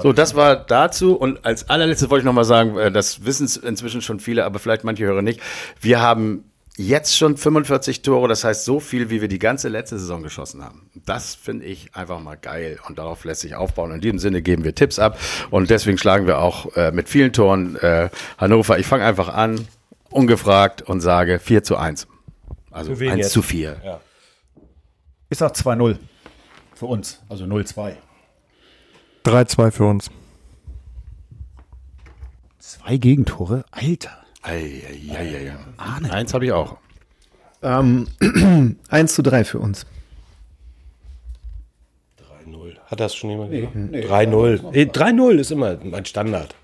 So, 0.00 0.12
das 0.12 0.34
war 0.36 0.56
dazu. 0.56 1.16
Und 1.16 1.44
als 1.44 1.68
allerletztes 1.68 2.08
wollte 2.10 2.20
ich 2.22 2.26
nochmal 2.26 2.44
sagen, 2.44 2.76
äh, 2.78 2.92
das 2.92 3.24
wissen 3.24 3.46
es 3.46 3.56
inzwischen 3.56 4.00
schon 4.00 4.20
viele, 4.20 4.44
aber 4.44 4.58
vielleicht 4.60 4.84
manche 4.84 5.04
Hörer 5.04 5.22
nicht. 5.22 5.40
Wir 5.80 6.00
haben 6.00 6.44
jetzt 6.76 7.16
schon 7.16 7.36
45 7.36 8.02
Tore, 8.02 8.28
das 8.28 8.44
heißt 8.44 8.64
so 8.64 8.80
viel, 8.80 9.10
wie 9.10 9.20
wir 9.20 9.28
die 9.28 9.38
ganze 9.38 9.68
letzte 9.68 9.98
Saison 9.98 10.22
geschossen 10.22 10.62
haben. 10.62 10.90
Das 11.06 11.34
finde 11.34 11.64
ich 11.66 11.94
einfach 11.94 12.20
mal 12.20 12.36
geil 12.36 12.78
und 12.86 12.98
darauf 12.98 13.24
lässt 13.24 13.40
sich 13.40 13.54
aufbauen. 13.54 13.92
In 13.92 14.00
diesem 14.00 14.18
Sinne 14.18 14.42
geben 14.42 14.64
wir 14.64 14.74
Tipps 14.74 14.98
ab 14.98 15.18
und 15.50 15.70
deswegen 15.70 15.98
schlagen 15.98 16.26
wir 16.26 16.38
auch 16.38 16.76
äh, 16.76 16.92
mit 16.92 17.08
vielen 17.08 17.32
Toren 17.32 17.76
äh, 17.76 18.10
Hannover. 18.38 18.78
Ich 18.78 18.86
fange 18.86 19.04
einfach 19.04 19.28
an, 19.28 19.66
ungefragt 20.10 20.82
und 20.82 21.00
sage 21.00 21.38
4 21.38 21.62
zu 21.62 21.76
1. 21.76 22.06
Also 22.70 22.92
Für 22.92 23.00
wen 23.00 23.12
1 23.12 23.18
jetzt? 23.20 23.32
zu 23.32 23.42
4. 23.42 24.00
Ich 25.30 25.38
sag 25.38 25.54
2-0 25.54 25.96
für 26.74 26.86
uns, 26.86 27.22
also 27.28 27.44
0-2. 27.44 27.96
3-2 29.24 29.70
für 29.70 29.84
uns. 29.86 30.10
Zwei 32.58 32.96
Gegentore? 32.98 33.64
Alter. 33.70 34.25
Eieieiei. 34.46 35.52
Eins 36.10 36.32
habe 36.34 36.46
ich 36.46 36.52
auch. 36.52 36.76
Ähm, 37.62 38.06
1 38.88 39.14
zu 39.14 39.22
3 39.22 39.44
für 39.44 39.58
uns. 39.58 39.86
3-0. 42.46 42.76
Hat 42.86 43.00
das 43.00 43.14
schon 43.14 43.30
jemand 43.30 43.50
gesagt? 43.50 43.74
3-0. 43.74 44.74
Eh, 44.74 44.84
3-0 44.84 45.38
ist 45.38 45.50
immer 45.50 45.76
mein 45.82 46.04
Standard. 46.04 46.54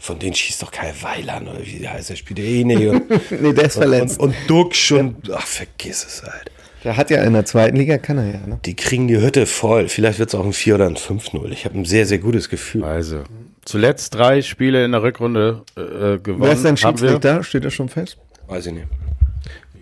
Von 0.00 0.18
denen 0.20 0.34
schießt 0.34 0.62
doch 0.62 0.70
kein 0.70 0.94
Weiland 1.02 1.48
oder 1.48 1.64
wie 1.66 1.80
der 1.80 1.92
heißt, 1.94 2.10
der 2.10 2.16
spielt 2.16 2.38
eh 2.38 2.62
nicht. 2.64 2.86
Und, 2.86 3.10
Nee, 3.42 3.52
der 3.52 3.64
ist 3.64 3.74
verletzt. 3.74 4.20
und, 4.20 4.28
und 4.28 4.36
Duxch 4.46 4.92
und, 4.92 5.30
ach, 5.32 5.46
vergiss 5.46 6.06
es 6.06 6.22
halt. 6.22 6.52
Der 6.84 6.96
hat 6.96 7.10
ja 7.10 7.24
in 7.24 7.32
der 7.32 7.44
zweiten 7.44 7.76
Liga, 7.76 7.98
kann 7.98 8.18
er 8.18 8.26
ja. 8.26 8.46
Ne? 8.46 8.60
Die 8.64 8.76
kriegen 8.76 9.08
die 9.08 9.18
Hütte 9.20 9.44
voll. 9.46 9.88
Vielleicht 9.88 10.20
wird 10.20 10.28
es 10.28 10.36
auch 10.36 10.44
ein 10.44 10.52
4 10.52 10.76
oder 10.76 10.86
ein 10.86 10.96
5-0. 10.96 11.50
Ich 11.50 11.64
habe 11.64 11.76
ein 11.76 11.84
sehr, 11.84 12.06
sehr 12.06 12.18
gutes 12.18 12.48
Gefühl. 12.48 12.84
Also, 12.84 13.24
zuletzt 13.68 14.14
drei 14.14 14.40
Spiele 14.42 14.84
in 14.84 14.92
der 14.92 15.02
Rückrunde 15.02 15.62
äh, 15.76 16.18
gewonnen. 16.18 16.42
Wer 16.42 16.52
ist 16.52 16.64
wir. 16.64 16.76
Schiedsrichter? 16.76 17.42
Steht 17.42 17.64
das 17.64 17.74
schon 17.74 17.88
fest? 17.88 18.16
Weiß 18.46 18.66
ich 18.66 18.72
nicht. 18.72 18.86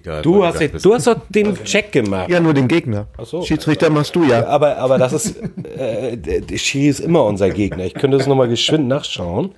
Egal. 0.01 0.23
Du 0.23 0.45
hast, 0.45 0.61
jetzt, 0.61 0.85
du 0.85 0.95
hast 0.95 1.07
doch 1.07 1.17
den 1.29 1.55
Check 1.65 1.93
gemacht. 1.93 2.29
Ja, 2.29 2.41
nur 2.41 2.53
den 2.53 2.67
Gegner. 2.69 3.07
so. 3.23 3.43
Schiedsrichter 3.43 3.89
machst 3.91 4.15
du 4.17 4.25
ja. 4.25 4.47
Aber, 4.47 4.77
aber 4.79 4.99
das 4.99 5.13
ist, 5.13 5.37
äh, 5.77 6.17
der 6.17 6.59
Schiri 6.59 6.89
ist 6.89 7.01
immer 7.01 7.25
unser 7.25 7.51
Gegner. 7.51 7.85
Ich 7.85 7.95
könnte 7.95 8.19
das 8.19 8.27
nochmal 8.27 8.49
geschwind 8.49 8.89
nachschauen. 8.89 9.55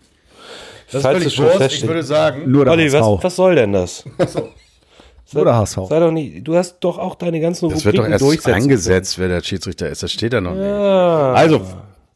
Das 0.86 0.96
ist 0.96 1.02
Falls 1.02 1.18
völlig 1.18 1.36
du 1.36 1.42
schon 1.42 1.60
Wurst. 1.60 1.74
Ich 1.74 1.86
würde 1.86 2.02
sagen, 2.02 2.50
Nur 2.50 2.64
der 2.64 2.72
Olli, 2.72 2.92
was, 2.92 3.24
was 3.24 3.36
soll 3.36 3.54
denn 3.54 3.72
das? 3.72 4.04
Nur 5.34 5.44
der 5.44 5.56
HSV. 5.56 5.78
Sei 5.88 6.00
doch 6.00 6.10
nicht, 6.10 6.48
du 6.48 6.56
hast 6.56 6.78
doch 6.80 6.96
auch 6.96 7.14
deine 7.14 7.40
ganzen 7.40 7.68
das 7.68 7.84
wird 7.84 7.98
doch 7.98 8.04
Rubriken 8.04 8.30
erst 8.32 8.48
eingesetzt, 8.48 9.18
wer 9.18 9.28
der 9.28 9.42
Schiedsrichter 9.42 9.88
ist. 9.90 10.02
Das 10.02 10.12
steht 10.12 10.32
da 10.32 10.40
noch 10.40 10.54
nicht. 10.54 10.64
Also, 10.64 11.60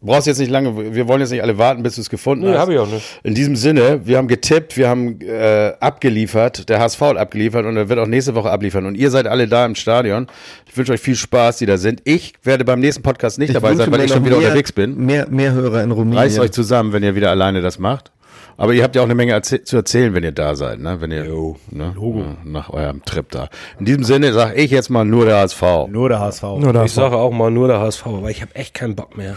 brauchst 0.03 0.27
jetzt 0.27 0.39
nicht 0.39 0.51
lange, 0.51 0.95
wir 0.95 1.09
wollen 1.09 1.21
jetzt 1.21 1.31
nicht 1.31 1.43
alle 1.43 1.59
warten, 1.59 1.83
bis 1.83 1.95
du 1.95 2.01
es 2.01 2.11
gefunden 2.11 2.45
Nee, 2.45 2.53
hast. 2.53 2.59
hab 2.63 2.69
ich 2.71 2.79
auch 2.79 2.89
nicht. 2.89 3.21
In 3.23 3.35
diesem 3.35 3.57
Sinne, 3.57 4.01
wir 4.05 4.19
haben 4.19 4.29
getippt, 4.29 4.77
wir 4.77 4.89
haben 4.89 5.21
äh, 5.21 5.73
abgeliefert, 5.81 6.69
der 6.69 6.81
HSV 6.81 7.01
hat 7.01 7.17
abgeliefert 7.17 7.65
und 7.67 7.77
er 7.77 7.89
wird 7.89 7.99
auch 7.99 8.07
nächste 8.07 8.35
Woche 8.35 8.51
abliefern. 8.51 8.87
Und 8.87 8.97
ihr 8.97 9.11
seid 9.11 9.27
alle 9.27 9.49
da 9.49 9.65
im 9.67 9.75
Stadion. 9.75 10.27
Ich 10.69 10.77
wünsche 10.77 10.93
euch 10.93 11.01
viel 11.01 11.17
Spaß, 11.17 11.59
die 11.59 11.67
da 11.67 11.79
sind. 11.79 12.01
Ich 12.05 12.35
werde 12.43 12.65
beim 12.65 12.81
nächsten 12.81 13.03
Podcast 13.03 13.39
nicht 13.39 13.55
dabei 13.55 13.75
sein, 13.75 13.91
weil 13.93 14.01
ich 14.05 14.13
schon 14.13 14.25
wieder 14.25 14.37
mehr, 14.39 14.47
unterwegs 14.49 14.73
bin. 14.73 14.97
Mehr, 15.07 15.29
mehr 15.31 15.53
Hörer 15.53 15.83
in 15.83 15.91
Rumänien. 15.91 16.19
Reißt 16.19 16.39
euch 16.39 16.53
zusammen, 16.53 16.93
wenn 16.93 17.03
ihr 17.03 17.15
wieder 17.15 17.31
alleine 17.31 17.61
das 17.61 17.79
macht. 17.79 18.11
Aber 18.59 18.75
ihr 18.75 18.83
habt 18.83 18.95
ja 18.95 19.01
auch 19.03 19.07
eine 19.07 19.15
Menge 19.15 19.33
erzäh 19.33 19.65
zu 19.65 19.77
erzählen, 19.77 20.13
wenn 20.15 20.25
ihr 20.25 20.33
da 20.33 20.55
seid, 20.55 20.79
ne? 20.79 21.01
Wenn 21.01 21.11
ihr 21.11 21.25
ne? 21.71 21.95
Ja, 21.99 22.37
nach 22.45 22.69
eurem 22.71 23.03
Trip 23.05 23.29
da. 23.31 23.49
In 23.79 23.87
diesem 23.87 24.05
Sinne 24.05 24.33
sage 24.33 24.55
ich 24.55 24.71
jetzt 24.71 24.91
mal 24.91 25.05
nur 25.05 25.25
der 25.25 25.39
HSV. 25.39 25.63
Nur 25.89 26.09
der 26.11 26.21
HSV. 26.21 26.43
Nur 26.43 26.67
Ich 26.69 26.73
das. 26.73 26.95
sage 26.95 27.17
auch 27.17 27.31
mal 27.33 27.51
nur 27.51 27.69
der 27.69 27.81
HSV, 27.81 28.07
aber 28.07 28.31
ich 28.31 28.43
habe 28.43 28.55
echt 28.55 28.75
keinen 28.75 28.95
Bock 28.95 29.17
mehr. 29.17 29.37